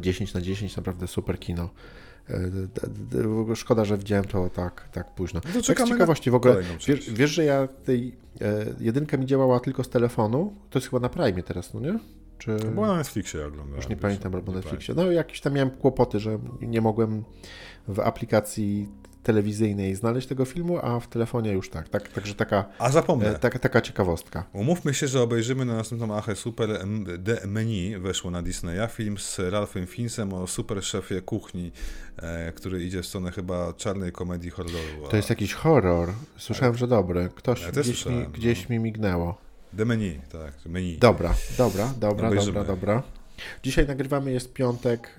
10 0.00 0.30
e, 0.30 0.38
na 0.38 0.40
10, 0.40 0.76
naprawdę 0.76 1.06
super 1.06 1.38
kino. 1.38 1.70
E, 3.50 3.54
szkoda, 3.54 3.84
że 3.84 3.98
widziałem 3.98 4.24
to 4.24 4.50
tak, 4.50 4.88
tak 4.92 5.14
późno. 5.14 5.40
No 5.54 5.62
tak 5.62 5.80
z 5.80 5.88
ciekawości 5.88 6.30
w 6.30 6.34
ogóle, 6.34 6.56
wiesz, 6.86 7.10
wiesz, 7.10 7.30
że 7.30 7.44
ja 7.44 7.68
tej 7.68 8.16
jedynka 8.80 9.16
mi 9.16 9.26
działała 9.26 9.60
tylko 9.60 9.84
z 9.84 9.88
telefonu? 9.88 10.54
To 10.70 10.78
jest 10.78 10.90
chyba 10.90 11.00
na 11.00 11.08
Prime 11.08 11.42
teraz, 11.42 11.74
no 11.74 11.80
nie? 11.80 11.98
Czy... 12.38 12.56
Była 12.56 12.86
na 12.86 12.96
Netflixie 12.96 13.46
oglądałem. 13.46 13.76
Już 13.76 13.88
nie 13.88 13.96
pamiętam, 13.96 14.34
albo 14.34 14.52
na 14.52 14.58
Netflixie. 14.58 14.94
No 14.94 15.12
jakieś 15.12 15.40
tam 15.40 15.52
miałem 15.52 15.70
kłopoty, 15.70 16.20
że 16.20 16.38
nie 16.60 16.80
mogłem 16.80 17.24
w 17.88 18.00
aplikacji 18.00 18.88
telewizyjnej 19.24 19.94
znaleźć 19.94 20.28
tego 20.28 20.44
filmu, 20.44 20.78
a 20.82 21.00
w 21.00 21.08
telefonie 21.08 21.52
już 21.52 21.70
tak. 21.70 21.88
tak 21.88 22.08
także 22.08 22.34
taka, 22.34 22.64
a 22.78 22.90
zapomnę. 22.90 23.30
E, 23.30 23.38
taka, 23.38 23.58
taka 23.58 23.80
ciekawostka. 23.80 24.44
Umówmy 24.52 24.94
się, 24.94 25.08
że 25.08 25.22
obejrzymy 25.22 25.64
na 25.64 25.74
następną 25.74 26.16
Achę 26.16 26.36
Super 26.36 26.84
The 27.24 27.46
Menu, 27.46 27.98
weszło 27.98 28.30
na 28.30 28.42
Disneya, 28.42 28.88
film 28.90 29.18
z 29.18 29.38
Ralphem 29.38 29.86
Fiennesem 29.86 30.32
o 30.32 30.46
super 30.46 30.84
szefie 30.84 31.22
kuchni, 31.22 31.72
e, 32.16 32.52
który 32.52 32.84
idzie 32.84 33.02
w 33.02 33.06
stronę 33.06 33.30
chyba 33.32 33.72
czarnej 33.72 34.12
komedii 34.12 34.50
horroru. 34.50 35.08
To 35.10 35.16
jest 35.16 35.30
jakiś 35.30 35.54
horror. 35.54 36.12
Słyszałem, 36.36 36.74
że 36.74 36.88
dobry. 36.88 37.28
Ktoś 37.34 37.62
ja 37.62 37.72
gdzieś, 37.72 38.06
mi, 38.06 38.26
gdzieś 38.26 38.68
no. 38.68 38.72
mi 38.72 38.78
mignęło. 38.78 39.38
The 39.76 39.84
Menu, 39.84 40.20
tak. 40.32 40.66
Menu. 40.66 40.98
Dobra, 40.98 41.34
dobra, 41.58 41.94
dobra, 41.98 42.30
dobra, 42.30 42.64
dobra. 42.64 43.02
Dzisiaj 43.62 43.86
nagrywamy, 43.86 44.32
jest 44.32 44.52
piątek, 44.52 45.16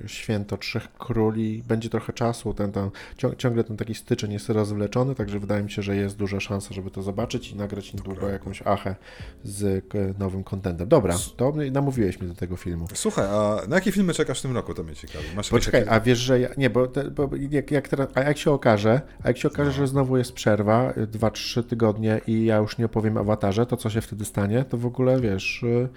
yy, 0.00 0.08
święto 0.08 0.56
Trzech 0.56 0.92
Króli. 0.92 1.62
Będzie 1.68 1.88
trochę 1.88 2.12
czasu, 2.12 2.54
ten, 2.54 2.72
ten, 2.72 2.90
ciągle 3.38 3.64
ten 3.64 3.76
taki 3.76 3.94
styczeń 3.94 4.32
jest 4.32 4.48
rozwleczony, 4.48 5.14
także 5.14 5.38
wydaje 5.38 5.62
mi 5.62 5.70
się, 5.70 5.82
że 5.82 5.96
jest 5.96 6.16
duża 6.16 6.40
szansa, 6.40 6.74
żeby 6.74 6.90
to 6.90 7.02
zobaczyć 7.02 7.50
i 7.50 7.56
nagrać 7.56 7.94
niedługo 7.94 8.28
jakąś 8.28 8.62
achę 8.62 8.96
z 9.44 9.84
nowym 10.18 10.44
kontentem. 10.44 10.88
Dobra, 10.88 11.14
to 11.36 11.52
namówiłeś 11.72 12.20
mnie 12.20 12.28
do 12.28 12.34
tego 12.34 12.56
filmu. 12.56 12.86
Słuchaj, 12.94 13.26
a 13.26 13.60
na 13.68 13.76
jakie 13.76 13.92
filmy 13.92 14.14
czekasz 14.14 14.38
w 14.38 14.42
tym 14.42 14.54
roku? 14.54 14.74
To 14.74 14.82
mnie 14.82 14.94
ciekawi. 14.94 15.24
Masz 15.36 15.50
Poczekaj, 15.50 15.84
a 15.88 16.00
wiesz, 16.00 16.18
że 16.18 16.40
ja, 16.40 16.48
nie, 16.56 16.70
bo, 16.70 16.86
te, 16.86 17.10
bo 17.10 17.30
jak, 17.50 17.70
jak, 17.70 17.88
teraz, 17.88 18.08
a 18.14 18.20
jak 18.20 18.38
się 18.38 18.50
okaże, 18.50 19.00
a 19.22 19.28
jak 19.28 19.38
się 19.38 19.48
okaże, 19.48 19.70
no. 19.70 19.76
że 19.76 19.86
znowu 19.86 20.16
jest 20.16 20.32
przerwa, 20.32 20.94
dwa, 21.06 21.30
trzy 21.30 21.62
tygodnie 21.62 22.20
i 22.26 22.44
ja 22.44 22.56
już 22.56 22.78
nie 22.78 22.84
opowiem 22.84 23.16
awatarze, 23.16 23.66
to 23.66 23.76
co 23.76 23.90
się 23.90 24.00
wtedy 24.00 24.24
stanie, 24.24 24.64
to 24.64 24.76
w 24.76 24.86
ogóle 24.86 25.20
wiesz, 25.20 25.62
y, 25.62 25.88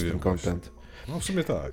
zmarnujesz 0.00 0.04
no 0.04 0.10
ten 0.10 0.18
content. 0.18 0.72
No 1.08 1.20
w 1.20 1.24
sumie 1.24 1.44
tak. 1.44 1.72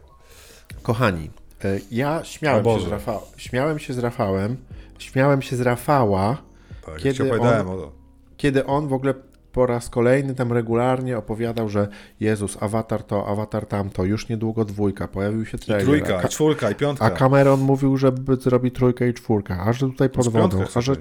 Kochani, 0.81 1.29
e, 1.63 1.79
ja 1.91 2.23
śmiałem 2.23 2.65
się, 2.65 2.79
z 2.79 2.87
Rafał, 2.87 3.21
śmiałem 3.37 3.79
się 3.79 3.93
z 3.93 3.97
Rafałem, 3.97 4.57
śmiałem 4.99 5.41
się 5.41 5.55
z 5.55 5.61
Rafała, 5.61 6.37
tak, 6.85 6.97
kiedy, 6.97 7.41
on, 7.41 7.91
kiedy 8.37 8.65
on 8.65 8.87
w 8.87 8.93
ogóle 8.93 9.13
po 9.51 9.65
raz 9.65 9.89
kolejny 9.89 10.35
tam 10.35 10.53
regularnie 10.53 11.17
opowiadał, 11.17 11.69
że 11.69 11.87
Jezus, 12.19 12.57
awatar 12.63 13.03
to, 13.03 13.27
awatar 13.27 13.65
tamto, 13.65 14.03
już 14.03 14.29
niedługo 14.29 14.65
dwójka, 14.65 15.07
pojawił 15.07 15.45
się 15.45 15.57
trailer. 15.57 15.83
I 15.83 15.85
trójka, 15.85 16.21
i 16.21 16.29
czwórka, 16.29 16.71
i 16.71 16.75
piątka. 16.75 17.05
A 17.05 17.11
Cameron 17.11 17.59
mówił, 17.59 17.97
że 17.97 18.11
zrobi 18.39 18.71
trójkę 18.71 19.09
i 19.09 19.13
czwórkę, 19.13 19.57
a 19.57 19.73
że 19.73 19.79
tutaj 19.79 20.09
pod 20.09 20.27
wodą. 20.27 20.63
A 20.75 20.81
że... 20.81 20.93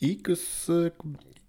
I 0.00 0.22
z, 0.36 0.70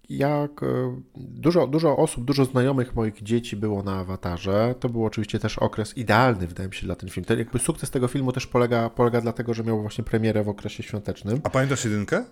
jak 0.08 0.62
e, 0.62 1.00
dużo, 1.16 1.66
dużo 1.66 1.96
osób, 1.96 2.24
dużo 2.24 2.44
znajomych 2.44 2.94
moich 2.94 3.22
dzieci 3.22 3.56
było 3.56 3.82
na 3.82 3.98
awatarze. 3.98 4.74
To 4.80 4.88
był 4.88 5.04
oczywiście 5.04 5.38
też 5.38 5.58
okres 5.58 5.96
idealny, 5.96 6.46
wydaje 6.46 6.68
mi 6.68 6.74
się, 6.74 6.86
dla 6.86 6.96
ten 6.96 7.08
film. 7.08 7.24
Ten, 7.24 7.38
jakby 7.38 7.58
sukces 7.58 7.90
tego 7.90 8.08
filmu 8.08 8.32
też 8.32 8.46
polega, 8.46 8.90
polega 8.90 9.20
dlatego, 9.20 9.54
że 9.54 9.64
miał 9.64 9.80
właśnie 9.80 10.04
premierę 10.04 10.44
w 10.44 10.48
okresie 10.48 10.82
świątecznym. 10.82 11.40
A 11.44 11.50
pamiętasz 11.50 11.84
jedynkę? 11.84 12.24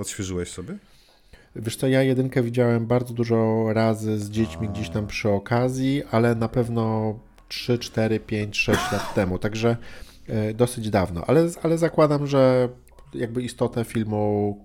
Odświeżyłeś 0.00 0.50
sobie? 0.50 0.78
Wiesz 1.56 1.76
co, 1.76 1.88
ja 1.88 2.02
jedynkę 2.02 2.42
widziałem 2.42 2.86
bardzo 2.86 3.14
dużo 3.14 3.66
razy 3.72 4.18
z 4.18 4.30
dziećmi 4.30 4.66
A. 4.68 4.70
gdzieś 4.70 4.90
tam 4.90 5.06
przy 5.06 5.28
okazji, 5.28 6.02
ale 6.10 6.34
na 6.34 6.48
pewno 6.48 7.14
3, 7.48 7.78
4, 7.78 8.20
5, 8.20 8.58
6 8.58 8.92
lat 8.92 9.14
temu, 9.14 9.38
także 9.38 9.76
e, 10.28 10.54
dosyć 10.54 10.90
dawno. 10.90 11.24
Ale, 11.26 11.48
ale 11.62 11.78
zakładam, 11.78 12.26
że 12.26 12.68
jakby 13.14 13.42
istotę 13.42 13.84
filmu 13.84 14.62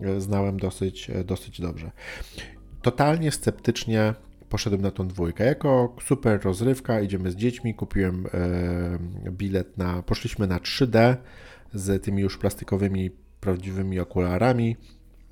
e, 0.00 0.20
znałem 0.20 0.56
dosyć, 0.56 1.10
e, 1.10 1.24
dosyć 1.24 1.60
dobrze. 1.60 1.90
Totalnie 2.82 3.30
sceptycznie 3.30 4.14
poszedłem 4.48 4.82
na 4.82 4.90
tą 4.90 5.08
dwójkę. 5.08 5.44
Jako 5.44 5.96
super 6.02 6.40
rozrywka, 6.44 7.00
idziemy 7.00 7.30
z 7.30 7.36
dziećmi, 7.36 7.74
kupiłem 7.74 8.26
e, 8.26 9.30
bilet 9.30 9.78
na, 9.78 10.02
poszliśmy 10.02 10.46
na 10.46 10.58
3D 10.58 11.16
z 11.74 12.04
tymi 12.04 12.22
już 12.22 12.38
plastikowymi, 12.38 13.10
prawdziwymi 13.40 14.00
okularami. 14.00 14.76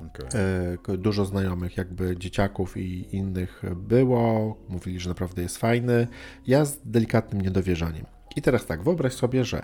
Okay. 0.07 0.99
Dużo 0.99 1.25
znajomych, 1.25 1.77
jakby 1.77 2.17
dzieciaków 2.17 2.77
i 2.77 3.17
innych 3.17 3.63
było. 3.77 4.57
Mówili, 4.69 5.01
że 5.01 5.09
naprawdę 5.09 5.43
jest 5.43 5.59
fajny. 5.59 6.07
Ja 6.47 6.65
z 6.65 6.81
delikatnym 6.85 7.41
niedowierzaniem. 7.41 8.07
I 8.37 8.43
teraz 8.43 8.67
tak, 8.67 8.83
wyobraź 8.83 9.13
sobie, 9.13 9.45
że 9.45 9.63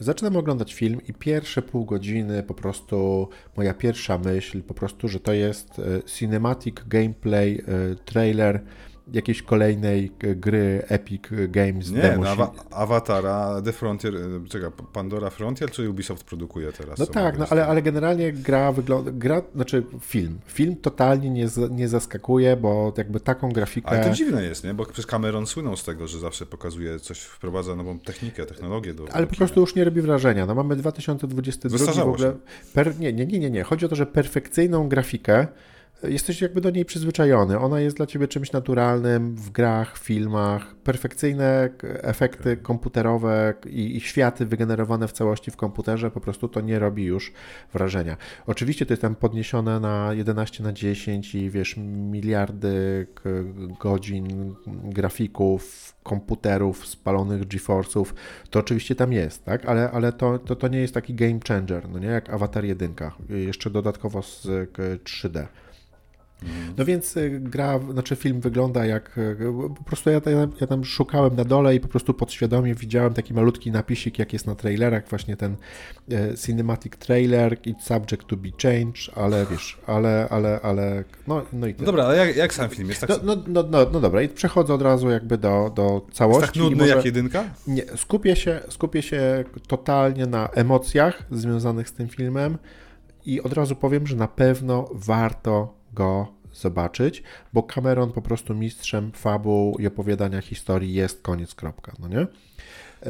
zaczynam 0.00 0.36
oglądać 0.36 0.74
film 0.74 1.00
i 1.08 1.14
pierwsze 1.14 1.62
pół 1.62 1.84
godziny 1.84 2.42
po 2.42 2.54
prostu 2.54 3.28
moja 3.56 3.74
pierwsza 3.74 4.18
myśl 4.18 4.62
po 4.62 4.74
prostu, 4.74 5.08
że 5.08 5.20
to 5.20 5.32
jest 5.32 5.78
e, 5.78 6.02
cinematic 6.02 6.76
gameplay 6.88 7.58
e, 7.58 7.94
trailer 8.04 8.60
jakiejś 9.12 9.42
kolejnej 9.42 10.12
gry 10.18 10.82
Epic 10.88 11.22
Games 11.48 11.90
Nie, 11.90 12.02
demo. 12.02 12.24
No, 12.36 12.54
Awatara, 12.70 13.62
The 13.64 13.72
Frontier, 13.72 14.16
e, 14.16 14.48
czeka, 14.48 14.70
Pandora 14.92 15.30
Frontier 15.30 15.70
czy 15.70 15.90
Ubisoft 15.90 16.24
produkuje 16.24 16.72
teraz? 16.72 16.98
No 16.98 17.06
tak, 17.06 17.38
no, 17.38 17.46
ale, 17.50 17.66
ale 17.66 17.82
generalnie 17.82 18.32
gra 18.32 18.72
wygląda, 18.72 19.10
gra, 19.14 19.42
znaczy 19.54 19.84
film, 20.00 20.38
film 20.46 20.76
totalnie 20.76 21.30
nie, 21.30 21.46
nie 21.70 21.88
zaskakuje, 21.88 22.56
bo 22.56 22.92
jakby 22.96 23.20
taką 23.20 23.52
grafikę... 23.52 23.88
Ale 23.88 24.04
to 24.04 24.10
dziwne 24.10 24.42
jest, 24.42 24.64
nie? 24.64 24.74
Bo 24.74 24.86
przez 24.86 25.06
Cameron 25.06 25.46
słynął 25.46 25.76
z 25.76 25.84
tego, 25.84 26.08
że 26.08 26.18
zawsze 26.18 26.46
pokazuje 26.46 27.00
coś, 27.00 27.20
wprowadza 27.20 27.76
nową 27.76 27.98
technikę, 27.98 28.46
technologię 28.46 28.94
do... 28.94 29.04
Ale 29.12 29.26
do 29.26 29.30
po 29.30 29.36
prostu 29.36 29.60
już 29.60 29.74
nie 29.74 29.84
robi 29.84 30.00
wrażenia. 30.00 30.46
No 30.46 30.54
mamy 30.54 30.76
2022 30.76 31.92
w 31.92 32.08
ogóle... 32.08 32.36
Per, 32.74 32.98
nie, 33.00 33.12
nie, 33.12 33.26
nie, 33.26 33.38
nie, 33.38 33.50
nie. 33.50 33.62
Chodzi 33.62 33.86
o 33.86 33.88
to, 33.88 33.96
że 33.96 34.06
perfekcyjną 34.06 34.88
grafikę 34.88 35.46
jesteś 36.02 36.40
jakby 36.40 36.60
do 36.60 36.70
niej 36.70 36.84
przyzwyczajony. 36.84 37.58
Ona 37.58 37.80
jest 37.80 37.96
dla 37.96 38.06
ciebie 38.06 38.28
czymś 38.28 38.52
naturalnym 38.52 39.34
w 39.34 39.50
grach, 39.50 39.98
filmach. 39.98 40.74
Perfekcyjne 40.74 41.68
efekty 41.82 42.56
komputerowe 42.56 43.54
i, 43.66 43.96
i, 43.96 44.00
światy 44.00 44.46
wygenerowane 44.46 45.08
w 45.08 45.12
całości 45.12 45.50
w 45.50 45.56
komputerze 45.56 46.10
po 46.10 46.20
prostu 46.20 46.48
to 46.48 46.60
nie 46.60 46.78
robi 46.78 47.04
już 47.04 47.32
wrażenia. 47.72 48.16
Oczywiście 48.46 48.86
to 48.86 48.92
jest 48.92 49.02
tam 49.02 49.14
podniesione 49.14 49.80
na 49.80 50.14
11 50.14 50.62
na 50.64 50.72
10 50.72 51.34
i 51.34 51.50
wiesz, 51.50 51.76
miliardy 51.86 53.06
godzin 53.80 54.54
grafików, 54.66 55.94
komputerów, 56.02 56.86
spalonych 56.86 57.42
GeForce'ów, 57.42 58.04
to 58.50 58.58
oczywiście 58.58 58.94
tam 58.94 59.12
jest, 59.12 59.44
tak? 59.44 59.66
Ale, 59.66 59.90
ale 59.90 60.12
to, 60.12 60.38
to, 60.38 60.56
to 60.56 60.68
nie 60.68 60.78
jest 60.78 60.94
taki 60.94 61.14
game 61.14 61.38
changer, 61.48 61.88
no 61.88 61.98
nie? 61.98 62.08
Jak 62.08 62.30
Avatar 62.30 62.64
1, 62.64 62.94
jeszcze 63.28 63.70
dodatkowo 63.70 64.22
z 64.22 64.46
3D. 65.04 65.46
No 66.78 66.84
więc 66.84 67.16
y, 67.16 67.40
gra, 67.40 67.80
znaczy 67.92 68.16
film 68.16 68.40
wygląda 68.40 68.86
jak, 68.86 69.18
y, 69.18 69.36
po 69.76 69.84
prostu 69.84 70.10
ja, 70.10 70.20
ja, 70.60 70.66
tam 70.66 70.84
szukałem 70.84 71.36
na 71.36 71.44
dole 71.44 71.74
i 71.74 71.80
po 71.80 71.88
prostu 71.88 72.14
podświadomie 72.14 72.74
widziałem 72.74 73.14
taki 73.14 73.34
malutki 73.34 73.70
napisik, 73.70 74.18
jak 74.18 74.32
jest 74.32 74.46
na 74.46 74.54
trailerach, 74.54 75.08
właśnie 75.08 75.36
ten 75.36 75.56
e, 76.10 76.34
cinematic 76.36 76.96
trailer, 76.96 77.54
it's 77.54 77.82
subject 77.82 78.26
to 78.26 78.36
be 78.36 78.48
changed, 78.62 79.18
ale 79.18 79.46
wiesz, 79.50 79.78
ale, 79.86 80.28
ale, 80.30 80.60
ale, 80.62 81.04
no, 81.26 81.42
no 81.52 81.66
i 81.66 81.74
tyle. 81.74 81.86
Dobra, 81.86 82.04
ale 82.04 82.16
jak, 82.16 82.36
jak 82.36 82.54
sam 82.54 82.70
film 82.70 82.88
jest 82.88 83.00
tak... 83.00 83.10
No, 83.10 83.16
no, 83.22 83.42
no, 83.46 83.62
no, 83.70 83.90
no 83.92 84.00
dobra, 84.00 84.22
i 84.22 84.28
przechodzę 84.28 84.74
od 84.74 84.82
razu 84.82 85.10
jakby 85.10 85.38
do, 85.38 85.72
do 85.74 86.06
całości. 86.12 86.40
Jest 86.42 86.52
tak 86.52 86.62
nudny 86.62 86.76
może, 86.76 86.96
jak 86.96 87.04
jedynka? 87.04 87.44
Nie, 87.66 87.82
skupię 87.96 88.36
się, 88.36 88.60
skupię 88.68 89.02
się 89.02 89.44
totalnie 89.66 90.26
na 90.26 90.48
emocjach 90.48 91.22
związanych 91.30 91.88
z 91.88 91.92
tym 91.92 92.08
filmem 92.08 92.58
i 93.26 93.40
od 93.40 93.52
razu 93.52 93.76
powiem, 93.76 94.06
że 94.06 94.16
na 94.16 94.28
pewno 94.28 94.88
warto 94.92 95.77
go 95.98 96.26
zobaczyć, 96.52 97.22
bo 97.52 97.62
Cameron 97.62 98.12
po 98.12 98.22
prostu 98.22 98.54
mistrzem 98.54 99.12
fabuł 99.12 99.78
i 99.78 99.86
opowiadania 99.86 100.40
historii 100.40 100.94
jest, 100.94 101.22
koniec, 101.22 101.54
kropka, 101.54 101.92
no 101.98 102.08
nie? 102.08 102.26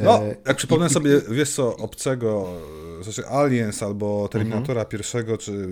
No, 0.02 0.23
e, 0.23 0.36
jak 0.47 0.56
przypomnę 0.56 0.86
I, 0.86 0.90
sobie, 0.90 1.20
wiesz 1.31 1.55
co, 1.55 1.77
obcego, 1.77 2.48
znaczy 3.02 3.28
Aliens 3.28 3.82
albo 3.82 4.28
Terminatora 4.28 4.82
uh 4.82 4.89
pierwszego, 4.89 5.39
czy 5.39 5.69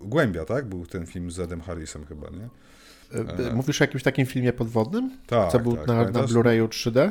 Głębia, 0.00 0.44
tak? 0.44 0.68
Był 0.68 0.86
ten 0.86 1.06
film 1.06 1.30
z 1.30 1.40
Adam 1.40 1.60
Harrisem 1.60 2.06
chyba, 2.06 2.30
nie? 2.30 2.48
E, 3.48 3.54
mówisz 3.54 3.80
o 3.80 3.84
jakimś 3.84 4.02
takim 4.02 4.26
filmie 4.26 4.52
podwodnym? 4.52 5.18
Tak, 5.26 5.52
Co 5.52 5.58
był 5.60 5.76
tak, 5.76 5.86
na, 5.86 6.04
na? 6.04 6.24
Blu-rayu 6.24 6.68
3D? 6.68 7.10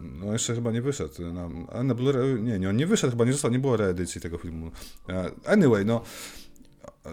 No 0.00 0.32
jeszcze 0.32 0.54
chyba 0.54 0.72
nie 0.72 0.82
wyszedł. 0.82 1.32
Na, 1.32 1.48
a 1.72 1.82
na 1.82 1.94
Blu-ray, 1.94 2.42
nie, 2.42 2.58
nie, 2.58 2.68
on 2.68 2.76
nie 2.76 2.86
wyszedł, 2.86 3.10
chyba 3.10 3.24
nie 3.24 3.32
został, 3.32 3.50
nie 3.50 3.58
było 3.58 3.76
reedycji 3.76 4.20
tego 4.20 4.38
filmu. 4.38 4.70
E, 5.08 5.30
Anyway, 5.46 5.84
no, 5.84 6.02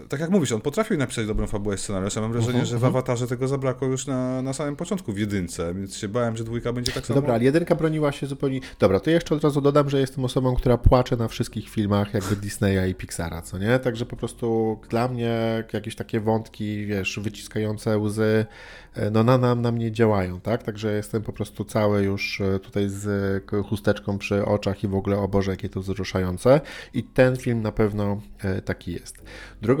tak 0.08 0.20
jak 0.20 0.30
mówisz, 0.30 0.52
on 0.52 0.60
potrafił 0.60 0.96
napisać 0.96 1.26
dobrą 1.26 1.46
fabułę 1.46 1.74
i 1.74 1.78
scenariusz, 1.78 2.16
a 2.16 2.20
mam 2.20 2.32
wrażenie, 2.32 2.52
Mhm, 2.52 2.66
że 2.66 2.78
w 2.78 2.84
Awatarze 2.84 3.26
tego 3.26 3.48
zabrakło 3.48 3.88
już 3.88 4.06
na, 4.06 4.42
na 4.42 4.52
samym 4.52 4.76
początku 4.76 5.12
w 5.12 5.18
jedynce, 5.18 5.74
więc 5.74 5.96
się 5.96 6.08
bałem, 6.08 6.36
że 6.36 6.44
dwójka 6.44 6.72
będzie 6.72 6.92
tak 6.92 7.06
samo. 7.06 7.20
Dobra, 7.20 7.34
ale 7.34 7.44
jedynka 7.44 7.74
broniła 7.74 8.12
się 8.12 8.26
zupełnie. 8.26 8.60
Dobra, 8.78 9.00
to 9.00 9.10
jeszcze 9.10 9.34
od 9.34 9.44
razu 9.44 9.60
dodam, 9.60 9.90
że 9.90 10.00
jestem 10.00 10.24
osobą, 10.24 10.56
która 10.56 10.78
płacze 10.78 11.16
na 11.16 11.28
wszystkich 11.28 11.68
filmach 11.68 12.14
jakby 12.14 12.36
Disneya 12.36 12.90
i 12.90 12.94
Pixara, 12.94 13.42
co 13.42 13.58
nie? 13.58 13.78
Także 13.78 14.06
po 14.06 14.16
prostu 14.16 14.78
dla 14.88 15.08
mnie 15.08 15.64
jakieś 15.72 15.96
takie 15.96 16.20
wątki, 16.20 16.86
wiesz, 16.86 17.20
wyciskające 17.22 17.98
łzy, 17.98 18.46
e, 18.94 19.10
no 19.10 19.24
na, 19.24 19.38
na, 19.38 19.54
na 19.54 19.72
mnie 19.72 19.92
działają, 19.92 20.40
tak? 20.40 20.62
Także 20.62 20.92
jestem 20.92 21.22
po 21.22 21.32
prostu 21.32 21.64
cały 21.64 22.02
już 22.02 22.40
e, 22.40 22.58
tutaj 22.58 22.88
z 22.88 23.44
chusteczką 23.66 24.18
przy 24.18 24.44
oczach 24.44 24.84
i 24.84 24.88
w 24.88 24.94
ogóle, 24.94 25.18
o 25.18 25.28
Boże, 25.28 25.50
jakie 25.50 25.68
to 25.68 25.80
wzruszające. 25.80 26.60
I 26.94 27.02
ten 27.02 27.36
film 27.36 27.62
na 27.62 27.72
pewno 27.72 28.20
e, 28.38 28.62
taki 28.62 28.92
jest. 28.92 29.22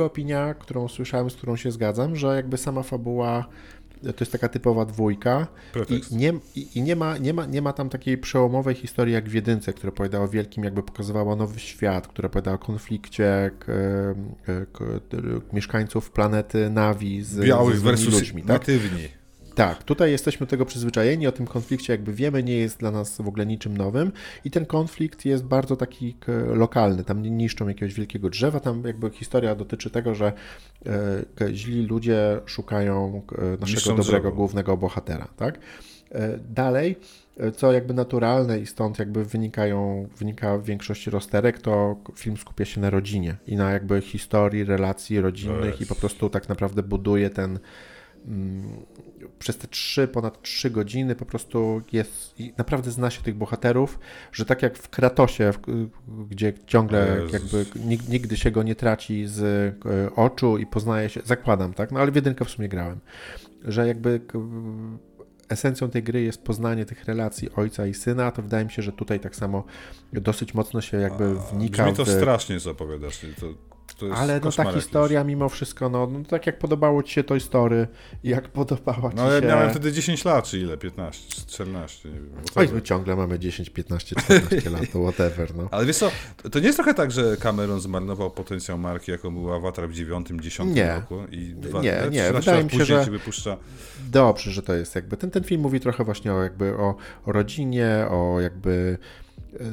Opinia, 0.04 0.54
którą 0.54 0.88
słyszałem, 0.88 1.30
z 1.30 1.36
którą 1.36 1.56
się 1.56 1.70
zgadzam, 1.70 2.16
że 2.16 2.36
jakby 2.36 2.56
sama 2.56 2.82
fabuła 2.82 3.46
to 4.12 4.16
jest 4.20 4.32
taka 4.32 4.48
typowa 4.48 4.84
dwójka 4.84 5.46
Pretekst. 5.72 6.12
i, 6.12 6.16
nie, 6.16 6.32
i, 6.54 6.78
i 6.78 6.82
nie, 6.82 6.96
ma, 6.96 7.18
nie, 7.18 7.34
ma, 7.34 7.46
nie 7.46 7.62
ma 7.62 7.72
tam 7.72 7.88
takiej 7.88 8.18
przełomowej 8.18 8.74
historii 8.74 9.14
jak 9.14 9.28
w 9.28 9.34
jedynce, 9.34 9.72
która 9.72 9.88
opowiadała 9.88 10.24
o 10.24 10.28
wielkim, 10.28 10.64
jakby 10.64 10.82
pokazywała 10.82 11.36
nowy 11.36 11.60
świat, 11.60 12.08
która 12.08 12.26
opowiadała 12.26 12.54
o 12.54 12.58
konflikcie 12.58 13.50
k, 13.58 13.72
k, 14.42 14.52
k, 14.72 14.84
mieszkańców 15.52 16.10
planety 16.10 16.70
Navi 16.70 17.22
z, 17.22 17.40
Białych 17.40 17.78
z 17.78 17.82
versus 17.82 18.14
ludźmi. 18.14 18.42
Tak? 18.42 18.48
natywni. 18.48 19.02
Tak, 19.02 19.23
tutaj 19.84 20.10
jesteśmy 20.10 20.46
tego 20.46 20.66
przyzwyczajeni, 20.66 21.26
o 21.26 21.32
tym 21.32 21.46
konflikcie 21.46 21.92
jakby 21.92 22.12
wiemy, 22.12 22.42
nie 22.42 22.56
jest 22.56 22.78
dla 22.78 22.90
nas 22.90 23.16
w 23.16 23.28
ogóle 23.28 23.46
niczym 23.46 23.76
nowym 23.76 24.12
i 24.44 24.50
ten 24.50 24.66
konflikt 24.66 25.24
jest 25.24 25.44
bardzo 25.44 25.76
taki 25.76 26.16
lokalny, 26.46 27.04
tam 27.04 27.22
nie 27.22 27.30
niszczą 27.30 27.68
jakiegoś 27.68 27.94
wielkiego 27.94 28.30
drzewa, 28.30 28.60
tam 28.60 28.82
jakby 28.86 29.10
historia 29.10 29.54
dotyczy 29.54 29.90
tego, 29.90 30.14
że 30.14 30.32
e, 31.40 31.54
źli 31.54 31.86
ludzie 31.86 32.40
szukają 32.46 33.22
naszego 33.60 33.66
Niszczą 33.66 33.96
dobrego 33.96 34.20
drzewo. 34.20 34.36
głównego 34.36 34.76
bohatera, 34.76 35.28
tak? 35.36 35.58
E, 36.14 36.38
Dalej, 36.38 36.96
e, 37.36 37.52
co 37.52 37.72
jakby 37.72 37.94
naturalne 37.94 38.58
i 38.58 38.66
stąd 38.66 38.98
jakby 38.98 39.24
wynikają, 39.24 40.08
wynika 40.18 40.58
większość 40.58 41.06
rozterek, 41.06 41.58
to 41.58 41.96
film 42.16 42.36
skupia 42.36 42.64
się 42.64 42.80
na 42.80 42.90
rodzinie 42.90 43.36
i 43.46 43.56
na 43.56 43.70
jakby 43.70 44.00
historii, 44.00 44.64
relacji 44.64 45.20
rodzinnych 45.20 45.80
i 45.80 45.86
po 45.86 45.94
prostu 45.94 46.30
tak 46.30 46.48
naprawdę 46.48 46.82
buduje 46.82 47.30
ten 47.30 47.58
mm, 48.26 48.68
przez 49.38 49.58
te 49.58 49.68
trzy, 49.68 50.08
ponad 50.08 50.42
trzy 50.42 50.70
godziny 50.70 51.14
po 51.14 51.26
prostu 51.26 51.82
jest 51.92 52.34
naprawdę 52.58 52.90
zna 52.90 53.10
się 53.10 53.22
tych 53.22 53.34
bohaterów, 53.34 53.98
że 54.32 54.44
tak 54.44 54.62
jak 54.62 54.78
w 54.78 54.88
Kratosie, 54.88 55.50
gdzie 56.30 56.52
ciągle 56.66 57.16
Jezus. 57.16 57.32
jakby 57.32 57.64
nig- 57.80 58.08
nigdy 58.08 58.36
się 58.36 58.50
go 58.50 58.62
nie 58.62 58.74
traci 58.74 59.26
z 59.26 59.42
e, 59.86 60.14
oczu 60.16 60.58
i 60.58 60.66
poznaje 60.66 61.08
się, 61.08 61.20
zakładam, 61.24 61.74
tak, 61.74 61.92
no 61.92 62.00
ale 62.00 62.10
w 62.10 62.16
jedynkę 62.16 62.44
w 62.44 62.50
sumie 62.50 62.68
grałem, 62.68 63.00
że 63.64 63.86
jakby 63.86 64.20
esencją 65.48 65.90
tej 65.90 66.02
gry 66.02 66.22
jest 66.22 66.42
poznanie 66.42 66.84
tych 66.84 67.04
relacji 67.04 67.48
ojca 67.56 67.86
i 67.86 67.94
syna, 67.94 68.30
to 68.30 68.42
wydaje 68.42 68.64
mi 68.64 68.70
się, 68.70 68.82
że 68.82 68.92
tutaj 68.92 69.20
tak 69.20 69.36
samo 69.36 69.64
dosyć 70.12 70.54
mocno 70.54 70.80
się 70.80 70.96
jakby 70.96 71.34
wnika 71.34 71.84
Brzmi 71.84 71.96
to 71.96 72.04
w... 72.04 72.08
strasznie, 72.08 72.60
co 72.60 72.70
opowiadasz. 72.70 73.20
To, 73.40 73.73
Ale 74.14 74.34
no 74.34 74.40
ta 74.40 74.44
koszmar 74.44 74.66
jakiś. 74.66 74.82
historia 74.82 75.24
mimo 75.24 75.48
wszystko, 75.48 75.88
no, 75.88 76.06
no 76.06 76.24
tak 76.24 76.46
jak 76.46 76.58
podobało 76.58 77.02
Ci 77.02 77.14
się 77.14 77.24
Toy 77.24 77.40
Story 77.40 77.86
i 78.24 78.28
jak 78.28 78.48
podobała 78.48 79.10
Ci 79.10 79.16
No 79.16 79.22
ale 79.22 79.40
się... 79.40 79.46
miałem 79.46 79.70
wtedy 79.70 79.92
10 79.92 80.24
lat, 80.24 80.44
czy 80.44 80.58
ile? 80.58 80.76
15, 80.78 81.28
14, 81.30 82.08
nie 82.08 82.14
wiem. 82.14 82.30
Oj, 82.36 82.42
whatever. 82.44 82.74
my 82.74 82.82
ciągle 82.82 83.16
mamy 83.16 83.38
10, 83.38 83.70
15, 83.70 84.16
14 84.20 84.70
lat, 84.70 84.82
to 84.92 85.02
whatever, 85.02 85.56
no. 85.56 85.68
Ale 85.70 85.86
wiesz 85.86 85.96
co, 85.96 86.10
to 86.52 86.58
nie 86.58 86.66
jest 86.66 86.78
trochę 86.78 86.94
tak, 86.94 87.10
że 87.10 87.36
Cameron 87.36 87.80
zmarnował 87.80 88.30
potencjał 88.30 88.78
marki, 88.78 89.10
jaką 89.10 89.34
był 89.34 89.52
Avatar 89.54 89.88
w 89.88 89.94
9, 89.94 90.28
10 90.40 90.74
Nie. 90.74 90.94
roku 90.94 91.18
i 91.30 91.54
dwa, 91.54 91.80
Nie, 91.82 91.92
nie, 92.10 92.22
13 92.22 92.32
wydaje 92.32 92.64
mi 92.64 92.70
się, 92.70 92.84
że- 92.84 93.04
wypuszcza. 93.10 93.56
Dobrze, 94.10 94.50
że 94.50 94.62
to 94.62 94.74
jest 94.74 94.94
jakby, 94.94 95.16
ten, 95.16 95.30
ten 95.30 95.44
film 95.44 95.60
mówi 95.60 95.80
trochę 95.80 96.04
właśnie 96.04 96.32
o 96.34 96.42
jakby 96.42 96.76
o, 96.76 96.94
o 97.26 97.32
rodzinie, 97.32 98.06
o 98.10 98.40
jakby... 98.40 98.98
e, 99.60 99.64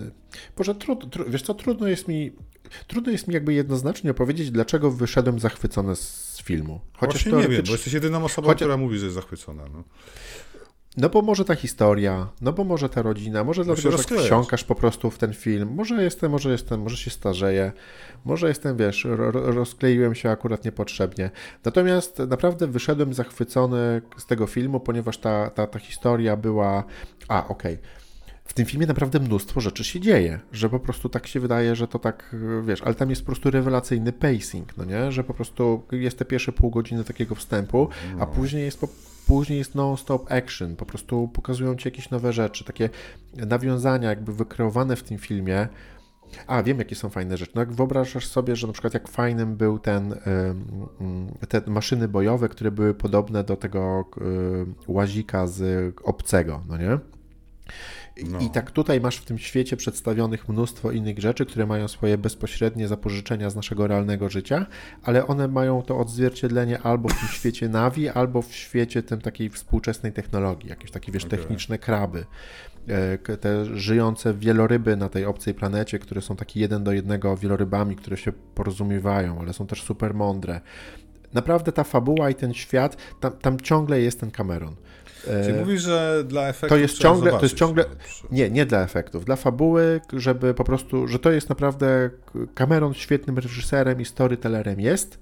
Boże, 0.58 0.76
trud, 0.76 1.12
tru, 1.12 1.26
wiesz 1.28 1.42
co, 1.42 1.54
trudno 1.54 1.88
jest 1.88 2.08
mi... 2.08 2.32
Trudno 2.88 3.12
jest 3.12 3.28
mi 3.28 3.34
jakby 3.34 3.54
jednoznacznie 3.54 4.12
opowiedzieć, 4.12 4.52
dlaczego 4.52 4.92
wyszedłem 4.92 5.40
zachwycony 5.40 5.96
z 5.96 6.42
filmu. 6.44 6.82
Chociaż 6.98 7.24
Właśnie 7.24 7.42
nie 7.42 7.48
wiem, 7.56 7.64
bo 7.66 7.72
jesteś 7.72 7.94
jedyną 7.94 8.24
osobą, 8.26 8.48
Chociaż- 8.48 8.58
która 8.60 8.78
mówi, 8.78 8.98
że 8.98 9.06
jest 9.06 9.16
zachwycona. 9.16 9.64
No. 9.74 9.84
No 10.98 11.10
bo 11.10 11.22
może 11.22 11.46
ta 11.46 11.56
historia, 11.56 12.28
no 12.42 12.54
bo 12.54 12.64
może 12.64 12.90
ta 12.90 13.02
rodzina, 13.02 13.44
może 13.44 13.64
dlatego, 13.66 13.92
że 13.92 13.98
rozklejasz. 13.98 14.26
wsiąkasz 14.26 14.64
po 14.64 14.76
prostu 14.76 15.12
w 15.12 15.18
ten 15.18 15.34
film. 15.34 15.70
Może 15.76 16.04
jestem, 16.04 16.32
może 16.32 16.52
jestem, 16.52 16.82
może 16.82 16.98
się 16.98 17.12
starzeję, 17.12 17.72
może 18.26 18.48
jestem, 18.48 18.78
wiesz, 18.78 19.04
ro, 19.06 19.32
ro- 19.32 19.52
rozkleiłem 19.52 20.16
się 20.16 20.30
akurat 20.30 20.66
niepotrzebnie. 20.66 21.32
Natomiast 21.66 22.20
naprawdę 22.20 22.68
wyszedłem 22.68 23.14
zachwycony 23.14 24.02
z 24.18 24.26
tego 24.26 24.48
filmu, 24.48 24.80
ponieważ 24.80 25.18
ta, 25.18 25.50
ta, 25.50 25.68
ta 25.68 25.80
historia 25.80 26.38
była... 26.38 26.84
A, 27.28 27.48
okej. 27.48 27.78
W 28.52 28.54
tym 28.54 28.66
filmie 28.66 28.88
naprawdę 28.88 29.20
mnóstwo 29.20 29.62
rzeczy 29.62 29.84
się 29.84 30.00
dzieje, 30.00 30.40
że 30.52 30.70
po 30.70 30.80
prostu 30.80 31.10
tak 31.10 31.28
się 31.28 31.40
wydaje, 31.40 31.76
że 31.76 31.88
to 31.88 32.00
tak, 32.00 32.36
wiesz, 32.64 32.82
ale 32.82 32.96
tam 32.96 33.10
jest 33.10 33.22
po 33.22 33.26
prostu 33.26 33.52
rewelacyjny 33.52 34.14
pacing, 34.14 34.78
no 34.78 34.86
nie? 34.86 35.12
Że 35.12 35.24
po 35.24 35.34
prostu 35.34 35.84
jest 35.92 36.18
te 36.18 36.26
pierwsze 36.26 36.52
pół 36.52 36.70
godziny 36.70 37.04
takiego 37.04 37.36
wstępu, 37.36 37.90
a 38.20 38.26
później 38.26 38.64
jest 38.64 38.80
po, 38.80 38.88
później 39.28 39.60
jest 39.60 39.76
non-stop 39.76 40.32
action, 40.32 40.76
po 40.76 40.86
prostu 40.86 41.28
pokazują 41.28 41.76
ci 41.76 41.88
jakieś 41.88 42.10
nowe 42.10 42.34
rzeczy, 42.34 42.64
takie 42.64 42.90
nawiązania 43.34 44.10
jakby 44.10 44.34
wykreowane 44.34 44.96
w 44.96 45.04
tym 45.04 45.18
filmie. 45.18 45.68
A, 46.48 46.64
wiem, 46.64 46.80
jakie 46.80 46.96
są 46.96 47.10
fajne 47.10 47.38
rzeczy. 47.38 47.52
No 47.56 47.62
jak 47.62 47.74
wyobrażasz 47.74 48.28
sobie, 48.28 48.56
że 48.56 48.68
na 48.68 48.74
przykład 48.74 48.94
jak 48.94 49.08
fajnym 49.08 49.56
był 49.56 49.80
ten, 49.80 50.16
ym, 51.02 51.38
te 51.50 51.62
maszyny 51.68 52.08
bojowe, 52.08 52.50
które 52.50 52.72
były 52.72 52.94
podobne 52.94 53.44
do 53.44 53.56
tego 53.56 54.06
ym, 54.22 54.76
łazika 54.88 55.48
z 55.48 55.94
obcego, 56.04 56.64
no 56.68 56.78
nie? 56.78 57.00
I- 58.22 58.26
No. 58.30 58.40
I 58.40 58.50
tak 58.50 58.72
tutaj 58.72 59.02
masz 59.02 59.18
w 59.18 59.26
tym 59.26 59.38
świecie 59.38 59.78
przedstawionych 59.78 60.50
mnóstwo 60.50 60.92
innych 60.92 61.20
rzeczy, 61.20 61.46
które 61.46 61.66
mają 61.66 61.88
swoje 61.88 62.18
bezpośrednie 62.18 62.88
zapożyczenia 62.88 63.50
z 63.50 63.56
naszego 63.56 63.88
realnego 63.88 64.30
życia, 64.30 64.66
ale 65.04 65.28
one 65.28 65.48
mają 65.48 65.82
to 65.82 65.98
odzwierciedlenie 65.98 66.80
albo 66.82 67.10
w 67.10 67.20
tym 67.20 67.28
świecie 67.40 67.70
Navi, 67.70 68.10
albo 68.10 68.42
w 68.42 68.54
świecie 68.54 69.04
tym 69.04 69.22
takiej 69.22 69.50
współczesnej 69.50 70.12
technologii, 70.14 70.70
jakieś 70.70 70.92
takie, 70.92 71.12
wiesz, 71.12 71.26
Okej. 71.26 71.40
techniczne 71.40 71.78
kraby. 71.78 72.26
E, 72.88 73.38
Te 73.38 73.66
żyjące 73.78 74.34
wieloryby 74.34 74.96
na 74.98 75.10
tej 75.10 75.26
obcej 75.26 75.54
planecie, 75.54 76.00
które 76.00 76.22
są 76.22 76.36
takie 76.36 76.60
jeden 76.60 76.84
do 76.84 76.92
jednego 76.94 77.38
wielorybami, 77.38 77.96
które 77.96 78.18
się 78.18 78.32
porozumiewają, 78.56 79.40
ale 79.40 79.54
są 79.54 79.68
też 79.68 79.84
super 79.84 80.14
mądre. 80.14 80.62
Naprawdę 81.34 81.72
ta 81.72 81.84
fabuła 81.84 82.30
i 82.30 82.36
ten 82.36 82.54
świat, 82.54 82.98
tam, 83.20 83.32
tam 83.32 83.60
ciągle 83.60 84.02
jest 84.02 84.20
ten 84.20 84.32
Cameron. 84.32 84.76
E, 85.28 85.46
Czyli 85.46 85.58
mówisz, 85.60 85.82
że 85.82 86.24
dla 86.28 86.48
efektu 86.48 86.76
to 86.76 86.78
jest 86.82 86.98
ciągle, 86.98 87.32
to 87.32 87.42
jest 87.42 87.56
ciągle, 87.56 87.86
no, 88.24 88.30
nie, 88.32 88.50
nie 88.50 88.66
dla 88.66 88.84
efektów, 88.84 89.26
dla 89.26 89.36
fabuły, 89.36 90.02
żeby 90.14 90.54
po 90.54 90.64
prostu, 90.64 91.08
że 91.08 91.20
to 91.20 91.32
jest 91.32 91.50
naprawdę, 91.50 92.10
Cameron 92.56 92.94
świetnym 92.94 93.38
reżyserem 93.38 94.02
i 94.02 94.06
storytellerem 94.06 94.80
jest 94.80 95.20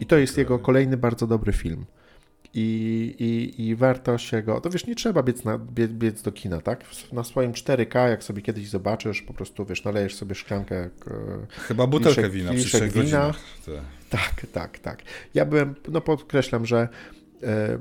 i 0.00 0.06
to 0.06 0.18
jest 0.18 0.38
jego 0.38 0.58
kolejny 0.58 0.96
bardzo 0.96 1.26
dobry 1.26 1.52
film. 1.52 1.84
I, 2.54 3.14
i, 3.18 3.66
I 3.68 3.76
warto 3.76 4.18
się 4.18 4.42
go. 4.42 4.60
To 4.60 4.70
wiesz, 4.70 4.86
nie 4.86 4.94
trzeba 4.94 5.22
biec, 5.22 5.44
na, 5.44 5.58
biec, 5.58 5.90
biec 5.90 6.22
do 6.22 6.32
kina, 6.32 6.60
tak? 6.60 6.84
Na 7.12 7.24
swoim 7.24 7.52
4K, 7.52 8.08
jak 8.08 8.24
sobie 8.24 8.42
kiedyś 8.42 8.68
zobaczysz, 8.68 9.22
po 9.22 9.34
prostu 9.34 9.64
wiesz, 9.64 9.84
nalejesz 9.84 10.14
sobie 10.14 10.34
szklankę. 10.34 10.76
e, 10.76 10.90
Chyba 11.48 11.86
butelkę 11.86 12.22
kieliszek- 12.22 12.30
wina 12.30 12.52
przy 12.54 12.88
wina. 12.88 13.34
Tak, 14.10 14.46
tak, 14.52 14.78
tak. 14.78 15.02
Ja 15.34 15.44
byłem, 15.44 15.74
no 15.88 16.00
podkreślam, 16.00 16.66
że 16.66 16.88
e, 17.42 17.78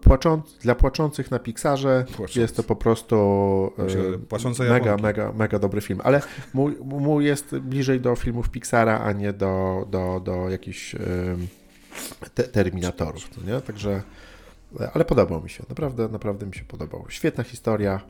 płacząc, 0.00 0.58
dla 0.62 0.74
płaczących 0.74 1.30
na 1.30 1.38
Pixarze 1.38 2.04
Płaczący. 2.16 2.40
jest 2.40 2.56
to 2.56 2.62
po 2.62 2.76
prostu 2.76 3.16
e, 4.60 4.68
mega, 4.68 4.96
mega, 4.96 5.32
mega 5.32 5.58
dobry 5.58 5.80
film, 5.80 6.00
ale 6.04 6.22
mój, 6.54 6.76
mój 6.84 7.24
jest 7.24 7.58
bliżej 7.58 8.00
do 8.00 8.16
filmów 8.16 8.50
Pixara, 8.50 9.00
a 9.00 9.12
nie 9.12 9.32
do, 9.32 9.86
do, 9.90 10.20
do 10.24 10.50
jakichś 10.50 10.94
e, 10.94 10.98
te, 12.34 12.42
Terminatorów, 12.42 13.46
nie? 13.46 13.60
Także, 13.60 14.02
ale 14.94 15.04
podobał 15.04 15.42
mi 15.42 15.50
się, 15.50 15.64
naprawdę, 15.68 16.08
naprawdę 16.08 16.46
mi 16.46 16.54
się 16.54 16.64
podobał. 16.64 17.04
Świetna 17.08 17.44
historia, 17.44 18.00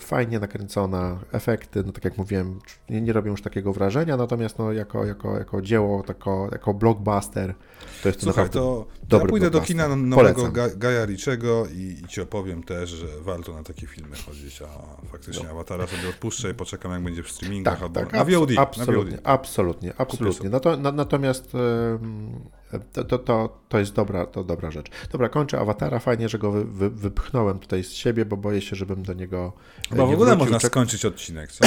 fajnie 0.00 0.38
nakręcona, 0.40 1.18
efekty, 1.32 1.82
no 1.86 1.92
tak 1.92 2.04
jak 2.04 2.18
mówiłem, 2.18 2.58
nie, 2.90 3.00
nie 3.00 3.12
robią 3.12 3.30
już 3.30 3.42
takiego 3.42 3.72
wrażenia, 3.72 4.16
natomiast 4.16 4.58
no, 4.58 4.72
jako, 4.72 5.04
jako, 5.04 5.38
jako 5.38 5.62
dzieło, 5.62 6.02
tako, 6.02 6.48
jako 6.52 6.74
blockbuster, 6.74 7.54
To 8.02 8.08
jest 8.08 8.22
Słuchaj, 8.22 8.50
to, 8.50 8.50
to 8.52 8.86
dobry 9.08 9.26
ja 9.26 9.30
pójdę 9.30 9.50
do 9.50 9.60
kina 9.60 9.96
nowego. 9.96 10.42
Ga- 10.42 10.78
Gaja 10.78 11.04
Riczego 11.04 11.66
i, 11.74 12.00
i 12.04 12.08
ci 12.08 12.20
opowiem 12.20 12.62
też, 12.62 12.90
że 12.90 13.06
warto 13.20 13.52
na 13.54 13.62
takie 13.62 13.86
filmy 13.86 14.16
chodzić, 14.26 14.62
a 14.62 15.06
faktycznie 15.06 15.50
Awatara 15.50 15.86
sobie 15.86 16.08
odpuszczę 16.08 16.50
i 16.50 16.54
poczekam 16.54 16.92
jak 16.92 17.02
będzie 17.02 17.22
w 17.22 17.30
streamingach 17.30 17.74
Tak, 17.74 17.82
albo 17.82 18.00
tak, 18.00 18.12
na 18.12 18.24
VOD. 18.24 18.50
abs- 18.50 18.54
na 18.56 18.62
absolutnie, 18.62 19.16
VOD. 19.16 19.20
absolutnie, 19.24 19.92
absolutnie. 19.98 20.50
Nato, 20.50 20.76
na, 20.76 20.92
natomiast 20.92 21.54
em, 21.54 22.40
to, 22.78 23.04
to, 23.04 23.18
to, 23.18 23.58
to 23.68 23.78
jest 23.78 23.94
dobra, 23.94 24.26
to 24.26 24.44
dobra 24.44 24.70
rzecz. 24.70 24.90
Dobra, 25.12 25.28
kończę 25.28 25.60
Awatara. 25.60 25.98
Fajnie, 25.98 26.28
że 26.28 26.38
go 26.38 26.50
wy, 26.52 26.64
wy, 26.64 26.90
wypchnąłem 26.90 27.58
tutaj 27.58 27.84
z 27.84 27.92
siebie, 27.92 28.24
bo 28.24 28.36
boję 28.36 28.60
się, 28.60 28.76
żebym 28.76 29.02
do 29.02 29.12
niego 29.12 29.52
e, 29.86 29.88
Chyba 29.88 30.06
w 30.06 30.10
ogóle 30.10 30.30
wrócił. 30.30 30.38
można 30.52 30.68
skończyć 30.68 31.04
odcinek, 31.04 31.52
co? 31.52 31.66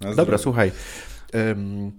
Dobra, 0.16 0.38
słuchaj. 0.38 0.72
em, 1.32 1.92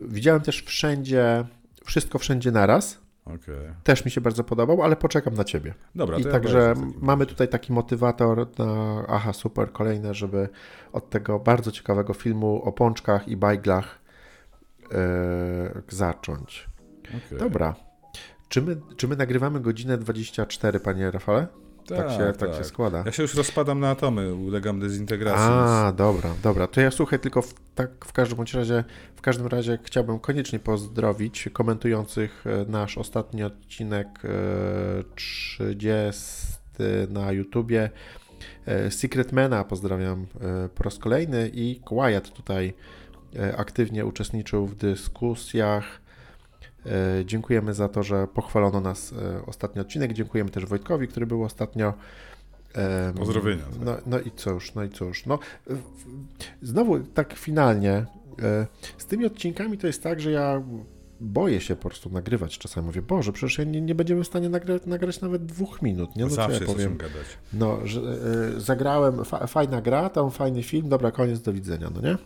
widziałem 0.00 0.40
też 0.42 0.62
wszędzie, 0.62 1.44
wszystko 1.84 2.18
wszędzie 2.18 2.50
naraz. 2.50 2.98
Okej. 3.24 3.54
Też 3.84 4.04
mi 4.04 4.10
się 4.10 4.20
bardzo 4.20 4.44
podobał, 4.44 4.82
ale 4.82 4.96
poczekam 4.96 5.34
na 5.34 5.44
ciebie. 5.44 5.74
Dobra, 5.94 6.18
I 6.18 6.22
ja 6.22 6.30
także 6.30 6.74
mamy 7.00 7.26
tutaj 7.26 7.48
taki 7.48 7.72
motywator 7.72 8.46
na 8.58 9.04
aha, 9.08 9.32
super, 9.32 9.72
kolejne, 9.72 10.14
żeby 10.14 10.48
od 10.92 11.10
tego 11.10 11.38
bardzo 11.38 11.72
ciekawego 11.72 12.14
filmu 12.14 12.62
o 12.64 12.72
pączkach 12.72 13.28
i 13.28 13.36
bajglach 13.36 13.98
e, 14.92 15.82
zacząć. 15.88 16.69
Okej. 17.26 17.38
Dobra. 17.38 17.74
Czy 18.48 18.62
my, 18.62 18.76
czy 18.96 19.08
my 19.08 19.16
nagrywamy 19.16 19.60
godzinę 19.60 19.98
24, 19.98 20.80
panie 20.80 21.10
Rafale? 21.10 21.46
Tak, 21.86 22.10
się, 22.10 22.32
tak. 22.38 22.54
się 22.54 22.64
składa. 22.64 23.02
Ja 23.06 23.12
się 23.12 23.22
już 23.22 23.34
rozpadam 23.34 23.80
na 23.80 23.90
atomy, 23.90 24.34
ulegam 24.34 24.80
dezintegracji. 24.80 25.48
A, 25.50 25.92
dobra, 25.96 26.30
dobra. 26.42 26.66
To 26.66 26.80
ja 26.80 26.90
słuchaj, 26.90 27.18
tylko 27.18 27.42
w, 27.42 27.54
tak 27.74 28.04
w 28.04 28.12
każdym 28.12 28.36
bądź 28.36 28.54
razie, 28.54 28.84
w 29.16 29.20
każdym 29.20 29.46
razie 29.46 29.78
chciałbym 29.82 30.18
koniecznie 30.18 30.58
pozdrowić 30.58 31.48
komentujących 31.52 32.44
e, 32.46 32.64
nasz 32.70 32.98
ostatni 32.98 33.42
odcinek 33.42 34.06
e, 34.24 34.28
30 35.14 36.22
na 37.08 37.32
YouTubie. 37.32 37.90
E, 38.66 38.90
Secretmana 38.90 39.64
pozdrawiam 39.64 40.26
e, 40.40 40.68
po 40.68 40.82
raz 40.82 40.98
kolejny 40.98 41.50
i 41.54 41.80
Wyatt 41.90 42.30
tutaj 42.30 42.74
e, 43.36 43.56
aktywnie 43.56 44.06
uczestniczył 44.06 44.66
w 44.66 44.74
dyskusjach. 44.74 45.99
E, 46.86 47.24
Dziękujemy 47.24 47.74
za 47.74 47.88
to, 47.88 48.02
że 48.02 48.26
pochwalono 48.26 48.80
nas 48.80 49.12
e, 49.12 49.46
ostatni 49.46 49.80
odcinek. 49.80 50.12
Dziękujemy 50.12 50.50
też 50.50 50.66
Wojtkowi, 50.66 51.08
który 51.08 51.26
był 51.26 51.44
ostatnio. 51.44 51.94
Pozdrowienia. 53.16 53.62
No, 53.84 53.96
no 54.06 54.20
i 54.20 54.30
cóż, 54.30 54.74
no 54.74 54.84
i 54.84 54.88
cóż. 54.90 55.26
No, 55.26 55.38
znowu 56.62 57.00
tak 57.00 57.32
finalnie. 57.34 57.92
e, 58.42 58.66
Z 58.98 59.06
tymi 59.06 59.26
odcinkami 59.26 59.78
to 59.78 59.86
jest 59.86 60.02
tak, 60.02 60.20
że 60.20 60.30
ja 60.30 60.62
boję 61.20 61.60
się 61.60 61.76
po 61.76 61.88
prostu 61.88 62.10
nagrywać 62.10 62.58
czasami. 62.58 62.86
Mówię, 62.86 63.02
Boże, 63.02 63.32
przecież 63.32 63.58
ja 63.58 63.64
nie, 63.64 63.80
nie 63.80 63.94
będziemy 63.94 64.24
w 64.24 64.26
stanie 64.26 64.48
nagrać, 64.48 64.86
nagrać 64.86 65.20
nawet 65.20 65.46
dwóch 65.46 65.82
minut. 65.82 66.16
Nie? 66.16 66.24
No, 66.24 66.30
Zawsze 66.30 66.60
ja 66.60 66.66
powiem. 66.66 66.96
gadać. 66.96 67.26
No, 67.52 67.78
że 67.84 68.00
zagrałem, 68.60 69.24
fa, 69.24 69.46
fajna 69.46 69.80
gra, 69.82 70.08
tam 70.10 70.30
fajny 70.30 70.62
film, 70.62 70.88
dobra, 70.88 71.10
koniec, 71.10 71.40
do 71.40 71.52
widzenia, 71.52 71.90
no 71.94 72.00
nie? 72.00 72.16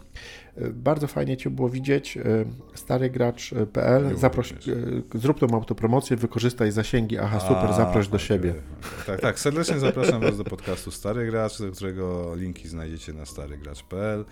Bardzo 0.72 1.06
fajnie 1.06 1.36
Cię 1.36 1.50
było 1.50 1.68
widzieć, 1.68 2.16
e, 2.16 2.22
starygracz.pl, 2.74 4.16
zaproś, 4.16 4.52
e, 4.52 4.56
zrób 5.14 5.38
tą 5.40 5.46
autopromocję, 5.54 6.16
wykorzystaj 6.16 6.72
zasięgi, 6.72 7.18
aha, 7.18 7.40
super, 7.40 7.70
A, 7.70 7.72
zaproś 7.72 8.08
do 8.08 8.16
okej, 8.16 8.26
siebie. 8.28 8.50
okej. 8.50 8.62
Tak, 9.06 9.20
tak. 9.20 9.38
Serdecznie 9.38 9.78
zapraszam 9.78 10.20
Was 10.20 10.38
do 10.38 10.44
podcastu 10.44 10.90
Stary 10.90 11.26
Gracz, 11.26 11.58
do 11.58 11.72
którego 11.72 12.34
linki 12.34 12.68
znajdziecie 12.68 13.12
na 13.12 13.26
starygracz.pl. 13.26 14.24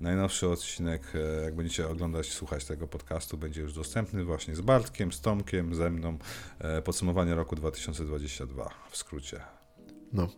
Najnowszy 0.00 0.48
odcinek, 0.48 1.02
e, 1.14 1.44
jak 1.44 1.54
będziecie 1.54 1.88
oglądać, 1.88 2.32
słuchać 2.32 2.64
tego 2.64 2.86
podcastu, 2.88 3.36
będzie 3.36 3.60
już 3.60 3.72
dostępny 3.72 4.24
właśnie 4.24 4.56
z 4.56 4.60
Bartkiem, 4.60 5.12
z 5.12 5.20
Tomkiem, 5.20 5.74
ze 5.74 5.90
mną. 5.90 6.18
Podsumowanie 6.84 7.34
roku 7.34 7.56
2022 7.56 8.70
w 8.90 8.96
skrócie. 8.96 9.40
No. 10.12 10.28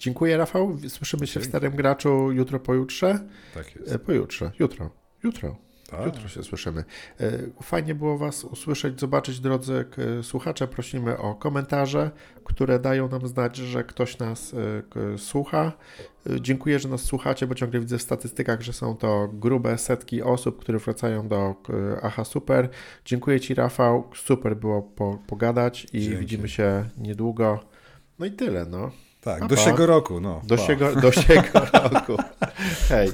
Dziękuję, 0.00 0.36
Rafał, 0.36 0.76
słyszymy 0.88 1.26
się 1.26 1.32
w 1.40 1.42
Dzięki. 1.42 1.48
Starym 1.48 1.72
Graczu 1.76 2.32
jutro, 2.32 2.60
pojutrze, 2.60 3.18
Tak 3.54 3.76
jest. 3.76 3.92
e, 3.92 3.98
pojutrze, 3.98 4.50
jutro, 4.58 4.90
jutro. 5.22 5.56
Tak? 5.90 6.06
Jutro 6.06 6.28
się 6.28 6.42
słyszymy. 6.42 6.84
E, 7.20 7.30
Fajnie 7.62 7.94
było 7.94 8.18
Was 8.18 8.44
usłyszeć, 8.44 9.00
zobaczyć, 9.00 9.40
drodzy 9.40 9.84
słuchacze. 10.22 10.68
Prosimy 10.68 11.18
o 11.18 11.34
komentarze, 11.34 12.10
które 12.44 12.78
dają 12.78 13.08
nam 13.08 13.26
znać, 13.28 13.56
że 13.56 13.84
ktoś 13.84 14.18
nas 14.18 14.54
e, 15.14 15.18
słucha. 15.18 15.72
Dziękuję, 16.40 16.78
że 16.78 16.88
nas 16.88 17.02
słuchacie, 17.02 17.46
bo 17.46 17.54
ciągle 17.54 17.80
widzę 17.80 17.98
w 17.98 18.02
statystykach, 18.02 18.60
że 18.62 18.72
są 18.72 18.96
to 18.96 19.28
grube 19.32 19.78
setki 19.78 20.22
osób, 20.22 20.60
które 20.60 20.78
wracają 20.78 21.28
do 21.28 21.54
Aha 22.02 22.24
Super. 22.24 22.68
Dziękuję 23.04 23.40
Ci, 23.40 23.54
Rafał. 23.54 24.10
Super 24.14 24.56
było 24.56 24.82
po, 24.82 25.18
pogadać 25.26 25.86
i 25.92 26.00
Dzięki. 26.00 26.16
widzimy 26.16 26.48
się 26.48 26.88
niedługo. 26.98 27.60
No 28.18 28.26
i 28.26 28.30
tyle, 28.30 28.64
no. 28.66 28.90
Tak, 29.20 29.46
do 29.46 29.56
siego 29.56 29.86
roku. 29.86 30.20
No, 30.20 30.40
Do 30.44 30.56
pa. 30.56 30.62
siego, 30.62 30.94
do 31.00 31.12
siego 31.12 31.60
roku. 31.92 32.16
Hej. 32.88 33.12